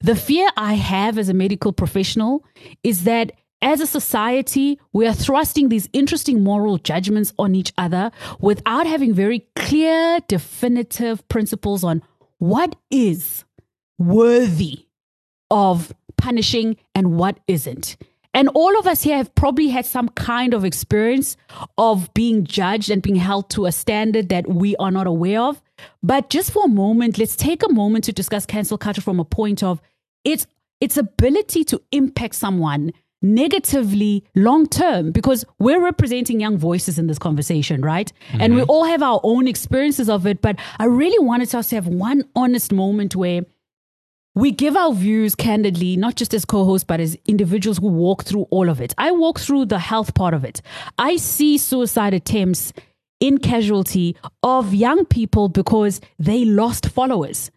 The 0.00 0.14
fear 0.14 0.50
I 0.58 0.74
have 0.74 1.16
as 1.16 1.30
a 1.30 1.34
medical 1.34 1.72
professional 1.72 2.44
is 2.84 3.04
that 3.04 3.32
as 3.62 3.80
a 3.80 3.86
society, 3.86 4.78
we 4.92 5.06
are 5.06 5.14
thrusting 5.14 5.70
these 5.70 5.88
interesting 5.94 6.44
moral 6.44 6.76
judgments 6.76 7.32
on 7.38 7.54
each 7.54 7.72
other 7.78 8.10
without 8.40 8.86
having 8.86 9.14
very 9.14 9.46
clear, 9.56 10.18
definitive 10.28 11.26
principles 11.28 11.82
on 11.82 12.02
what 12.36 12.76
is 12.90 13.46
worthy 13.98 14.84
of 15.52 15.94
punishing 16.16 16.76
and 16.94 17.16
what 17.16 17.38
isn't. 17.46 17.96
And 18.34 18.48
all 18.54 18.78
of 18.78 18.86
us 18.86 19.02
here 19.02 19.18
have 19.18 19.34
probably 19.34 19.68
had 19.68 19.84
some 19.84 20.08
kind 20.08 20.54
of 20.54 20.64
experience 20.64 21.36
of 21.76 22.12
being 22.14 22.44
judged 22.44 22.90
and 22.90 23.02
being 23.02 23.16
held 23.16 23.50
to 23.50 23.66
a 23.66 23.72
standard 23.72 24.30
that 24.30 24.48
we 24.48 24.74
are 24.76 24.90
not 24.90 25.06
aware 25.06 25.40
of. 25.40 25.60
But 26.02 26.30
just 26.30 26.50
for 26.50 26.64
a 26.64 26.68
moment, 26.68 27.18
let's 27.18 27.36
take 27.36 27.62
a 27.62 27.70
moment 27.70 28.04
to 28.04 28.12
discuss 28.12 28.46
cancel 28.46 28.78
culture 28.78 29.02
from 29.02 29.20
a 29.20 29.24
point 29.24 29.62
of 29.62 29.80
its 30.24 30.46
its 30.80 30.96
ability 30.96 31.62
to 31.62 31.80
impact 31.92 32.34
someone 32.34 32.92
negatively 33.20 34.24
long 34.34 34.66
term 34.66 35.12
because 35.12 35.44
we're 35.60 35.80
representing 35.80 36.40
young 36.40 36.58
voices 36.58 36.98
in 36.98 37.06
this 37.06 37.18
conversation, 37.18 37.80
right? 37.82 38.12
And 38.32 38.52
mm-hmm. 38.52 38.56
we 38.56 38.62
all 38.62 38.84
have 38.84 39.02
our 39.02 39.20
own 39.22 39.46
experiences 39.46 40.08
of 40.08 40.26
it. 40.26 40.42
But 40.42 40.58
I 40.78 40.86
really 40.86 41.24
wanted 41.24 41.54
us 41.54 41.68
to 41.68 41.76
have 41.76 41.86
one 41.86 42.24
honest 42.34 42.72
moment 42.72 43.14
where 43.14 43.42
we 44.34 44.50
give 44.50 44.76
our 44.76 44.94
views 44.94 45.34
candidly, 45.34 45.96
not 45.96 46.16
just 46.16 46.32
as 46.32 46.44
co 46.44 46.64
hosts, 46.64 46.84
but 46.84 47.00
as 47.00 47.16
individuals 47.26 47.78
who 47.78 47.88
walk 47.88 48.24
through 48.24 48.46
all 48.50 48.68
of 48.68 48.80
it. 48.80 48.94
I 48.96 49.10
walk 49.10 49.38
through 49.38 49.66
the 49.66 49.78
health 49.78 50.14
part 50.14 50.32
of 50.32 50.44
it. 50.44 50.62
I 50.98 51.16
see 51.16 51.58
suicide 51.58 52.14
attempts 52.14 52.72
in 53.20 53.38
casualty 53.38 54.16
of 54.42 54.74
young 54.74 55.04
people 55.04 55.48
because 55.48 56.00
they 56.18 56.44
lost 56.44 56.88
followers, 56.88 57.50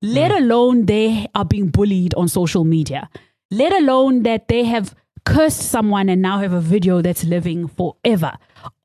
let 0.00 0.30
hmm. 0.30 0.38
alone 0.38 0.86
they 0.86 1.26
are 1.34 1.44
being 1.44 1.68
bullied 1.68 2.14
on 2.14 2.28
social 2.28 2.64
media, 2.64 3.10
let 3.50 3.72
alone 3.72 4.22
that 4.22 4.48
they 4.48 4.64
have 4.64 4.94
cursed 5.26 5.60
someone 5.60 6.08
and 6.08 6.22
now 6.22 6.38
have 6.38 6.54
a 6.54 6.60
video 6.60 7.02
that's 7.02 7.24
living 7.24 7.68
forever 7.68 8.32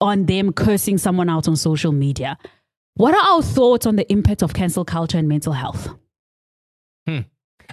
on 0.02 0.26
them 0.26 0.52
cursing 0.52 0.98
someone 0.98 1.30
out 1.30 1.48
on 1.48 1.56
social 1.56 1.92
media. 1.92 2.38
What 2.96 3.14
are 3.14 3.36
our 3.36 3.42
thoughts 3.42 3.86
on 3.86 3.96
the 3.96 4.12
impact 4.12 4.42
of 4.42 4.54
cancel 4.54 4.84
culture 4.84 5.18
and 5.18 5.30
mental 5.30 5.54
health? 5.54 5.90
Hmm. 7.08 7.20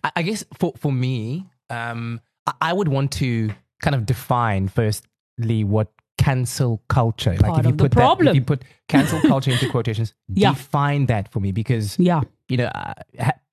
I, 0.05 0.13
I 0.17 0.23
guess 0.23 0.45
for 0.59 0.73
for 0.77 0.93
me, 0.93 1.47
um, 1.71 2.21
I, 2.47 2.53
I 2.61 2.73
would 2.73 2.89
want 2.89 3.13
to 3.13 3.51
kind 3.83 3.95
of 3.95 4.07
define 4.07 4.69
firstly 4.69 5.65
what 5.65 5.89
cancel 6.19 6.83
culture. 6.89 7.35
Like 7.37 7.59
if 7.61 7.67
you 7.67 7.73
put 7.75 7.93
that, 7.93 8.21
if 8.21 8.35
you 8.35 8.43
put 8.43 8.63
cancel 8.89 9.21
culture 9.23 9.51
into 9.51 9.69
quotations, 9.69 10.15
Yeah. 10.29 10.51
define 10.53 11.07
that 11.07 11.33
for 11.33 11.41
me 11.41 11.53
because 11.53 11.99
Yeah. 11.99 12.21
you 12.49 12.57
know 12.59 12.67
uh, 12.67 12.95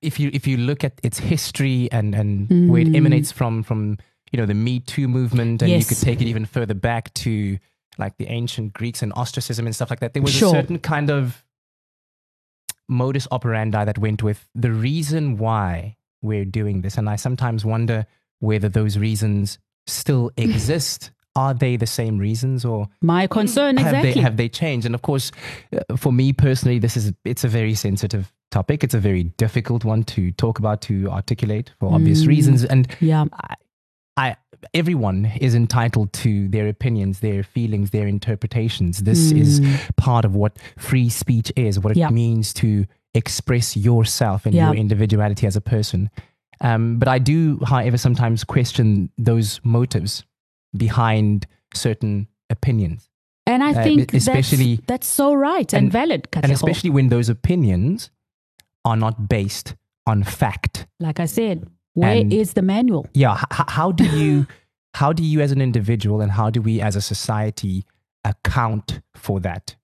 if 0.02 0.20
you 0.20 0.30
if 0.32 0.46
you 0.46 0.56
look 0.56 0.84
at 0.84 1.00
its 1.02 1.18
history 1.18 1.88
and 1.90 2.14
and 2.14 2.70
where 2.70 2.82
it 2.82 2.94
emanates 2.94 3.32
from 3.32 3.62
from 3.62 3.98
you 4.30 4.36
know 4.38 4.46
the 4.46 4.54
Me 4.54 4.78
Too 4.80 5.08
movement 5.08 5.62
and 5.62 5.70
you 5.70 5.78
Mm. 5.78 5.88
Could 5.88 5.98
take 5.98 6.20
it 6.20 6.26
even 6.28 6.44
further 6.46 6.74
back 6.74 7.12
to 7.14 7.58
like 7.98 8.16
the 8.18 8.26
ancient 8.28 8.72
Greeks 8.72 9.02
and 9.02 9.12
ostracism 9.16 9.66
and 9.66 9.74
stuff 9.74 9.90
like 9.90 10.00
that. 10.00 10.14
There 10.14 10.22
was 10.22 10.32
Sure. 10.32 10.48
a 10.54 10.60
certain 10.60 10.78
kind 10.78 11.10
of 11.10 11.44
modus 12.88 13.26
operandi 13.30 13.84
that 13.84 13.98
went 13.98 14.22
with 14.22 14.48
the 14.54 14.70
reason 14.72 15.38
why 15.38 15.96
we're 16.22 16.44
doing 16.44 16.82
this. 16.82 16.96
And 16.98 17.08
I 17.08 17.16
sometimes 17.16 17.64
wonder 17.64 18.06
whether 18.40 18.68
those 18.68 18.98
reasons 18.98 19.58
still 19.86 20.30
exist. 20.36 21.10
Are 21.36 21.54
they 21.54 21.76
the 21.76 21.86
same 21.86 22.18
reasons 22.18 22.64
or 22.64 22.88
My 23.00 23.28
concern, 23.28 23.76
have 23.76 23.86
exactly. 23.94 24.12
they 24.14 24.20
have 24.20 24.36
they 24.36 24.48
changed? 24.48 24.84
And 24.84 24.96
of 24.96 25.02
course, 25.02 25.30
uh, 25.72 25.96
for 25.96 26.12
me 26.12 26.32
personally, 26.32 26.80
this 26.80 26.96
is 26.96 27.12
it's 27.24 27.44
a 27.44 27.48
very 27.48 27.74
sensitive 27.74 28.32
topic. 28.50 28.82
It's 28.82 28.94
a 28.94 28.98
very 28.98 29.22
difficult 29.38 29.84
one 29.84 30.02
to 30.04 30.32
talk 30.32 30.58
about, 30.58 30.80
to 30.82 31.08
articulate 31.08 31.70
for 31.78 31.94
obvious 31.94 32.26
reasons. 32.26 32.64
And 32.64 32.88
yeah. 33.00 33.26
I, 33.32 33.54
I 34.16 34.36
everyone 34.74 35.26
is 35.40 35.54
entitled 35.54 36.12
to 36.14 36.48
their 36.48 36.66
opinions, 36.68 37.20
their 37.20 37.44
feelings, 37.44 37.90
their 37.90 38.08
interpretations. 38.08 38.98
This 39.04 39.30
is 39.30 39.60
part 39.96 40.24
of 40.24 40.34
what 40.34 40.58
free 40.78 41.08
speech 41.08 41.52
is, 41.54 41.78
what 41.78 41.92
it 41.92 41.96
Yeah. 41.96 42.10
means 42.10 42.52
to 42.54 42.86
express 43.14 43.76
yourself 43.76 44.46
and 44.46 44.54
Yeah. 44.54 44.66
your 44.66 44.74
individuality 44.76 45.46
as 45.46 45.56
a 45.56 45.60
person. 45.60 46.10
Um, 46.60 46.98
but 46.98 47.08
I 47.08 47.18
do, 47.18 47.58
however, 47.66 47.96
sometimes 47.96 48.44
question 48.44 49.10
those 49.18 49.60
motives 49.64 50.24
behind 50.76 51.46
certain 51.74 52.28
opinions. 52.50 53.08
And 53.46 53.64
I 53.64 53.70
Uh, 53.70 53.82
think 53.82 54.14
especially- 54.14 54.76
that's, 54.76 54.86
that's 54.86 55.06
so 55.06 55.34
right 55.34 55.72
and, 55.72 55.84
and- 55.84 55.92
valid, 55.92 56.28
And 56.34 56.52
especially 56.52 56.90
when 56.90 57.08
those 57.08 57.28
opinions 57.28 58.10
are 58.84 58.96
not 58.96 59.28
based 59.28 59.74
on 60.06 60.22
fact. 60.22 60.86
like 61.00 61.18
I 61.20 61.26
said, 61.26 61.66
where 61.94 62.16
is 62.30 62.48
And- 62.50 62.54
the 62.56 62.62
manual? 62.62 63.06
yeah 63.14 63.34
h- 63.52 63.66
how 63.68 63.90
do 63.92 64.04
you 64.04 64.46
how 64.94 65.12
do 65.12 65.22
you 65.24 65.40
as 65.40 65.52
an 65.52 65.60
individual 65.60 66.20
and 66.20 66.32
how 66.32 66.50
do 66.50 66.60
we 66.62 66.80
as 66.80 66.96
a 66.96 67.00
society 67.00 67.84
account 68.24 69.00
for 69.14 69.40
that 69.40 69.76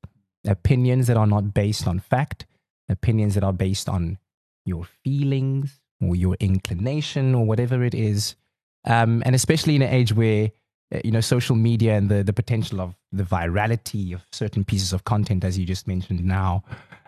opinions 0.46 1.06
that 1.08 1.16
are 1.16 1.26
not 1.26 1.52
based 1.54 1.86
on 1.88 1.98
fact 1.98 2.46
opinions 2.88 3.34
that 3.34 3.44
are 3.44 3.52
based 3.52 3.88
on 3.88 4.18
your 4.64 4.84
feelings 5.04 5.80
or 6.00 6.14
your 6.16 6.36
inclination 6.40 7.34
or 7.34 7.44
whatever 7.44 7.82
it 7.84 7.94
is 7.94 8.36
um, 8.84 9.22
and 9.26 9.34
especially 9.34 9.74
in 9.76 9.82
an 9.82 9.92
age 9.92 10.12
where 10.12 10.50
uh, 10.94 11.00
you 11.04 11.10
know 11.10 11.20
social 11.20 11.56
media 11.56 11.94
and 11.96 12.08
the 12.08 12.22
the 12.22 12.32
potential 12.32 12.80
of 12.80 12.94
the 13.12 13.22
virality 13.24 14.14
of 14.14 14.24
certain 14.32 14.64
pieces 14.64 14.92
of 14.92 15.04
content 15.04 15.44
as 15.44 15.58
you 15.58 15.64
just 15.66 15.86
mentioned 15.88 16.24
now 16.24 16.62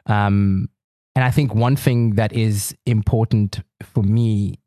um, 0.06 0.68
and 1.14 1.24
i 1.24 1.30
think 1.30 1.54
one 1.54 1.76
thing 1.76 2.14
that 2.14 2.32
is 2.32 2.74
important 2.86 3.60
for 3.82 4.02
me 4.02 4.58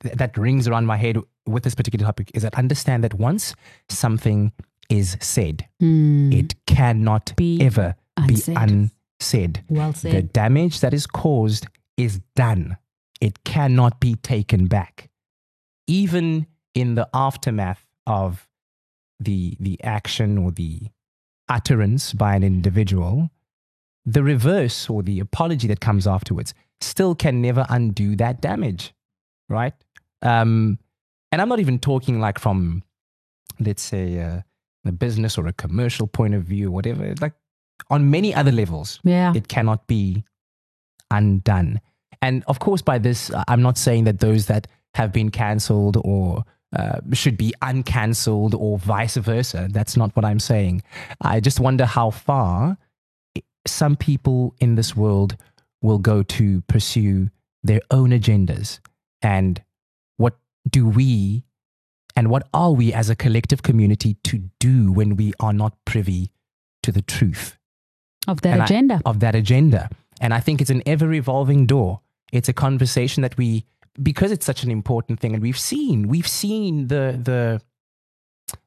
th- 0.00 0.14
that 0.16 0.36
rings 0.36 0.66
around 0.68 0.86
my 0.86 0.96
head 0.96 1.16
with 1.46 1.62
this 1.62 1.74
particular 1.74 2.04
topic 2.04 2.30
is 2.34 2.42
that 2.42 2.54
understand 2.56 3.04
that 3.04 3.14
once 3.14 3.54
something 3.88 4.52
is 4.90 5.16
said, 5.20 5.66
Hmm. 5.80 6.30
it 6.32 6.54
cannot 6.66 7.34
Be 7.36 7.60
ever 7.62 7.94
unsaid. 8.16 8.54
be 8.56 8.62
unsaid. 9.20 9.64
well 9.68 9.92
The 9.92 10.22
damage 10.22 10.80
that 10.80 10.94
is 10.94 11.06
caused 11.06 11.66
is 11.96 12.20
done. 12.34 12.76
It 13.20 13.44
cannot 13.44 14.00
be 14.00 14.16
taken 14.16 14.66
back. 14.66 15.10
Even 15.86 16.46
in 16.74 16.94
the 16.94 17.08
aftermath 17.14 17.86
of 18.06 18.48
the, 19.20 19.56
the 19.60 19.82
action 19.82 20.38
or 20.38 20.50
the 20.50 20.88
utterance 21.48 22.12
by 22.12 22.34
an 22.34 22.42
individual, 22.42 23.30
the 24.04 24.22
reverse 24.22 24.90
or 24.90 25.02
the 25.02 25.20
apology 25.20 25.68
that 25.68 25.80
comes 25.80 26.06
afterwards 26.06 26.54
still 26.80 27.14
can 27.14 27.40
never 27.40 27.66
undo 27.68 28.16
that 28.16 28.40
damage, 28.40 28.92
right? 29.48 29.72
Um, 30.22 30.78
and 31.32 31.40
I'm 31.40 31.48
not 31.48 31.60
even 31.60 31.78
talking 31.78 32.20
like 32.20 32.38
from, 32.38 32.82
let's 33.58 33.82
say, 33.82 34.20
uh, 34.20 34.40
a 34.86 34.92
business 34.92 35.38
or 35.38 35.46
a 35.46 35.52
commercial 35.52 36.06
point 36.06 36.34
of 36.34 36.42
view, 36.42 36.70
whatever. 36.70 37.14
Like 37.20 37.32
on 37.90 38.10
many 38.10 38.34
other 38.34 38.52
levels, 38.52 39.00
yeah. 39.04 39.32
it 39.34 39.48
cannot 39.48 39.86
be 39.86 40.24
undone. 41.10 41.80
And 42.22 42.44
of 42.46 42.58
course, 42.58 42.82
by 42.82 42.98
this, 42.98 43.30
I'm 43.48 43.62
not 43.62 43.76
saying 43.76 44.04
that 44.04 44.20
those 44.20 44.46
that 44.46 44.66
have 44.94 45.12
been 45.12 45.30
cancelled 45.30 45.98
or 46.04 46.44
uh, 46.74 47.00
should 47.12 47.36
be 47.36 47.54
uncancelled 47.62 48.54
or 48.54 48.78
vice 48.78 49.16
versa. 49.16 49.68
That's 49.70 49.96
not 49.96 50.14
what 50.16 50.24
I'm 50.24 50.40
saying. 50.40 50.82
I 51.20 51.40
just 51.40 51.60
wonder 51.60 51.86
how 51.86 52.10
far 52.10 52.78
some 53.66 53.96
people 53.96 54.54
in 54.60 54.74
this 54.74 54.96
world 54.96 55.36
will 55.82 55.98
go 55.98 56.22
to 56.22 56.62
pursue 56.62 57.30
their 57.62 57.80
own 57.90 58.10
agendas 58.10 58.80
and 59.22 59.62
what 60.16 60.36
do 60.68 60.86
we 60.86 61.44
and 62.16 62.28
what 62.28 62.48
are 62.52 62.72
we 62.72 62.92
as 62.92 63.10
a 63.10 63.16
collective 63.16 63.62
community 63.62 64.16
to 64.24 64.50
do 64.60 64.92
when 64.92 65.16
we 65.16 65.32
are 65.40 65.52
not 65.52 65.76
privy 65.84 66.30
to 66.82 66.92
the 66.92 67.02
truth 67.02 67.56
of 68.28 68.40
that 68.42 68.52
and 68.54 68.62
I- 68.62 68.64
agenda. 68.64 69.00
of 69.04 69.20
that 69.20 69.34
agenda. 69.34 69.88
And 70.20 70.32
I 70.32 70.40
think 70.40 70.60
it's 70.60 70.70
an 70.70 70.82
ever 70.86 71.12
evolving 71.12 71.66
door. 71.66 72.00
It's 72.32 72.48
a 72.48 72.52
conversation 72.52 73.22
that 73.22 73.36
we, 73.36 73.64
because 74.02 74.30
it's 74.32 74.46
such 74.46 74.62
an 74.64 74.70
important 74.70 75.20
thing, 75.20 75.34
and 75.34 75.42
we've 75.42 75.58
seen, 75.58 76.08
we've 76.08 76.28
seen 76.28 76.88
the 76.88 77.18
the 77.22 77.60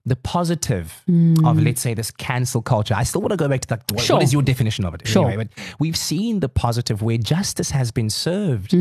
the 0.06 0.16
positive 0.16 1.04
of 1.46 1.62
let's 1.62 1.82
say 1.82 1.94
this 1.94 2.10
cancel 2.12 2.62
culture. 2.62 2.96
I 2.96 3.04
still 3.04 3.22
want 3.22 3.32
to 3.32 3.38
go 3.38 3.48
back 3.48 3.62
to 3.62 3.68
that. 3.70 3.84
What, 3.92 4.02
Sure. 4.02 4.16
what 4.18 4.24
is 4.24 4.34
your 4.34 4.42
definition 4.42 4.86
of 4.86 4.94
it? 4.96 5.08
Sure. 5.08 5.28
Anyway, 5.28 5.46
but 5.46 5.76
we've 5.80 5.96
seen 5.98 6.40
the 6.40 6.50
positive 6.50 7.02
where 7.02 7.18
justice 7.18 7.70
has 7.72 7.92
been 7.92 8.10
served 8.10 8.72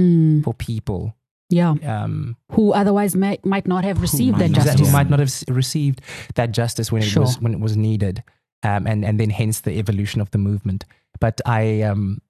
for 0.44 0.54
people 0.54 1.14
Yeah. 1.50 1.74
um, 1.84 2.36
Who 2.52 2.72
otherwise 2.72 3.14
may, 3.14 3.38
might 3.44 3.66
not 3.66 3.84
have 3.84 4.00
received 4.00 4.38
that 4.38 4.50
might 4.50 4.56
not 4.56 4.64
that 4.64 4.70
justice. 4.72 4.86
who 4.88 4.92
might 4.92 5.10
not 5.10 5.18
have 5.20 5.32
received 5.48 6.00
that 6.34 6.50
justice 6.52 6.90
when 6.90 7.02
it 7.02 7.06
Sure. 7.06 7.22
was 7.22 7.40
when 7.40 7.52
it 7.52 7.60
was 7.60 7.76
needed, 7.76 8.22
um, 8.66 8.86
and 8.86 9.04
and 9.04 9.20
then 9.20 9.30
hence 9.30 9.60
the 9.60 9.78
evolution 9.78 10.20
of 10.20 10.30
the 10.30 10.38
movement. 10.38 10.84
But 11.20 11.40
I, 11.46 11.82
um, 11.82 12.20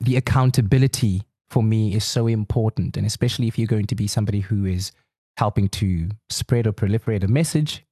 the 0.00 0.16
accountability 0.16 1.22
for 1.48 1.62
me 1.62 1.94
is 1.94 2.04
so 2.04 2.26
important, 2.26 2.96
and 2.96 3.06
especially 3.06 3.48
if 3.48 3.58
you're 3.58 3.66
going 3.66 3.86
to 3.86 3.94
be 3.94 4.06
somebody 4.06 4.40
who 4.40 4.64
is 4.64 4.92
helping 5.36 5.68
to 5.68 6.10
spread 6.28 6.66
or 6.66 6.72
proliferate 6.72 7.24
a 7.24 7.28
message. 7.28 7.84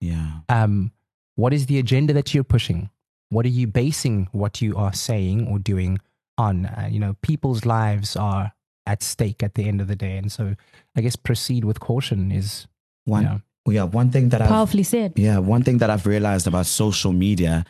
Yeah. 0.00 0.40
Um, 0.48 0.92
what 1.36 1.52
is 1.52 1.66
the 1.66 1.78
agenda 1.78 2.12
that 2.12 2.34
you're 2.34 2.44
pushing? 2.44 2.90
What 3.30 3.46
are 3.46 3.56
you 3.60 3.66
basing 3.66 4.28
what 4.32 4.60
you 4.60 4.76
are 4.76 4.92
saying 4.92 5.48
or 5.48 5.58
doing 5.58 5.98
on? 6.36 6.66
Uh, 6.66 6.88
you 6.90 7.00
know, 7.00 7.16
people's 7.22 7.64
lives 7.64 8.16
are 8.16 8.52
at 8.86 9.02
stake 9.02 9.42
at 9.42 9.54
the 9.54 9.66
end 9.66 9.80
of 9.80 9.88
the 9.88 9.96
day, 9.96 10.16
and 10.16 10.30
so 10.30 10.54
I 10.96 11.00
guess 11.00 11.16
proceed 11.16 11.64
with 11.64 11.80
caution 11.80 12.30
is 12.30 12.66
One. 13.04 13.22
Yeah. 13.22 13.38
Yeah. 13.68 13.84
One 13.84 14.10
thing 14.10 14.28
that 14.30 14.42
I've 14.42 14.48
Powerfully 14.48 14.82
said. 14.82 15.14
Yeah, 15.16 15.38
one 15.38 15.62
thing 15.62 15.78
that 15.78 15.90
I've 15.90 16.06
realized 16.06 16.46
about 16.46 16.66
social 16.66 17.12
media 17.12 17.64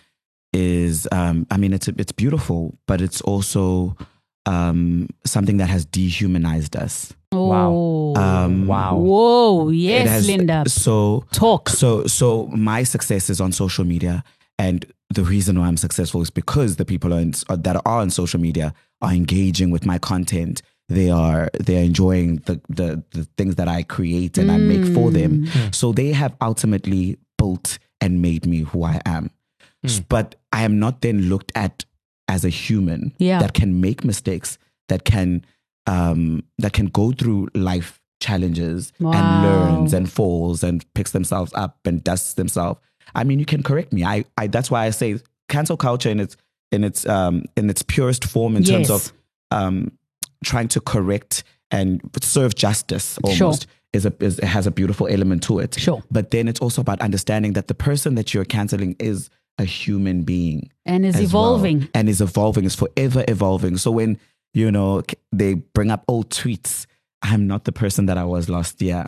is, 0.53 1.07
um, 1.13 1.47
I 1.51 1.57
mean, 1.57 1.73
it's 1.73 1.89
it's 1.89 2.13
beautiful, 2.13 2.77
but 2.87 3.01
it's 3.01 3.21
also 3.23 3.97
um, 4.47 5.09
something 5.25 5.57
that 5.59 5.69
has 5.69 5.85
dehumanized 5.85 6.77
us. 6.77 7.13
Oh. 7.33 8.15
Um, 8.17 8.67
Wow. 8.67 8.97
Whoa. 8.99 9.69
Yes, 9.71 10.09
has- 10.09 10.29
Lindah. 10.29 10.69
So, 10.69 11.25
Talk. 11.33 11.69
so, 11.69 12.07
so 12.07 12.47
my 12.49 12.83
success 12.83 13.31
is 13.31 13.41
on 13.41 13.53
social 13.53 13.85
media, 13.85 14.23
and 14.59 14.85
the 15.11 15.23
reason 15.23 15.59
why 15.59 15.67
I'm 15.67 15.77
successful 15.77 16.23
is 16.23 16.31
because 16.31 16.77
the 16.77 16.85
people 16.85 17.13
on, 17.13 17.33
that 17.49 17.77
are 17.85 18.01
on 18.01 18.11
social 18.11 18.41
media 18.41 18.75
are 19.03 19.13
engaging 19.13 19.71
with 19.71 19.85
my 19.87 19.99
content. 19.99 20.63
They 20.89 21.11
are 21.11 21.51
they're 21.59 21.83
enjoying 21.85 22.37
the 22.47 22.61
the, 22.69 23.03
the 23.13 23.25
things 23.37 23.55
that 23.57 23.69
I 23.69 23.83
create 23.85 24.37
and 24.39 24.51
I 24.51 24.59
make 24.59 24.85
for 24.95 25.11
them. 25.11 25.47
So 25.73 25.93
they 25.93 26.13
have 26.13 26.35
ultimately 26.41 27.17
built 27.39 27.79
and 28.01 28.21
made 28.21 28.45
me 28.47 28.59
who 28.61 28.85
I 28.85 29.01
am. 29.07 29.31
S- 29.83 30.01
But 30.01 30.35
I 30.53 30.63
am 30.65 30.79
not 30.79 31.01
then 31.01 31.23
looked 31.29 31.53
at 31.55 31.85
as 32.29 32.45
a 32.45 32.49
human 32.51 33.13
Yeah. 33.19 33.39
that 33.41 33.55
can 33.55 33.81
make 33.81 34.05
mistakes, 34.05 34.59
that 34.89 35.05
can 35.05 35.45
um, 35.87 36.43
that 36.59 36.73
can 36.73 36.87
go 36.87 37.13
through 37.13 37.49
life 37.55 38.01
challenges 38.21 38.93
and 38.99 39.43
learns 39.43 39.93
and 39.93 40.11
falls 40.11 40.63
and 40.63 40.85
picks 40.95 41.11
themselves 41.13 41.53
up 41.55 41.79
and 41.87 42.03
dusts 42.03 42.35
themselves. 42.35 42.81
I 43.15 43.25
mean, 43.25 43.39
you 43.39 43.45
can 43.47 43.63
correct 43.63 43.93
me. 43.93 44.03
I, 44.05 44.25
I 44.39 44.47
that's 44.49 44.71
why 44.71 44.85
I 44.87 44.91
say 44.91 45.19
cancel 45.49 45.77
culture 45.77 46.11
in 46.11 46.21
its 46.21 46.37
in 46.73 46.85
its 46.85 47.07
um, 47.07 47.45
in 47.57 47.69
its 47.71 47.83
purest 47.83 48.25
form 48.25 48.57
in 48.57 48.65
terms 48.65 48.89
of 48.91 49.13
um, 49.51 49.93
trying 50.45 50.69
to 50.69 50.81
correct 50.81 51.43
and 51.71 52.01
serve 52.23 52.55
justice 52.55 53.19
Sure. 53.35 53.47
almost 53.47 53.67
is 53.93 54.07
a 54.07 54.13
is, 54.21 54.39
has 54.41 54.67
a 54.67 54.71
beautiful 54.71 55.07
element 55.09 55.43
to 55.45 55.59
it. 55.61 55.75
Sure. 55.79 56.03
But 56.11 56.31
then 56.31 56.49
it's 56.49 56.61
also 56.61 56.81
about 56.81 57.01
understanding 57.01 57.55
that 57.55 57.67
the 57.69 57.75
person 57.75 58.15
that 58.17 58.33
you're 58.35 58.45
canceling 58.45 58.95
is 58.99 59.31
a 59.59 59.65
human 59.65 60.23
being 60.25 60.69
And 60.85 61.07
is 61.07 61.15
as 61.15 61.33
well, 61.33 61.45
evolving. 61.55 61.89
and 61.95 62.09
is 62.09 62.21
evolving 62.21 62.65
is 62.65 62.75
forever 62.75 63.25
evolving 63.29 63.77
so 63.77 63.93
when 63.93 64.19
you 64.53 64.69
know 64.73 65.03
they 65.31 65.55
bring 65.55 65.93
up 65.93 66.03
old 66.09 66.31
tweets 66.31 66.87
i'm 67.23 67.47
not 67.47 67.63
the 67.65 67.71
person 67.71 68.07
that 68.07 68.19
i 68.19 68.25
was 68.25 68.49
last 68.49 68.83
year 68.83 69.07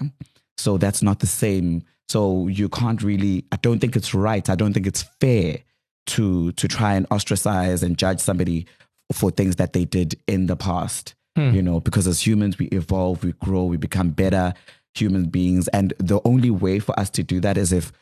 so 0.56 0.78
that's 0.78 1.02
not 1.02 1.18
the 1.18 1.26
same 1.26 1.82
so 2.08 2.46
you 2.46 2.68
can't 2.68 3.02
really 3.02 3.44
i 3.50 3.56
don't 3.56 3.80
think 3.80 3.96
it's 3.96 4.14
right 4.14 4.48
i 4.48 4.54
don't 4.54 4.72
think 4.72 4.86
it's 4.86 5.02
fair 5.20 5.58
to 6.06 6.52
to 6.52 6.68
try 6.68 6.94
and 6.94 7.06
ostracize 7.10 7.82
and 7.82 7.98
judge 7.98 8.20
somebody 8.20 8.66
for 9.12 9.32
things 9.32 9.56
that 9.56 9.72
they 9.72 9.84
did 9.84 10.14
in 10.28 10.46
the 10.46 10.54
past 10.54 11.15
you 11.36 11.62
know 11.62 11.80
because 11.80 12.06
as 12.06 12.26
humans 12.26 12.58
we 12.58 12.66
evolve 12.68 13.22
we 13.22 13.32
grow 13.32 13.64
we 13.64 13.76
become 13.76 14.10
better 14.10 14.54
human 14.96 15.26
beings. 15.26 15.68
And 15.68 15.92
the 15.98 16.20
only 16.24 16.50
way 16.50 16.78
for 16.78 16.98
us 16.98 17.10
to 17.10 17.22
do 17.22 17.40
that 17.40 17.56
is 17.56 17.72
if 17.72 17.92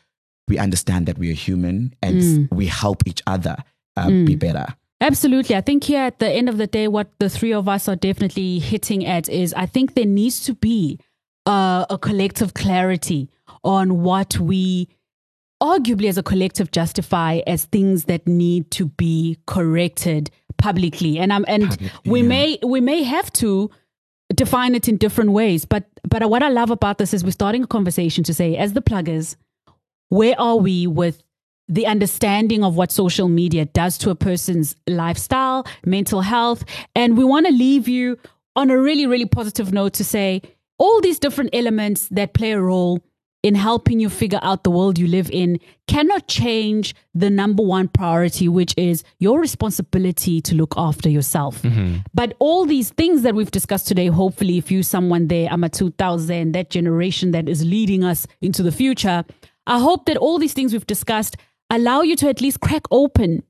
we 0.47 0.57
understand 0.57 1.05
that 1.07 1.17
we 1.17 1.31
are 1.31 1.35
human 1.35 1.93
and 2.01 2.49
we 2.51 2.67
help 2.67 3.03
each 3.05 3.21
other 3.27 3.57
uh, 3.97 4.09
be 4.09 4.35
better. 4.35 4.67
Absolutely. 5.01 5.55
I 5.55 5.61
think 5.61 5.83
here 5.83 6.01
at 6.01 6.19
the 6.19 6.29
end 6.29 6.49
of 6.49 6.57
the 6.57 6.67
day, 6.67 6.87
what 6.87 7.09
the 7.19 7.29
three 7.29 7.53
of 7.53 7.67
us 7.67 7.87
are 7.87 7.95
definitely 7.95 8.59
hitting 8.59 9.05
at 9.05 9.27
is 9.27 9.53
I 9.53 9.65
think 9.65 9.93
there 9.93 10.05
needs 10.05 10.39
to 10.45 10.53
be 10.53 10.99
uh, 11.45 11.85
a 11.89 11.97
collective 11.97 12.53
clarity 12.53 13.29
on 13.63 14.01
what 14.03 14.39
we 14.39 14.87
arguably 15.61 16.09
as 16.09 16.17
a 16.17 16.23
collective 16.23 16.71
justify 16.71 17.41
as 17.47 17.65
things 17.65 18.05
that 18.05 18.27
need 18.27 18.69
to 18.71 18.85
be 18.85 19.37
corrected 19.47 20.29
publicly. 20.57 21.19
And 21.19 21.31
I'm 21.33 21.45
and 21.47 21.91
we 22.05 22.21
may 22.21 22.59
we 22.63 22.81
may 22.81 23.03
have 23.03 23.31
to 23.33 23.69
define 24.33 24.75
it 24.75 24.87
in 24.87 24.97
different 24.97 25.31
ways. 25.31 25.65
But 25.65 25.85
but 26.07 26.29
what 26.29 26.43
I 26.43 26.49
love 26.49 26.71
about 26.71 26.97
this 26.97 27.13
is 27.13 27.23
we're 27.23 27.31
starting 27.31 27.63
a 27.63 27.67
conversation 27.67 28.23
to 28.25 28.33
say, 28.33 28.57
as 28.57 28.73
the 28.73 28.81
pluggers, 28.81 29.35
where 30.09 30.39
are 30.39 30.57
we 30.57 30.87
with 30.87 31.23
the 31.67 31.85
understanding 31.85 32.63
of 32.63 32.75
what 32.75 32.91
social 32.91 33.27
media 33.27 33.65
does 33.65 33.97
to 33.97 34.09
a 34.09 34.15
person's 34.15 34.75
lifestyle, 34.87 35.65
mental 35.85 36.21
health. 36.21 36.63
And 36.95 37.17
we 37.17 37.23
want 37.23 37.47
to 37.47 37.51
leave 37.51 37.87
you 37.87 38.19
on 38.55 38.69
a 38.69 38.77
really, 38.77 39.07
really 39.07 39.25
positive 39.25 39.73
note 39.73 39.93
to 39.93 40.03
say 40.03 40.41
all 40.77 41.01
these 41.01 41.19
different 41.19 41.49
elements 41.53 42.07
that 42.09 42.33
play 42.33 42.51
a 42.51 42.61
role 42.61 43.01
in 43.45 43.53
helping 43.53 43.99
you 43.99 44.09
figure 44.09 44.39
out 44.41 44.63
the 44.63 44.71
world 44.71 44.97
you 44.97 45.07
live 45.07 45.29
in 45.29 45.59
cannot 45.87 46.27
change 46.27 46.95
the 47.13 47.29
number 47.29 47.61
one 47.61 47.87
priority, 47.87 48.49
which 48.49 48.73
is 48.75 49.03
your 49.19 49.39
responsibility 49.39 50.41
to 50.41 50.55
look 50.55 50.73
after 50.75 51.09
yourself. 51.09 51.61
Mm-hmm. 51.61 51.97
But 52.11 52.33
all 52.39 52.65
these 52.65 52.89
things 52.89 53.21
that 53.21 53.35
we've 53.35 53.51
discussed 53.51 53.87
today, 53.87 54.07
hopefully, 54.07 54.57
if 54.57 54.71
you 54.71 54.81
someone 54.81 55.27
there, 55.27 55.47
I'm 55.51 55.63
a 55.63 55.69
2000, 55.69 56.53
that 56.53 56.71
generation 56.71 57.33
that 57.33 57.47
is 57.47 57.63
leading 57.63 58.03
us 58.03 58.25
into 58.41 58.63
the 58.63 58.71
future, 58.71 59.23
I 59.67 59.77
hope 59.77 60.07
that 60.07 60.17
all 60.17 60.39
these 60.39 60.53
things 60.53 60.73
we've 60.73 60.87
discussed 60.87 61.37
allow 61.69 62.01
you 62.01 62.15
to 62.15 62.29
at 62.29 62.41
least 62.41 62.61
crack 62.61 62.85
open 62.89 63.43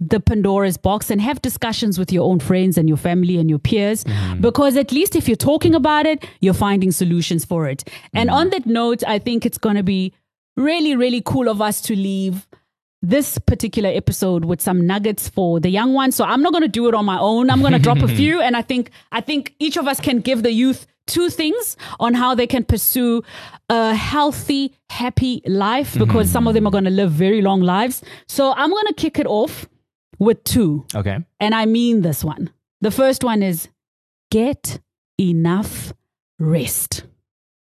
the 0.00 0.18
Pandora's 0.18 0.76
box 0.76 1.10
and 1.10 1.20
have 1.20 1.42
discussions 1.42 1.98
with 1.98 2.10
your 2.10 2.24
own 2.24 2.40
friends 2.40 2.78
and 2.78 2.88
your 2.88 2.96
family 2.96 3.36
and 3.36 3.50
your 3.50 3.58
peers. 3.58 4.04
Mm-hmm. 4.04 4.40
Because 4.40 4.76
at 4.76 4.92
least 4.92 5.14
if 5.14 5.28
you're 5.28 5.36
talking 5.36 5.74
about 5.74 6.06
it, 6.06 6.26
you're 6.40 6.54
finding 6.54 6.90
solutions 6.90 7.44
for 7.44 7.68
it. 7.68 7.84
And 8.14 8.30
mm-hmm. 8.30 8.38
on 8.38 8.50
that 8.50 8.66
note, 8.66 9.02
I 9.06 9.18
think 9.18 9.44
it's 9.44 9.58
going 9.58 9.76
to 9.76 9.82
be 9.82 10.14
really, 10.56 10.96
really 10.96 11.20
cool 11.20 11.48
of 11.48 11.60
us 11.60 11.80
to 11.82 11.94
leave 11.94 12.48
this 13.02 13.38
particular 13.38 13.90
episode 13.90 14.44
with 14.44 14.60
some 14.60 14.86
nuggets 14.86 15.28
for 15.28 15.60
the 15.60 15.70
young 15.70 15.94
ones. 15.94 16.16
So 16.16 16.24
I'm 16.24 16.42
not 16.42 16.52
going 16.52 16.62
to 16.62 16.68
do 16.68 16.88
it 16.88 16.94
on 16.94 17.04
my 17.04 17.18
own. 17.18 17.50
I'm 17.50 17.60
going 17.60 17.72
to 17.72 17.78
drop 17.78 17.98
a 17.98 18.08
few, 18.20 18.40
and 18.40 18.56
I 18.56 18.62
think 18.62 18.90
I 19.10 19.20
think 19.20 19.54
each 19.58 19.76
of 19.76 19.86
us 19.86 20.00
can 20.00 20.20
give 20.20 20.42
the 20.42 20.52
youth 20.52 20.86
two 21.06 21.28
things 21.30 21.76
on 21.98 22.14
how 22.14 22.34
they 22.34 22.46
can 22.46 22.62
pursue 22.62 23.22
a 23.68 23.94
healthy, 23.94 24.74
happy 24.90 25.42
life 25.46 25.96
because 25.98 26.26
mm-hmm. 26.26 26.32
some 26.32 26.46
of 26.46 26.54
them 26.54 26.66
are 26.66 26.70
going 26.70 26.84
to 26.84 26.90
live 26.90 27.10
very 27.10 27.42
long 27.42 27.62
lives. 27.62 28.02
So 28.28 28.52
I'm 28.52 28.70
going 28.70 28.86
to 28.86 28.94
kick 28.94 29.18
it 29.18 29.26
off 29.26 29.66
with 30.20 30.44
two, 30.44 30.84
Okay. 30.94 31.18
and 31.40 31.54
I 31.54 31.66
mean 31.66 32.02
this 32.02 32.22
one. 32.22 32.50
The 32.80 32.92
first 32.92 33.24
one 33.24 33.42
is 33.42 33.68
get 34.30 34.78
enough 35.18 35.92
rest. 36.38 37.04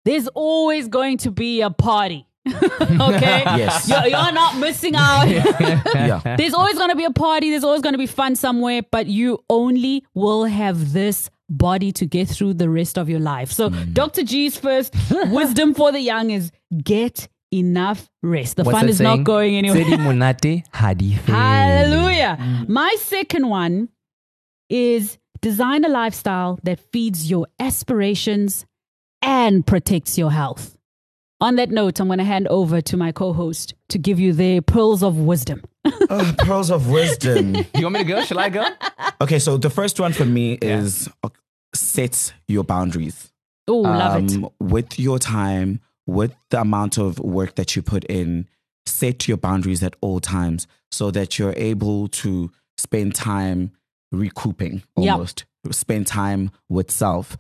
There's 0.05 0.28
always 0.28 0.89
going 0.89 1.18
to 1.18 1.31
be 1.31 1.60
a 1.60 1.70
party. 1.70 2.27
okay? 2.47 3.43
Yes. 3.56 3.89
You're, 3.89 4.06
you're 4.06 4.32
not 4.32 4.56
missing 4.59 4.94
out. 4.97 5.24
yeah 5.28 6.36
There's 6.36 6.55
always 6.55 6.77
going 6.78 6.90
to 6.90 6.97
be 6.97 7.05
a 7.05 7.10
party. 7.10 7.51
There's 7.51 7.64
always 7.64 7.82
going 7.82 7.94
to 7.94 7.98
be 7.98 8.06
fun 8.06 8.36
somewhere, 8.36 8.82
but 8.90 9.06
you 9.06 9.43
only 9.51 10.05
will 10.14 10.44
have 10.44 10.93
this 10.93 11.28
body 11.48 11.93
to 11.93 12.06
get 12.06 12.28
through 12.28 12.55
the 12.55 12.68
rest 12.68 12.98
of 12.98 13.09
your 13.09 13.20
life. 13.20 13.51
So, 13.52 13.70
Hmm. 13.70 13.93
Dr. 13.93 14.23
G's 14.23 14.56
first 14.56 14.94
wisdom 15.31 15.74
for 15.74 15.90
the 15.93 16.01
young 16.01 16.31
is 16.31 16.51
get 16.82 17.28
enough 17.52 18.09
rest. 18.23 18.56
The 18.56 18.64
What's 18.64 18.77
fun 18.78 18.86
that 18.86 18.90
is 18.90 18.98
saying? 18.98 19.18
not 19.18 19.24
going 19.24 19.56
anywhere. 19.56 19.82
Tse 19.85 19.90
di 19.90 19.97
monate, 19.97 20.64
ha. 20.73 20.94
Hallelujah. 21.27 22.64
My 22.68 22.97
second 23.01 23.48
one 23.48 23.89
is 24.68 25.18
design 25.40 25.85
a 25.85 25.89
lifestyle 25.89 26.59
that 26.64 26.81
feeds 26.93 27.31
your 27.31 27.47
aspirations 27.59 28.66
and 29.23 29.66
protects 29.66 30.18
your 30.18 30.31
health. 30.31 30.77
On 31.40 31.56
that 31.56 31.70
note, 31.70 32.01
I'm 32.01 32.06
going 32.09 32.18
to 32.18 32.24
hand 32.24 32.48
over 32.48 32.81
to 32.81 32.97
my 32.97 33.12
co 33.12 33.32
host 33.32 33.74
to 33.90 33.98
give 33.98 34.18
you 34.18 34.32
the 34.32 34.60
pearls 34.62 35.02
of 35.02 35.18
wisdom. 35.18 35.62
oh, 36.10 36.35
pearls 36.39 36.70
of 36.70 36.89
wisdom 36.90 37.55
You 37.77 37.82
want 37.82 37.93
me 37.93 37.98
to 38.01 38.05
go? 38.05 38.23
Shall 38.24 38.39
I 38.39 38.48
go? 38.48 38.66
okay 39.20 39.39
so 39.39 39.56
the 39.56 39.70
first 39.70 40.01
one 40.01 40.12
for 40.12 40.24
me 40.24 40.55
is 40.55 41.09
uh, 41.23 41.28
set 41.74 42.32
your 42.48 42.64
boundaries 42.64 43.32
Oh, 43.68 43.78
love 43.78 44.24
it. 44.24 44.35
um, 44.35 44.48
with 44.60 44.98
your 44.98 45.18
time, 45.20 45.81
with 46.06 46.34
the 46.50 46.60
amount 46.60 46.98
of 46.98 47.18
work 47.18 47.56
that 47.56 47.76
you 47.76 47.82
put 47.82 48.04
in, 48.04 48.48
set 48.84 49.26
your 49.26 49.36
boundaries 49.36 49.82
at 49.82 49.96
all 50.00 50.20
times 50.20 50.66
so 50.90 51.10
that 51.10 51.38
you're 51.38 51.54
able 51.56 52.08
to 52.08 52.50
spend 52.78 53.14
time 53.14 53.72
recouping 54.12 54.82
Yep. 54.96 55.12
almost, 55.12 55.44
spend 55.70 56.06
time 56.06 56.50
with 56.68 56.90
self. 56.90 57.36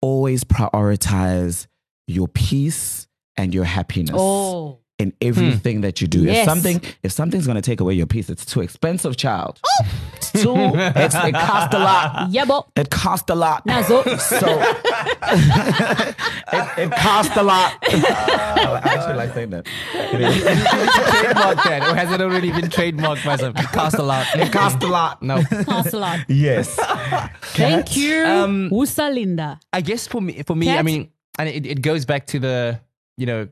Always 0.00 0.44
prioritize 0.44 1.66
your 2.06 2.28
peace 2.28 3.06
and 3.36 3.54
your 3.54 3.64
happiness. 3.64 4.14
Oh, 4.14 4.80
in 4.98 5.12
everything 5.20 5.76
hmm. 5.76 5.82
that 5.82 6.00
you 6.00 6.08
do. 6.08 6.26
If 6.26 6.44
something 6.44 6.80
if 7.02 7.12
something's 7.12 7.46
gonna 7.46 7.62
take 7.62 7.80
away 7.80 7.94
your 7.94 8.06
peace, 8.06 8.28
it's 8.28 8.44
too 8.44 8.60
expensive, 8.60 9.16
child. 9.16 9.60
It's 9.62 9.80
oh. 9.80 10.16
too 10.42 10.72
it's, 10.76 11.14
it 11.14 11.32
costs 11.34 11.74
a 11.74 11.78
lot. 11.78 12.30
Yabo. 12.30 12.66
It 12.76 12.90
costs 12.90 13.30
a 13.30 13.34
lot. 13.34 13.66
Nazo. 13.66 14.02
So 14.18 14.46
it, 16.52 16.78
it 16.78 16.90
costs 16.92 17.36
a 17.36 17.42
lot. 17.42 17.76
I 17.82 18.80
actually 18.84 19.14
like 19.14 19.34
saying 19.34 19.50
that. 19.50 19.66
It 19.94 20.20
is. 20.20 20.42
trademark 20.42 21.56
that, 21.64 21.82
or 21.90 21.94
has 21.94 22.12
it 22.12 22.20
already 22.20 22.50
been 22.50 22.70
trademarked 22.70 23.24
by 23.24 23.36
some? 23.36 23.56
It 23.56 23.66
costs 23.66 23.98
a 23.98 24.02
lot. 24.02 24.26
It 24.34 24.52
costs 24.52 24.82
a 24.84 24.88
lot. 24.88 25.22
No. 25.22 25.42
Costs 25.64 25.92
a 25.92 25.98
lot. 25.98 26.20
Yes. 26.28 26.74
Thank 27.54 27.96
you. 27.96 28.24
Um, 28.24 28.68
Usa 28.72 29.04
Lindah. 29.10 29.58
I 29.72 29.80
guess 29.80 30.06
for 30.06 30.20
me, 30.20 30.42
for 30.42 30.54
me, 30.56 30.70
I 30.70 30.82
mean, 30.82 31.10
and 31.38 31.48
it, 31.48 31.66
it 31.66 31.82
goes 31.82 32.04
back 32.04 32.26
to 32.28 32.38
the, 32.38 32.80
you 33.16 33.26
know, 33.26 33.48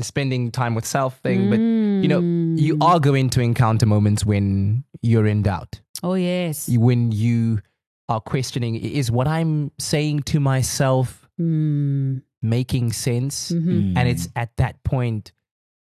spending 0.00 0.50
time 0.50 0.74
with 0.74 0.86
self 0.86 1.18
thing. 1.20 1.50
But 1.50 1.58
you 1.58 2.08
know, 2.08 2.20
you 2.60 2.76
Mm. 2.76 2.84
are 2.84 3.00
going 3.00 3.30
to 3.30 3.40
encounter 3.40 3.86
moments 3.86 4.24
when 4.24 4.84
you're 5.02 5.26
in 5.26 5.42
doubt, 5.42 5.80
Oh, 6.02 6.14
yes. 6.14 6.68
When 6.68 7.12
you 7.12 7.60
are 8.08 8.20
questioning: 8.20 8.76
Is 8.76 9.10
what 9.10 9.26
I'm 9.28 9.70
saying 9.78 10.22
to 10.24 10.40
myself 10.40 11.28
Mm. 11.40 12.22
making 12.42 12.92
sense? 12.92 13.50
Mhm. 13.50 13.96
And 13.96 14.08
it's 14.08 14.28
at 14.36 14.56
that 14.56 14.82
point 14.84 15.32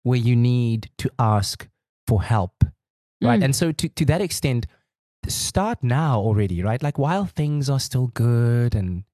where 0.05 0.19
you 0.19 0.37
need 0.37 0.91
to 0.99 1.11
ask 1.19 1.69
for 2.07 2.23
help, 2.23 2.65
right? 3.23 3.41
Mm. 3.41 3.45
And 3.45 3.57
so, 3.57 3.73
to 3.73 3.89
to 3.89 4.05
that 4.07 4.21
extent, 4.21 4.67
start 5.27 5.83
now 5.83 6.21
already, 6.21 6.63
right? 6.63 6.83
Like 6.83 6.99
while 6.99 7.27
things 7.27 7.69
are 7.69 7.81
still 7.81 8.09
good 8.09 8.75
and 8.75 9.05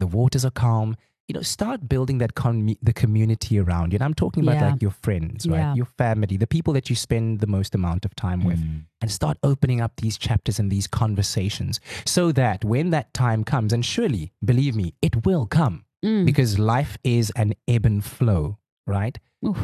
the 0.00 0.06
waters 0.06 0.44
are 0.44 0.50
calm, 0.50 0.96
you 1.32 1.38
know, 1.38 1.42
start 1.42 1.88
building 1.88 2.18
that 2.18 2.34
com- 2.34 2.76
the 2.82 2.92
community 2.92 3.58
around 3.58 3.90
you. 3.92 3.96
And 3.96 4.04
I'm 4.04 4.12
talking 4.12 4.42
about 4.42 4.56
Yeah. 4.56 4.70
like 4.72 4.82
your 4.82 4.90
friends, 4.90 5.46
right? 5.48 5.56
Yeah. 5.58 5.74
Your 5.74 5.86
family, 5.86 6.36
the 6.36 6.46
people 6.46 6.74
that 6.74 6.90
you 6.90 6.96
spend 6.96 7.40
the 7.40 7.46
most 7.46 7.74
amount 7.74 8.04
of 8.04 8.14
time 8.14 8.44
with, 8.44 8.60
and 9.00 9.10
start 9.10 9.38
opening 9.42 9.80
up 9.80 9.92
these 9.96 10.18
chapters 10.18 10.58
and 10.58 10.70
these 10.70 10.86
conversations 10.86 11.80
so 12.04 12.32
that 12.32 12.66
when 12.66 12.90
that 12.90 13.14
time 13.14 13.44
comes, 13.44 13.72
and 13.72 13.82
surely, 13.82 14.30
believe 14.44 14.76
me, 14.76 14.92
it 15.00 15.24
will 15.24 15.46
come 15.46 15.86
Mm. 16.04 16.26
because 16.26 16.58
life 16.58 16.98
is 17.02 17.30
an 17.30 17.54
ebb 17.66 17.86
and 17.86 18.04
flow, 18.04 18.58
right? 18.86 19.18
Oof. 19.46 19.58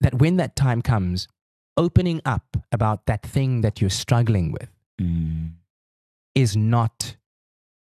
That 0.00 0.14
when 0.18 0.36
that 0.38 0.56
time 0.56 0.82
comes, 0.82 1.28
opening 1.76 2.20
up 2.24 2.56
about 2.72 3.06
that 3.06 3.22
thing 3.22 3.60
that 3.60 3.80
you're 3.80 3.90
struggling 4.04 4.50
with 4.50 4.68
Mm. 5.00 5.52
is 6.34 6.56
not 6.56 7.16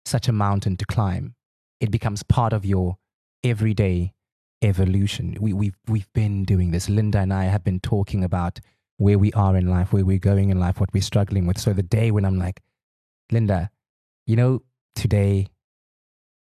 such 0.05 0.29
a 0.29 0.33
mountain 0.33 0.77
to 0.77 0.85
climb. 0.85 1.35
It 1.81 1.91
becomes 1.91 2.23
part 2.23 2.53
of 2.53 2.65
your 2.65 2.99
everyday 3.51 4.13
evolution. 4.63 5.37
We, 5.41 5.53
we've, 5.53 5.77
we've 5.87 6.13
been 6.13 6.45
doing 6.45 6.71
this. 6.71 6.89
Lindah 6.89 7.17
and 7.23 7.33
I 7.33 7.45
have 7.45 7.63
been 7.65 7.81
talking 7.81 8.25
about 8.25 8.61
where 8.99 9.19
we 9.19 9.33
are 9.33 9.57
in 9.57 9.69
life, 9.69 9.93
where 9.93 10.05
we're 10.05 10.19
going 10.19 10.51
in 10.51 10.59
life, 10.59 10.81
what 10.81 10.93
we're 10.93 11.03
struggling 11.03 11.47
with. 11.47 11.59
So 11.59 11.73
the 11.73 11.83
day 11.83 12.11
when 12.11 12.25
I'm 12.25 12.39
like, 12.39 12.61
Lindah, 13.33 13.69
you 14.27 14.37
know, 14.37 14.63
today 14.95 15.49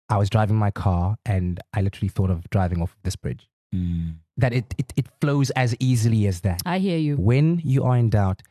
I 0.10 0.18
was 0.18 0.30
driving 0.30 0.56
my 0.58 0.72
car 0.72 1.18
and 1.26 1.60
I 1.74 1.82
literally 1.82 2.10
thought 2.10 2.30
of 2.30 2.50
driving 2.50 2.82
off 2.82 2.96
this 3.04 3.16
bridge. 3.16 3.50
Mm. 3.74 4.16
That 4.38 4.54
it, 4.54 4.74
it, 4.78 4.94
it 4.96 5.06
flows 5.22 5.50
as 5.52 5.76
easily 5.80 6.28
as 6.28 6.42
that. 6.42 6.62
I 6.66 6.80
hear 6.80 6.98
you. 6.98 7.16
When 7.18 7.62
you 7.64 7.84
are 7.84 7.98
in 7.98 8.10
doubt 8.10 8.42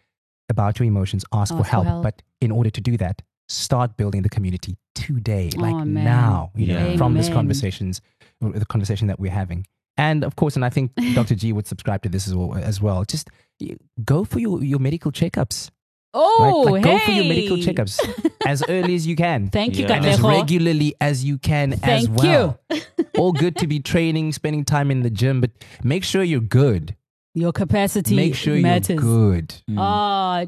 about 0.49 0.79
your 0.79 0.87
emotions, 0.87 1.25
ask, 1.33 1.53
for, 1.55 1.61
Ask 1.61 1.67
for 1.67 1.71
help. 1.71 1.87
help. 1.87 2.03
But 2.03 2.23
in 2.41 2.51
order 2.51 2.71
to 2.71 2.81
do 2.81 2.97
that, 2.99 3.23
start 3.49 3.97
building 3.97 4.23
the 4.23 4.29
community 4.29 4.77
today, 4.95 5.51
like 5.57 5.75
Oh, 5.75 5.85
man. 5.85 6.05
now, 6.05 6.51
you 6.57 6.67
know, 6.69 6.89
Yeah. 6.91 6.97
from 6.97 7.15
these 7.15 7.29
conversations, 7.29 8.01
the 8.43 8.67
conversation 8.67 9.07
that 9.09 9.19
we're 9.21 9.31
having. 9.33 9.67
And 9.97 10.25
of 10.25 10.37
course, 10.37 10.57
and 10.57 10.65
I 10.65 10.71
think 10.71 10.93
Dr. 11.15 11.35
G 11.35 11.53
would 11.53 11.67
subscribe 11.67 12.03
to 12.03 12.09
this 12.09 12.27
as 12.27 12.35
well. 12.35 12.55
As 12.55 12.81
well. 12.81 13.05
Just 13.05 13.29
go 14.05 14.25
for 14.25 14.39
your, 14.39 14.63
your 14.63 14.79
medical 14.79 15.13
checkups. 15.13 15.71
Oh, 16.15 16.65
right? 16.65 16.73
Like, 16.73 16.85
hey. 16.85 16.91
Go 16.99 17.05
for 17.05 17.11
your 17.13 17.25
medical 17.25 17.57
checkups 17.57 18.31
as 18.47 18.63
early 18.69 18.95
as 18.95 19.07
you 19.07 19.17
can. 19.17 19.49
Thank 19.49 19.79
you, 19.79 19.87
Yeah. 19.87 19.95
and 19.95 20.07
as 20.07 20.21
regularly 20.21 20.95
as 21.01 21.25
you 21.25 21.39
can 21.39 21.73
as 21.75 21.81
Thank 21.81 22.17
well. 22.19 22.61
All 23.19 23.33
good 23.33 23.57
to 23.57 23.67
be 23.67 23.81
training, 23.81 24.33
spending 24.33 24.65
time 24.65 24.91
in 24.91 25.03
the 25.03 25.11
gym, 25.11 25.41
but 25.41 25.51
make 25.83 26.05
sure 26.05 26.23
you're 26.23 26.41
good. 26.41 26.97
Your 27.35 27.53
capacity 27.53 28.15
Make 28.15 28.35
sure 28.35 28.57
matters. 28.57 28.91
you're 28.91 29.41
good. 29.41 29.55
Uh, 29.75 30.47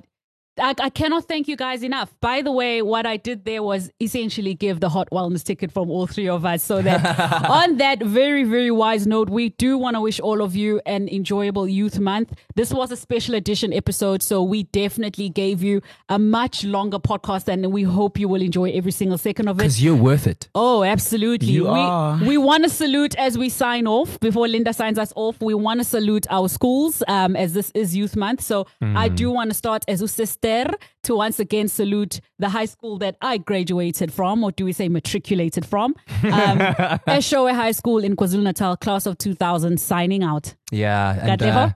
I, 0.59 0.75
I 0.79 0.91
cannot 0.91 1.27
thank 1.27 1.49
you 1.49 1.57
guys 1.57 1.83
enough. 1.83 2.15
By 2.21 2.43
the 2.43 2.53
way, 2.53 2.81
what 2.83 3.07
I 3.07 3.17
did 3.17 3.45
there 3.45 3.63
was 3.63 3.91
essentially 4.01 4.55
give 4.55 4.81
the 4.81 4.89
hot 4.89 5.09
wellness 5.11 5.43
ticket 5.43 5.73
from 5.73 5.91
all 5.91 6.07
three 6.07 6.29
of 6.29 6.45
us. 6.45 6.63
So 6.63 6.81
that 6.83 7.19
on 7.51 7.79
that 7.79 8.03
very, 8.03 8.45
very 8.45 8.71
wise 8.71 9.07
note, 9.07 9.29
we 9.29 9.51
do 9.51 9.77
want 9.79 9.97
to 9.97 10.01
wish 10.01 10.21
all 10.21 10.43
of 10.43 10.55
you 10.55 10.81
an 10.87 11.09
enjoyable 11.09 11.67
youth 11.69 11.99
month. 11.99 12.33
This 12.55 12.73
was 12.73 12.93
a 12.93 12.97
special 12.97 13.35
edition 13.35 13.73
episode. 13.73 14.23
So 14.23 14.43
we 14.43 14.65
definitely 14.65 15.29
gave 15.29 15.63
you 15.63 15.83
a 16.09 16.19
much 16.19 16.65
longer 16.65 16.99
podcast 16.99 17.49
and 17.49 17.73
we 17.73 17.83
hope 17.83 18.19
you 18.19 18.29
will 18.29 18.43
enjoy 18.43 18.71
every 18.71 18.93
single 18.93 19.19
second 19.19 19.49
of 19.49 19.57
it. 19.57 19.65
Because 19.65 19.83
you're 19.83 19.97
worth 19.97 20.27
it. 20.27 20.49
Oh, 20.55 20.85
absolutely. 20.85 21.49
You 21.49 21.65
we, 21.65 21.71
are. 21.71 22.19
We 22.19 22.39
want 22.39 22.65
to 22.65 22.71
salute 22.71 23.17
as 23.17 23.37
we 23.37 23.49
sign 23.49 23.87
off. 23.87 24.21
Before 24.21 24.47
Lindah 24.47 24.75
signs 24.75 24.99
us 24.99 25.13
off, 25.17 25.41
we 25.41 25.55
want 25.55 25.81
to 25.81 25.85
salute 25.85 26.27
our 26.31 26.49
schools 26.49 27.03
um, 27.09 27.35
as 27.35 27.55
this 27.55 27.73
is 27.75 27.97
Youth 27.97 28.15
Month. 28.15 28.43
So 28.43 28.67
I 28.81 29.09
do 29.09 29.31
want 29.31 29.51
to 29.51 29.55
start 29.55 29.85
as 29.89 30.01
a 30.01 30.09
sister 30.45 30.77
to 31.05 31.17
once 31.17 31.39
again 31.39 31.69
salute 31.69 32.21
the 32.39 32.49
high 32.49 32.65
school 32.65 32.99
that 32.99 33.17
I 33.21 33.39
graduated 33.39 34.13
from, 34.13 34.45
or 34.45 34.53
do 34.53 34.65
we 34.65 34.73
say 34.73 34.89
matriculated 34.89 35.67
from? 35.67 35.95
Um, 36.25 36.59
Eshowe 37.07 37.55
High 37.55 37.73
School 37.73 38.03
in 38.03 38.17
KwaZulu 38.17 38.43
Natal, 38.43 38.77
class 38.77 39.07
of 39.07 39.19
2000, 39.19 39.79
signing 39.79 40.25
out. 40.25 40.55
Yeah. 40.73 41.35
And 41.37 41.43
uh, 41.43 41.71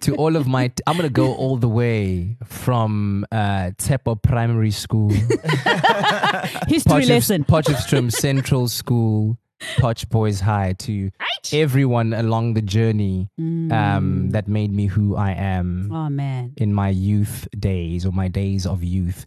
to 0.00 0.16
all 0.16 0.34
of 0.34 0.48
my, 0.48 0.72
I'm 0.86 0.96
going 0.96 1.06
to 1.06 1.12
go 1.12 1.34
all 1.34 1.56
the 1.56 1.68
way 1.68 2.36
from 2.44 3.26
uh, 3.30 3.72
Tepo 3.76 4.20
Primary 4.20 4.70
School, 4.70 5.10
History 6.68 7.04
lesson. 7.06 7.44
Potchefstroom 7.44 8.10
Central 8.10 8.66
School, 8.66 9.38
Potch 9.78 10.08
Boys 10.08 10.40
High, 10.40 10.74
to 10.80 11.10
everyone 11.52 12.12
along 12.12 12.54
the 12.54 12.62
journey 12.62 13.28
um, 13.38 14.30
that 14.30 14.48
made 14.48 14.72
me 14.72 14.86
who 14.86 15.16
I 15.16 15.32
am 15.32 15.90
Oh, 15.92 16.08
man. 16.08 16.52
in 16.56 16.72
my 16.74 16.88
youth 16.90 17.48
days 17.58 18.06
or 18.06 18.12
my 18.12 18.28
days 18.28 18.66
of 18.66 18.82
youth. 18.84 19.26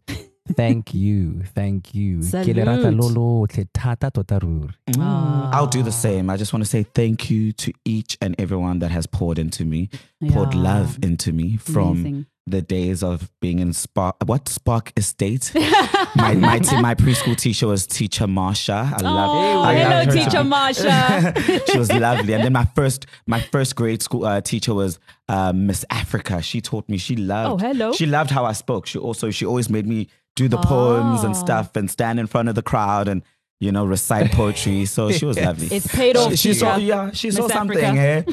Thank 0.56 0.94
you. 1.04 1.42
Thank 1.56 1.96
you. 1.96 2.20
Ke 2.20 2.24
Salute. 2.26 2.94
lolo, 2.96 3.46
tle 3.48 3.66
thata 3.74 4.12
tota 4.12 4.40
ruri. 4.40 4.70
Mm, 4.92 5.50
I'll 5.54 5.68
do 5.68 5.82
the 5.82 5.92
same. 5.92 6.30
I 6.30 6.38
just 6.38 6.54
want 6.54 6.64
to 6.64 6.70
say 6.70 6.84
thank 6.84 7.30
you 7.32 7.52
to 7.54 7.74
each 7.84 8.18
and 8.22 8.36
everyone 8.40 8.80
that 8.80 8.92
has 8.92 9.08
poured 9.08 9.40
into 9.40 9.66
me, 9.66 9.90
poured 10.30 10.54
love 10.54 11.00
into 11.02 11.32
me 11.32 11.58
from 11.58 11.92
Amazing. 12.02 12.26
The 12.48 12.62
days 12.62 13.02
of 13.04 13.32
being 13.42 13.60
in 13.60 13.74
Spark. 13.74 14.16
What 14.26 14.48
Spark 14.48 14.92
Estate? 14.98 15.52
my 16.16 16.36
my, 16.36 16.60
t- 16.60 16.80
my 16.80 16.94
preschool 16.94 17.36
teacher 17.36 17.68
was 17.68 17.88
Teacher 17.88 18.26
Marsha. 18.26 18.94
I 18.94 19.02
love. 19.02 19.30
Oh, 19.32 19.62
I 19.64 19.74
hello, 19.76 20.12
teacher 20.14 20.44
Marsha. 20.44 21.68
she 21.72 21.78
was 21.78 21.92
lovely. 21.92 22.34
And 22.34 22.44
then 22.44 22.54
my 22.54 22.66
first 22.76 23.08
my 23.26 23.40
first 23.42 23.76
grade 23.76 24.02
school 24.04 24.26
uh, 24.26 24.42
teacher 24.42 24.74
was 24.74 25.00
uh, 25.28 25.54
Miss 25.54 25.84
Africa. 25.90 26.42
She 26.42 26.62
taught 26.62 26.88
me. 26.88 26.98
She 26.98 27.16
loved. 27.16 27.64
Oh, 27.64 27.68
hello. 27.68 27.94
She 27.94 28.06
loved 28.06 28.30
how 28.30 28.46
I 28.46 28.54
spoke. 28.54 28.86
She 28.86 29.00
also 29.00 29.32
she 29.32 29.46
always 29.46 29.70
made 29.70 29.88
me 29.88 30.10
do 30.36 30.48
the 30.48 30.58
poems 30.58 31.24
and 31.24 31.34
Oh. 31.34 31.40
stuff 31.40 31.76
and 31.76 31.90
stand 31.90 32.20
in 32.20 32.28
front 32.28 32.50
of 32.50 32.56
the 32.56 32.62
crowd 32.62 33.08
and 33.08 33.24
you 33.60 33.72
know 33.72 33.86
recite 33.86 34.32
poetry. 34.32 34.86
So 34.96 35.12
she 35.12 35.26
was 35.26 35.40
lovely. 35.40 35.68
It's 35.68 35.88
paid 35.88 36.16
off. 36.16 36.32
She, 36.32 36.38
she 36.38 36.54
saw, 36.54 36.78
yeah, 36.78 37.12
she 37.12 37.32
saw 37.32 37.44
Miss 37.44 37.52
something. 37.52 37.98
Eh? 37.98 38.24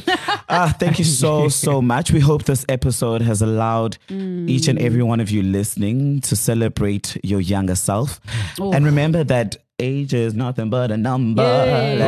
Uh, 0.48 0.72
thank 0.74 0.98
you 0.98 1.04
so, 1.04 1.48
so 1.48 1.82
much. 1.82 2.12
We 2.12 2.20
hope 2.20 2.44
this 2.44 2.64
episode 2.68 3.22
has 3.22 3.42
allowed 3.42 3.98
each 4.08 4.68
and 4.68 4.78
every 4.78 5.02
one 5.02 5.20
of 5.20 5.30
you 5.30 5.42
listening 5.42 6.20
to 6.22 6.36
celebrate 6.36 7.16
your 7.24 7.40
younger 7.40 7.74
self. 7.74 8.20
Oh. 8.60 8.72
And 8.72 8.84
remember 8.84 9.24
that 9.24 9.56
age 9.82 10.14
is 10.14 10.32
nothing 10.34 10.70
but 10.70 10.90
a 10.90 10.96
number. 10.96 11.42
What? 11.42 11.98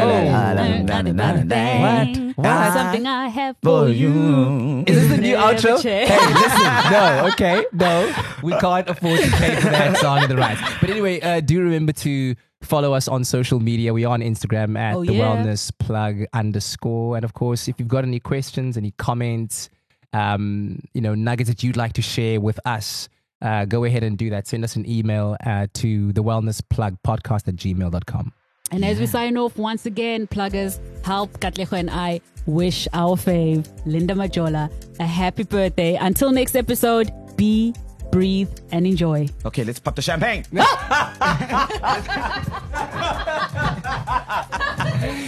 What? 2.36 2.72
Something 2.72 3.06
I 3.06 3.28
have 3.28 3.56
For 3.62 3.86
for 3.86 3.88
you. 3.88 4.12
you. 4.12 4.84
Is 4.86 4.96
this 4.96 5.08
the 5.10 5.18
new 5.18 5.36
outro? 5.36 5.82
Hey, 5.82 6.06
listen. 6.06 6.92
No, 6.92 7.28
okay, 7.32 7.66
no. 7.72 8.14
We 8.42 8.52
can't 8.58 8.88
afford 8.88 9.20
to 9.20 9.30
pay 9.30 9.56
for 9.56 9.70
that 9.70 9.96
song 9.98 10.22
in 10.22 10.28
the 10.28 10.36
rights. 10.36 10.60
But 10.80 10.90
anyway, 10.90 11.20
uh, 11.20 11.40
do 11.40 11.60
remember 11.60 11.92
to 11.92 12.34
follow 12.64 12.92
us 12.94 13.08
on 13.08 13.24
social 13.24 13.60
media. 13.60 13.92
We 13.92 14.04
are 14.04 14.12
on 14.14 14.20
Instagram 14.20 14.78
at 14.78 14.96
Oh, 14.96 15.04
the 15.04 15.14
yeah. 15.14 15.24
wellness 15.36 15.70
plug 15.78 16.24
underscore. 16.32 17.16
And 17.16 17.24
of 17.24 17.34
course, 17.34 17.68
if 17.68 17.78
you've 17.78 17.88
got 17.88 18.04
any 18.04 18.20
questions, 18.20 18.76
any 18.76 18.92
comments, 18.92 19.68
um, 20.12 20.80
you 20.94 21.00
know, 21.00 21.14
nuggets 21.14 21.48
that 21.50 21.62
you'd 21.62 21.76
like 21.76 21.92
to 21.94 22.02
share 22.02 22.40
with 22.40 22.58
us, 22.64 23.08
uh, 23.42 23.64
go 23.64 23.84
ahead 23.84 24.02
and 24.02 24.16
do 24.16 24.30
that. 24.30 24.46
Send 24.46 24.64
us 24.64 24.76
an 24.76 24.88
email 24.88 25.36
uh, 25.44 25.66
to 25.74 26.12
the 26.12 26.22
wellness 26.22 26.62
plug 26.70 26.96
podcast 27.06 27.48
at 27.48 27.56
gmail.com. 27.56 28.32
And 28.72 28.84
as 28.84 28.98
we 28.98 29.06
sign 29.06 29.36
off, 29.36 29.56
once 29.58 29.84
again, 29.86 30.26
pluggers, 30.26 30.80
help 31.04 31.32
Katlego 31.40 31.78
and 31.78 31.90
I 31.90 32.20
wish 32.46 32.88
our 32.92 33.16
fave, 33.16 33.68
Lindah 33.86 34.16
Majola, 34.16 34.70
a 34.98 35.04
happy 35.06 35.42
birthday. 35.44 35.96
Until 35.96 36.32
next 36.32 36.56
episode, 36.56 37.12
be, 37.36 37.74
breathe, 38.14 38.48
and 38.70 38.86
enjoy. 38.86 39.28
Okay, 39.44 39.64
let's 39.64 39.80
pop 39.80 39.96
the 39.96 40.02
champagne. 40.02 40.44
Oh! 40.56 40.60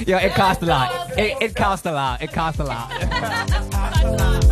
yeah, 0.07 0.21
it 0.21 0.33
cost 0.35 0.63
a 0.63 0.67
lot. 0.67 1.19
It, 1.19 1.37
it 1.43 1.57
cost 1.57 1.85
a 1.87 1.93
lot. 1.93 2.23
It 2.23 2.33
cost 2.33 2.61
a 2.61 2.65
lot. 2.65 2.93
A 2.93 4.11
lot. 4.17 4.47